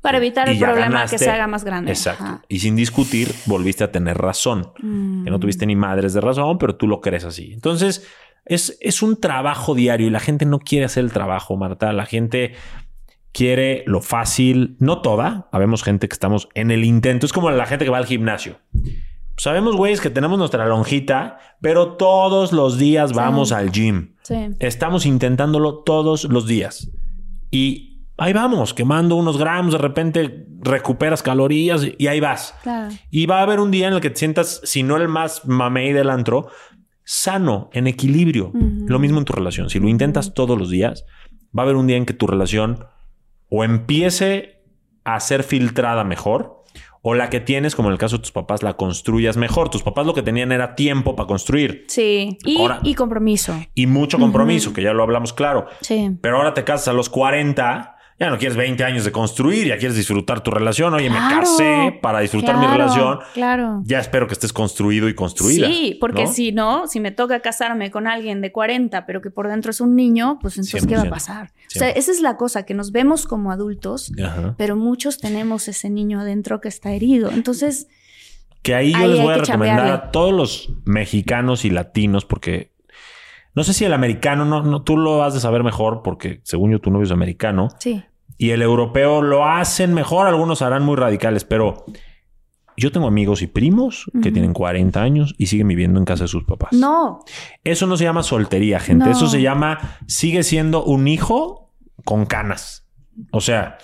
Para 0.02 0.18
evitar 0.18 0.47
el 0.47 0.58
problema 0.58 1.06
que 1.08 1.18
se 1.18 1.30
haga 1.30 1.47
más 1.47 1.64
grande. 1.64 1.91
Exacto. 1.91 2.41
Y 2.47 2.60
sin 2.60 2.76
discutir, 2.76 3.34
volviste 3.45 3.84
a 3.84 3.91
tener 3.91 4.18
razón. 4.18 4.72
Que 4.76 4.84
no 5.30 5.38
Mm. 5.38 5.39
tuviste 5.39 5.66
ni 5.66 5.76
madres 5.76 6.14
de 6.14 6.22
razón, 6.22 6.58
pero 6.58 6.76
tú 6.76 6.88
lo 6.88 7.02
crees 7.02 7.26
así. 7.26 7.52
Entonces, 7.54 8.08
es, 8.45 8.78
es 8.82 9.02
un 9.02 9.20
trabajo 9.20 9.76
diario 9.76 10.08
y 10.08 10.10
la 10.10 10.20
gente 10.22 10.45
no 10.45 10.60
quiere 10.60 10.86
hacer 10.86 11.04
el 11.04 11.12
trabajo, 11.12 11.58
Marta. 11.58 11.91
La 11.93 12.06
gente 12.06 12.54
quiere 13.32 13.84
lo 13.88 14.02
fácil, 14.02 14.76
no 14.80 15.02
toda. 15.02 15.47
Habemos 15.52 15.84
gente 15.84 16.08
que 16.08 16.14
estamos 16.14 16.50
en 16.56 16.72
el 16.72 16.84
intento. 16.86 17.26
Es 17.26 17.34
como 17.34 17.52
la 17.52 17.66
gente 17.66 17.86
que 17.86 17.91
va 17.91 17.97
al 17.97 18.06
gimnasio. 18.06 18.58
Sabemos, 19.38 19.76
güeyes, 19.76 20.02
que 20.02 20.10
tenemos 20.10 20.38
nuestra 20.38 20.66
lonjita, 20.68 21.38
pero 21.62 21.93
todos 21.95 22.52
los 22.52 22.78
días 22.78 23.14
vamos 23.14 23.52
al 23.54 23.72
gym. 23.72 24.16
Sí. 24.24 24.36
Estamos 24.60 25.06
intentándolo 25.06 25.76
todos 25.84 26.26
los 26.26 26.45
días. 26.45 26.89
Y 27.52 27.89
ahí 28.20 28.34
vamos, 28.34 28.74
quemando 28.74 29.15
unos 29.15 29.38
gramos, 29.38 29.74
de 29.74 29.78
repente 29.80 30.45
recuperas 30.61 31.22
calorías 31.24 31.86
y 31.97 32.07
ahí 32.07 32.20
vas. 32.20 32.53
Claro. 32.63 32.93
Y 33.09 33.26
va 33.26 33.39
a 33.39 33.43
haber 33.43 33.59
un 33.59 33.72
día 33.72 33.88
en 33.88 33.93
el 33.93 34.01
que 34.01 34.09
te 34.09 34.17
sientas, 34.17 34.61
si 34.63 34.84
no 34.84 34.97
el 34.97 35.07
más 35.07 35.45
mamey 35.45 35.93
del 35.93 36.09
antro, 36.09 36.47
sano, 37.03 37.70
en 37.74 37.88
equilibrio. 37.88 38.51
Lo 38.53 38.99
mismo 38.99 39.20
en 39.20 39.26
tu 39.26 39.34
relación. 39.34 39.70
Si 39.70 39.80
lo 39.80 39.88
intentas 39.88 40.34
todos 40.34 40.57
los 40.57 40.70
días, 40.70 41.05
va 41.57 41.63
a 41.63 41.65
haber 41.65 41.76
un 41.76 41.88
día 41.88 41.97
en 41.97 42.05
que 42.05 42.13
tu 42.13 42.28
relación 42.28 42.86
o 43.49 43.63
empiece 43.63 44.61
a 45.03 45.20
ser 45.20 45.43
filtrada 45.43 46.03
mejor, 46.03 46.57
o 47.01 47.15
la 47.15 47.30
que 47.30 47.39
tienes, 47.39 47.76
como 47.76 47.88
en 47.88 47.93
el 47.93 47.97
caso 47.97 48.17
de 48.17 48.24
tus 48.24 48.34
papás, 48.34 48.61
la 48.61 48.74
construyas 48.76 49.38
mejor. 49.38 49.70
Tus 49.70 49.82
papás 49.82 50.05
lo 50.05 50.13
que 50.13 50.22
tenían 50.22 50.51
era 50.51 50.76
tiempo 50.76 51.15
para 51.15 51.28
construir 51.28 51.86
Sí. 51.88 52.38
Y, 52.43 52.59
Ahora- 52.59 52.82
y 52.84 52.93
compromiso. 52.93 53.55
y 53.74 53.88
mucho 53.88 54.20
compromiso, 54.20 54.74
que 54.74 54.84
ya 54.84 54.91
lo 54.93 55.01
hablamos 55.01 55.32
claro. 55.32 55.67
Sí. 55.82 56.11
Pero 56.22 56.38
ahora 56.38 56.53
te 56.53 56.65
casas 56.65 56.89
a 56.89 56.93
los 56.93 57.09
40, 57.09 57.95
ya 58.20 58.30
no 58.30 58.38
quieres 58.38 58.57
20 58.57 58.84
años 58.84 59.05
de 59.05 59.11
construir, 59.11 59.67
ya 59.67 59.78
quieres 59.78 59.95
disfrutar 59.95 60.41
tu 60.41 60.51
relación. 60.51 60.93
Oye, 60.93 61.09
me 61.09 61.17
casé 61.17 61.97
para 62.01 62.20
disfrutar 62.20 62.57
mi 62.57 62.67
relación. 62.67 63.20
Claro. 63.34 63.82
Ya 63.86 63.99
espero 63.99 64.28
que 64.28 64.34
estés 64.34 64.51
construido 64.51 65.07
y 65.07 65.15
construida. 65.15 65.67
Sí, 65.67 65.97
porque 66.01 66.26
¿no? 66.26 66.32
si 66.32 66.51
no, 66.51 66.88
si 66.88 66.99
me 66.99 67.11
toca 67.11 67.39
casarme 67.41 67.91
con 67.91 68.07
alguien 68.07 68.41
de 68.41 68.51
40, 68.51 69.05
pero 69.05 69.22
que 69.22 69.30
por 69.32 69.47
dentro 69.47 69.72
es 69.72 69.80
un 69.80 69.95
niño, 69.95 70.38
pues 70.41 70.57
entonces, 70.57 70.86
¿qué 70.86 70.95
va 70.95 71.03
a 71.03 71.05
100%. 71.05 71.09
pasar? 71.09 71.51
O 71.76 71.80
sea, 71.80 71.89
esa 71.91 72.11
es 72.11 72.20
la 72.22 72.36
cosa, 72.36 72.63
que 72.63 72.74
nos 72.74 72.91
vemos 72.91 73.26
como 73.26 73.51
adultos, 73.51 74.11
Ajá. 74.22 74.55
pero 74.57 74.76
muchos 74.76 75.17
tenemos 75.20 75.67
ese 75.70 75.89
niño 75.89 76.20
adentro 76.20 76.59
que 76.59 76.67
está 76.67 76.91
herido. 76.91 77.30
Entonces, 77.32 77.88
Que 78.61 78.76
ahí 78.76 78.91
yo 78.91 78.97
Ahí 78.97 79.07
les 79.07 79.22
voy 79.22 79.34
a 79.34 79.38
recomendar 79.38 79.78
chambearle. 79.78 79.91
a 79.91 80.11
todos 80.11 80.34
los 80.34 80.74
mexicanos 80.84 81.63
y 81.63 81.70
latinos, 81.70 82.26
porque 82.26 82.74
no 83.55 83.63
sé 83.63 83.74
si 83.74 83.86
el 83.86 83.93
americano, 83.93 84.43
no, 84.43 84.61
no, 84.63 84.82
tú 84.84 84.97
lo 84.97 85.24
has 85.24 85.34
de 85.34 85.39
saber 85.39 85.63
mejor, 85.63 86.01
porque 86.03 86.41
según 86.43 86.72
yo 86.72 86.80
tu 86.80 86.91
novio 86.91 87.05
es 87.05 87.11
americano, 87.11 87.70
sí. 87.80 88.03
Y 88.40 88.52
el 88.52 88.62
europeo 88.62 89.22
lo 89.22 89.46
hacen 89.46 89.94
mejor, 89.94 90.26
algunos 90.26 90.62
harán 90.62 90.84
muy 90.84 90.96
radicales, 90.96 91.44
pero 91.44 91.86
yo 92.78 92.90
tengo 92.90 93.06
amigos 93.06 93.42
y 93.42 93.48
primos 93.48 94.10
que 94.24 94.32
tienen 94.32 94.54
40 94.54 95.02
años 95.02 95.36
y 95.38 95.48
siguen 95.48 95.68
viviendo 95.68 96.00
en 96.00 96.06
casa 96.06 96.24
de 96.24 96.30
sus 96.30 96.46
papás. 96.46 96.72
No, 96.72 97.20
Eso 97.66 97.86
no 97.86 97.98
se 97.98 98.06
llama 98.06 98.24
soltería, 98.24 98.80
gente. 98.80 99.06
No. 99.06 99.12
Eso 99.12 99.28
se 99.28 99.42
llama, 99.42 99.98
sigue 100.08 100.44
siendo 100.44 100.86
un 100.86 101.10
hijo 101.10 101.74
con 102.06 102.26
canas. 102.26 102.88
O 103.34 103.42
sea, 103.42 103.78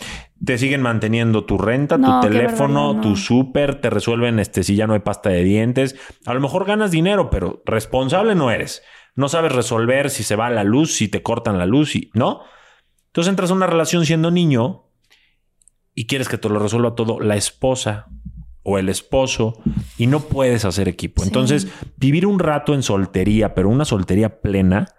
te 0.44 0.58
siguen 0.58 0.82
manteniendo 0.82 1.44
tu 1.44 1.58
renta, 1.58 1.98
No, 1.98 2.22
tu 2.22 2.28
teléfono, 2.30 3.02
tu 3.02 3.18
súper, 3.18 3.82
te 3.82 3.90
resuelven 3.90 4.40
este 4.40 4.64
si 4.64 4.78
ya 4.78 4.88
no 4.88 4.94
hay 4.94 5.02
pasta 5.02 5.32
de 5.32 5.44
dientes. 5.44 5.98
A 6.26 6.34
lo 6.34 6.40
mejor 6.40 6.64
ganas 6.64 6.92
dinero, 6.92 7.30
pero 7.30 7.62
responsable 7.66 8.36
no 8.36 8.52
eres. 8.52 8.84
No 9.16 9.28
sabes 9.28 9.52
resolver 9.52 10.10
si 10.10 10.24
se 10.24 10.38
va 10.38 10.50
la 10.50 10.64
luz, 10.64 10.96
si 10.96 11.10
te 11.10 11.22
cortan 11.22 11.58
la 11.58 11.66
luz, 11.66 11.98
y 11.98 12.10
¿no? 12.14 12.44
Entonces 13.16 13.30
entras 13.30 13.52
a 13.52 13.54
una 13.54 13.66
relación 13.66 14.06
siendo 14.06 14.30
niño 14.30 14.90
y 15.94 16.06
quieres 16.06 16.28
que 16.28 16.38
te 16.38 16.50
lo 16.50 16.60
resuelva 16.60 16.96
todo 16.96 17.22
la 17.22 17.38
esposa 17.38 18.08
o 18.62 18.78
el 18.78 18.90
esposo 18.90 19.54
y 19.98 20.08
no 20.08 20.20
puedes 20.20 20.66
hacer 20.66 20.90
equipo. 20.90 21.22
Sí. 21.22 21.30
Entonces, 21.30 21.70
vivir 21.96 22.28
un 22.28 22.40
rato 22.40 22.74
en 22.74 22.84
soltería, 22.84 23.56
pero 23.56 23.70
una 23.70 23.86
soltería 23.86 24.42
plena, 24.42 24.90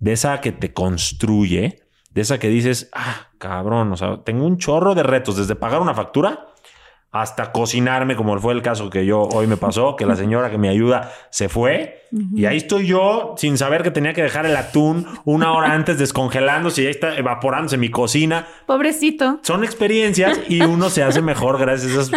de 0.00 0.14
esa 0.14 0.40
que 0.40 0.50
te 0.50 0.72
construye, 0.72 1.84
de 2.10 2.20
esa 2.20 2.40
que 2.40 2.48
dices, 2.48 2.90
ah, 2.92 3.28
cabrón, 3.38 3.92
o 3.92 3.96
sea, 3.96 4.24
tengo 4.24 4.44
un 4.46 4.58
chorro 4.58 4.96
de 4.96 5.04
retos, 5.04 5.36
desde 5.36 5.54
pagar 5.54 5.80
una 5.80 5.94
factura 5.94 6.48
hasta 7.14 7.52
cocinarme, 7.52 8.16
como 8.16 8.36
fue 8.40 8.52
el 8.54 8.60
caso 8.60 8.90
que 8.90 9.06
yo 9.06 9.22
hoy 9.22 9.46
me 9.46 9.56
pasó, 9.56 9.94
que 9.94 10.04
la 10.04 10.16
señora 10.16 10.50
que 10.50 10.58
me 10.58 10.68
ayuda 10.68 11.12
se 11.30 11.48
fue 11.48 12.02
y 12.34 12.46
ahí 12.46 12.56
estoy 12.56 12.88
yo 12.88 13.34
sin 13.36 13.56
saber 13.56 13.84
que 13.84 13.92
tenía 13.92 14.12
que 14.14 14.22
dejar 14.22 14.46
el 14.46 14.56
atún 14.56 15.06
una 15.24 15.52
hora 15.52 15.72
antes 15.72 15.96
descongelándose 15.96 16.82
y 16.82 16.86
ahí 16.86 16.90
está 16.90 17.16
evaporándose 17.16 17.76
mi 17.76 17.88
cocina. 17.88 18.48
pobrecito. 18.66 19.38
Son 19.42 19.62
experiencias 19.62 20.40
y 20.48 20.62
uno 20.62 20.90
se 20.90 21.04
hace 21.04 21.22
mejor 21.22 21.60
gracias 21.60 21.92
a 21.92 21.94
esos 21.94 22.10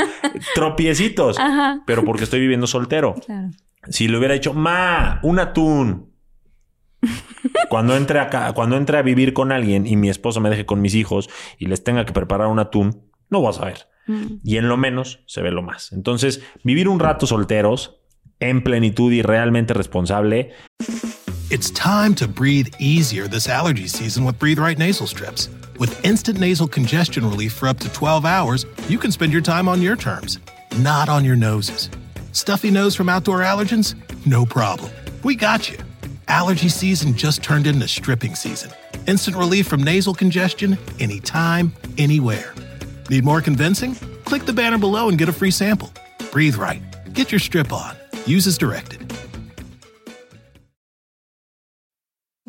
tropiecitos. 0.55 1.37
Ajá. 1.37 1.83
Pero 1.85 2.03
porque 2.03 2.23
estoy 2.23 2.39
viviendo 2.39 2.65
soltero. 2.65 3.13
Claro. 3.23 3.49
Si 3.89 4.07
le 4.07 4.17
hubiera 4.17 4.33
dicho, 4.33 4.55
ma, 4.55 5.19
un 5.21 5.37
atún. 5.37 6.11
Cuando 7.69 7.95
entre 7.95 8.19
acá, 8.19 8.51
cuando 8.53 8.77
entre 8.77 8.97
a 8.97 9.03
vivir 9.03 9.33
con 9.33 9.51
alguien 9.51 9.85
y 9.85 9.95
mi 9.95 10.09
esposa 10.09 10.39
me 10.39 10.49
deje 10.49 10.65
con 10.65 10.81
mis 10.81 10.95
hijos 10.95 11.29
y 11.59 11.67
les 11.67 11.83
tenga 11.83 12.03
que 12.03 12.13
preparar 12.13 12.47
un 12.47 12.57
atún, 12.57 13.03
no 13.29 13.43
vas 13.43 13.59
a 13.59 13.65
ver. 13.65 13.87
Y 14.43 14.57
en 14.57 14.69
lo 14.69 14.77
menos 14.77 15.19
se 15.25 15.41
ve 15.41 15.51
lo 15.51 15.61
más. 15.61 15.91
Entonces, 15.91 16.41
vivir 16.63 16.87
un 16.87 16.99
rato 16.99 17.27
solteros, 17.27 17.97
en 18.39 18.63
plenitud 18.63 19.11
y 19.11 19.21
realmente 19.21 19.73
responsable, 19.73 20.51
It's 21.49 21.71
time 21.71 22.13
to 22.15 22.27
breathe 22.27 22.75
easier 22.77 23.27
this 23.29 23.47
allergy 23.47 23.87
season 23.87 24.25
with 24.25 24.37
Breathe 24.37 24.59
Right 24.59 24.77
Nasal 24.77 25.07
Strips. 25.07 25.47
With 25.79 26.03
instant 26.03 26.39
nasal 26.39 26.67
congestion 26.67 27.23
relief 27.23 27.53
for 27.53 27.69
up 27.69 27.79
to 27.79 27.93
12 27.93 28.25
hours, 28.25 28.65
you 28.89 28.97
can 28.97 29.13
spend 29.13 29.31
your 29.31 29.41
time 29.41 29.69
on 29.69 29.81
your 29.81 29.95
terms, 29.95 30.39
not 30.79 31.07
on 31.07 31.23
your 31.23 31.37
noses. 31.37 31.89
Stuffy 32.33 32.69
nose 32.69 32.95
from 32.95 33.07
outdoor 33.07 33.39
allergens? 33.39 33.95
No 34.25 34.45
problem. 34.45 34.91
We 35.23 35.35
got 35.35 35.69
you. 35.71 35.77
Allergy 36.27 36.67
season 36.67 37.15
just 37.15 37.41
turned 37.43 37.65
into 37.65 37.87
stripping 37.87 38.35
season. 38.35 38.71
Instant 39.07 39.37
relief 39.37 39.67
from 39.67 39.81
nasal 39.81 40.13
congestion 40.13 40.77
anytime, 40.99 41.73
anywhere. 41.97 42.53
Need 43.09 43.23
more 43.23 43.41
convincing? 43.41 43.95
Click 44.25 44.45
the 44.45 44.53
banner 44.53 44.77
below 44.77 45.09
and 45.09 45.17
get 45.17 45.29
a 45.29 45.33
free 45.33 45.51
sample. 45.51 45.91
Breathe 46.31 46.55
Right. 46.55 46.81
Get 47.13 47.31
your 47.31 47.39
strip 47.39 47.71
on. 47.73 47.95
Use 48.25 48.47
as 48.47 48.57
directed. 48.57 49.06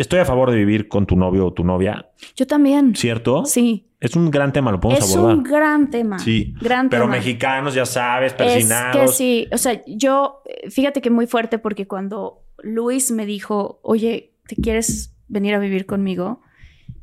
Estoy 0.00 0.18
a 0.20 0.24
favor 0.24 0.50
de 0.50 0.56
vivir 0.56 0.88
con 0.88 1.06
tu 1.06 1.16
novio 1.16 1.46
o 1.46 1.52
tu 1.52 1.64
novia, 1.64 2.10
Yo 2.36 2.46
también. 2.46 2.94
¿cierto? 2.96 3.44
Sí. 3.44 3.86
Es 4.00 4.16
un 4.16 4.30
gran 4.30 4.52
tema, 4.52 4.72
lo 4.72 4.80
podemos 4.80 5.04
Es 5.08 5.14
abordar. 5.16 5.36
un 5.36 5.42
gran 5.42 5.90
tema. 5.90 6.18
Sí, 6.18 6.54
Gran 6.60 6.88
pero 6.88 7.02
tema. 7.04 7.16
mexicanos, 7.16 7.74
ya 7.74 7.84
sabes, 7.84 8.32
Es 8.32 8.38
persinados. 8.38 8.96
que 8.96 9.08
sí, 9.16 9.46
o 9.52 9.58
sea, 9.58 9.82
yo, 9.86 10.42
eh, 10.46 10.70
fíjate 10.70 11.02
que 11.02 11.10
muy 11.10 11.26
fuerte 11.26 11.58
porque 11.58 11.86
cuando 11.86 12.42
Luis 12.62 13.10
me 13.10 13.26
dijo, 13.26 13.78
oye, 13.82 14.32
¿te 14.48 14.56
quieres 14.56 15.14
venir 15.28 15.54
a 15.54 15.58
vivir 15.58 15.84
conmigo? 15.84 16.40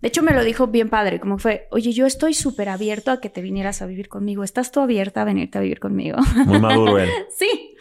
De 0.01 0.07
hecho, 0.09 0.21
me 0.23 0.31
lo 0.34 0.43
dijo 0.43 0.67
bien 0.67 0.89
padre, 0.89 1.19
como 1.19 1.38
fue, 1.39 1.67
oye, 1.71 1.91
yo 1.91 2.05
estoy 2.05 2.34
súper 2.34 2.69
abierto 2.69 3.11
a 3.11 3.19
que 3.21 3.30
te 3.30 3.41
vinieras 3.41 3.81
a 3.81 3.85
vivir 3.88 4.09
conmigo. 4.09 4.43
¿Estás 4.43 4.71
tú 4.71 4.80
abierta 4.80 5.21
a 5.21 5.26
venirte 5.26 5.57
a 5.57 5.61
vivir 5.61 5.80
conmigo? 5.80 6.17
Muy 6.45 6.59
maduro 6.59 6.97
él. 6.99 7.09
sí. 7.35 7.76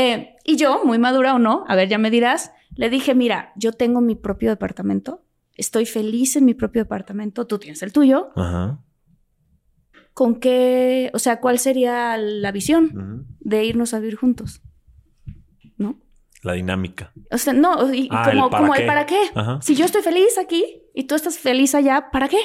Eh, 0.00 0.36
y 0.44 0.56
yo, 0.56 0.84
muy 0.84 0.98
madura 0.98 1.34
o 1.34 1.38
no, 1.40 1.64
a 1.66 1.74
ver, 1.74 1.88
ya 1.88 1.98
me 1.98 2.10
dirás, 2.10 2.52
le 2.76 2.88
dije, 2.88 3.14
mira, 3.16 3.52
yo 3.56 3.72
tengo 3.72 4.00
mi 4.00 4.14
propio 4.14 4.48
departamento, 4.50 5.24
estoy 5.56 5.86
feliz 5.86 6.36
en 6.36 6.44
mi 6.44 6.54
propio 6.54 6.82
departamento, 6.84 7.46
tú 7.48 7.58
tienes 7.58 7.82
el 7.82 7.92
tuyo. 7.92 8.28
Ajá. 8.36 8.78
¿Con 10.14 10.38
qué, 10.40 11.10
o 11.14 11.18
sea, 11.18 11.40
cuál 11.40 11.58
sería 11.58 12.16
la 12.16 12.52
visión 12.52 13.26
de 13.40 13.64
irnos 13.64 13.92
a 13.94 13.98
vivir 13.98 14.16
juntos? 14.16 14.62
¿No? 15.76 16.00
La 16.42 16.52
dinámica. 16.52 17.12
O 17.32 17.38
sea, 17.38 17.52
no, 17.52 17.92
y, 17.92 18.08
Ah, 18.12 18.30
como, 18.30 18.44
el 18.44 18.50
para 18.50 18.62
como 18.62 18.74
el 18.74 18.80
qué. 18.82 18.86
para 18.86 19.06
qué. 19.06 19.20
Ajá. 19.34 19.58
Si 19.62 19.74
yo 19.74 19.84
estoy 19.84 20.02
feliz 20.02 20.38
aquí 20.38 20.82
y 20.94 21.04
tú 21.04 21.14
estás 21.16 21.38
feliz 21.38 21.74
allá, 21.74 22.10
¿para 22.12 22.28
qué? 22.28 22.38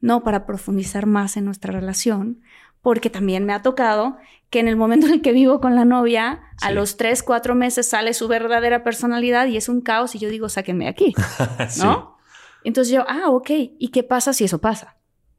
No, 0.00 0.22
para 0.22 0.44
profundizar 0.44 1.06
más 1.06 1.36
en 1.38 1.44
nuestra 1.46 1.72
relación, 1.72 2.40
porque 2.82 3.10
también 3.10 3.44
me 3.44 3.52
ha 3.54 3.62
tocado 3.62 4.16
que 4.50 4.60
en 4.60 4.68
el 4.68 4.76
momento 4.76 5.06
en 5.06 5.14
el 5.14 5.22
que 5.22 5.32
vivo 5.32 5.60
con 5.60 5.74
la 5.74 5.84
novia, 5.84 6.40
a 6.62 6.72
los 6.72 6.96
tres, 6.96 7.22
cuatro 7.22 7.54
meses 7.54 7.88
sale 7.88 8.14
su 8.14 8.28
verdadera 8.28 8.82
personalidad 8.82 9.46
y 9.46 9.56
es 9.56 9.68
un 9.68 9.80
caos 9.80 10.14
y 10.14 10.18
yo 10.18 10.28
digo, 10.28 10.48
sáquenme 10.48 10.84
de 10.84 10.90
aquí, 10.90 11.14
Sí. 11.68 11.82
¿no? 11.82 12.16
Entonces 12.64 12.92
yo, 12.92 13.04
ah, 13.08 13.28
ok, 13.28 13.50
¿y 13.78 13.88
qué 13.88 14.02
pasa 14.02 14.32
si 14.32 14.44
eso 14.44 14.58
pasa? 14.60 14.96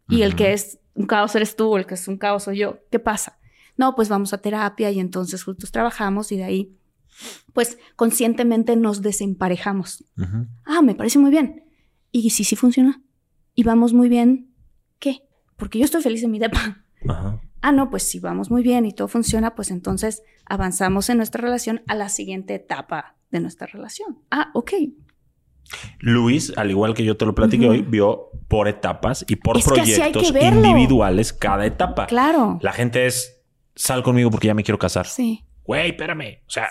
Y 0.07 0.23
el 0.23 0.35
que 0.35 0.53
es 0.53 0.79
un 0.95 1.05
caos 1.05 1.35
eres 1.35 1.55
tú, 1.55 1.77
el 1.77 1.85
que 1.85 1.93
es 1.95 2.07
un 2.07 2.17
caos 2.17 2.43
soy 2.43 2.57
yo, 2.59 2.79
¿qué 2.91 2.99
pasa? 2.99 3.39
No, 3.77 3.95
pues 3.95 4.09
vamos 4.09 4.33
a 4.33 4.39
terapia 4.39 4.89
y 4.91 4.99
entonces 4.99 5.43
juntos 5.43 5.71
trabajamos 5.71 6.31
y 6.31 6.37
de 6.37 6.43
ahí 6.43 6.75
pues 7.53 7.77
conscientemente 7.95 8.75
nos 8.75 9.01
desemparejamos. 9.01 10.05
Ah, 10.65 10.81
me 10.81 10.95
parece 10.95 11.19
muy 11.19 11.31
bien. 11.31 11.63
Y 12.11 12.29
sí, 12.29 12.43
sí 12.43 12.55
funciona. 12.55 13.01
Y 13.55 13.63
vamos 13.63 13.93
muy 13.93 14.09
bien. 14.09 14.53
¿Qué? 14.99 15.23
Porque 15.57 15.79
yo 15.79 15.85
estoy 15.85 16.01
feliz 16.01 16.23
en 16.23 16.31
mi 16.31 16.39
depa. 16.39 16.83
Ah, 17.61 17.71
no, 17.71 17.89
pues 17.89 18.03
si 18.03 18.19
vamos 18.19 18.49
muy 18.49 18.63
bien 18.63 18.85
y 18.85 18.93
todo 18.93 19.07
funciona, 19.07 19.55
pues 19.55 19.71
entonces 19.71 20.23
avanzamos 20.45 21.09
en 21.09 21.17
nuestra 21.17 21.41
relación 21.41 21.81
a 21.87 21.95
la 21.95 22.09
siguiente 22.09 22.55
etapa 22.55 23.15
de 23.31 23.39
nuestra 23.39 23.67
relación. 23.67 24.19
Ah, 24.31 24.49
ok. 24.53 24.73
Luis, 25.99 26.53
al 26.57 26.71
igual 26.71 26.93
que 26.93 27.03
yo 27.03 27.15
te 27.15 27.25
lo 27.25 27.35
platiqué 27.35 27.67
hoy, 27.67 27.81
vio 27.81 28.31
por 28.47 28.67
etapas 28.67 29.23
y 29.27 29.35
por 29.35 29.61
proyectos 29.61 30.33
individuales 30.33 31.33
cada 31.33 31.65
etapa. 31.65 32.07
Claro. 32.07 32.57
La 32.61 32.73
gente 32.73 33.05
es, 33.05 33.43
sal 33.75 34.01
conmigo 34.01 34.31
porque 34.31 34.47
ya 34.47 34.53
me 34.53 34.63
quiero 34.63 34.79
casar. 34.79 35.05
Sí 35.05 35.45
güey, 35.69 35.91
espérame. 35.91 36.39
O 36.47 36.49
sea, 36.49 36.67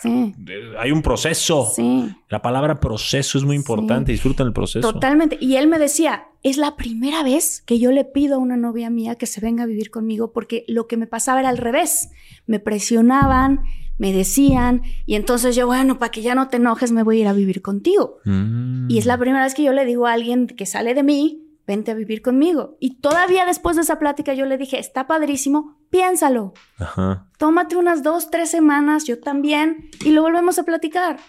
hay 0.81 0.91
un 0.91 1.03
proceso. 1.03 1.71
Sí. 1.73 2.13
La 2.29 2.43
palabra 2.43 2.81
proceso 2.81 3.39
es 3.39 3.45
muy 3.45 3.55
importante. 3.55 4.11
Disfrutan 4.11 4.49
el 4.49 4.53
proceso. 4.53 4.93
Totalmente. 4.93 5.39
Y 5.41 5.55
él 5.55 5.69
me 5.69 5.79
decía, 5.79 6.25
es 6.43 6.57
la 6.57 6.75
primera 6.75 7.23
vez 7.23 7.63
que 7.65 7.79
yo 7.79 7.93
le 7.93 8.05
pido 8.05 8.35
a 8.35 8.39
una 8.39 8.57
novia 8.57 8.91
mía 8.91 9.15
que 9.15 9.27
se 9.27 9.41
venga 9.41 9.63
a 9.63 9.67
vivir 9.67 9.93
conmigo 9.93 10.33
porque 10.33 10.65
lo 10.67 10.89
que 10.89 10.97
me 10.97 11.07
pasaba 11.07 11.39
era 11.39 11.49
al 11.49 11.59
revés. 11.59 12.11
Me 12.49 12.59
presionaban, 12.59 13.61
me 13.99 14.13
decían, 14.13 14.83
y 15.07 15.15
entonces 15.15 15.55
yo, 15.55 15.69
bueno, 15.69 16.01
para 16.01 16.11
que 16.11 16.23
ya 16.23 16.35
no 16.35 16.49
te 16.49 16.57
enojes, 16.57 16.91
me 16.91 17.05
voy 17.05 17.19
a 17.19 17.21
ir 17.21 17.29
a 17.29 17.33
vivir 17.35 17.63
contigo. 17.63 18.19
Mm. 18.25 18.91
Y 18.91 18.99
es 18.99 19.07
la 19.07 19.17
primera 19.17 19.45
vez 19.45 19.55
que 19.55 19.63
yo 19.63 19.73
le 19.73 19.85
digo 19.85 20.09
a 20.09 20.13
alguien 20.15 20.49
que 20.49 20.67
sale 20.67 20.95
de 20.95 21.05
mí, 21.05 21.48
vente 21.69 21.91
a 21.91 21.95
vivir 21.95 22.23
conmigo. 22.23 22.77
Y 22.81 22.97
todavía 23.01 23.45
después 23.45 23.77
de 23.77 23.83
esa 23.83 23.99
plática 23.99 24.33
yo 24.33 24.47
le 24.47 24.57
dije, 24.57 24.81
está 24.81 25.07
padrísimo, 25.07 25.79
piénsalo. 25.91 26.55
Ajá. 26.79 27.29
Tómate 27.37 27.77
unas 27.77 28.03
dos, 28.03 28.31
tres 28.31 28.51
semanas, 28.51 29.05
yo 29.05 29.21
también, 29.21 29.91
y 30.05 30.11
lo 30.11 30.23
volvemos 30.23 30.59
a 30.59 30.65
platicar. 30.65 31.21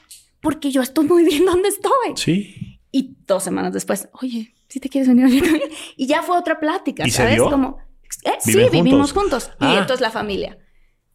Porque 0.42 0.72
yo 0.72 0.82
estoy 0.82 1.06
muy 1.06 1.24
bien 1.26 1.46
donde 1.46 1.68
estoy. 1.68 2.16
Sí. 2.16 2.80
Y 2.92 3.18
dos 3.28 3.44
semanas 3.44 3.74
después, 3.74 4.10
oye, 4.14 4.56
si 4.70 4.80
te 4.80 4.90
quieres 4.90 5.10
venir 5.10 5.26
a 5.26 5.28
vivir 5.28 5.44
conmigo. 5.44 5.66
Y 5.98 6.08
ya 6.08 6.24
fue 6.24 6.38
otra 6.38 6.60
plática, 6.60 7.08
¿sabes? 7.10 7.42
Como, 7.42 7.78
eh, 8.24 8.38
sí, 8.40 8.58
vivimos 8.72 9.12
juntos. 9.12 9.52
Y 9.60 9.66
ah. 9.66 9.80
entonces 9.80 10.00
la 10.00 10.10
familia. 10.10 10.58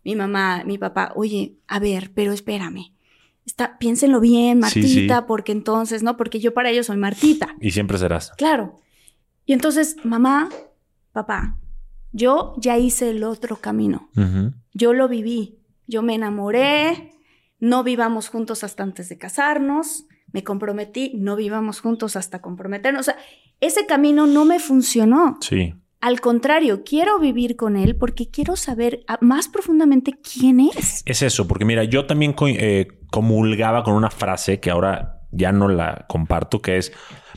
Mi 0.05 0.15
mamá, 0.15 0.63
mi 0.67 0.77
papá, 0.77 1.13
oye, 1.17 1.57
a 1.67 1.79
ver, 1.79 2.13
pero 2.15 2.33
espérame. 2.33 2.93
Está, 3.47 3.79
piénsenlo 3.79 4.21
bien, 4.21 4.59
Martita, 4.59 5.27
porque 5.27 5.53
entonces, 5.53 6.03
¿no? 6.03 6.17
Porque 6.19 6.41
yo 6.41 6.53
para 6.53 6.71
ellos 6.71 6.87
soy 6.87 6.99
Martita. 6.99 7.57
Y 7.61 7.71
siempre 7.71 7.97
serás. 7.97 8.33
Claro. 8.37 8.84
Y 9.47 9.53
entonces, 9.53 9.97
mamá, 10.05 10.49
papá, 11.13 11.59
yo 12.13 12.55
ya 12.59 12.79
hice 12.79 13.11
el 13.11 13.25
otro 13.25 13.57
camino. 13.57 14.09
Yo 14.73 14.93
lo 14.93 15.09
viví. 15.09 15.59
Yo 15.87 16.03
me 16.03 16.15
enamoré. 16.15 17.13
No 17.59 17.83
vivamos 17.83 18.29
juntos 18.29 18.65
hasta 18.65 18.83
antes 18.83 19.09
de 19.09 19.19
casarnos. 19.19 20.07
Me 20.33 20.45
comprometí. 20.45 21.13
No 21.17 21.37
vivamos 21.37 21.81
juntos 21.81 22.17
hasta 22.17 22.41
comprometernos. 22.41 23.01
O 23.01 23.05
sea, 23.05 23.17
ese 23.61 23.87
camino 23.87 24.27
no 24.27 24.45
me 24.45 24.61
funcionó. 24.61 25.39
Sí. 25.41 25.75
Al 26.01 26.21
contrario, 26.21 26.85
quiero 26.85 27.19
vivir 27.19 27.57
con 27.57 27.77
él 27.77 27.97
porque 27.97 28.31
quiero 28.31 28.57
saber 28.57 29.05
más 29.21 29.49
profundamente 29.49 30.13
quién 30.13 30.61
es. 30.61 31.03
Es 31.07 31.23
eso, 31.23 31.49
porque 31.49 31.65
mira, 31.65 31.85
yo 31.85 32.07
también 32.07 32.37
eh, 32.47 32.89
comulgaba 33.11 33.83
con 33.83 33.95
una 33.95 34.11
frase 34.11 34.61
que 34.61 34.71
ahora 34.71 35.23
ya 35.33 35.51
no 35.51 35.67
la 35.67 36.05
comparto, 36.07 36.61
que 36.61 36.77
es 36.77 36.93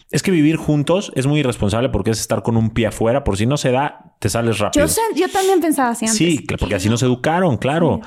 es 0.10 0.24
que 0.24 0.32
vivir 0.32 0.56
juntos 0.56 1.12
es 1.16 1.28
muy 1.28 1.42
irresponsable 1.42 1.90
porque 1.90 2.12
es 2.12 2.20
estar 2.20 2.42
con 2.42 2.56
un 2.56 2.70
pie 2.70 2.88
afuera. 2.88 3.24
Por 3.24 3.38
si 3.38 3.46
no 3.46 3.58
se 3.58 3.72
da, 3.72 4.16
te 4.20 4.30
sales 4.30 4.60
rápido. 4.60 4.86
Yo, 5.16 5.30
también 5.30 5.60
pensaba 5.60 5.90
así 5.90 6.06
antes. 6.06 6.18
Sí, 6.18 6.46
porque 6.60 6.76
así 6.76 6.90
nos 6.90 7.04
educaron, 7.04 7.58
claro. 7.58 8.00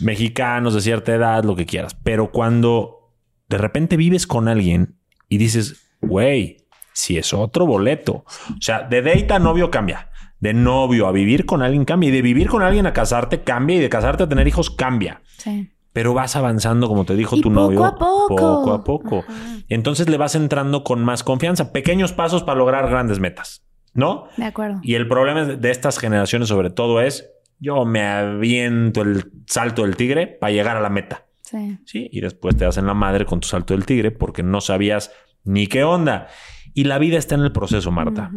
Mexicanos 0.00 0.74
de 0.74 0.82
cierta 0.82 1.14
edad, 1.14 1.44
lo 1.44 1.56
que 1.56 1.64
quieras. 1.64 1.94
Pero 1.94 2.30
cuando 2.30 3.14
de 3.48 3.56
repente 3.56 3.96
vives 3.96 4.26
con 4.26 4.48
alguien 4.48 4.98
y 5.28 5.38
dices, 5.38 5.88
güey, 6.02 6.68
si 6.92 7.16
es 7.16 7.32
otro 7.32 7.66
boleto. 7.66 8.24
O 8.50 8.60
sea, 8.60 8.82
de 8.82 9.00
date 9.00 9.32
a 9.32 9.38
novio 9.38 9.70
cambia. 9.70 10.10
De 10.40 10.52
novio 10.52 11.06
a 11.06 11.12
vivir 11.12 11.46
con 11.46 11.62
alguien 11.62 11.86
cambia. 11.86 12.08
Y 12.08 12.12
de 12.12 12.22
vivir 12.22 12.48
con 12.48 12.62
alguien 12.62 12.86
a 12.86 12.92
casarte 12.92 13.42
cambia. 13.42 13.76
Y 13.76 13.80
de 13.80 13.88
casarte 13.88 14.24
a 14.24 14.28
tener 14.28 14.46
hijos 14.46 14.70
cambia. 14.70 15.22
Sí 15.38 15.72
pero 15.98 16.14
vas 16.14 16.36
avanzando, 16.36 16.86
como 16.86 17.04
te 17.04 17.16
dijo 17.16 17.40
tu 17.40 17.50
novio, 17.50 17.84
a 17.84 17.96
poco. 17.96 18.36
poco 18.36 18.72
a 18.72 18.84
poco. 18.84 19.24
Entonces 19.68 20.08
le 20.08 20.16
vas 20.16 20.36
entrando 20.36 20.84
con 20.84 21.04
más 21.04 21.24
confianza, 21.24 21.72
pequeños 21.72 22.12
pasos 22.12 22.44
para 22.44 22.56
lograr 22.56 22.88
grandes 22.88 23.18
metas, 23.18 23.64
¿no? 23.94 24.28
De 24.36 24.44
acuerdo. 24.44 24.78
Y 24.84 24.94
el 24.94 25.08
problema 25.08 25.44
de 25.44 25.70
estas 25.72 25.98
generaciones 25.98 26.50
sobre 26.50 26.70
todo 26.70 27.00
es, 27.00 27.32
yo 27.58 27.84
me 27.84 28.06
aviento 28.06 29.02
el 29.02 29.28
salto 29.48 29.82
del 29.82 29.96
tigre 29.96 30.28
para 30.28 30.52
llegar 30.52 30.76
a 30.76 30.80
la 30.80 30.88
meta. 30.88 31.26
Sí. 31.42 31.80
Sí, 31.84 32.08
y 32.12 32.20
después 32.20 32.56
te 32.56 32.64
das 32.64 32.76
en 32.76 32.86
la 32.86 32.94
madre 32.94 33.24
con 33.24 33.40
tu 33.40 33.48
salto 33.48 33.74
del 33.74 33.84
tigre 33.84 34.12
porque 34.12 34.44
no 34.44 34.60
sabías 34.60 35.10
ni 35.42 35.66
qué 35.66 35.82
onda. 35.82 36.28
Y 36.74 36.84
la 36.84 36.98
vida 36.98 37.18
está 37.18 37.34
en 37.34 37.40
el 37.40 37.50
proceso, 37.50 37.90
Marta. 37.90 38.30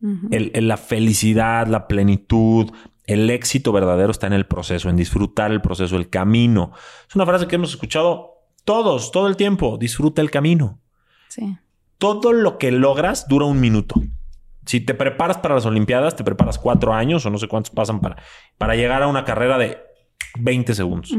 la 0.00 0.76
felicidad, 0.78 1.66
la 1.66 1.86
plenitud, 1.86 2.70
el 3.06 3.30
éxito 3.30 3.72
verdadero 3.72 4.10
está 4.10 4.26
en 4.26 4.32
el 4.32 4.46
proceso, 4.46 4.88
en 4.88 4.96
disfrutar 4.96 5.52
el 5.52 5.60
proceso, 5.60 5.96
el 5.96 6.10
camino. 6.10 6.72
Es 7.08 7.14
una 7.14 7.24
frase 7.26 7.46
que 7.46 7.54
hemos 7.54 7.70
escuchado 7.70 8.34
todos, 8.64 9.12
todo 9.12 9.28
el 9.28 9.36
tiempo. 9.36 9.78
Disfruta 9.78 10.20
el 10.20 10.30
camino. 10.30 10.80
Sí. 11.28 11.56
Todo 11.98 12.32
lo 12.32 12.58
que 12.58 12.72
logras 12.72 13.28
dura 13.28 13.46
un 13.46 13.60
minuto. 13.60 14.02
Si 14.66 14.80
te 14.80 14.94
preparas 14.94 15.38
para 15.38 15.54
las 15.54 15.66
Olimpiadas, 15.66 16.16
te 16.16 16.24
preparas 16.24 16.58
cuatro 16.58 16.92
años 16.92 17.24
o 17.24 17.30
no 17.30 17.38
sé 17.38 17.46
cuántos 17.46 17.70
pasan 17.70 18.00
para, 18.00 18.16
para 18.58 18.74
llegar 18.74 19.02
a 19.04 19.06
una 19.06 19.24
carrera 19.24 19.56
de 19.56 19.78
20 20.40 20.74
segundos. 20.74 21.16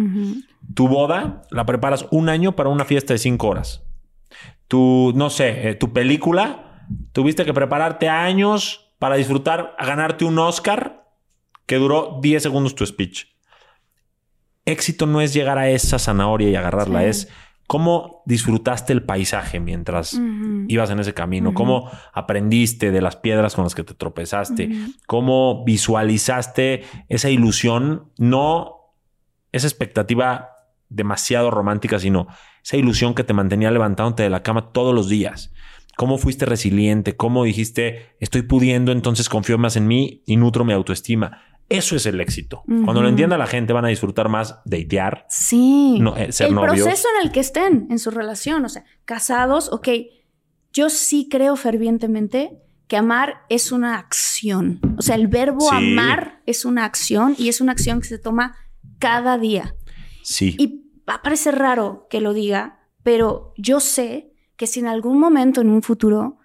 Tu 0.75 0.87
boda 0.89 1.43
la 1.49 1.65
preparas 1.65 2.05
un 2.11 2.27
año 2.27 2.55
para 2.55 2.69
una 2.69 2.83
fiesta 2.83 3.13
de 3.13 3.19
cinco 3.19 3.47
horas. 3.47 3.83
Tu, 4.67 5.13
no 5.15 5.29
sé, 5.29 5.69
eh, 5.69 5.75
tu 5.75 5.93
película, 5.93 6.85
tuviste 7.13 7.45
que 7.45 7.53
prepararte 7.53 8.09
años 8.09 8.91
para 8.99 9.15
disfrutar, 9.15 9.75
a 9.79 9.85
ganarte 9.85 10.25
un 10.25 10.37
Oscar 10.37 11.06
que 11.67 11.75
duró 11.75 12.19
10 12.21 12.41
segundos 12.41 12.73
tu 12.73 12.83
speech. 12.85 13.25
Éxito 14.65 15.05
no 15.05 15.21
es 15.21 15.33
llegar 15.33 15.59
a 15.59 15.69
esa 15.69 15.99
zanahoria 15.99 16.49
y 16.49 16.55
agarrarla, 16.55 17.05
es 17.05 17.29
cómo 17.67 18.23
disfrutaste 18.25 18.93
el 18.93 19.03
paisaje 19.03 19.59
mientras 19.59 20.19
ibas 20.67 20.89
en 20.89 20.99
ese 20.99 21.13
camino, 21.13 21.53
cómo 21.53 21.91
aprendiste 22.13 22.91
de 22.91 23.01
las 23.01 23.17
piedras 23.17 23.55
con 23.55 23.65
las 23.65 23.75
que 23.75 23.83
te 23.83 23.93
tropezaste, 23.93 24.71
cómo 25.05 25.63
visualizaste 25.65 26.83
esa 27.09 27.29
ilusión, 27.29 28.11
no 28.17 28.93
esa 29.51 29.67
expectativa 29.67 30.49
demasiado 30.89 31.51
romántica, 31.51 31.99
sino 31.99 32.27
esa 32.63 32.77
ilusión 32.77 33.13
que 33.13 33.25
te 33.25 33.33
mantenía 33.33 33.71
levantándote 33.71 34.23
de 34.23 34.29
la 34.29 34.43
cama 34.43 34.71
todos 34.71 34.95
los 34.95 35.09
días. 35.09 35.53
¿Cómo 35.97 36.17
fuiste 36.17 36.45
resiliente? 36.45 37.15
¿Cómo 37.15 37.43
dijiste, 37.43 38.15
estoy 38.19 38.43
pudiendo, 38.43 38.91
entonces 38.91 39.29
confío 39.29 39.57
más 39.57 39.75
en 39.75 39.87
mí 39.87 40.23
y 40.25 40.37
nutro 40.37 40.63
mi 40.63 40.71
autoestima? 40.71 41.41
Eso 41.69 41.97
es 41.97 42.05
el 42.05 42.21
éxito. 42.21 42.63
Cuando 42.65 43.01
lo 43.01 43.09
entienda 43.09 43.37
la 43.37 43.47
gente, 43.47 43.73
van 43.73 43.83
a 43.83 43.89
disfrutar 43.89 44.29
más 44.29 44.59
datear. 44.63 45.25
Sí. 45.29 45.97
No, 45.99 46.15
eh, 46.15 46.31
ser 46.31 46.47
el 46.47 46.55
proceso 46.55 47.07
en 47.15 47.25
el 47.25 47.31
que 47.31 47.41
estén 47.41 47.87
en 47.89 47.99
su 47.99 48.09
relación. 48.09 48.63
O 48.63 48.69
sea, 48.69 48.85
casados, 49.03 49.69
ok. 49.71 49.89
Yo 50.71 50.89
sí 50.89 51.27
creo 51.29 51.55
fervientemente 51.57 52.57
que 52.87 52.95
amar 52.95 53.41
es 53.49 53.73
una 53.73 53.97
acción. 53.97 54.79
O 54.97 55.01
sea, 55.01 55.15
el 55.15 55.27
verbo 55.27 55.71
amar 55.71 56.41
es 56.45 56.63
una 56.63 56.85
acción 56.85 57.35
y 57.37 57.49
es 57.49 57.59
una 57.59 57.73
acción 57.73 57.99
que 57.99 58.07
se 58.07 58.17
toma 58.17 58.55
cada 58.97 59.37
día. 59.37 59.75
Sí. 60.23 60.55
Y 60.57 60.89
va 61.07 61.15
a 61.15 61.21
parecer 61.21 61.55
raro 61.55 62.07
que 62.09 62.21
lo 62.21 62.33
diga, 62.33 62.79
pero 63.03 63.53
yo 63.57 63.81
sé 63.81 64.31
que 64.55 64.67
si 64.67 64.79
en 64.79 64.87
algún 64.87 65.19
momento 65.19 65.59
en 65.59 65.69
un 65.69 65.81
futuro 65.81 66.37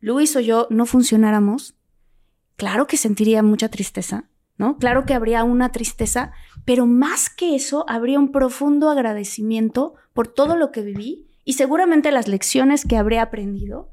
Luis 0.00 0.34
o 0.34 0.40
yo 0.40 0.66
no 0.70 0.84
funcionáramos, 0.84 1.76
claro 2.56 2.86
que 2.86 2.96
sentiría 2.96 3.42
mucha 3.42 3.68
tristeza 3.68 4.28
¿no? 4.56 4.78
Claro 4.78 5.04
que 5.04 5.14
habría 5.14 5.44
una 5.44 5.72
tristeza, 5.72 6.32
pero 6.64 6.86
más 6.86 7.30
que 7.30 7.54
eso, 7.54 7.84
habría 7.88 8.18
un 8.18 8.32
profundo 8.32 8.88
agradecimiento 8.88 9.94
por 10.12 10.28
todo 10.28 10.56
lo 10.56 10.70
que 10.70 10.82
viví 10.82 11.28
y 11.44 11.54
seguramente 11.54 12.12
las 12.12 12.28
lecciones 12.28 12.84
que 12.84 12.96
habré 12.96 13.18
aprendido. 13.18 13.92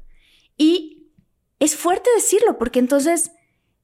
Y 0.56 1.10
es 1.58 1.76
fuerte 1.76 2.08
decirlo, 2.14 2.58
porque 2.58 2.78
entonces, 2.78 3.32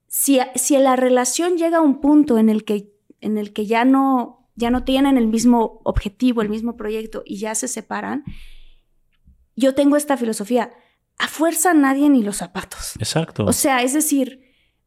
si, 0.07 0.39
si 0.55 0.77
la 0.77 0.95
relación 0.95 1.57
llega 1.57 1.77
a 1.77 1.81
un 1.81 2.01
punto 2.01 2.37
en 2.37 2.49
el 2.49 2.63
que, 2.63 2.93
en 3.21 3.37
el 3.37 3.53
que 3.53 3.65
ya, 3.65 3.85
no, 3.85 4.49
ya 4.55 4.69
no 4.69 4.83
tienen 4.83 5.17
el 5.17 5.27
mismo 5.27 5.81
objetivo, 5.83 6.41
el 6.41 6.49
mismo 6.49 6.77
proyecto 6.77 7.23
y 7.25 7.37
ya 7.37 7.55
se 7.55 7.67
separan, 7.67 8.23
yo 9.55 9.75
tengo 9.75 9.97
esta 9.97 10.15
filosofía, 10.15 10.71
a 11.17 11.27
fuerza 11.27 11.73
nadie 11.73 12.09
ni 12.09 12.23
los 12.23 12.37
zapatos. 12.37 12.95
Exacto. 12.97 13.45
O 13.45 13.53
sea, 13.53 13.83
es 13.83 13.93
decir, 13.93 14.41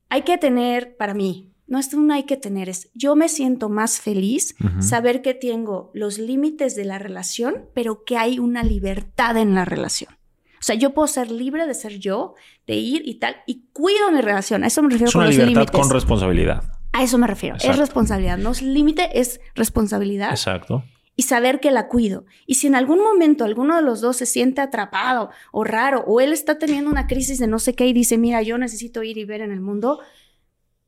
hay 0.09 0.23
que 0.23 0.39
tener, 0.39 0.97
para 0.97 1.15
mí, 1.15 1.52
no 1.73 1.79
es 1.79 1.95
un 1.95 2.13
hay 2.13 2.25
que 2.25 2.37
tener, 2.37 2.69
es 2.69 2.91
yo 2.93 3.17
me 3.17 3.31
siento 3.31 3.71
más 3.71 3.99
feliz 3.99 4.55
saber 4.81 5.23
que 5.23 5.33
tengo 5.33 5.91
los 5.95 6.19
límites 6.19 6.77
de 6.77 6.85
la 6.85 6.99
relación, 6.99 7.65
pero 7.73 8.05
que 8.05 8.19
hay 8.19 8.39
una 8.39 8.63
libertad 8.63 9.39
en 9.39 9.55
la 9.55 9.65
relación. 9.65 10.13
O 10.13 10.63
sea, 10.63 10.75
yo 10.75 10.93
puedo 10.93 11.09
ser 11.09 11.31
libre 11.31 11.67
de 11.67 11.73
ser 11.73 11.99
yo, 11.99 12.35
de 12.67 12.75
ir 12.75 13.01
y 13.07 13.15
tal, 13.15 13.37
y 13.47 13.65
cuido 13.73 14.13
mi 14.13 14.21
relación. 14.21 14.65
A 14.65 14.67
eso 14.67 14.83
me 14.83 14.91
refiero 14.91 15.09
es 15.09 15.15
una 15.15 15.29
libertad 15.29 15.73
con 15.73 15.89
responsabilidad. 15.89 16.63
A 16.93 17.03
eso 17.05 17.17
me 17.17 17.27
refiero. 17.27 17.57
Es 17.57 17.79
responsabilidad. 17.79 18.37
No 18.37 18.51
es 18.51 18.61
límite, 18.61 19.19
es 19.19 19.41
responsabilidad. 19.55 20.31
Exacto. 20.31 20.85
y 21.15 21.23
saber 21.23 21.61
que 21.61 21.71
la 21.71 21.89
cuido. 21.89 22.25
Y 22.47 22.55
si 22.55 22.67
en 22.67 22.75
algún 22.75 22.99
momento 22.99 23.45
alguno 23.45 23.77
de 23.77 23.83
los 23.83 24.01
dos 24.01 24.17
se 24.17 24.27
siente 24.27 24.61
atrapado 24.61 25.31
o 25.53 25.65
raro, 25.65 26.05
o 26.07 26.21
él 26.21 26.33
está 26.33 26.59
teniendo 26.59 26.91
una 26.91 27.07
crisis 27.07 27.39
de 27.39 27.47
no 27.47 27.59
sé 27.59 27.75
qué 27.75 27.87
y 27.87 27.93
dice, 27.93 28.19
mira, 28.19 28.43
yo 28.43 28.59
necesito 28.59 29.03
ir 29.03 29.19
y 29.19 29.25
ver 29.25 29.41
en 29.41 29.53
el 29.53 29.61
mundo, 29.61 30.01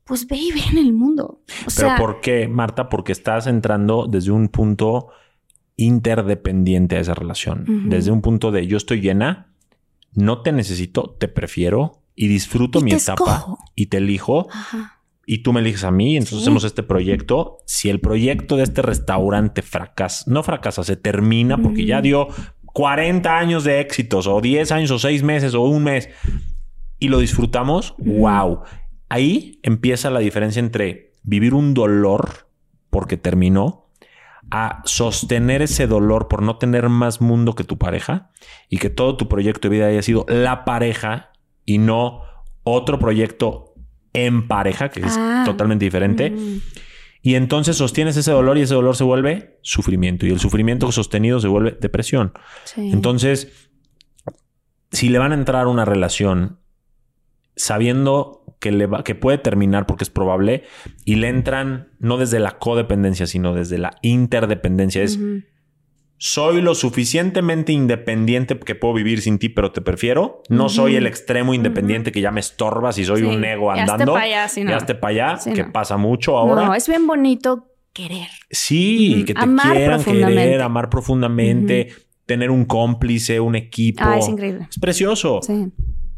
pues 0.05 0.27
ve 0.27 0.37
y 0.37 0.51
ve 0.51 0.61
en 0.71 0.77
el 0.77 0.93
mundo. 0.93 1.41
O 1.65 1.71
Pero 1.75 1.95
¿por 1.97 2.21
qué, 2.21 2.47
Marta? 2.47 2.89
Porque 2.89 3.11
estás 3.11 3.47
entrando 3.47 4.07
desde 4.07 4.31
un 4.31 4.47
punto 4.49 5.09
interdependiente 5.77 6.95
a 6.95 6.99
esa 6.99 7.15
relación. 7.15 7.89
Desde 7.89 8.11
un 8.11 8.21
punto 8.21 8.51
de 8.51 8.67
yo 8.67 8.77
estoy 8.77 9.01
llena, 9.01 9.51
no 10.13 10.41
te 10.41 10.51
necesito, 10.51 11.15
te 11.19 11.27
prefiero 11.27 12.03
y 12.15 12.27
disfruto 12.27 12.81
mi 12.81 12.93
etapa 12.93 13.45
y 13.73 13.87
te 13.87 13.97
elijo. 13.97 14.47
Y 15.25 15.39
tú 15.39 15.53
me 15.53 15.59
eliges 15.59 15.83
a 15.83 15.91
mí, 15.91 16.15
entonces 16.17 16.43
hacemos 16.43 16.63
este 16.63 16.83
proyecto. 16.83 17.57
Si 17.65 17.89
el 17.89 17.99
proyecto 17.99 18.57
de 18.57 18.63
este 18.63 18.83
restaurante 18.83 19.63
fracasa, 19.63 20.23
no 20.27 20.43
fracasa, 20.43 20.83
se 20.83 20.97
termina 20.97 21.57
porque 21.57 21.85
ya 21.85 22.01
dio 22.01 22.27
40 22.75 23.37
años 23.37 23.63
de 23.63 23.79
éxitos, 23.79 24.27
o 24.27 24.39
10 24.39 24.71
años, 24.71 24.91
o 24.91 24.99
6 24.99 25.23
meses, 25.23 25.55
o 25.55 25.61
un 25.61 25.83
mes, 25.83 26.09
y 26.99 27.07
lo 27.07 27.19
disfrutamos, 27.19 27.95
wow. 27.97 28.61
Ahí 29.09 29.59
empieza 29.63 30.09
la 30.09 30.19
diferencia 30.19 30.59
entre 30.59 31.13
vivir 31.23 31.53
un 31.53 31.73
dolor 31.73 32.49
porque 32.89 33.17
terminó 33.17 33.85
a 34.51 34.81
sostener 34.85 35.61
ese 35.61 35.87
dolor 35.87 36.27
por 36.27 36.41
no 36.41 36.57
tener 36.57 36.89
más 36.89 37.19
mundo 37.19 37.55
que 37.55 37.63
tu 37.63 37.77
pareja 37.77 38.31
y 38.69 38.77
que 38.77 38.89
todo 38.89 39.17
tu 39.17 39.27
proyecto 39.27 39.67
de 39.67 39.75
vida 39.75 39.87
haya 39.87 40.01
sido 40.01 40.25
la 40.29 40.65
pareja 40.65 41.31
y 41.65 41.79
no 41.79 42.21
otro 42.63 42.99
proyecto 42.99 43.73
en 44.13 44.47
pareja, 44.47 44.89
que 44.89 45.01
es 45.01 45.15
ah. 45.17 45.43
totalmente 45.45 45.85
diferente. 45.85 46.31
Mm. 46.31 46.61
Y 47.21 47.35
entonces 47.35 47.75
sostienes 47.75 48.17
ese 48.17 48.31
dolor 48.31 48.57
y 48.57 48.61
ese 48.61 48.75
dolor 48.75 48.95
se 48.95 49.03
vuelve 49.03 49.57
sufrimiento 49.63 50.27
y 50.27 50.29
el 50.29 50.39
sufrimiento 50.39 50.91
sostenido 50.91 51.39
se 51.39 51.47
vuelve 51.47 51.75
depresión. 51.81 52.33
Entonces, 52.77 53.71
si 54.91 55.09
le 55.09 55.17
van 55.17 55.31
a 55.31 55.35
entrar 55.35 55.65
a 55.65 55.67
una 55.67 55.85
relación 55.85 56.59
sabiendo 57.55 58.44
que, 58.65 58.71
le 58.71 58.87
va, 58.87 59.03
que 59.03 59.13
puede 59.13 59.37
terminar 59.37 59.85
porque 59.85 60.03
es 60.03 60.09
probable 60.09 60.63
y 61.05 61.17
le 61.17 61.27
entran 61.27 61.89
no 61.99 62.17
desde 62.17 62.39
la 62.39 62.57
codependencia, 62.57 63.27
sino 63.27 63.53
desde 63.53 63.77
la 63.77 63.91
interdependencia. 64.01 65.03
Es 65.03 65.19
soy 66.17 66.61
lo 66.61 66.73
suficientemente 66.73 67.73
independiente 67.73 68.57
que 68.57 68.73
puedo 68.73 68.95
vivir 68.95 69.21
sin 69.21 69.37
ti, 69.37 69.49
pero 69.49 69.71
te 69.71 69.81
prefiero. 69.81 70.41
No 70.49 70.69
soy 70.69 70.95
el 70.95 71.05
extremo 71.05 71.53
independiente 71.53 72.11
que 72.11 72.21
ya 72.21 72.31
me 72.31 72.39
estorbas 72.39 72.97
y 72.97 73.05
soy 73.05 73.21
un 73.21 73.43
ego 73.45 73.69
andando. 73.69 74.17
Ya 74.17 74.45
esté 74.45 74.95
para 74.95 75.35
allá, 75.35 75.53
que 75.53 75.65
pasa 75.65 75.97
mucho 75.97 76.35
ahora. 76.35 76.65
No, 76.65 76.73
es 76.73 76.87
bien 76.87 77.05
bonito 77.05 77.67
querer. 77.93 78.29
Sí, 78.49 79.25
que 79.27 79.35
te 79.35 79.41
quieran 79.41 80.03
querer, 80.03 80.61
amar 80.63 80.89
profundamente, 80.89 81.89
tener 82.25 82.49
un 82.49 82.65
cómplice, 82.65 83.39
un 83.39 83.55
equipo. 83.55 84.01
Ah, 84.03 84.17
es 84.17 84.27
increíble. 84.27 84.67
Es 84.71 84.79
precioso. 84.79 85.41
Sí 85.43 85.71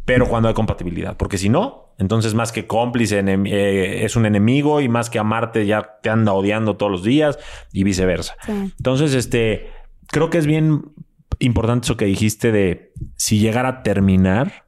pero 0.07 0.29
cuando 0.29 0.47
hay 0.47 0.53
compatibilidad, 0.53 1.17
porque 1.17 1.37
si 1.37 1.49
no, 1.49 1.93
entonces 1.97 2.33
más 2.33 2.53
que 2.53 2.65
cómplice 2.65 3.19
eh, 3.19 4.05
es 4.05 4.15
un 4.15 4.25
enemigo 4.25 4.79
y 4.79 4.87
más 4.87 5.09
que 5.09 5.19
amarte 5.19 5.65
ya 5.65 5.97
te 6.01 6.09
anda 6.09 6.31
odiando 6.31 6.77
todos 6.77 6.89
los 6.89 7.03
días 7.03 7.37
y 7.73 7.83
viceversa. 7.83 8.37
Entonces, 8.47 9.13
este, 9.13 9.69
creo 10.07 10.29
que 10.29 10.37
es 10.37 10.47
bien 10.47 10.93
importante 11.39 11.87
eso 11.87 11.97
que 11.97 12.05
dijiste 12.05 12.53
de 12.53 12.93
si 13.17 13.39
llegara 13.39 13.67
a 13.67 13.83
terminar, 13.83 14.63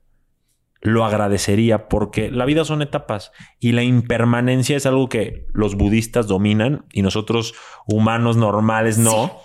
lo 0.81 1.05
agradecería 1.05 1.87
porque 1.87 2.29
la 2.29 2.43
vida 2.43 2.65
son 2.65 2.81
etapas 2.81 3.31
y 3.61 3.71
la 3.71 3.83
impermanencia 3.83 4.75
es 4.75 4.85
algo 4.85 5.07
que 5.07 5.47
los 5.53 5.75
budistas 5.75 6.27
dominan 6.27 6.83
y 6.91 7.01
nosotros 7.01 7.53
humanos 7.87 8.35
normales 8.35 8.97
no 8.97 9.39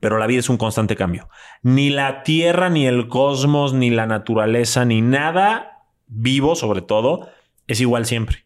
pero 0.00 0.18
la 0.18 0.26
vida 0.26 0.40
es 0.40 0.48
un 0.48 0.56
constante 0.56 0.96
cambio. 0.96 1.28
Ni 1.62 1.90
la 1.90 2.22
Tierra, 2.22 2.68
ni 2.70 2.86
el 2.86 3.08
cosmos, 3.08 3.72
ni 3.72 3.90
la 3.90 4.06
naturaleza, 4.06 4.84
ni 4.84 5.00
nada 5.00 5.84
vivo, 6.06 6.54
sobre 6.54 6.82
todo, 6.82 7.28
es 7.66 7.80
igual 7.80 8.06
siempre. 8.06 8.44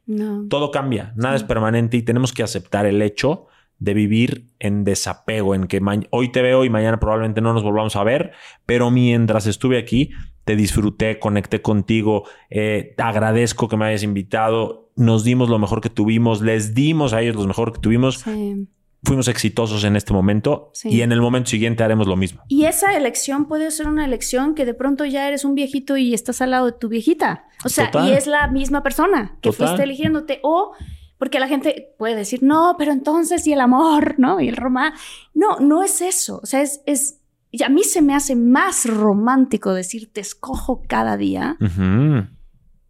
Todo 0.48 0.70
cambia, 0.70 1.12
nada 1.16 1.36
es 1.36 1.44
permanente 1.44 1.96
y 1.96 2.02
tenemos 2.02 2.32
que 2.32 2.42
aceptar 2.42 2.86
el 2.86 3.02
hecho 3.02 3.46
de 3.78 3.94
vivir 3.94 4.46
en 4.58 4.84
desapego, 4.84 5.54
en 5.54 5.66
que 5.66 5.80
hoy 6.10 6.32
te 6.32 6.42
veo 6.42 6.64
y 6.64 6.70
mañana 6.70 7.00
probablemente 7.00 7.40
no 7.40 7.54
nos 7.54 7.62
volvamos 7.62 7.96
a 7.96 8.04
ver, 8.04 8.32
pero 8.66 8.90
mientras 8.90 9.46
estuve 9.46 9.78
aquí, 9.78 10.10
te 10.44 10.54
disfruté, 10.54 11.18
conecté 11.18 11.62
contigo, 11.62 12.24
eh, 12.50 12.94
te 12.96 13.02
agradezco 13.02 13.68
que 13.68 13.78
me 13.78 13.86
hayas 13.86 14.02
invitado, 14.02 14.90
nos 14.96 15.24
dimos 15.24 15.48
lo 15.48 15.58
mejor 15.58 15.80
que 15.80 15.88
tuvimos, 15.88 16.42
les 16.42 16.74
dimos 16.74 17.14
a 17.14 17.22
ellos 17.22 17.36
lo 17.36 17.46
mejor 17.46 17.72
que 17.72 17.80
tuvimos. 17.80 18.18
Sí 18.18 18.68
fuimos 19.02 19.28
exitosos 19.28 19.84
en 19.84 19.96
este 19.96 20.12
momento 20.12 20.72
y 20.84 21.00
en 21.00 21.12
el 21.12 21.20
momento 21.20 21.50
siguiente 21.50 21.82
haremos 21.82 22.06
lo 22.06 22.16
mismo. 22.16 22.42
Y 22.48 22.64
esa 22.64 22.96
elección 22.96 23.46
puede 23.46 23.70
ser 23.70 23.88
una 23.88 24.04
elección 24.04 24.54
que 24.54 24.64
de 24.64 24.74
pronto 24.74 25.04
ya 25.04 25.26
eres 25.26 25.44
un 25.44 25.54
viejito 25.54 25.96
y 25.96 26.14
estás 26.14 26.40
al 26.40 26.50
lado 26.50 26.66
de 26.66 26.72
tu 26.72 26.88
viejita. 26.88 27.44
O 27.64 27.68
sea, 27.68 27.90
y 28.06 28.12
es 28.12 28.26
la 28.26 28.48
misma 28.48 28.82
persona 28.82 29.38
que 29.40 29.52
fuiste 29.52 29.82
eligiéndote. 29.82 30.40
O 30.42 30.72
porque 31.18 31.38
la 31.38 31.48
gente 31.48 31.94
puede 31.98 32.16
decir, 32.16 32.42
no, 32.42 32.76
pero 32.78 32.92
entonces 32.92 33.46
y 33.46 33.52
el 33.52 33.60
amor, 33.60 34.14
¿no? 34.18 34.40
Y 34.40 34.48
el 34.48 34.56
romance. 34.56 34.98
No, 35.34 35.58
no 35.60 35.82
es 35.82 36.00
eso. 36.00 36.40
O 36.42 36.46
sea, 36.46 36.62
es, 36.62 36.80
es, 36.86 37.20
y 37.50 37.62
a 37.62 37.68
mí 37.68 37.84
se 37.84 38.00
me 38.00 38.14
hace 38.14 38.36
más 38.36 38.86
romántico 38.86 39.74
decir, 39.74 40.10
te 40.12 40.20
escojo 40.20 40.82
cada 40.86 41.16
día. 41.16 41.56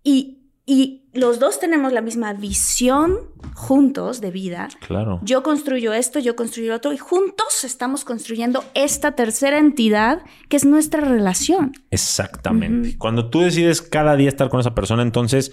Y 0.03 0.41
y 0.71 1.00
los 1.13 1.41
dos 1.41 1.59
tenemos 1.59 1.93
la 1.93 2.01
misma 2.01 2.33
visión 2.35 3.19
juntos 3.55 4.21
de 4.21 4.31
vida. 4.31 4.69
Claro. 4.87 5.19
Yo 5.23 5.43
construyo 5.43 5.93
esto, 5.93 6.19
yo 6.21 6.37
construyo 6.37 6.75
otro 6.75 6.93
y 6.93 6.99
juntos 6.99 7.65
estamos 7.65 8.05
construyendo 8.05 8.65
esta 8.75 9.13
tercera 9.13 9.59
entidad 9.59 10.23
que 10.49 10.57
es 10.57 10.65
nuestra 10.65 11.01
relación. 11.01 11.73
Exactamente. 11.91 12.97
Cuando 12.97 13.29
tú 13.29 13.41
decides 13.41 13.83
cada 13.83 14.15
día 14.17 14.29
estar 14.29 14.49
con 14.49 14.61
esa 14.61 14.75
persona, 14.75 15.03
entonces 15.03 15.53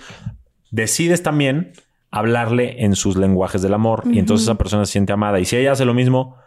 decides 0.70 1.24
también 1.24 1.72
hablarle 2.12 2.84
en 2.84 2.96
sus 2.96 3.18
lenguajes 3.18 3.62
del 3.62 3.74
amor 3.74 4.04
y 4.06 4.20
entonces 4.20 4.46
esa 4.46 4.58
persona 4.58 4.86
se 4.86 4.92
siente 4.94 5.12
amada. 5.12 5.40
Y 5.40 5.46
si 5.46 5.58
ella 5.58 5.72
hace 5.72 5.86
lo 5.86 5.94
mismo, 5.94 6.38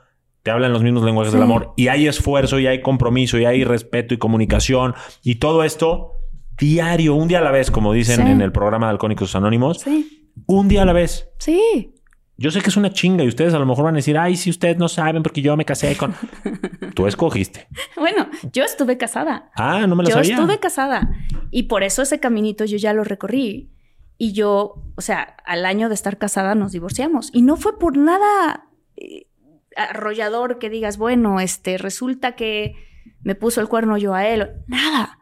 te 0.42 0.50
habla 0.50 0.68
en 0.68 0.72
los 0.72 0.82
mismos 0.82 1.04
lenguajes 1.04 1.32
del 1.32 1.42
amor 1.42 1.74
y 1.76 1.88
hay 1.88 2.06
esfuerzo 2.06 2.58
y 2.58 2.66
hay 2.66 2.80
compromiso 2.80 3.38
y 3.38 3.44
hay 3.44 3.64
respeto 3.64 4.14
y 4.14 4.18
comunicación 4.18 4.94
y 5.22 5.34
todo 5.36 5.64
esto 5.64 6.19
diario, 6.60 7.14
un 7.14 7.26
día 7.26 7.38
a 7.38 7.42
la 7.42 7.50
vez, 7.50 7.70
como 7.70 7.92
dicen 7.92 8.26
en 8.26 8.42
el 8.42 8.52
programa 8.52 8.86
de 8.86 8.92
Alcohólicos 8.92 9.34
Anónimos. 9.34 9.80
Sí. 9.80 10.30
Un 10.46 10.68
día 10.68 10.82
a 10.82 10.84
la 10.84 10.92
vez. 10.92 11.28
Sí. 11.38 11.94
Yo 12.36 12.50
sé 12.50 12.60
que 12.60 12.68
es 12.68 12.76
una 12.76 12.92
chinga 12.92 13.24
y 13.24 13.28
ustedes 13.28 13.54
a 13.54 13.58
lo 13.58 13.66
mejor 13.66 13.84
van 13.84 13.94
a 13.94 13.98
decir, 13.98 14.16
ay, 14.16 14.36
si 14.36 14.50
ustedes 14.50 14.78
no 14.78 14.88
saben 14.88 15.22
porque 15.22 15.42
yo 15.42 15.56
me 15.56 15.64
casé 15.64 15.96
con... 15.96 16.14
Tú 16.94 17.06
escogiste. 17.06 17.66
Bueno, 17.96 18.28
yo 18.52 18.64
estuve 18.64 18.98
casada. 18.98 19.50
Ah, 19.56 19.86
no 19.86 19.96
me 19.96 20.04
lo 20.04 20.10
sabía. 20.10 20.36
Yo 20.36 20.40
estuve 20.40 20.58
casada 20.58 21.10
y 21.50 21.64
por 21.64 21.82
eso 21.82 22.02
ese 22.02 22.20
caminito 22.20 22.64
yo 22.64 22.76
ya 22.76 22.92
lo 22.92 23.04
recorrí. 23.04 23.70
Y 24.18 24.32
yo, 24.32 24.84
o 24.96 25.00
sea, 25.00 25.36
al 25.46 25.64
año 25.64 25.88
de 25.88 25.94
estar 25.94 26.18
casada 26.18 26.54
nos 26.54 26.72
divorciamos. 26.72 27.30
Y 27.32 27.42
no 27.42 27.56
fue 27.56 27.78
por 27.78 27.96
nada 27.96 28.68
eh, 28.96 29.28
arrollador 29.76 30.58
que 30.58 30.68
digas, 30.68 30.98
bueno, 30.98 31.40
este, 31.40 31.78
resulta 31.78 32.32
que 32.32 32.74
me 33.22 33.34
puso 33.34 33.60
el 33.60 33.68
cuerno 33.68 33.96
yo 33.96 34.14
a 34.14 34.26
él. 34.26 34.50
Nada 34.66 35.19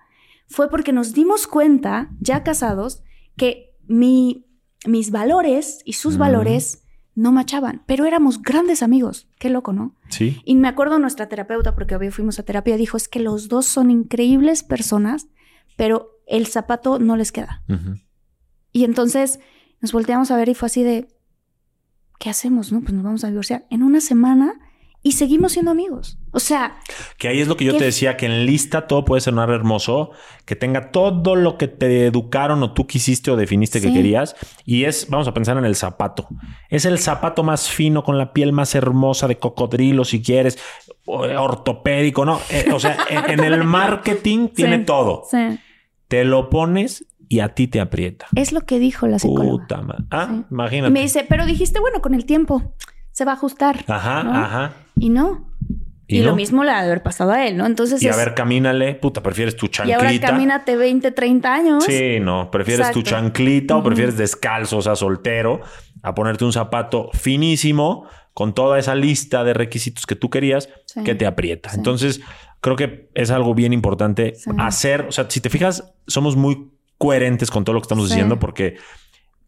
fue 0.49 0.71
porque 0.71 0.93
nos 0.93 1.13
dimos 1.13 1.47
cuenta, 1.47 2.11
ya 2.21 2.43
casados, 2.43 3.03
que 3.37 3.77
mi, 3.87 4.47
mis 4.87 5.11
valores 5.11 5.81
y 5.85 5.95
sus 5.95 6.19
valores 6.19 6.85
no 7.15 7.33
machaban, 7.33 7.83
pero 7.87 8.07
éramos 8.07 8.43
grandes 8.43 8.83
amigos. 8.83 9.29
Qué 9.39 9.51
loco, 9.51 9.73
¿no? 9.73 9.97
Sí. 10.09 10.41
Y 10.45 10.57
me 10.57 10.69
acuerdo 10.69 10.99
nuestra 10.99 11.29
terapeuta, 11.29 11.75
porque 11.75 11.97
hoy 11.97 12.11
fuimos 12.11 12.39
a 12.39 12.45
terapia, 12.45 12.77
dijo, 12.77 12.97
es 12.97 13.09
que 13.09 13.21
los 13.21 13.49
dos 13.49 13.67
son 13.67 13.91
increíbles 13.91 14.63
personas, 14.63 15.29
pero 15.77 16.11
el 16.27 16.47
zapato 16.47 16.99
no 16.99 17.17
les 17.17 17.33
queda. 17.33 17.63
Y 18.73 18.85
entonces 18.85 19.41
nos 19.81 19.93
volteamos 19.93 20.31
a 20.31 20.37
ver 20.37 20.49
y 20.49 20.55
fue 20.55 20.67
así 20.67 20.83
de, 20.83 21.09
¿qué 22.19 22.31
hacemos? 22.31 22.73
No, 22.73 22.81
pues 22.81 22.93
nos 22.93 23.03
vamos 23.03 23.25
a 23.25 23.29
divorciar. 23.29 23.67
En 23.71 23.83
una 23.83 24.01
semana 24.01 24.55
y 25.03 25.13
seguimos 25.13 25.53
siendo 25.53 25.71
amigos. 25.71 26.19
O 26.33 26.41
sea... 26.41 26.79
Que 27.19 27.29
ahí 27.29 27.41
es 27.41 27.49
lo 27.49 27.57
que 27.57 27.65
yo 27.65 27.77
te 27.77 27.85
decía, 27.85 28.17
que 28.17 28.27
en 28.27 28.47
lista 28.47 28.87
todo 28.87 29.05
puede 29.05 29.21
sonar 29.21 29.51
hermoso, 29.51 30.11
que 30.45 30.57
tenga 30.57 30.91
todo 30.91 31.37
lo 31.37 31.57
que 31.57 31.69
te 31.69 32.07
educaron 32.07 32.63
o 32.63 32.73
tú 32.73 32.87
quisiste 32.87 33.31
o 33.31 33.37
definiste 33.37 33.81
que 33.81 33.93
querías. 33.93 34.35
Y 34.65 34.85
es, 34.85 35.09
vamos 35.09 35.29
a 35.29 35.35
pensar 35.35 35.57
en 35.57 35.65
el 35.65 35.77
zapato. 35.77 36.29
Es 36.69 36.85
el 36.85 36.99
zapato 36.99 37.45
más 37.45 37.69
fino, 37.71 38.03
con 38.03 38.19
la 38.19 38.33
piel 38.33 38.53
más 38.53 38.75
hermosa 38.75 39.29
de 39.29 39.39
cocodrilo, 39.39 40.05
si 40.05 40.21
quieres, 40.21 40.59
ortopédico, 41.07 42.25
¿no? 42.25 42.41
Eh, 42.51 42.67
o 42.73 42.81
sea, 42.81 42.97
en, 43.09 43.41
el 43.41 43.65
marketing 43.65 44.49
tiene 44.49 44.81
todo. 44.81 45.25
Sí. 45.31 45.61
Te 46.09 46.25
lo 46.25 46.51
pones 46.51 47.07
y 47.29 47.41
a 47.41 47.55
ti 47.55 47.69
te 47.69 47.81
aprieta. 47.81 48.27
Es 48.35 48.53
lo 48.53 48.63
que 48.63 48.79
dijo 48.79 49.07
la 49.07 49.19
psicóloga. 49.19 49.51
Puta 49.51 49.83
madre. 49.83 50.05
Ah, 50.11 50.45
imagínate. 50.51 50.91
Me 50.91 51.03
dice, 51.03 51.25
pero 51.29 51.47
dijiste, 51.47 51.79
bueno, 51.79 52.01
con 52.01 52.15
el 52.15 52.25
tiempo 52.25 52.75
se 53.19 53.25
va 53.25 53.33
a 53.33 53.35
ajustar. 53.35 53.85
Ajá, 53.89 54.21
ajá. 54.21 54.73
Y 54.97 55.09
no. 55.09 55.51
Y, 56.07 56.23
lo 56.23 56.35
mismo 56.37 56.65
le 56.65 56.71
ha 56.71 56.81
de 56.81 56.87
haber 56.87 57.03
pasado 57.03 57.33
a 57.33 57.47
él, 57.47 57.57
¿no? 57.59 57.67
Entonces. 57.67 58.03
Y 58.03 58.09
a 58.09 58.17
ver, 58.17 58.33
camínale, 58.33 58.95
puta, 58.95 59.23
prefieres 59.23 59.57
tu 59.57 59.67
chanclita. 59.67 60.05
Y 60.05 60.07
ahora 60.17 60.21
camínate 60.21 60.77
20, 60.77 61.11
30 61.11 61.53
años. 61.53 61.85
Sí, 61.85 62.19
no, 62.21 62.51
prefieres 62.51 62.93
tu 62.93 63.03
chanclita 63.03 63.77
o 63.77 63.83
prefieres 63.83 64.17
descalzo, 64.17 64.79
o 64.79 64.83
sea, 64.83 64.97
soltero, 64.97 65.61
a 66.03 66.15
ponerte 66.15 66.45
un 66.47 66.53
zapato 66.53 67.11
finísimo 67.13 68.07
con 68.33 68.55
toda 68.55 68.79
esa 68.79 68.95
lista 68.95 69.45
de 69.45 69.53
requisitos 69.53 70.07
que 70.07 70.15
tú 70.15 70.31
querías, 70.31 70.71
Sí. 70.87 71.03
que 71.03 71.15
te 71.15 71.27
aprieta. 71.27 71.71
Sí. 71.71 71.77
Entonces, 71.77 72.21
creo 72.61 72.77
que 72.77 73.11
es 73.15 73.31
algo 73.31 73.53
bien 73.53 73.73
importante 73.73 74.35
Sí. 74.37 74.51
hacer. 74.59 75.03
O 75.09 75.13
sea, 75.13 75.27
si 75.29 75.41
te 75.41 75.51
fijas, 75.51 75.93
somos 76.07 76.37
muy 76.37 76.71
coherentes 76.97 77.51
con 77.51 77.65
todo 77.65 77.75
lo 77.75 77.81
que 77.81 77.87
estamos 77.87 78.09
diciendo 78.09 78.39
porque 78.39 78.77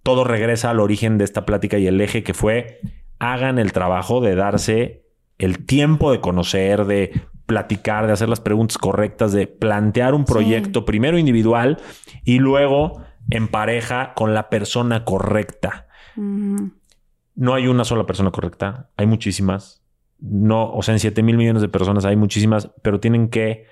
todo 0.02 0.24
regresa 0.24 0.70
al 0.70 0.80
origen 0.80 1.16
de 1.16 1.24
esta 1.24 1.46
plática 1.46 1.78
y 1.78 1.86
el 1.86 2.00
eje 2.00 2.22
que 2.22 2.34
fue 2.34 2.80
hagan 3.20 3.58
el 3.60 3.72
trabajo 3.72 4.20
de 4.20 4.34
darse 4.34 5.04
el 5.38 5.64
tiempo 5.64 6.10
de 6.12 6.20
conocer, 6.20 6.84
de 6.86 7.12
platicar, 7.46 8.06
de 8.06 8.12
hacer 8.12 8.28
las 8.28 8.40
preguntas 8.40 8.76
correctas, 8.78 9.32
de 9.32 9.46
plantear 9.46 10.14
un 10.14 10.26
Sí. 10.26 10.32
proyecto 10.32 10.84
primero 10.84 11.16
individual 11.18 11.78
y 12.24 12.38
luego 12.38 13.02
en 13.30 13.48
pareja 13.48 14.12
con 14.14 14.34
la 14.34 14.48
persona 14.50 15.04
correcta. 15.04 15.86
No 16.16 17.54
hay 17.54 17.66
una 17.68 17.84
sola 17.84 18.04
persona 18.06 18.30
correcta, 18.30 18.90
hay 18.96 19.06
muchísimas. 19.06 19.82
No, 20.18 20.70
o 20.72 20.82
sea, 20.82 20.94
en 20.94 21.00
7 21.00 21.22
mil 21.22 21.36
millones 21.36 21.62
de 21.62 21.68
personas 21.68 22.04
hay 22.04 22.16
muchísimas, 22.16 22.70
pero 22.82 23.00
tienen 23.00 23.28
que 23.28 23.64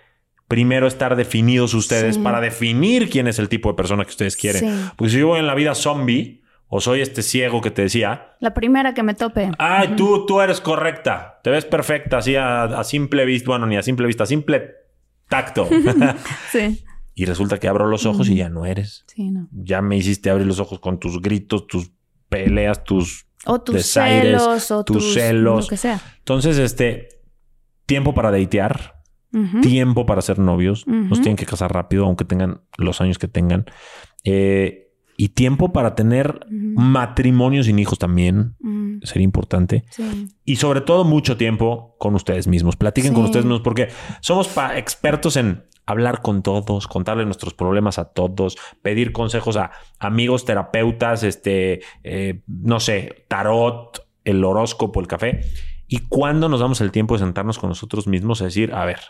primero 0.46 0.86
estar 0.86 1.14
definidos 1.14 1.74
ustedes 1.74 2.14
Sí. 2.16 2.22
para 2.22 2.40
definir 2.40 3.10
quién 3.10 3.26
es 3.26 3.38
el 3.38 3.50
tipo 3.50 3.68
de 3.68 3.74
persona 3.74 4.04
que 4.04 4.10
ustedes 4.10 4.34
quieren. 4.36 4.62
Sí. 4.62 4.90
Pues 4.96 5.12
si 5.12 5.18
yo 5.18 5.26
voy 5.28 5.40
en 5.40 5.46
la 5.46 5.54
vida 5.54 5.74
zombie 5.74 6.42
o 6.68 6.80
soy 6.80 7.00
este 7.00 7.22
ciego 7.22 7.60
que 7.60 7.70
te 7.70 7.82
decía, 7.82 8.32
La 8.40 8.52
primera 8.54 8.94
que 8.94 9.02
me 9.02 9.14
tope. 9.14 9.50
ay, 9.58 9.94
tú, 9.96 10.26
tú 10.26 10.40
eres 10.40 10.60
correcta, 10.60 11.40
te 11.42 11.50
ves 11.50 11.64
perfecta, 11.64 12.18
así 12.18 12.36
a, 12.36 12.64
a 12.64 12.84
simple 12.84 13.24
vista, 13.24 13.50
bueno, 13.50 13.66
ni 13.66 13.76
a 13.76 13.82
simple 13.82 14.06
vista, 14.06 14.24
a 14.24 14.26
simple 14.26 14.72
tacto. 15.28 15.68
Sí. 16.52 16.84
y 17.14 17.24
resulta 17.24 17.58
que 17.58 17.68
abro 17.68 17.86
los 17.86 18.06
ojos 18.06 18.28
y 18.28 18.36
ya 18.36 18.48
no 18.48 18.66
eres. 18.66 19.04
Sí, 19.06 19.30
no. 19.30 19.48
Ya 19.52 19.80
me 19.82 19.96
hiciste 19.96 20.30
abrir 20.30 20.46
los 20.46 20.60
ojos 20.60 20.78
con 20.80 20.98
tus 20.98 21.20
gritos, 21.22 21.66
tus 21.66 21.90
peleas, 22.28 22.84
tus 22.84 23.26
O 23.46 23.60
tus 23.60 23.74
desaires, 23.76 24.40
celos, 24.42 24.70
o 24.70 24.84
tus 24.84 24.96
tus, 24.98 25.14
celos. 25.14 25.64
Lo 25.64 25.68
que 25.68 25.76
sea. 25.78 26.00
Entonces, 26.18 26.58
este 26.58 27.08
tiempo 27.86 28.12
para 28.12 28.30
datear, 28.30 29.00
Ujú. 29.32 29.60
tiempo 29.62 30.04
para 30.06 30.20
ser 30.22 30.38
novios. 30.38 30.86
Nos 30.86 31.20
tienen 31.20 31.36
que 31.36 31.46
casar 31.46 31.72
rápido, 31.72 32.04
aunque 32.04 32.24
tengan 32.26 32.60
los 32.76 33.00
años 33.00 33.18
que 33.18 33.28
tengan. 33.28 33.64
Eh, 34.24 34.87
y 35.20 35.30
tiempo 35.30 35.72
para 35.72 35.96
tener 35.96 36.46
Ujú. 36.46 36.80
matrimonio 36.80 37.64
sin 37.64 37.80
hijos 37.80 37.98
también. 37.98 38.54
Sería 39.02 39.24
importante. 39.24 39.84
Sí. 39.90 40.28
Y 40.44 40.56
sobre 40.56 40.80
todo, 40.80 41.04
mucho 41.04 41.36
tiempo 41.36 41.96
con 41.98 42.14
ustedes 42.14 42.46
mismos. 42.46 42.76
Platiquen 42.76 43.14
con 43.14 43.24
ustedes 43.24 43.44
mismos 43.44 43.62
porque 43.62 43.88
somos 44.20 44.48
expertos 44.76 45.36
en 45.36 45.64
hablar 45.86 46.22
con 46.22 46.42
todos, 46.42 46.86
contarle 46.86 47.24
nuestros 47.24 47.52
problemas 47.52 47.98
a 47.98 48.04
todos, 48.12 48.56
pedir 48.80 49.10
consejos 49.10 49.56
a 49.56 49.72
amigos, 49.98 50.44
terapeutas, 50.44 51.24
este, 51.24 51.80
eh, 52.04 52.42
no 52.46 52.78
sé, 52.78 53.24
tarot, 53.26 54.06
el 54.22 54.44
horóscopo, 54.44 55.00
el 55.00 55.08
café. 55.08 55.40
Y 55.88 55.98
cuando 56.08 56.48
nos 56.48 56.60
damos 56.60 56.80
el 56.80 56.92
tiempo 56.92 57.14
de 57.14 57.24
sentarnos 57.24 57.58
con 57.58 57.70
nosotros 57.70 58.06
mismos 58.06 58.40
a 58.40 58.44
decir, 58.44 58.72
a 58.72 58.84
ver, 58.84 59.00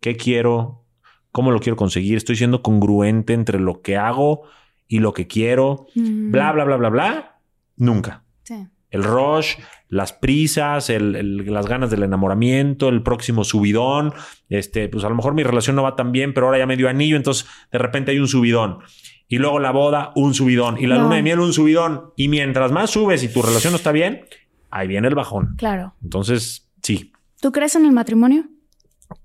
¿qué 0.00 0.16
quiero? 0.16 0.86
¿Cómo 1.30 1.50
lo 1.50 1.60
quiero 1.60 1.76
conseguir? 1.76 2.16
¿Estoy 2.16 2.36
siendo 2.36 2.62
congruente 2.62 3.34
entre 3.34 3.60
lo 3.60 3.82
que 3.82 3.98
hago 3.98 4.44
y 4.90 4.98
lo 4.98 5.14
que 5.14 5.26
quiero? 5.26 5.86
Bla, 5.94 6.52
bla, 6.52 6.64
bla, 6.64 6.76
bla, 6.76 6.88
bla. 6.90 7.38
Nunca 7.76 8.24
Sí. 8.42 8.66
el 8.90 9.04
rush, 9.04 9.54
las 9.88 10.12
prisas, 10.12 10.90
el- 10.90 11.14
el- 11.16 11.52
las 11.54 11.66
ganas 11.66 11.90
del 11.90 12.02
enamoramiento, 12.02 12.88
el 12.88 13.02
próximo 13.02 13.44
subidón. 13.44 14.12
Este, 14.48 14.88
pues 14.88 15.04
a 15.04 15.08
lo 15.08 15.14
mejor 15.14 15.32
mi 15.34 15.42
relación 15.44 15.76
no 15.76 15.82
va 15.84 15.96
tan 15.96 16.10
bien, 16.12 16.34
pero 16.34 16.46
ahora 16.46 16.58
ya 16.58 16.66
me 16.66 16.76
dio 16.76 16.88
anillo, 16.88 17.16
entonces 17.16 17.46
de 17.72 17.78
repente 17.78 18.10
hay 18.10 18.18
un 18.18 18.28
subidón. 18.28 18.80
Y 19.28 19.38
luego 19.38 19.60
la 19.60 19.70
boda, 19.70 20.10
un 20.16 20.34
subidón. 20.34 20.76
Y 20.78 20.86
la 20.88 20.96
No. 20.96 21.04
luna 21.04 21.16
de 21.16 21.22
miel, 21.22 21.38
un 21.38 21.52
subidón. 21.52 22.12
Y 22.16 22.26
mientras 22.28 22.72
más 22.72 22.90
subes 22.90 23.22
y 23.22 23.32
tu 23.32 23.42
relación 23.42 23.72
no 23.72 23.76
está 23.76 23.92
bien, 23.92 24.24
ahí 24.70 24.88
viene 24.88 25.06
el 25.06 25.14
bajón. 25.14 25.54
Claro. 25.56 25.94
Entonces, 26.02 26.68
sí, 26.82 27.12
¿Tú 27.40 27.52
crees 27.52 27.74
en 27.76 27.86
el 27.86 27.92
matrimonio? 27.92 28.44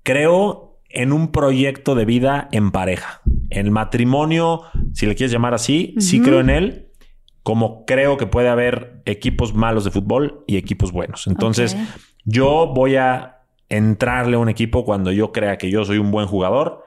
creo 0.04 0.78
en 0.88 1.12
un 1.12 1.32
proyecto 1.32 1.94
de 1.94 2.04
vida 2.04 2.48
en 2.52 2.70
pareja. 2.70 3.20
El 3.50 3.70
matrimonio, 3.70 4.62
si 4.92 5.06
le 5.06 5.14
quieres 5.14 5.32
llamar 5.32 5.54
así, 5.54 5.94
sí 5.98 6.20
creo 6.20 6.40
en 6.40 6.50
él. 6.50 6.82
Como 7.42 7.84
creo 7.84 8.16
que 8.16 8.26
puede 8.26 8.48
haber 8.48 9.02
equipos 9.04 9.54
malos 9.54 9.84
de 9.84 9.90
fútbol 9.92 10.42
y 10.48 10.56
equipos 10.56 10.90
buenos. 10.90 11.26
Entonces, 11.28 11.76
yo 12.24 12.72
voy 12.74 12.96
a 12.96 13.38
entrarle 13.68 14.36
a 14.36 14.40
un 14.40 14.48
equipo 14.48 14.84
cuando 14.84 15.12
yo 15.12 15.30
crea 15.32 15.56
que 15.58 15.70
yo 15.70 15.84
soy 15.84 15.98
un 15.98 16.10
buen 16.10 16.26
jugador 16.26 16.84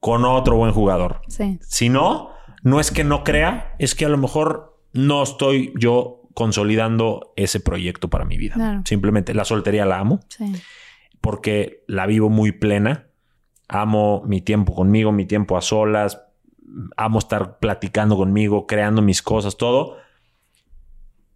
con 0.00 0.24
otro 0.24 0.56
buen 0.56 0.72
jugador. 0.72 1.20
Sí. 1.28 1.58
Si 1.62 1.88
no, 1.90 2.30
no 2.62 2.80
es 2.80 2.90
que 2.90 3.04
no 3.04 3.22
crea, 3.24 3.74
es 3.78 3.94
que 3.94 4.04
a 4.06 4.08
lo 4.08 4.16
mejor 4.16 4.78
no 4.94 5.22
estoy 5.22 5.72
yo 5.78 6.22
consolidando 6.34 7.32
ese 7.36 7.60
proyecto 7.60 8.08
para 8.08 8.24
mi 8.24 8.38
vida. 8.38 8.54
Claro. 8.54 8.82
Simplemente 8.84 9.34
la 9.34 9.44
soltería 9.44 9.84
la 9.84 9.98
amo 9.98 10.20
Sí. 10.28 10.52
porque 11.20 11.84
la 11.86 12.06
vivo 12.06 12.30
muy 12.30 12.52
plena. 12.52 13.07
Amo 13.68 14.22
mi 14.26 14.40
tiempo 14.40 14.74
conmigo, 14.74 15.12
mi 15.12 15.26
tiempo 15.26 15.56
a 15.56 15.60
solas. 15.62 16.20
Amo 16.96 17.18
estar 17.18 17.58
platicando 17.58 18.16
conmigo, 18.16 18.66
creando 18.66 19.02
mis 19.02 19.22
cosas, 19.22 19.56
todo. 19.56 19.96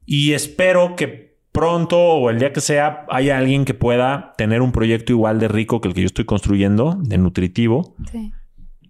Y 0.04 0.32
espero 0.32 0.96
que 0.96 1.38
pronto 1.52 1.98
o 2.00 2.30
el 2.30 2.38
día 2.38 2.52
que 2.52 2.60
sea 2.60 3.04
haya 3.10 3.36
alguien 3.38 3.64
que 3.64 3.74
pueda 3.74 4.32
tener 4.38 4.62
un 4.62 4.72
proyecto 4.72 5.12
igual 5.12 5.38
de 5.38 5.48
rico 5.48 5.80
que 5.80 5.88
el 5.88 5.94
que 5.94 6.00
yo 6.00 6.06
estoy 6.06 6.24
construyendo, 6.24 6.96
de 6.98 7.18
nutritivo, 7.18 7.94
Sí. 8.10 8.32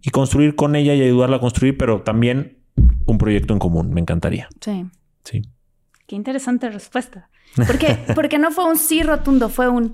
y 0.01 0.10
construir 0.10 0.55
con 0.55 0.77
ella 0.77 0.94
y 0.94 1.02
ayudarla 1.02 1.36
a 1.36 1.40
construir, 1.40 1.77
pero 1.77 2.02
también 2.02 2.59
un 3.06 3.19
proyecto 3.19 3.52
en 3.52 3.59
común. 3.59 3.90
Me 3.90 4.01
encantaría. 4.01 4.48
Sí. 4.60 4.86
Sí. 5.24 5.43
Qué 6.06 6.16
interesante 6.16 6.70
respuesta. 6.70 7.28
Porque, 7.66 7.98
porque 8.14 8.39
no 8.39 8.51
fue 8.51 8.64
un 8.64 8.77
sí 8.78 9.02
rotundo, 9.02 9.51
fue 9.51 9.69
un 9.69 9.90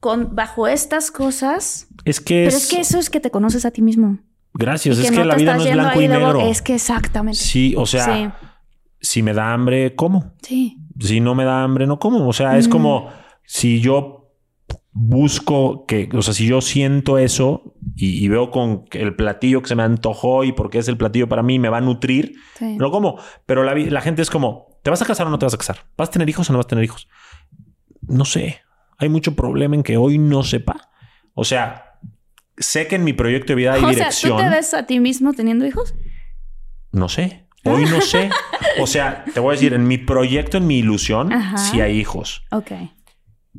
con 0.00 0.34
bajo 0.34 0.66
estas 0.66 1.10
cosas. 1.10 1.86
Es 2.04 2.20
que 2.20 2.44
Pero 2.46 2.56
es, 2.56 2.64
es 2.64 2.68
que 2.70 2.80
eso 2.80 2.98
es 2.98 3.10
que 3.10 3.20
te 3.20 3.30
conoces 3.30 3.64
a 3.64 3.70
ti 3.70 3.82
mismo. 3.82 4.18
gracias. 4.54 4.98
Es 4.98 5.10
que 5.10 5.24
la 5.24 5.34
vida 5.36 5.54
no 5.56 5.62
es 5.64 5.72
blanco 5.72 6.00
y 6.00 6.08
negro. 6.08 6.40
Es 6.40 6.62
que 6.62 6.74
exactamente. 6.74 7.38
Sí, 7.38 7.74
o 7.76 7.86
sea, 7.86 8.36
si 9.00 9.22
me 9.22 9.32
da 9.34 9.52
hambre, 9.52 9.94
como. 9.94 10.32
Sí. 10.42 10.78
Si 10.98 11.20
no 11.20 11.34
me 11.34 11.44
da 11.44 11.62
hambre, 11.62 11.86
no 11.86 11.98
como. 11.98 12.26
O 12.28 12.32
sea, 12.32 12.58
es 12.58 12.68
Mm. 12.68 12.70
como 12.70 13.10
si 13.44 13.80
yo 13.80 14.16
busco 14.92 15.86
que, 15.86 16.08
o 16.14 16.20
sea, 16.22 16.34
si 16.34 16.46
yo 16.46 16.60
siento 16.60 17.16
eso 17.18 17.74
y, 17.96 18.24
y 18.24 18.28
veo 18.28 18.50
con 18.50 18.84
el 18.92 19.14
platillo 19.14 19.62
que 19.62 19.68
se 19.68 19.76
me 19.76 19.82
antojó 19.84 20.42
y 20.44 20.52
porque 20.52 20.78
es 20.78 20.88
el 20.88 20.96
platillo 20.96 21.28
para 21.28 21.42
mí 21.44 21.58
me 21.58 21.68
va 21.68 21.78
a 21.78 21.80
nutrir, 21.80 22.34
Sí. 22.58 22.76
lo 22.78 22.90
como. 22.90 23.18
Pero 23.46 23.62
la, 23.62 23.74
la 23.74 24.00
gente 24.00 24.20
es 24.22 24.30
como, 24.30 24.66
¿te 24.82 24.90
vas 24.90 25.00
a 25.00 25.06
casar 25.06 25.26
o 25.26 25.30
no 25.30 25.38
te 25.38 25.46
vas 25.46 25.54
a 25.54 25.58
casar? 25.58 25.78
¿Vas 25.96 26.08
a 26.08 26.12
tener 26.12 26.28
hijos 26.28 26.48
o 26.50 26.52
no 26.52 26.58
vas 26.58 26.66
a 26.66 26.68
tener 26.70 26.84
hijos? 26.84 27.08
No 28.02 28.24
sé. 28.24 28.60
Hay 29.00 29.08
mucho 29.08 29.34
problema 29.34 29.74
en 29.74 29.82
que 29.82 29.96
hoy 29.96 30.18
no 30.18 30.42
sepa. 30.42 30.90
O 31.34 31.44
sea, 31.44 31.98
sé 32.56 32.86
que 32.86 32.96
en 32.96 33.04
mi 33.04 33.12
proyecto 33.12 33.48
de 33.52 33.54
vida 33.56 33.72
hay 33.72 33.82
o 33.82 33.88
sea, 33.88 33.92
dirección. 33.92 34.36
¿tú 34.36 34.44
te 34.44 34.50
ves 34.50 34.74
a 34.74 34.86
ti 34.86 35.00
mismo 35.00 35.32
teniendo 35.32 35.66
hijos? 35.66 35.94
No 36.92 37.08
sé. 37.08 37.48
Hoy 37.64 37.84
no 37.84 38.00
sé. 38.00 38.30
O 38.80 38.86
sea, 38.86 39.24
te 39.34 39.40
voy 39.40 39.50
a 39.50 39.52
decir, 39.52 39.74
en 39.74 39.86
mi 39.86 39.98
proyecto, 39.98 40.56
en 40.56 40.66
mi 40.66 40.78
ilusión, 40.78 41.32
Ajá. 41.32 41.56
sí 41.58 41.80
hay 41.80 41.98
hijos. 41.98 42.42
Ok. 42.50 42.72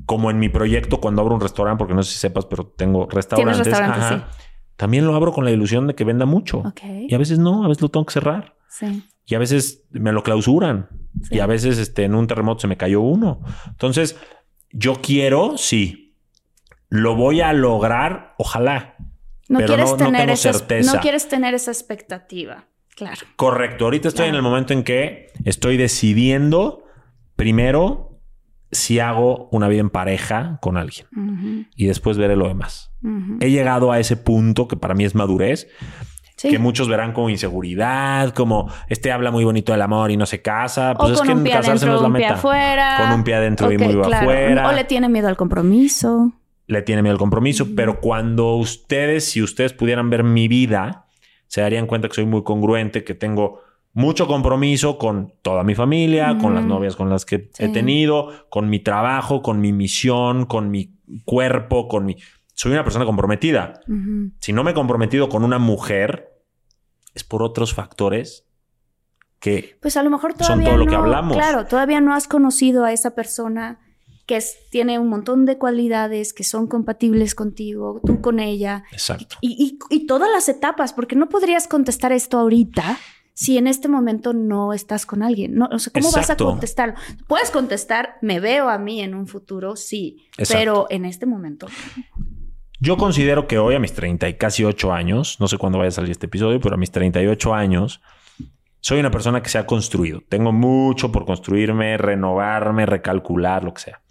Como 0.05 0.31
en 0.31 0.39
mi 0.39 0.49
proyecto 0.49 0.99
cuando 1.01 1.21
abro 1.21 1.35
un 1.35 1.41
restaurante, 1.41 1.79
porque 1.79 1.93
no 1.93 2.01
sé 2.01 2.13
si 2.13 2.19
sepas, 2.19 2.45
pero 2.45 2.65
tengo 2.65 3.07
restaurantes. 3.09 3.65
restaurantes, 3.65 4.03
Ajá. 4.03 4.29
También 4.77 5.05
lo 5.05 5.15
abro 5.15 5.31
con 5.31 5.45
la 5.45 5.51
ilusión 5.51 5.85
de 5.87 5.95
que 5.95 6.03
venda 6.03 6.25
mucho. 6.25 6.59
Ok. 6.59 6.81
Y 7.07 7.13
a 7.13 7.17
veces 7.17 7.39
no, 7.39 7.65
a 7.65 7.67
veces 7.67 7.81
lo 7.81 7.89
tengo 7.89 8.05
que 8.05 8.13
cerrar. 8.13 8.55
Sí. 8.67 9.03
Y 9.25 9.35
a 9.35 9.39
veces 9.39 9.85
me 9.91 10.11
lo 10.11 10.23
clausuran. 10.23 10.89
Sí. 11.23 11.35
Y 11.35 11.39
a 11.39 11.45
veces 11.45 11.77
este, 11.77 12.05
en 12.05 12.15
un 12.15 12.25
terremoto 12.25 12.61
se 12.61 12.67
me 12.67 12.77
cayó 12.77 13.01
uno. 13.01 13.41
Entonces, 13.67 14.17
yo 14.73 14.95
quiero, 15.01 15.57
sí. 15.57 16.15
Lo 16.89 17.15
voy 17.15 17.41
a 17.41 17.53
lograr, 17.53 18.35
ojalá. 18.37 18.95
No 19.49 19.59
Pero 19.59 19.67
quieres 19.75 19.85
no- 19.85 19.91
no 19.97 20.05
tener 20.05 20.21
tengo 20.21 20.33
esa, 20.33 20.53
certeza. 20.53 20.93
no 20.93 21.01
quieres 21.01 21.27
tener 21.29 21.53
esa 21.53 21.71
expectativa. 21.71 22.65
Claro. 22.95 23.21
Correcto. 23.35 23.85
Ahorita 23.85 24.07
estoy 24.09 24.25
Claro. 24.25 24.29
en 24.31 24.35
el 24.35 24.41
momento 24.41 24.73
en 24.73 24.83
que 24.83 25.27
estoy 25.45 25.77
decidiendo 25.77 26.83
primero 27.35 28.19
si 28.71 28.99
hago 28.99 29.49
una 29.51 29.67
vida 29.67 29.81
en 29.81 29.89
pareja 29.89 30.59
con 30.61 30.77
alguien 30.77 31.07
y 31.75 31.87
después 31.87 32.17
veré 32.17 32.35
lo 32.35 32.47
demás. 32.47 32.91
He 33.41 33.49
llegado 33.49 33.91
a 33.91 33.99
ese 33.99 34.15
punto 34.17 34.67
que 34.67 34.77
para 34.77 34.93
mí 34.93 35.03
es 35.03 35.15
madurez, 35.15 35.67
Sí. 36.41 36.49
que 36.49 36.57
muchos 36.59 36.87
verán 36.89 37.13
como 37.13 37.29
inseguridad, 37.29 38.33
como 38.33 38.67
este 38.89 39.11
habla 39.11 39.29
muy 39.31 39.43
bonito 39.43 39.71
del 39.73 39.81
amor 39.83 40.09
y 40.11 40.17
no 40.17 40.25
se 40.25 40.41
casa. 40.41 40.95
Pues 40.95 41.09
o 41.09 41.13
es 41.13 41.19
con 41.19 41.27
que 41.27 41.33
un 41.35 41.43
pie 41.43 41.51
casarse 41.53 41.85
no 41.85 41.91
adentro, 41.91 41.95
es 41.95 42.01
la 42.01 42.07
un 42.07 42.13
pie 42.13 42.21
meta. 42.23 42.33
afuera. 42.33 42.97
Con 42.99 43.11
un 43.19 43.23
pie 43.23 43.35
adentro 43.35 43.71
y 43.71 43.75
Ok, 43.75 43.81
muy 43.83 43.93
claro. 43.93 44.15
afuera. 44.15 44.67
O 44.69 44.71
le 44.71 44.83
tiene 44.85 45.07
miedo 45.09 45.27
al 45.27 45.37
compromiso. 45.37 46.33
le 46.67 46.81
tiene 46.81 47.01
miedo 47.01 47.11
al 47.13 47.19
compromiso, 47.19 47.67
pero 47.75 47.99
cuando 47.99 48.55
ustedes, 48.55 49.25
si 49.25 49.41
ustedes 49.41 49.73
pudieran 49.73 50.09
ver 50.09 50.23
mi 50.23 50.47
vida, 50.47 51.05
se 51.47 51.61
darían 51.61 51.85
cuenta 51.85 52.07
que 52.07 52.15
soy 52.15 52.25
muy 52.25 52.43
congruente, 52.43 53.03
que 53.03 53.13
tengo 53.13 53.59
mucho 53.93 54.25
compromiso 54.25 54.97
con 54.97 55.33
toda 55.41 55.63
mi 55.65 55.75
familia, 55.75 56.37
con 56.39 56.55
las 56.55 56.63
novias 56.65 56.95
con 56.95 57.09
las 57.09 57.25
que 57.25 57.49
he 57.59 57.67
tenido, 57.69 58.29
con 58.49 58.69
mi 58.69 58.79
trabajo, 58.79 59.41
con 59.41 59.59
mi 59.59 59.73
misión, 59.73 60.45
con 60.45 60.71
mi 60.71 60.95
cuerpo, 61.25 61.87
con 61.89 62.05
mi... 62.05 62.15
Soy 62.53 62.71
una 62.71 62.83
persona 62.85 63.03
comprometida. 63.05 63.81
Si 64.39 64.53
no 64.53 64.63
me 64.63 64.71
he 64.71 64.73
comprometido 64.73 65.27
con 65.27 65.43
una 65.43 65.59
mujer, 65.59 66.30
es 67.13 67.23
por 67.23 67.43
otros 67.43 67.73
factores 67.73 68.45
que 69.39 69.77
Pues 69.81 69.97
a 69.97 70.03
lo 70.03 70.09
mejor 70.09 70.33
todavía 70.33 70.55
son 70.55 70.63
todo 70.63 70.77
lo 70.77 70.85
que 70.85 70.91
no- 70.91 70.99
hablamos. 70.99 71.35
Claro, 71.35 71.65
todavía 71.65 71.99
no 72.01 72.13
has 72.13 72.27
conocido 72.27 72.83
a 72.85 72.93
esa 72.93 73.15
persona 73.15 73.79
que 74.27 74.37
es- 74.37 74.55
tiene 74.69 74.99
un 74.99 75.09
montón 75.09 75.45
de 75.45 75.57
cualidades 75.57 76.31
que 76.31 76.43
son 76.43 76.67
compatibles 76.67 77.33
contigo, 77.35 77.99
tú 78.05 78.21
con 78.21 78.39
ella. 78.39 78.83
Exacto. 78.91 79.35
Y, 79.41 79.77
y- 79.89 79.95
y 79.95 80.05
todas 80.05 80.29
las 80.31 80.47
etapas, 80.47 80.93
porque 80.93 81.15
no 81.15 81.27
podrías 81.27 81.67
contestar 81.67 82.11
esto 82.11 82.37
ahorita 82.37 82.97
si 83.33 83.57
en 83.57 83.65
este 83.65 83.87
momento 83.87 84.33
no 84.33 84.73
estás 84.73 85.05
con 85.07 85.23
alguien. 85.23 85.55
No, 85.55 85.67
o 85.71 85.79
sea, 85.79 85.91
¿cómo 85.91 86.09
Exacto. 86.09 86.45
vas 86.45 86.51
a 86.51 86.51
contestarlo? 86.53 86.93
Puedes 87.27 87.49
contestar, 87.49 88.17
me 88.21 88.39
veo 88.39 88.69
a 88.69 88.77
mí 88.77 89.01
en 89.01 89.15
un 89.15 89.25
futuro, 89.25 89.75
sí, 89.75 90.27
Exacto. 90.37 90.53
pero 90.59 90.87
en 90.91 91.05
este 91.05 91.25
momento. 91.25 91.67
Yo 92.83 92.97
considero 92.97 93.47
que 93.47 93.59
hoy 93.59 93.75
a 93.75 93.79
mis 93.79 93.93
30 93.93 94.27
y 94.27 94.33
casi 94.37 94.63
8 94.63 94.91
años, 94.91 95.39
no 95.39 95.47
sé 95.47 95.59
cuándo 95.59 95.77
vaya 95.77 95.89
a 95.89 95.91
salir 95.91 96.09
este 96.09 96.25
episodio, 96.25 96.59
pero 96.59 96.73
a 96.73 96.77
mis 96.79 96.89
38 96.89 97.53
años, 97.53 98.01
soy 98.79 98.99
una 98.99 99.11
persona 99.11 99.43
que 99.43 99.49
se 99.49 99.59
ha 99.59 99.67
construido. 99.67 100.23
Tengo 100.27 100.51
mucho 100.51 101.11
por 101.11 101.25
construirme, 101.25 101.97
renovarme, 101.97 102.87
recalcular, 102.87 103.63
lo 103.63 103.75
que 103.75 103.81
sea. 103.83 104.01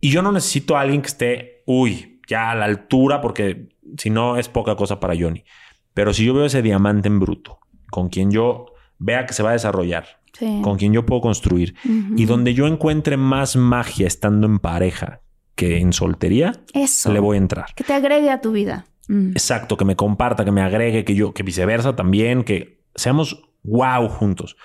Y 0.00 0.08
yo 0.10 0.22
no 0.22 0.32
necesito 0.32 0.78
a 0.78 0.80
alguien 0.80 1.02
que 1.02 1.08
esté, 1.08 1.62
uy, 1.66 2.22
ya 2.26 2.50
a 2.52 2.54
la 2.54 2.64
altura, 2.64 3.20
porque 3.20 3.68
si 3.98 4.08
no 4.08 4.38
es 4.38 4.48
poca 4.48 4.76
cosa 4.76 4.98
para 4.98 5.14
Johnny. 5.14 5.44
Pero 5.92 6.14
si 6.14 6.24
yo 6.24 6.32
veo 6.32 6.46
ese 6.46 6.62
diamante 6.62 7.08
en 7.08 7.20
bruto, 7.20 7.58
con 7.90 8.08
quien 8.08 8.30
yo 8.30 8.64
vea 8.98 9.26
que 9.26 9.34
se 9.34 9.42
va 9.42 9.50
a 9.50 9.54
desarrollar, 9.54 10.06
Sí. 10.32 10.60
con 10.64 10.78
quien 10.78 10.92
yo 10.92 11.04
puedo 11.06 11.20
construir, 11.20 11.76
y 12.16 12.24
donde 12.24 12.54
yo 12.54 12.66
encuentre 12.66 13.16
más 13.18 13.54
magia 13.56 14.06
estando 14.08 14.46
en 14.48 14.58
pareja 14.58 15.20
que 15.54 15.78
en 15.78 15.92
soltería, 15.92 16.52
Eso. 16.72 17.12
le 17.12 17.20
voy 17.20 17.36
a 17.36 17.38
entrar. 17.38 17.74
Que 17.74 17.84
te 17.84 17.92
agregue 17.92 18.30
a 18.30 18.40
tu 18.40 18.52
vida. 18.52 18.86
Mm. 19.08 19.30
Exacto, 19.30 19.76
que 19.76 19.84
me 19.84 19.96
comparta, 19.96 20.44
que 20.44 20.50
me 20.50 20.62
agregue, 20.62 21.04
que 21.04 21.14
yo, 21.14 21.32
que 21.32 21.42
viceversa 21.42 21.94
también, 21.94 22.44
que 22.44 22.84
seamos 22.94 23.42
wow 23.62 24.08
juntos. 24.08 24.56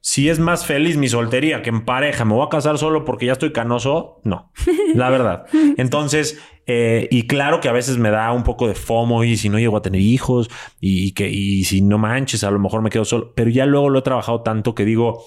Si 0.00 0.28
es 0.28 0.38
más 0.38 0.64
feliz 0.64 0.96
mi 0.96 1.08
soltería 1.08 1.62
que 1.62 1.70
en 1.70 1.84
pareja, 1.84 2.24
me 2.24 2.32
voy 2.32 2.46
a 2.46 2.48
casar 2.48 2.78
solo 2.78 3.04
porque 3.04 3.26
ya 3.26 3.32
estoy 3.32 3.52
canoso, 3.52 4.20
no, 4.24 4.52
la 4.94 5.10
verdad. 5.10 5.46
Entonces, 5.76 6.40
eh, 6.66 7.08
y 7.10 7.26
claro 7.26 7.60
que 7.60 7.68
a 7.68 7.72
veces 7.72 7.98
me 7.98 8.10
da 8.10 8.32
un 8.32 8.44
poco 8.44 8.68
de 8.68 8.74
fomo 8.74 9.24
y 9.24 9.36
si 9.36 9.48
no 9.48 9.58
llego 9.58 9.76
a 9.76 9.82
tener 9.82 10.00
hijos 10.00 10.48
y, 10.80 11.12
que 11.12 11.28
y 11.28 11.64
si 11.64 11.82
no 11.82 11.98
manches, 11.98 12.44
a 12.44 12.50
lo 12.50 12.58
mejor 12.58 12.80
me 12.80 12.90
quedo 12.90 13.04
solo, 13.04 13.34
pero 13.34 13.50
ya 13.50 13.66
luego 13.66 13.90
lo 13.90 13.98
he 13.98 14.02
trabajado 14.02 14.42
tanto 14.42 14.74
que 14.74 14.84
digo, 14.84 15.24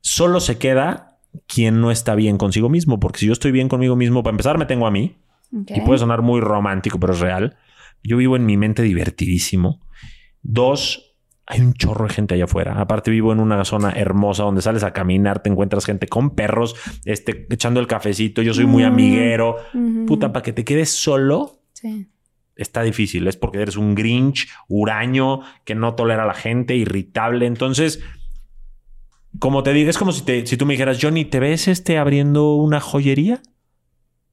solo 0.00 0.40
se 0.40 0.58
queda 0.58 1.07
quien 1.46 1.80
no 1.80 1.90
está 1.90 2.14
bien 2.14 2.36
consigo 2.38 2.68
mismo, 2.68 2.98
porque 3.00 3.20
si 3.20 3.26
yo 3.26 3.32
estoy 3.32 3.52
bien 3.52 3.68
conmigo 3.68 3.96
mismo, 3.96 4.22
para 4.22 4.32
empezar 4.32 4.58
me 4.58 4.66
tengo 4.66 4.86
a 4.86 4.90
mí, 4.90 5.16
y 5.50 5.80
puede 5.80 5.98
sonar 5.98 6.22
muy 6.22 6.40
romántico, 6.40 6.98
pero 7.00 7.12
es 7.14 7.20
real. 7.20 7.56
Yo 8.02 8.16
vivo 8.18 8.36
en 8.36 8.44
mi 8.46 8.56
mente 8.56 8.82
divertidísimo. 8.82 9.80
Dos, 10.42 11.16
hay 11.46 11.60
un 11.60 11.72
chorro 11.74 12.06
de 12.06 12.12
gente 12.14 12.34
allá 12.34 12.44
afuera. 12.44 12.78
Aparte, 12.80 13.10
vivo 13.10 13.32
en 13.32 13.40
una 13.40 13.64
zona 13.64 13.90
hermosa 13.92 14.42
donde 14.44 14.62
sales 14.62 14.82
a 14.84 14.92
caminar, 14.92 15.42
te 15.42 15.48
encuentras 15.50 15.84
gente 15.86 16.06
con 16.06 16.30
perros, 16.34 16.74
este, 17.04 17.46
echando 17.50 17.80
el 17.80 17.86
cafecito. 17.86 18.42
Yo 18.42 18.52
soy 18.54 18.66
muy 18.66 18.82
Mm. 18.82 18.86
amiguero. 18.86 19.56
Puta, 20.06 20.32
para 20.32 20.42
que 20.42 20.52
te 20.52 20.64
quedes 20.64 20.90
solo 20.90 21.62
Sí. 21.72 22.08
está 22.56 22.82
difícil. 22.82 23.26
Es 23.26 23.36
porque 23.36 23.62
eres 23.62 23.76
un 23.76 23.94
grinch, 23.94 24.48
huraño, 24.68 25.40
que 25.64 25.74
no 25.74 25.94
tolera 25.94 26.24
a 26.24 26.26
la 26.26 26.34
gente, 26.34 26.76
irritable. 26.76 27.46
Entonces, 27.46 28.00
como 29.38 29.62
te 29.62 29.72
digo, 29.72 29.90
es 29.90 29.98
como 29.98 30.12
si, 30.12 30.22
te, 30.22 30.46
si 30.46 30.56
tú 30.56 30.66
me 30.66 30.74
dijeras, 30.74 30.98
Johnny, 31.00 31.24
¿te 31.24 31.40
ves 31.40 31.68
este 31.68 31.98
abriendo 31.98 32.54
una 32.54 32.80
joyería? 32.80 33.40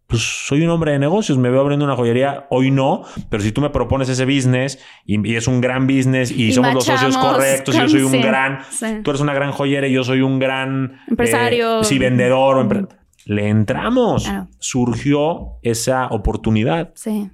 Pues 0.08 0.22
soy 0.22 0.62
un 0.62 0.70
hombre 0.70 0.92
de 0.92 1.00
negocios, 1.00 1.38
me 1.40 1.50
veo 1.50 1.62
abriendo 1.62 1.84
una 1.84 1.96
joyería. 1.96 2.46
Hoy 2.52 2.70
no, 2.70 3.04
pero 3.30 3.42
si 3.42 3.52
tú 3.52 3.60
me 3.62 3.72
propones 3.72 4.08
ese 4.08 4.24
business 4.26 4.78
y, 5.04 5.28
y 5.28 5.36
es 5.36 5.48
un 5.48 5.62
gran 5.62 5.88
business 5.88 6.30
y, 6.30 6.46
Y 6.50 6.52
somos 6.54 6.76
los 6.76 6.86
socios 6.86 7.18
correctos, 7.18 7.74
y 7.76 7.80
yo 7.80 7.90
soy 7.90 8.02
un 8.04 8.12
sí, 8.12 8.22
gran, 8.22 8.60
sí. 8.70 8.86
tú 9.04 9.10
eres 9.10 9.22
una 9.22 9.34
gran 9.34 9.52
joyera 9.52 9.88
y 9.88 9.94
yo 9.94 10.04
soy 10.04 10.22
un 10.22 10.38
gran 10.38 11.00
Empresario. 11.08 11.82
eh, 11.82 11.84
sí, 11.86 11.98
vendedor 11.98 12.58
o 12.58 12.64
empre- 12.64 12.88
Le 13.26 13.48
entramos. 13.50 14.26
Claro. 14.26 14.48
Surgió 14.60 15.58
esa 15.64 16.06
oportunidad. 16.08 16.92
Sí. 16.94 17.32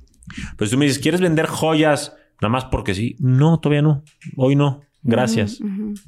Pues 0.57 0.69
tú 0.69 0.77
me 0.77 0.85
dices, 0.85 0.99
¿quieres 1.01 1.19
vender 1.19 1.47
joyas 1.47 2.15
nada 2.41 2.49
más 2.53 2.63
porque 2.65 2.93
sí? 2.95 3.17
No, 3.19 3.59
todavía 3.59 3.81
no. 3.81 4.03
Hoy 4.37 4.55
no. 4.55 4.79
Gracias. 5.03 5.59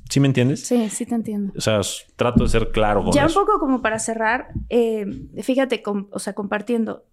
¿Sí 0.09 0.19
me 0.19 0.27
entiendes? 0.27 0.65
Sí, 0.67 0.89
sí 0.89 1.05
te 1.05 1.15
entiendo. 1.15 1.51
O 1.57 1.61
sea, 1.61 1.81
trato 2.15 2.43
de 2.43 2.49
ser 2.49 2.71
claro 2.71 3.03
con 3.03 3.11
Ya 3.13 3.25
un 3.25 3.33
poco 3.33 3.59
como 3.59 3.81
para 3.81 3.97
cerrar, 3.99 4.49
eh, 4.69 5.05
fíjate, 5.41 5.81
com- 5.81 6.07
o 6.11 6.19
sea, 6.19 6.33
compartiendo. 6.33 7.05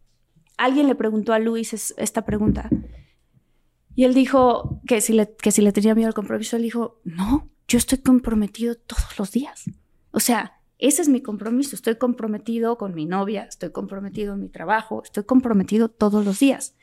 Alguien 0.58 0.86
le 0.88 0.94
preguntó 0.94 1.32
a 1.32 1.38
Luis 1.38 1.72
es- 1.72 1.94
esta 1.96 2.26
pregunta 2.26 2.68
y 3.94 4.04
él 4.04 4.14
dijo 4.14 4.80
que 4.86 5.00
si, 5.00 5.12
le, 5.14 5.34
que 5.36 5.50
si 5.50 5.62
le 5.62 5.72
tenía 5.72 5.94
miedo 5.94 6.08
al 6.08 6.14
compromiso, 6.14 6.56
él 6.56 6.62
dijo, 6.62 7.00
no, 7.04 7.48
yo 7.66 7.78
estoy 7.78 7.98
comprometido 7.98 8.74
todos 8.74 9.18
los 9.18 9.32
días. 9.32 9.64
O 10.12 10.20
sea, 10.20 10.60
ese 10.78 11.02
es 11.02 11.08
mi 11.08 11.22
compromiso. 11.22 11.76
Estoy 11.76 11.96
comprometido 11.96 12.76
con 12.78 12.94
mi 12.94 13.06
novia, 13.06 13.44
estoy 13.44 13.70
comprometido 13.70 14.34
en 14.34 14.40
mi 14.40 14.48
trabajo, 14.48 15.02
estoy 15.04 15.24
comprometido 15.24 15.88
todos 15.88 16.24
los 16.24 16.38
días. 16.40 16.74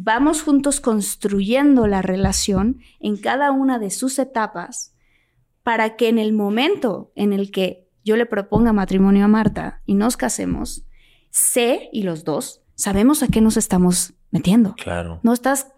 Vamos 0.00 0.42
juntos 0.42 0.80
construyendo 0.80 1.88
la 1.88 2.02
relación 2.02 2.78
en 3.00 3.16
cada 3.16 3.50
una 3.50 3.80
de 3.80 3.90
sus 3.90 4.20
etapas 4.20 4.94
para 5.64 5.96
que 5.96 6.08
en 6.08 6.18
el 6.20 6.32
momento 6.32 7.10
en 7.16 7.32
el 7.32 7.50
que 7.50 7.88
yo 8.04 8.16
le 8.16 8.24
proponga 8.24 8.72
matrimonio 8.72 9.24
a 9.24 9.28
Marta 9.28 9.82
y 9.86 9.94
nos 9.94 10.16
casemos, 10.16 10.84
sé 11.30 11.88
y 11.92 12.04
los 12.04 12.22
dos 12.22 12.62
sabemos 12.76 13.24
a 13.24 13.26
qué 13.26 13.40
nos 13.40 13.56
estamos 13.56 14.14
metiendo. 14.30 14.76
Claro. 14.76 15.18
No 15.24 15.32
estás 15.32 15.72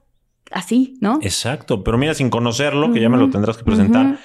así, 0.51 0.99
¿no? 1.01 1.19
Exacto. 1.23 1.83
Pero 1.83 1.97
mira, 1.97 2.13
sin 2.13 2.29
conocerlo, 2.29 2.93
que 2.93 3.01
ya 3.01 3.09
me 3.09 3.17
lo 3.17 3.31
tendrás 3.31 3.57
que 3.57 3.65
presentar, 3.65 4.19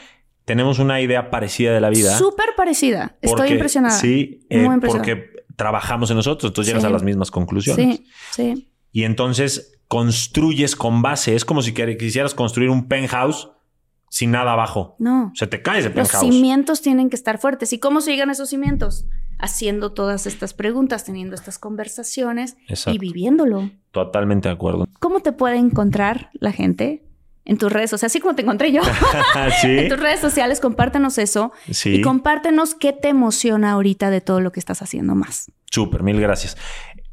tenemos 0.44 0.78
una 0.80 1.00
idea 1.00 1.30
parecida 1.30 1.74
de 1.74 1.80
la 1.80 1.90
vida. 1.90 2.18
Súper 2.18 2.50
parecida. 2.58 3.16
Estoy 3.22 3.52
impresionada. 3.54 3.96
Sí, 3.98 4.46
eh, 4.50 4.66
Muy 4.66 4.76
impresionada. 4.76 5.06
porque 5.16 5.30
trabajamos 5.56 6.10
en 6.12 6.18
nosotros, 6.18 6.50
entonces 6.52 6.68
llegas 6.68 6.84
Sí. 6.84 6.88
a 6.88 6.92
las 6.92 7.02
mismas 7.04 7.32
conclusiones. 7.32 7.96
Sí, 7.96 8.06
sí. 8.32 8.72
Y 8.92 9.04
entonces 9.04 9.75
construyes 9.88 10.76
con 10.76 11.02
base. 11.02 11.36
Es 11.36 11.46
como 11.46 11.62
si 11.62 11.74
quisieras 11.74 12.34
construir 12.34 12.70
un 12.70 12.88
penthouse 12.88 13.50
sin 14.10 14.32
nada 14.32 14.54
abajo. 14.54 14.96
No. 15.00 15.32
Se 15.36 15.48
te 15.48 15.62
cae 15.62 15.80
ese 15.80 15.90
Los 15.90 15.96
penthouse. 15.96 16.22
cimientos 16.34 16.82
tienen 16.82 17.10
que 17.10 17.16
estar 17.16 17.38
fuertes. 17.38 17.74
¿Y 17.74 17.80
cómo 17.80 18.02
se 18.02 18.12
llegan 18.12 18.30
a 18.30 18.34
esos 18.34 18.50
cimientos? 18.50 19.06
Haciendo 19.38 19.92
todas 19.92 20.26
estas 20.28 20.54
preguntas, 20.54 21.04
teniendo 21.04 21.36
estas 21.36 21.60
conversaciones 21.60 22.56
Exacto. 22.70 22.96
y 22.96 22.98
viviéndolo. 22.98 23.70
Totalmente 23.92 24.48
de 24.48 24.54
acuerdo. 24.56 24.88
¿Cómo 25.00 25.20
te 25.20 25.34
puede 25.34 25.58
encontrar 25.58 26.30
la 26.34 26.54
gente 26.54 27.04
en 27.44 27.58
tus 27.58 27.72
redes 27.72 27.90
sociales? 27.90 28.14
Así 28.14 28.22
como 28.22 28.36
te 28.36 28.44
encontré 28.44 28.72
yo. 28.72 28.82
sí. 29.62 29.80
En 29.80 29.90
tus 29.90 30.00
redes 30.00 30.22
sociales, 30.22 30.62
compártenos 30.62 31.18
eso. 31.18 31.52
Sí. 31.70 31.96
Y 31.96 32.02
compártenos 32.02 32.74
qué 32.74 32.94
te 32.94 33.10
emociona 33.10 33.72
ahorita 33.72 34.10
de 34.10 34.22
todo 34.22 34.40
lo 34.40 34.54
que 34.54 34.62
estás 34.62 34.82
haciendo 34.82 35.16
más. 35.16 35.52
Súper, 35.70 36.04
mil 36.04 36.22
gracias. 36.22 36.56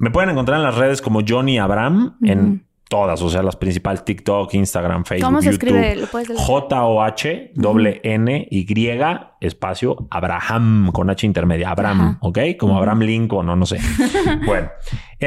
Me 0.02 0.10
pueden 0.10 0.30
encontrar 0.30 0.58
en 0.58 0.64
las 0.64 0.74
redes 0.74 1.00
como 1.00 1.20
Johnny 1.24 1.60
Abraham 1.60 2.16
en 2.22 2.66
todas, 2.88 3.22
o 3.22 3.30
sea, 3.30 3.40
las 3.44 3.54
principales 3.54 4.04
TikTok, 4.04 4.52
Instagram, 4.52 5.04
Facebook, 5.04 5.24
¿Cómo 5.24 5.40
se 5.40 5.52
YouTube. 5.52 5.68
escribe? 5.68 5.96
¿Lo 5.96 6.06
puedes 6.08 6.26
deletrear? 6.26 6.60
J-O-H, 6.60 7.52
doble 7.54 8.00
N, 8.02 8.48
Y, 8.50 8.66
espacio, 9.40 10.08
Abraham, 10.10 10.90
con 10.92 11.08
H 11.08 11.24
intermedia, 11.24 11.70
Abraham, 11.70 12.00
Ajá. 12.00 12.18
¿ok? 12.20 12.38
Como 12.58 12.76
Abraham 12.76 13.02
Lincoln, 13.02 13.48
o 13.48 13.54
no 13.54 13.64
sé. 13.64 13.78
bueno, 14.44 14.70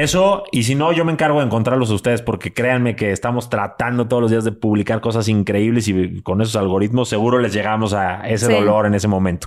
eso, 0.02 0.44
y 0.52 0.64
si 0.64 0.74
no, 0.74 0.92
yo 0.92 1.04
me 1.04 1.12
encargo 1.12 1.40
de 1.40 1.46
encontrarlos 1.46 1.90
a 1.90 1.94
ustedes, 1.94 2.22
porque 2.22 2.52
créanme 2.52 2.96
que 2.96 3.12
estamos 3.12 3.48
tratando 3.50 4.08
todos 4.08 4.20
los 4.22 4.30
días 4.30 4.44
de 4.44 4.52
publicar 4.52 5.00
cosas 5.00 5.28
increíbles 5.28 5.88
y 5.88 6.20
con 6.22 6.40
esos 6.40 6.56
algoritmos 6.56 7.08
seguro 7.08 7.38
les 7.38 7.52
llegamos 7.52 7.92
a 7.94 8.28
ese 8.28 8.46
Sí. 8.46 8.52
dolor 8.52 8.86
en 8.86 8.94
ese 8.94 9.08
momento. 9.08 9.46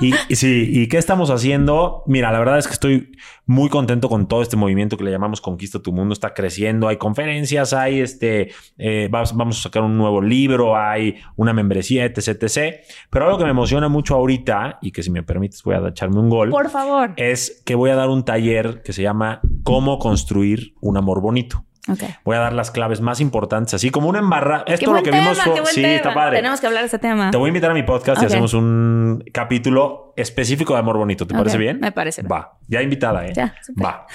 Y, 0.00 0.12
y 0.28 0.36
sí, 0.36 0.68
¿y 0.70 0.88
qué 0.88 0.98
estamos 0.98 1.30
haciendo? 1.30 2.02
Mira, 2.06 2.30
la 2.32 2.38
verdad 2.38 2.58
es 2.58 2.66
que 2.66 2.72
estoy 2.72 3.12
muy 3.46 3.68
contento 3.68 4.08
con 4.08 4.26
todo 4.26 4.40
este 4.42 4.56
movimiento 4.56 4.96
que 4.96 5.04
le 5.04 5.10
llamamos 5.10 5.40
Conquista 5.40 5.78
tu 5.80 5.92
Mundo. 5.92 6.12
Está 6.14 6.32
creciendo, 6.34 6.88
hay 6.88 6.96
conferencias, 6.96 7.72
hay 7.74 8.00
este, 8.00 8.50
eh, 8.78 9.08
vamos, 9.10 9.36
vamos 9.36 9.58
a 9.58 9.62
sacar 9.64 9.82
un 9.82 9.98
nuevo 9.98 10.22
libro, 10.22 10.76
hay 10.76 11.16
una 11.36 11.52
membresía, 11.52 12.04
etc, 12.04 12.28
etc. 12.42 12.76
Pero 13.10 13.26
algo 13.26 13.38
que 13.38 13.44
me 13.44 13.50
emociona 13.50 13.88
mucho 13.88 14.14
ahorita 14.14 14.78
y 14.80 14.92
que 14.92 15.02
si 15.02 15.10
me 15.10 15.22
permites 15.22 15.62
voy 15.62 15.74
a 15.74 15.88
echarme 15.88 16.20
un 16.20 16.30
gol 16.30 16.50
Por 16.50 16.70
favor. 16.70 17.12
es 17.16 17.62
que 17.66 17.74
voy 17.74 17.90
a 17.90 17.96
dar 17.96 18.08
un 18.08 18.24
taller 18.24 18.82
que 18.82 18.92
se 18.92 19.02
llama 19.02 19.40
Cómo 19.64 19.98
construir 19.98 20.74
un 20.80 20.96
amor 20.96 21.20
bonito. 21.20 21.64
Voy 22.24 22.36
a 22.36 22.38
dar 22.40 22.54
las 22.54 22.70
claves 22.70 23.02
más 23.02 23.20
importantes, 23.20 23.74
así 23.74 23.90
como 23.90 24.08
una 24.08 24.18
embarrada. 24.20 24.64
Esto 24.66 24.92
lo 24.94 25.02
que 25.02 25.10
tema, 25.10 25.22
vimos 25.22 25.38
fue- 25.42 25.66
sí, 25.66 25.82
tema. 25.82 25.94
está 25.96 26.14
padre. 26.14 26.36
Tenemos 26.38 26.58
que 26.60 26.66
hablar 26.66 26.82
de 26.82 26.86
ese 26.86 26.98
tema. 26.98 27.30
Te 27.30 27.36
voy 27.36 27.48
a 27.48 27.48
invitar 27.48 27.70
a 27.72 27.74
mi 27.74 27.82
podcast 27.82 28.22
y 28.22 28.24
hacemos 28.26 28.54
un 28.54 29.22
capítulo 29.34 30.14
específico 30.16 30.72
de 30.72 30.78
amor 30.78 30.96
bonito. 30.96 31.26
¿Te 31.26 31.34
parece 31.34 31.58
bien? 31.58 31.80
me 31.80 31.92
parece 31.92 32.22
bien. 32.22 32.32
Va. 32.32 32.58
Ya 32.68 32.80
invitada, 32.80 33.26
¿eh? 33.26 33.32
Ya. 33.36 33.54
Va. 33.84 34.06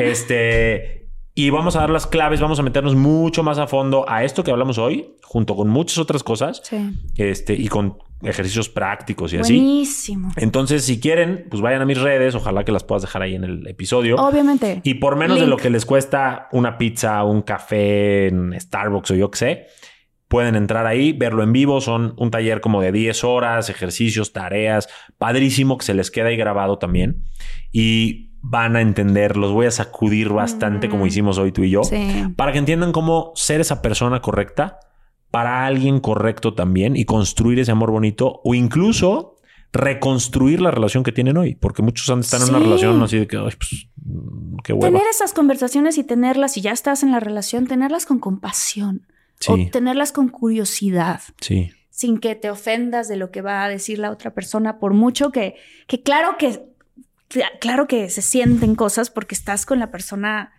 Este. 0.00 1.10
Y 1.34 1.50
vamos 1.50 1.76
a 1.76 1.80
dar 1.80 1.90
las 1.90 2.06
claves, 2.08 2.40
vamos 2.40 2.58
a 2.58 2.62
meternos 2.62 2.96
mucho 2.96 3.44
más 3.44 3.58
a 3.58 3.68
fondo 3.68 4.04
a 4.08 4.24
esto 4.24 4.42
que 4.42 4.50
hablamos 4.50 4.76
hoy, 4.78 5.14
junto 5.22 5.54
con 5.54 5.68
muchas 5.68 5.98
otras 5.98 6.24
cosas, 6.24 6.60
Sí. 6.64 6.98
este, 7.16 7.54
y 7.54 7.68
con 7.68 7.98
ejercicios 8.22 8.68
prácticos 8.68 9.32
y 9.32 9.38
así. 9.38 9.56
Buenísimo. 9.56 10.32
Entonces, 10.36 10.84
si 10.84 11.00
quieren, 11.00 11.46
pues 11.50 11.62
vayan 11.62 11.82
a 11.82 11.86
mis 11.86 12.00
redes, 12.00 12.34
ojalá 12.34 12.64
que 12.64 12.72
las 12.72 12.84
puedas 12.84 13.02
dejar 13.02 13.22
ahí 13.22 13.34
en 13.34 13.44
el 13.44 13.66
episodio. 13.66 14.16
Obviamente. 14.16 14.80
Y 14.84 14.94
por 14.94 15.16
menos 15.16 15.40
de 15.40 15.46
lo 15.46 15.56
que 15.56 15.70
les 15.70 15.86
cuesta 15.86 16.48
una 16.52 16.78
pizza, 16.78 17.22
un 17.24 17.42
café 17.42 18.28
en 18.28 18.58
Starbucks 18.58 19.12
o 19.12 19.14
yo 19.14 19.30
qué 19.30 19.38
sé, 19.38 19.66
pueden 20.26 20.56
entrar 20.56 20.86
ahí, 20.86 21.12
verlo 21.12 21.42
en 21.42 21.52
vivo. 21.52 21.80
Son 21.80 22.14
un 22.16 22.30
taller 22.30 22.60
como 22.60 22.80
de 22.80 22.92
10 22.92 23.24
horas, 23.24 23.70
ejercicios, 23.70 24.32
tareas, 24.32 24.88
padrísimo 25.16 25.78
que 25.78 25.84
se 25.84 25.94
les 25.94 26.10
queda 26.10 26.28
ahí 26.28 26.36
grabado 26.36 26.78
también. 26.78 27.24
Y 27.72 28.28
van 28.40 28.76
a 28.76 28.80
entender, 28.80 29.36
los 29.36 29.52
voy 29.52 29.66
a 29.66 29.70
sacudir 29.70 30.28
bastante 30.28 30.88
como 30.88 31.06
hicimos 31.06 31.38
hoy 31.38 31.52
tú 31.52 31.64
y 31.64 31.70
yo, 31.70 31.82
para 32.36 32.52
que 32.52 32.58
entiendan 32.58 32.92
cómo 32.92 33.32
ser 33.34 33.60
esa 33.60 33.82
persona 33.82 34.20
correcta 34.20 34.78
para 35.30 35.66
alguien 35.66 36.00
correcto 36.00 36.54
también 36.54 36.96
y 36.96 37.04
construir 37.04 37.58
ese 37.58 37.72
amor 37.72 37.90
bonito 37.90 38.40
o 38.44 38.54
incluso 38.54 39.36
reconstruir 39.72 40.60
la 40.60 40.70
relación 40.70 41.04
que 41.04 41.12
tienen 41.12 41.36
hoy, 41.36 41.54
porque 41.54 41.82
muchos 41.82 42.08
estado 42.08 42.44
en 42.44 42.50
una 42.50 42.58
relación 42.58 43.02
así 43.02 43.18
de 43.18 43.26
que, 43.26 43.36
pues, 43.38 43.88
qué 44.64 44.72
hueva. 44.72 44.88
Tener 44.88 45.06
esas 45.08 45.34
conversaciones 45.34 45.98
y 45.98 46.04
tenerlas, 46.04 46.54
si 46.54 46.62
ya 46.62 46.72
estás 46.72 47.02
en 47.02 47.12
la 47.12 47.20
relación, 47.20 47.66
tenerlas 47.66 48.06
con 48.06 48.18
compasión 48.18 49.06
o 49.46 49.58
tenerlas 49.70 50.12
con 50.12 50.28
curiosidad. 50.28 51.20
Sí. 51.40 51.70
Sin 51.90 52.18
que 52.18 52.34
te 52.34 52.50
ofendas 52.50 53.08
de 53.08 53.16
lo 53.16 53.30
que 53.30 53.42
va 53.42 53.64
a 53.64 53.68
decir 53.68 53.98
la 53.98 54.10
otra 54.10 54.32
persona, 54.32 54.78
por 54.78 54.94
mucho 54.94 55.30
que, 55.32 55.56
que 55.86 56.02
claro 56.02 56.36
que 56.38 56.62
claro 57.60 57.86
que 57.86 58.08
se 58.08 58.22
sienten 58.22 58.74
cosas 58.74 59.10
porque 59.10 59.34
estás 59.34 59.66
con 59.66 59.78
la 59.78 59.90
persona. 59.90 60.52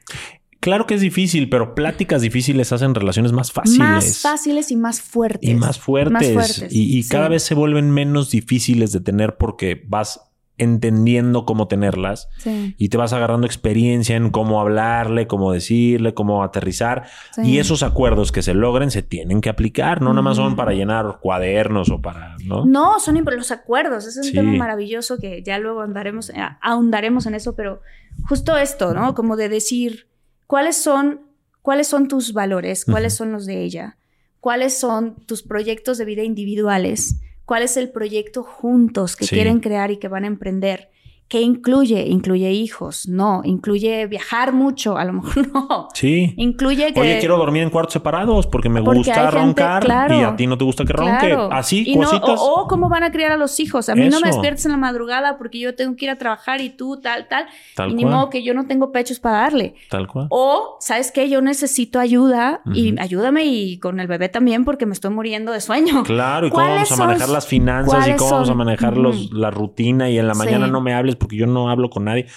Claro 0.59 0.85
que 0.85 0.95
es 0.95 1.01
difícil, 1.01 1.49
pero 1.49 1.73
pláticas 1.73 2.21
difíciles 2.21 2.73
hacen 2.73 2.93
relaciones 2.93 3.31
más 3.31 3.51
fáciles. 3.51 3.79
Más 3.79 4.17
fáciles 4.19 4.71
y 4.71 4.75
más 4.75 5.01
fuertes. 5.01 5.49
Y 5.49 5.55
más 5.55 5.79
fuertes. 5.79 6.67
Y, 6.69 7.07
cada 7.07 7.29
vez 7.29 7.43
se 7.43 7.55
vuelven 7.55 7.91
menos 7.91 8.31
difíciles 8.31 8.91
de 8.91 8.99
tener 8.99 9.37
porque 9.37 9.81
vas 9.87 10.21
entendiendo 10.57 11.45
cómo 11.45 11.69
tenerlas 11.69 12.27
y 12.43 12.89
te 12.89 12.97
vas 12.97 13.13
agarrando 13.13 13.47
experiencia 13.47 14.17
en 14.17 14.29
cómo 14.29 14.59
hablarle, 14.59 15.25
cómo 15.25 15.53
decirle, 15.53 16.13
cómo 16.13 16.43
aterrizar. 16.43 17.05
Y 17.37 17.59
esos 17.59 17.81
acuerdos 17.81 18.33
que 18.33 18.41
se 18.41 18.53
logren 18.53 18.91
se 18.91 19.01
tienen 19.01 19.39
que 19.39 19.47
aplicar, 19.47 20.01
no 20.01 20.09
nada 20.09 20.21
más 20.21 20.35
son 20.35 20.57
para 20.57 20.73
llenar 20.73 21.19
cuadernos 21.21 21.89
o 21.89 22.01
para, 22.01 22.35
¿no? 22.43 22.65
No, 22.65 22.99
son 22.99 23.23
los 23.23 23.51
acuerdos. 23.51 24.05
Es 24.05 24.17
un 24.17 24.33
tema 24.33 24.51
maravilloso 24.51 25.17
que 25.19 25.41
ya 25.41 25.57
luego 25.57 25.79
andaremos, 25.79 26.29
eh, 26.31 26.35
ahondaremos 26.61 27.25
en 27.25 27.35
eso, 27.35 27.55
pero 27.55 27.81
justo 28.27 28.57
esto, 28.57 28.93
¿no? 28.93 29.15
Como 29.15 29.37
de 29.37 29.47
decir 29.47 30.08
cuáles 30.49 30.75
son, 30.75 31.21
cuáles 31.61 31.87
son 31.87 32.09
tus 32.09 32.33
valores, 32.33 32.83
cuáles 32.83 33.13
son 33.13 33.31
los 33.31 33.45
de 33.45 33.63
ella, 33.63 33.97
cuáles 34.41 34.77
son 34.77 35.15
tus 35.25 35.43
proyectos 35.43 35.97
de 35.97 36.03
vida 36.03 36.23
individuales 36.23 37.21
cuál 37.49 37.63
es 37.63 37.77
el 37.77 37.89
proyecto 37.89 38.43
juntos 38.43 39.15
que 39.15 39.25
quieren 39.25 39.59
crear 39.59 39.89
y 39.89 39.97
que 39.97 40.07
van 40.07 40.23
a 40.23 40.27
emprender. 40.27 40.91
¿Qué 41.29 41.41
incluye? 41.41 42.07
¿Incluye 42.07 42.51
hijos? 42.51 43.07
No. 43.07 43.41
¿Incluye 43.43 44.07
viajar 44.07 44.51
mucho? 44.51 44.97
A 44.97 45.05
lo 45.05 45.13
mejor 45.13 45.47
no. 45.53 45.87
Sí. 45.93 46.33
Incluye 46.37 46.91
que... 46.91 46.99
Oye, 46.99 47.19
quiero 47.19 47.37
dormir 47.37 47.61
en 47.61 47.69
cuartos 47.69 47.93
separados 47.93 48.47
porque 48.47 48.67
me 48.67 48.81
gusta 48.81 49.29
roncar 49.29 50.11
y 50.11 50.23
a 50.23 50.35
ti 50.35 50.47
no 50.47 50.57
te 50.57 50.65
gusta 50.65 50.85
que 50.85 50.93
ronque. 50.93 51.37
Así, 51.51 51.93
cositas. 51.93 52.39
o, 52.41 52.65
cómo 52.67 52.89
van 52.89 53.03
a 53.03 53.11
criar 53.11 53.31
a 53.31 53.37
los 53.37 53.59
hijos. 53.59 53.89
A 53.89 53.95
mí 53.95 54.09
no 54.09 54.19
me 54.19 54.29
despiertes 54.29 54.65
en 54.65 54.71
la 54.71 54.77
madrugada 54.77 55.37
porque 55.37 55.59
yo 55.59 55.75
tengo 55.75 55.95
que 55.95 56.05
ir 56.05 56.11
a 56.11 56.17
trabajar 56.17 56.61
y 56.61 56.71
tú 56.71 56.99
tal, 56.99 57.27
tal. 57.27 57.45
y 57.91 57.93
ni 57.93 58.05
modo 58.05 58.31
que 58.31 58.41
yo 58.41 58.55
no 58.55 58.65
tengo 58.65 58.91
pechos 58.91 59.19
para 59.19 59.41
darle. 59.41 59.75
Tal 59.87 60.07
cual. 60.07 60.25
O, 60.31 60.77
¿sabes 60.79 61.11
qué? 61.11 61.29
Yo 61.29 61.41
necesito 61.41 61.99
ayuda 61.99 62.61
y 62.73 62.99
ayúdame 62.99 63.45
y 63.45 63.77
con 63.77 63.99
el 63.99 64.07
bebé 64.07 64.29
también 64.29 64.65
porque 64.65 64.87
me 64.87 64.93
estoy 64.93 65.11
muriendo 65.11 65.51
de 65.51 65.61
sueño. 65.61 66.01
Claro. 66.03 66.47
¿Y 66.47 66.49
cómo 66.49 66.65
vamos 66.65 66.91
a 66.91 66.95
manejar 66.95 67.29
las 67.29 67.45
finanzas 67.45 68.07
y 68.07 68.13
cómo 68.13 68.31
vamos 68.31 68.49
a 68.49 68.55
manejar 68.55 68.97
los, 68.97 69.31
la 69.31 69.51
rutina 69.51 70.09
y 70.09 70.17
en 70.17 70.27
la 70.27 70.33
mañana 70.33 70.65
no 70.65 70.81
me 70.81 70.95
hables 70.95 71.18
porque 71.19 71.35
yo 71.35 71.45
no 71.45 71.69
hablo 71.69 71.89
con 71.89 72.05
nadie. 72.05 72.27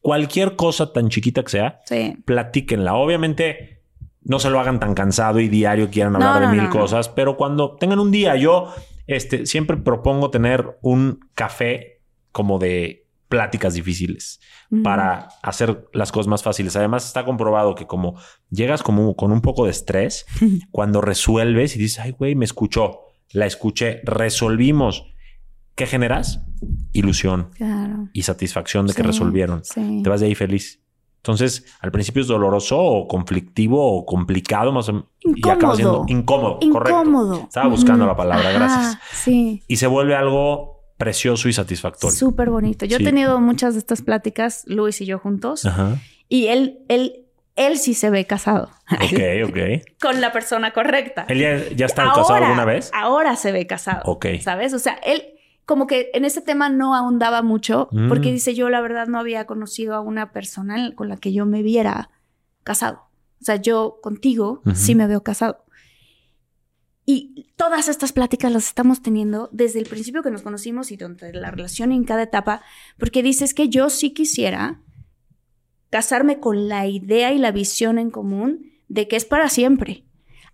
Cualquier 0.00 0.56
cosa 0.56 0.92
tan 0.92 1.08
chiquita 1.08 1.42
que 1.42 1.50
sea, 1.50 1.80
platíquenla. 2.24 2.94
Obviamente, 2.94 3.82
no 4.22 4.38
se 4.38 4.50
lo 4.50 4.60
hagan 4.60 4.80
tan 4.80 4.94
cansado 4.94 5.40
y 5.40 5.48
diario 5.48 5.90
quieran 5.90 6.14
hablar 6.16 6.40
de 6.40 6.60
mil 6.60 6.68
cosas, 6.68 7.08
pero 7.08 7.36
cuando 7.36 7.76
tengan 7.76 7.98
un 7.98 8.10
día, 8.10 8.36
yo 8.36 8.72
este, 9.06 9.46
siempre 9.46 9.76
propongo 9.76 10.30
tener 10.30 10.78
un 10.82 11.20
café 11.34 12.02
como 12.32 12.58
de 12.58 13.06
pláticas 13.28 13.74
difíciles 13.74 14.40
para 14.82 15.28
hacer 15.42 15.88
las 15.92 16.10
cosas 16.10 16.26
más 16.26 16.42
fáciles. 16.42 16.74
Además, 16.76 17.06
está 17.06 17.24
comprobado 17.24 17.74
que 17.74 17.86
como 17.86 18.16
llegas 18.50 18.82
como 18.82 19.14
con 19.14 19.30
un 19.30 19.40
poco 19.40 19.64
de 19.64 19.70
estrés, 19.70 20.26
cuando 20.70 21.00
resuelves 21.00 21.76
y 21.76 21.78
dices, 21.78 22.00
ay, 22.00 22.10
güey, 22.10 22.34
me 22.34 22.44
escuchó, 22.44 23.00
la 23.32 23.46
escuché, 23.46 24.00
resolvimos 24.04 25.14
¿qué 25.74 25.86
generas? 25.86 26.40
Ilusión 26.92 27.50
y 28.12 28.22
satisfacción 28.22 28.86
de 28.86 28.94
que 28.94 29.02
resolvieron. 29.02 29.62
Te 30.02 30.08
vas 30.08 30.20
de 30.20 30.26
ahí 30.26 30.34
feliz. 30.34 30.80
Entonces, 31.24 31.64
al 31.80 31.90
principio 31.90 32.20
es 32.20 32.28
doloroso 32.28 32.78
o 32.78 33.08
conflictivo 33.08 33.96
o 33.96 34.04
complicado, 34.04 34.72
más 34.72 34.90
o 34.90 35.08
y 35.20 35.48
acaba 35.48 35.74
siendo 35.74 36.04
incómodo, 36.06 36.58
incómodo. 36.60 37.44
Estaba 37.44 37.68
buscando 37.68 38.04
la 38.04 38.14
palabra, 38.14 38.52
gracias. 38.52 38.98
Sí. 39.10 39.62
Y 39.66 39.76
se 39.76 39.86
vuelve 39.86 40.14
algo 40.14 40.82
precioso 40.98 41.48
y 41.48 41.54
satisfactorio. 41.54 42.14
Súper 42.14 42.50
bonito. 42.50 42.84
Yo 42.84 42.98
he 42.98 43.02
tenido 43.02 43.40
muchas 43.40 43.72
de 43.72 43.78
estas 43.78 44.02
pláticas, 44.02 44.64
Luis 44.66 45.00
y 45.00 45.06
yo 45.06 45.18
juntos, 45.18 45.66
y 46.28 46.48
él, 46.48 46.80
él, 46.88 47.24
él 47.56 47.78
sí 47.78 47.94
se 47.94 48.10
ve 48.10 48.26
casado. 48.26 48.68
Ok, 48.92 49.48
ok. 49.48 49.58
Con 50.02 50.20
la 50.20 50.30
persona 50.30 50.72
correcta. 50.72 51.24
¿Él 51.30 51.38
ya, 51.38 51.74
ya 51.74 51.86
está 51.86 52.04
casado 52.04 52.34
alguna 52.34 52.66
vez? 52.66 52.90
Ahora 52.92 53.36
se 53.36 53.50
ve 53.50 53.66
casado. 53.66 54.02
Ok. 54.04 54.26
¿Sabes? 54.42 54.74
O 54.74 54.78
sea, 54.78 54.98
él 55.02 55.22
como 55.64 55.86
que 55.86 56.10
en 56.14 56.24
ese 56.24 56.40
tema 56.40 56.68
no 56.68 56.94
ahondaba 56.94 57.42
mucho, 57.42 57.88
porque 58.08 58.30
mm. 58.30 58.32
dice 58.32 58.54
yo 58.54 58.68
la 58.68 58.80
verdad 58.80 59.06
no 59.06 59.18
había 59.18 59.46
conocido 59.46 59.94
a 59.94 60.00
una 60.00 60.32
persona 60.32 60.94
con 60.94 61.08
la 61.08 61.16
que 61.16 61.32
yo 61.32 61.46
me 61.46 61.62
viera 61.62 62.10
casado. 62.62 63.08
O 63.40 63.44
sea, 63.44 63.56
yo 63.56 63.98
contigo 64.02 64.62
sí 64.74 64.94
me 64.94 65.06
veo 65.06 65.22
casado. 65.22 65.64
Y 67.06 67.52
todas 67.56 67.88
estas 67.88 68.12
pláticas 68.12 68.50
las 68.50 68.66
estamos 68.66 69.02
teniendo 69.02 69.50
desde 69.52 69.78
el 69.78 69.86
principio 69.86 70.22
que 70.22 70.30
nos 70.30 70.40
conocimos 70.40 70.90
y 70.90 70.96
durante 70.96 71.32
la 71.34 71.50
relación 71.50 71.92
en 71.92 72.04
cada 72.04 72.22
etapa, 72.22 72.62
porque 72.98 73.22
dices 73.22 73.52
que 73.52 73.68
yo 73.68 73.90
sí 73.90 74.14
quisiera 74.14 74.80
casarme 75.90 76.40
con 76.40 76.68
la 76.68 76.86
idea 76.86 77.32
y 77.32 77.38
la 77.38 77.52
visión 77.52 77.98
en 77.98 78.10
común 78.10 78.72
de 78.88 79.06
que 79.06 79.16
es 79.16 79.26
para 79.26 79.48
siempre. 79.48 80.04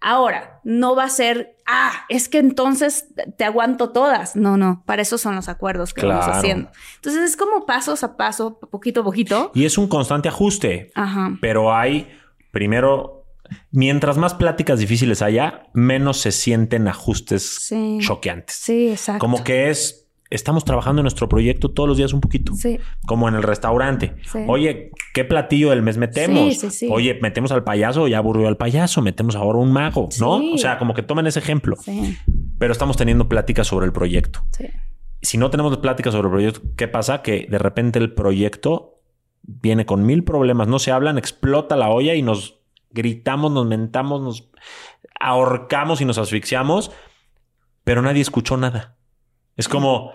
Ahora, 0.01 0.61
no 0.65 0.97
va 0.97 1.05
a 1.05 1.09
ser, 1.11 1.57
ah, 1.67 2.05
es 2.09 2.29
que 2.29 2.39
entonces 2.39 3.09
te 3.37 3.45
aguanto 3.45 3.91
todas. 3.91 4.35
No, 4.35 4.57
no, 4.57 4.83
para 4.87 5.03
eso 5.03 5.19
son 5.19 5.37
los 5.37 5.49
acuerdos 5.49 5.93
que 5.93 6.07
vamos 6.07 6.27
haciendo. 6.27 6.71
Entonces 6.97 7.23
es 7.23 7.37
como 7.37 7.67
pasos 7.67 8.03
a 8.03 8.17
paso, 8.17 8.59
poquito 8.59 9.03
a 9.03 9.05
poquito. 9.05 9.53
Y 9.55 9.67
es 9.67 9.77
un 9.77 9.89
constante 9.89 10.29
ajuste. 10.29 10.91
Ajá. 10.95 11.37
Pero 11.43 11.75
hay, 11.75 12.09
primero, 12.51 13.27
mientras 13.71 14.17
más 14.17 14.33
pláticas 14.33 14.79
difíciles 14.79 15.21
haya, 15.21 15.65
menos 15.75 16.19
se 16.19 16.33
sienten 16.33 16.89
ajustes 16.89 17.71
choqueantes. 18.01 18.57
Sí, 18.57 18.91
exacto. 18.91 19.21
Como 19.21 19.45
que 19.45 19.69
es 19.69 20.00
estamos 20.31 20.65
trabajando 20.65 21.01
en 21.01 21.05
nuestro 21.05 21.29
proyecto 21.29 21.71
todos 21.71 21.89
los 21.89 21.99
días 21.99 22.13
un 22.13 22.21
poquito. 22.21 22.55
Sí. 22.55 22.79
Como 23.07 23.29
en 23.29 23.35
el 23.35 23.43
restaurante. 23.43 24.15
Oye, 24.47 24.93
¿qué 25.13 25.25
platillo 25.25 25.71
del 25.71 25.83
mes 25.83 25.99
metemos? 25.99 26.57
Sí, 26.57 26.89
Oye, 26.91 27.19
metemos 27.21 27.53
al 27.53 27.65
payaso, 27.65 28.09
ya 28.09 28.19
aburrió 28.19 28.49
al 28.49 28.57
payaso, 28.57 29.03
metemos 29.03 29.35
ahora 29.35 29.59
un 29.59 29.73
mago, 29.73 30.09
¿no? 30.21 30.37
O 30.55 30.59
sea, 30.59 30.79
como 30.79 30.95
que 30.95 31.03
tomen 31.03 31.27
ese 31.27 31.41
ejemplo. 31.41 31.77
Pero 32.59 32.73
estamos 32.73 32.97
teniendo 32.97 33.29
pláticas 33.29 33.67
sobre 33.67 33.87
el 33.87 33.93
proyecto. 33.93 34.41
Si 35.21 35.37
no 35.37 35.51
tenemos 35.51 35.77
pláticas 35.79 36.15
sobre 36.15 36.29
el 36.29 36.33
proyecto, 36.33 36.61
¿qué 36.77 36.89
pasa? 36.89 37.23
Que 37.23 37.47
de 37.51 37.59
repente 37.59 37.99
el 37.99 38.15
proyecto 38.15 39.03
viene 39.43 39.85
con 39.85 40.07
mil 40.07 40.25
problemas, 40.25 40.69
no 40.69 40.79
se 40.79 40.93
hablan, 40.93 41.19
explota 41.19 41.77
la 41.77 41.89
olla 41.89 42.15
y 42.15 42.23
nos 42.23 42.61
gritamos, 42.91 43.51
nos 43.53 43.67
mentamos, 43.67 44.23
nos 44.23 44.51
ahorcamos 45.19 46.01
y 46.01 46.05
nos 46.05 46.19
asfixiamos, 46.19 46.91
pero 47.85 48.01
nadie 48.01 48.23
escuchó 48.23 48.57
nada. 48.57 48.97
Es 49.57 49.69
como, 49.69 50.13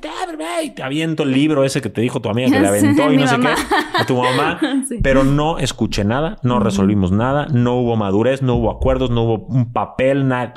te 0.00 0.82
aviento 0.82 1.24
el 1.24 1.32
libro 1.32 1.64
ese 1.64 1.82
que 1.82 1.90
te 1.90 2.00
dijo 2.00 2.20
tu 2.20 2.30
amiga 2.30 2.50
que 2.50 2.60
le 2.60 2.68
aventó 2.68 3.12
y 3.12 3.16
no 3.18 3.26
sé 3.26 3.36
qué 3.38 3.48
a 3.94 4.06
tu 4.06 4.16
mamá, 4.16 4.58
pero 5.02 5.22
no 5.24 5.58
escuché 5.58 6.04
nada, 6.04 6.38
no 6.42 6.60
resolvimos 6.60 7.12
nada, 7.12 7.46
no 7.52 7.76
hubo 7.76 7.96
madurez, 7.96 8.40
no 8.42 8.54
hubo 8.54 8.70
acuerdos, 8.70 9.10
no 9.10 9.24
hubo 9.24 9.46
un 9.46 9.72
papel, 9.72 10.28
nada. 10.28 10.54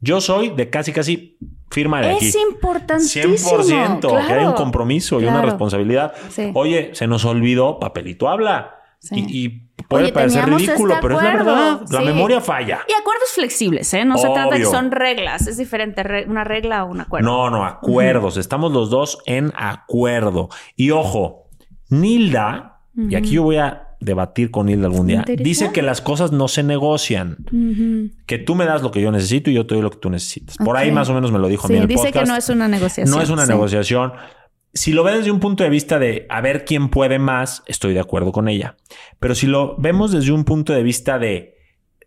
Yo 0.00 0.20
soy 0.20 0.50
de 0.50 0.68
casi, 0.68 0.92
casi 0.92 1.38
firma 1.70 2.00
de 2.00 2.12
aquí. 2.12 2.28
Es 2.28 2.36
importantísimo. 2.36 3.34
100%, 3.34 4.26
que 4.26 4.32
hay 4.32 4.44
un 4.44 4.52
compromiso 4.52 5.20
y 5.20 5.24
una 5.24 5.42
responsabilidad. 5.42 6.12
Oye, 6.54 6.90
se 6.92 7.06
nos 7.06 7.24
olvidó, 7.24 7.78
papelito 7.78 8.28
habla. 8.28 8.75
Y, 9.10 9.66
puede 9.88 10.12
parecer 10.12 10.46
ridículo, 10.46 10.94
este 10.94 11.02
pero 11.02 11.18
es 11.18 11.24
la 11.24 11.32
verdad. 11.32 11.80
La 11.90 12.00
memoria 12.00 12.40
falla. 12.40 12.80
Y 12.88 12.92
acuerdos 12.92 13.30
flexibles, 13.34 13.92
¿eh? 13.94 14.04
No 14.04 14.18
se 14.18 14.28
trata 14.28 14.54
de 14.54 14.58
que 14.58 14.66
son 14.66 14.90
reglas. 14.90 15.46
Es 15.46 15.56
diferente 15.56 16.02
una 16.26 16.44
regla 16.44 16.84
o 16.84 16.90
un 16.90 17.00
acuerdo. 17.00 17.26
No, 17.28 17.50
no, 17.50 17.64
acuerdos. 17.64 18.36
Estamos 18.36 18.72
los 18.72 18.90
dos 18.90 19.18
en 19.26 19.52
acuerdo. 19.56 20.48
Y 20.74 20.90
ojo, 20.90 21.50
Nilda, 21.88 22.80
y 22.94 23.14
aquí 23.14 23.30
yo 23.30 23.42
voy 23.42 23.56
a 23.56 23.82
debatir 24.00 24.50
con 24.50 24.66
Nilda 24.66 24.86
algún 24.86 25.06
día, 25.06 25.24
dice 25.26 25.72
que 25.72 25.82
las 25.82 26.00
cosas 26.00 26.32
no 26.32 26.48
se 26.48 26.62
negocian. 26.62 27.38
Que 28.26 28.38
tú 28.38 28.54
me 28.54 28.64
das 28.64 28.82
lo 28.82 28.90
que 28.90 29.00
yo 29.00 29.10
necesito 29.12 29.50
y 29.50 29.54
yo 29.54 29.66
te 29.66 29.74
doy 29.74 29.82
lo 29.82 29.90
que 29.90 29.98
tú 29.98 30.10
necesitas. 30.10 30.56
Por 30.56 30.76
ahí 30.76 30.90
más 30.90 31.08
o 31.08 31.14
menos 31.14 31.32
me 31.32 31.38
lo 31.38 31.48
dijo 31.48 31.66
a 31.66 31.70
mí 31.70 31.76
en 31.76 31.86
dice 31.86 32.12
que 32.12 32.24
no 32.24 32.36
es 32.36 32.48
una 32.48 32.68
negociación. 32.68 33.16
No 33.16 33.22
es 33.22 33.30
una 33.30 33.46
negociación 33.46 34.12
si 34.76 34.92
lo 34.92 35.02
ves 35.02 35.18
desde 35.18 35.30
un 35.30 35.40
punto 35.40 35.64
de 35.64 35.70
vista 35.70 35.98
de 35.98 36.26
a 36.28 36.40
ver 36.40 36.64
quién 36.64 36.88
puede 36.90 37.18
más, 37.18 37.62
estoy 37.66 37.94
de 37.94 38.00
acuerdo 38.00 38.30
con 38.32 38.48
ella. 38.48 38.76
Pero 39.18 39.34
si 39.34 39.46
lo 39.46 39.76
vemos 39.78 40.12
desde 40.12 40.32
un 40.32 40.44
punto 40.44 40.72
de 40.72 40.82
vista 40.82 41.18
de 41.18 41.56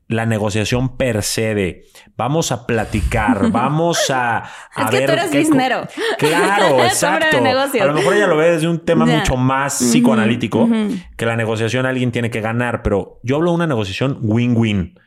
la 0.07 0.25
negociación 0.25 0.97
per 0.97 1.21
se 1.21 1.53
de 1.53 1.85
vamos 2.15 2.51
a 2.51 2.65
platicar, 2.65 3.49
vamos 3.51 4.09
a, 4.09 4.37
a 4.39 4.83
es 4.85 4.89
que 4.89 4.97
ver. 4.97 5.05
tú 5.05 5.11
eres 5.13 5.31
biznero. 5.31 5.87
Claro, 6.17 6.83
exacto. 6.83 7.37
A 7.37 7.85
lo 7.85 7.93
mejor 7.93 8.15
ella 8.15 8.27
lo 8.27 8.37
ve 8.37 8.51
desde 8.51 8.67
un 8.67 8.79
tema 8.79 9.05
mucho 9.05 9.35
más 9.35 9.77
psicoanalítico, 9.77 10.69
que 11.17 11.25
la 11.25 11.35
negociación 11.35 11.85
alguien 11.85 12.11
tiene 12.11 12.29
que 12.29 12.41
ganar, 12.41 12.81
pero 12.83 13.19
yo 13.23 13.37
hablo 13.37 13.51
de 13.51 13.55
una 13.55 13.67
negociación 13.67 14.19
win-win. 14.21 14.99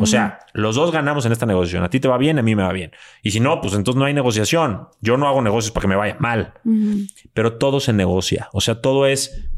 O 0.00 0.06
sea, 0.06 0.38
los 0.54 0.74
dos 0.74 0.90
ganamos 0.90 1.26
en 1.26 1.32
esta 1.32 1.44
negociación. 1.44 1.84
A 1.84 1.90
ti 1.90 2.00
te 2.00 2.08
va 2.08 2.16
bien, 2.16 2.38
a 2.38 2.42
mí 2.42 2.56
me 2.56 2.62
va 2.62 2.72
bien. 2.72 2.92
Y 3.22 3.30
si 3.30 3.40
no, 3.40 3.60
pues 3.60 3.74
entonces 3.74 3.98
no 3.98 4.06
hay 4.06 4.14
negociación. 4.14 4.88
Yo 5.00 5.16
no 5.16 5.28
hago 5.28 5.42
negocios 5.42 5.70
para 5.70 5.82
que 5.82 5.88
me 5.88 5.96
vaya 5.96 6.16
mal. 6.18 6.54
Pero 7.34 7.58
todo 7.58 7.80
se 7.80 7.92
negocia. 7.92 8.48
O 8.52 8.60
sea, 8.60 8.80
todo 8.80 9.06
es 9.06 9.50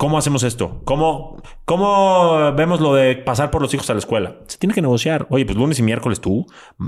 ¿Cómo 0.00 0.16
hacemos 0.16 0.44
esto? 0.44 0.80
¿Cómo, 0.86 1.42
¿Cómo 1.66 2.54
vemos 2.54 2.80
lo 2.80 2.94
de 2.94 3.16
pasar 3.16 3.50
por 3.50 3.60
los 3.60 3.74
hijos 3.74 3.90
a 3.90 3.92
la 3.92 3.98
escuela? 3.98 4.36
Se 4.46 4.56
tiene 4.56 4.72
que 4.72 4.80
negociar. 4.80 5.26
Oye, 5.28 5.44
pues 5.44 5.58
lunes 5.58 5.78
y 5.78 5.82
miércoles 5.82 6.22
tú, 6.22 6.46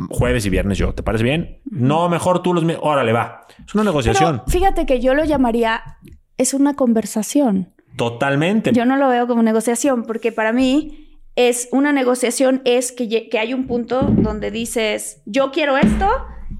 jueves 0.08 0.46
y 0.46 0.48
viernes 0.48 0.78
yo. 0.78 0.94
¿Te 0.94 1.02
parece 1.02 1.22
bien? 1.22 1.60
No, 1.66 2.08
mejor 2.08 2.42
tú 2.42 2.54
los... 2.54 2.64
Órale, 2.80 3.12
va. 3.12 3.46
Es 3.66 3.74
una 3.74 3.84
negociación. 3.84 4.40
Pero 4.46 4.58
fíjate 4.58 4.86
que 4.86 4.98
yo 5.00 5.12
lo 5.12 5.26
llamaría, 5.26 5.98
es 6.38 6.54
una 6.54 6.72
conversación. 6.72 7.74
Totalmente. 7.96 8.72
Yo 8.72 8.86
no 8.86 8.96
lo 8.96 9.08
veo 9.08 9.26
como 9.26 9.42
negociación, 9.42 10.04
porque 10.04 10.32
para 10.32 10.54
mí 10.54 11.11
es 11.36 11.68
una 11.72 11.92
negociación, 11.92 12.62
es 12.64 12.92
que, 12.92 13.28
que 13.28 13.38
hay 13.38 13.54
un 13.54 13.66
punto 13.66 14.02
donde 14.02 14.50
dices, 14.50 15.22
yo 15.24 15.50
quiero 15.50 15.76
esto 15.78 16.08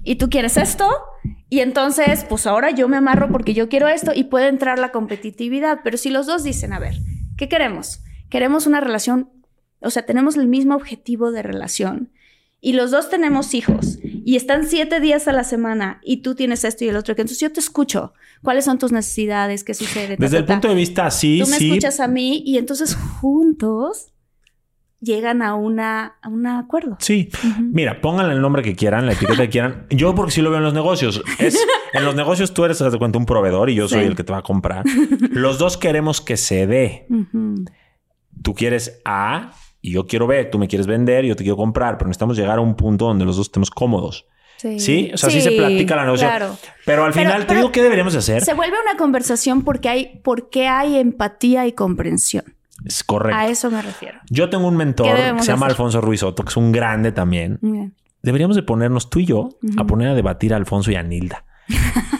y 0.03 0.15
tú 0.15 0.29
quieres 0.29 0.57
esto, 0.57 0.89
y 1.53 1.59
entonces, 1.59 2.25
pues 2.27 2.47
ahora 2.47 2.71
yo 2.71 2.87
me 2.87 2.97
amarro 2.97 3.29
porque 3.31 3.53
yo 3.53 3.69
quiero 3.69 3.87
esto 3.87 4.11
y 4.15 4.23
puede 4.23 4.47
entrar 4.47 4.79
la 4.79 4.91
competitividad. 4.91 5.81
Pero 5.83 5.97
si 5.97 6.09
los 6.09 6.25
dos 6.25 6.43
dicen, 6.43 6.73
a 6.73 6.79
ver, 6.79 6.95
¿qué 7.37 7.47
queremos? 7.47 8.01
Queremos 8.31 8.65
una 8.65 8.81
relación, 8.81 9.29
o 9.79 9.91
sea, 9.91 10.03
tenemos 10.03 10.35
el 10.35 10.47
mismo 10.47 10.73
objetivo 10.75 11.31
de 11.31 11.43
relación. 11.43 12.09
Y 12.59 12.73
los 12.73 12.89
dos 12.89 13.11
tenemos 13.11 13.53
hijos 13.53 13.99
y 14.01 14.35
están 14.35 14.65
siete 14.65 14.99
días 14.99 15.27
a 15.27 15.31
la 15.31 15.43
semana 15.43 15.99
y 16.03 16.23
tú 16.23 16.33
tienes 16.33 16.63
esto 16.63 16.85
y 16.85 16.89
el 16.89 16.95
otro. 16.95 17.13
que 17.13 17.21
Entonces 17.21 17.41
yo 17.41 17.51
te 17.51 17.59
escucho. 17.59 18.13
¿Cuáles 18.41 18.65
son 18.65 18.79
tus 18.79 18.91
necesidades? 18.91 19.63
¿Qué 19.63 19.75
sucede? 19.75 20.17
Ta, 20.17 20.23
Desde 20.23 20.37
ta, 20.37 20.39
el 20.39 20.45
punto 20.45 20.69
de 20.69 20.75
vista 20.75 21.05
así, 21.05 21.39
Tú 21.43 21.51
me 21.51 21.57
sí. 21.57 21.67
escuchas 21.69 21.99
a 21.99 22.07
mí 22.07 22.41
y 22.45 22.57
entonces 22.57 22.95
juntos 22.95 24.12
llegan 25.03 25.41
a, 25.41 25.55
una, 25.55 26.15
a 26.21 26.29
un 26.29 26.45
acuerdo. 26.47 26.97
Sí. 26.99 27.29
Mira, 27.59 28.01
pónganle 28.01 28.33
el 28.33 28.41
nombre 28.41 28.61
que 28.63 28.75
quieran, 28.75 29.05
la 29.05 29.13
etiqueta 29.13 29.43
que 29.43 29.49
quieran. 29.49 29.85
Yo 29.89 30.15
porque 30.15 30.31
sí 30.31 30.41
lo 30.41 30.49
veo 30.49 30.57
en 30.59 30.63
los 30.63 30.73
negocios. 30.73 31.21
Es, 31.39 31.57
en 31.93 32.05
los 32.05 32.15
negocios 32.15 32.53
tú 32.53 32.65
eres, 32.65 32.79
de 32.79 32.97
cuenta, 32.97 33.17
un 33.17 33.25
proveedor 33.25 33.69
y 33.69 33.75
yo 33.75 33.87
soy 33.87 34.01
Sí. 34.01 34.05
el 34.07 34.15
que 34.15 34.23
te 34.23 34.31
va 34.31 34.39
a 34.39 34.43
comprar. 34.43 34.83
Los 35.31 35.57
dos 35.59 35.77
queremos 35.77 36.21
que 36.21 36.37
se 36.37 36.65
dé. 36.67 37.07
Tú 38.41 38.53
quieres 38.53 39.01
A 39.05 39.51
y 39.81 39.91
yo 39.93 40.07
quiero 40.07 40.27
B. 40.27 40.45
Tú 40.45 40.57
me 40.59 40.67
quieres 40.67 40.87
vender 40.87 41.25
y 41.25 41.29
yo 41.29 41.35
te 41.35 41.43
quiero 41.43 41.57
comprar. 41.57 41.97
Pero 41.97 42.07
necesitamos 42.07 42.37
llegar 42.37 42.57
a 42.57 42.61
un 42.61 42.75
punto 42.75 43.05
donde 43.05 43.25
los 43.25 43.37
dos 43.37 43.47
estemos 43.47 43.69
cómodos. 43.69 44.25
Sí. 44.57 44.79
Sí, 44.79 45.11
o 45.13 45.17
sea, 45.17 45.29
sí, 45.29 45.41
se 45.41 45.51
platica 45.51 45.95
la 45.95 46.05
negociación. 46.05 46.37
Claro. 46.37 46.57
Pero 46.85 47.03
al 47.03 47.11
Pero- 47.11 47.25
final 47.25 47.41
te 47.41 47.47
pero- 47.47 47.59
digo 47.59 47.71
qué 47.71 47.83
deberíamos 47.83 48.13
de 48.13 48.19
hacer. 48.19 48.43
Se 48.45 48.53
vuelve 48.53 48.77
una 48.87 48.97
conversación 48.97 49.63
porque 49.63 49.89
hay, 49.89 50.21
porque 50.23 50.67
hay 50.67 50.95
empatía 50.97 51.67
y 51.67 51.73
comprensión. 51.73 52.45
Es 52.85 53.03
correcto. 53.03 53.37
A 53.39 53.47
eso 53.47 53.69
me 53.71 53.81
refiero. 53.81 54.19
Yo 54.29 54.49
tengo 54.49 54.67
un 54.67 54.73
¿Qué 54.73 54.77
mentor 54.77 55.15
que 55.15 55.39
se 55.43 55.51
llama? 55.51 55.65
Alfonso 55.67 56.01
Ruiz 56.01 56.19
Soto, 56.21 56.43
que 56.43 56.49
es 56.49 56.57
un 56.57 56.71
grande 56.71 57.11
también. 57.11 57.59
Deberíamos 58.21 58.55
de 58.55 58.63
ponernos 58.63 59.09
tú 59.09 59.19
y 59.19 59.25
yo 59.25 59.49
a 59.77 59.83
poner 59.85 60.09
a 60.09 60.13
debatir 60.13 60.53
a 60.53 60.57
Alfonso 60.57 60.91
y 60.91 60.95
a 60.95 61.03
Nilda. 61.03 61.43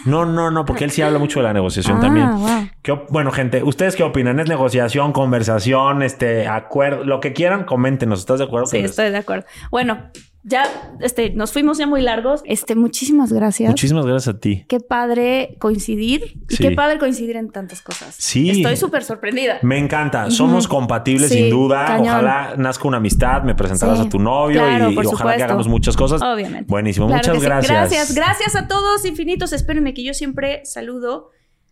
No, 0.06 0.26
no, 0.26 0.52
no, 0.52 0.66
porque 0.66 0.84
él 0.84 0.92
sí 0.92 1.02
habla 1.02 1.18
mucho 1.18 1.40
de 1.40 1.44
la 1.44 1.54
negociación 1.54 2.00
Ah, 2.00 2.02
también. 2.02 2.30
wow. 2.30 2.68
¿Qué 2.82 2.92
bueno, 3.10 3.32
gente, 3.32 3.64
¿ustedes 3.64 3.96
qué 3.96 4.04
opinan? 4.04 4.38
¿Es 4.42 4.50
negociación, 4.50 5.14
conversación, 5.14 6.04
este, 6.04 6.46
acuerdo? 6.46 7.06
Lo 7.06 7.22
que 7.22 7.32
quieran, 7.32 7.64
coméntenos. 7.64 8.20
¿Estás 8.20 8.40
de 8.40 8.44
acuerdo? 8.46 8.66
Sí, 8.66 8.80
estoy 8.80 9.12
de 9.12 9.18
acuerdo. 9.20 9.46
Bueno, 9.72 10.10
ya 10.46 10.66
este, 11.00 11.30
nos 11.32 11.54
fuimos 11.54 11.78
ya 11.78 11.88
muy 11.88 12.02
largos. 12.02 12.42
Este, 12.46 12.76
muchísimas 12.76 13.32
gracias. 13.32 13.70
Muchísimas 13.70 14.06
gracias 14.06 14.36
a 14.36 14.40
ti. 14.40 14.66
Qué 14.68 14.80
padre 14.82 15.56
coincidir 15.60 16.42
y 16.50 16.56
Sí. 16.56 16.64
qué 16.64 16.72
padre 16.72 17.00
coincidir 17.00 17.38
en 17.38 17.50
tantas 17.50 17.82
cosas. 17.82 18.14
Sí. 18.18 18.50
Estoy 18.50 18.76
súper 18.76 19.04
sorprendida. 19.04 19.60
Me 19.62 19.78
encanta. 19.78 20.30
Somos 20.32 20.68
compatibles 20.68 21.30
Sí, 21.30 21.36
sin 21.36 21.50
duda. 21.50 21.86
cañón. 21.86 22.08
Ojalá 22.10 22.56
nazca 22.58 22.88
una 22.88 22.98
amistad, 22.98 23.44
me 23.44 23.56
presentarás 23.56 24.00
Sí. 24.00 24.06
a 24.08 24.10
tu 24.10 24.20
novio 24.20 24.60
Claro, 24.60 24.92
y, 24.92 24.98
ojalá 24.98 25.38
que 25.38 25.44
hagamos 25.44 25.68
muchas 25.68 25.96
cosas. 25.96 26.22
Obviamente. 26.22 26.66
Buenísimo. 26.70 27.08
Claro 27.08 27.22
Muchas 27.36 27.44
gracias. 27.44 27.72
Gracias, 27.72 28.16
gracias 28.16 28.56
a 28.56 28.68
todos 28.68 29.06
infinitos. 29.06 29.54
Espérenme 29.54 29.94
que 29.94 30.04
yo 30.04 30.14
siempre 30.14 30.62
saludo 30.66 31.30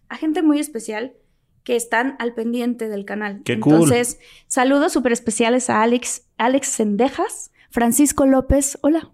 a 0.07 0.15
gente 0.15 0.41
muy 0.41 0.60
especial 0.60 1.14
que 1.64 1.76
están 1.76 2.15
al 2.19 2.34
pendiente 2.34 2.89
del 2.89 3.06
canal. 3.06 3.41
Qué 3.45 3.60
cool. 3.60 3.73
Entonces, 3.73 4.18
saludos 4.48 4.93
súper 4.93 5.11
especiales 5.11 5.69
a 5.69 5.84
Alex, 5.84 6.23
Alex 6.38 6.68
Sendejas, 6.69 7.52
Francisco 7.72 8.26
López, 8.26 8.77
hola. 8.81 9.11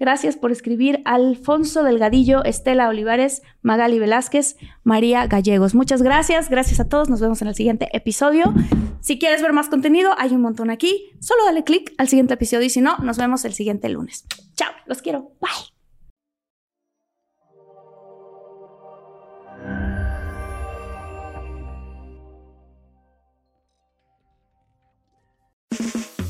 Gracias 0.00 0.36
por 0.36 0.52
escribir. 0.52 1.02
Alfonso 1.04 1.82
Delgadillo, 1.82 2.44
Estela 2.44 2.88
Olivares, 2.88 3.42
Magali 3.62 3.98
Velázquez, 3.98 4.56
María 4.84 5.26
Gallegos. 5.26 5.74
Muchas 5.74 6.02
gracias. 6.02 6.48
Gracias 6.48 6.80
a 6.80 6.88
todos. 6.88 7.08
Nos 7.08 7.20
vemos 7.20 7.42
en 7.42 7.48
el 7.48 7.54
siguiente 7.54 7.88
episodio. 7.92 8.54
Si 9.00 9.18
quieres 9.18 9.42
ver 9.42 9.52
más 9.52 9.68
contenido, 9.68 10.12
hay 10.16 10.32
un 10.32 10.40
montón 10.40 10.70
aquí. 10.70 11.10
Solo 11.20 11.44
dale 11.44 11.64
click 11.64 11.92
al 11.98 12.08
siguiente 12.08 12.34
episodio 12.34 12.66
y 12.66 12.70
si 12.70 12.80
no, 12.80 12.96
nos 12.98 13.18
vemos 13.18 13.44
el 13.44 13.54
siguiente 13.54 13.88
lunes. 13.88 14.24
Chao. 14.54 14.72
Los 14.86 15.02
quiero. 15.02 15.32
Bye. 15.40 15.77